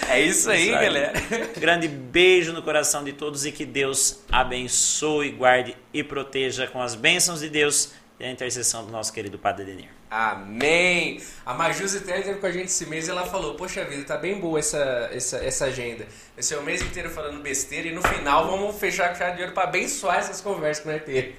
É 0.09 0.19
isso 0.19 0.49
aí, 0.49 0.67
isso 0.67 0.75
aí, 0.75 0.83
galera. 0.83 1.13
Grande 1.57 1.87
beijo 1.87 2.51
no 2.51 2.61
coração 2.61 3.03
de 3.03 3.13
todos 3.13 3.45
e 3.45 3.51
que 3.51 3.65
Deus 3.65 4.21
abençoe, 4.31 5.31
guarde 5.31 5.77
e 5.93 6.03
proteja 6.03 6.67
com 6.67 6.81
as 6.81 6.95
bênçãos 6.95 7.39
de 7.39 7.49
Deus 7.49 7.93
e 8.19 8.25
a 8.25 8.31
intercessão 8.31 8.85
do 8.85 8.91
nosso 8.91 9.13
querido 9.13 9.39
Padre 9.39 9.65
Denir. 9.65 10.00
Amém! 10.11 11.23
A 11.45 11.53
Majusi 11.53 12.01
teve 12.01 12.33
com 12.33 12.45
a 12.45 12.51
gente 12.51 12.65
esse 12.65 12.85
mês 12.85 13.07
e 13.07 13.11
ela 13.11 13.25
falou: 13.25 13.55
Poxa 13.55 13.85
vida, 13.85 14.03
tá 14.03 14.17
bem 14.17 14.37
boa 14.41 14.59
essa, 14.59 15.09
essa, 15.09 15.37
essa 15.37 15.65
agenda. 15.65 16.05
Esse 16.37 16.53
é 16.53 16.57
o 16.57 16.63
mês 16.63 16.81
inteiro 16.81 17.09
falando 17.09 17.41
besteira 17.41 17.87
e 17.87 17.93
no 17.93 18.01
final 18.01 18.45
vamos 18.45 18.77
fechar 18.77 19.07
com 19.07 19.15
chave 19.15 19.37
de 19.37 19.43
ouro 19.43 19.53
para 19.53 19.69
abençoar 19.69 20.17
essas 20.17 20.41
conversas 20.41 20.83
que 20.83 20.91
nós 20.91 21.03
teve. 21.05 21.35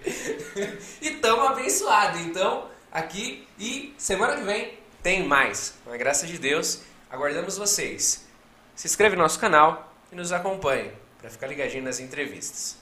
e 1.02 1.08
estamos 1.08 1.48
abençoados. 1.48 2.22
Então, 2.22 2.66
aqui 2.90 3.46
e 3.58 3.94
semana 3.98 4.36
que 4.36 4.42
vem 4.44 4.78
tem 5.02 5.22
mais. 5.22 5.74
Com 5.84 5.92
a 5.92 5.96
graça 5.98 6.26
de 6.26 6.38
Deus, 6.38 6.80
aguardamos 7.10 7.58
vocês. 7.58 8.26
Se 8.74 8.86
inscreve 8.86 9.16
no 9.16 9.22
nosso 9.22 9.38
canal 9.38 9.94
e 10.10 10.16
nos 10.16 10.32
acompanhe 10.32 10.90
para 11.20 11.28
ficar 11.28 11.46
ligadinho 11.46 11.84
nas 11.84 12.00
entrevistas. 12.00 12.78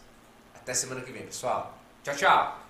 Até 0.55 0.73
semana 0.73 1.01
que 1.01 1.11
vem, 1.11 1.25
pessoal. 1.25 1.77
Tchau, 2.05 2.15
tchau! 2.15 2.59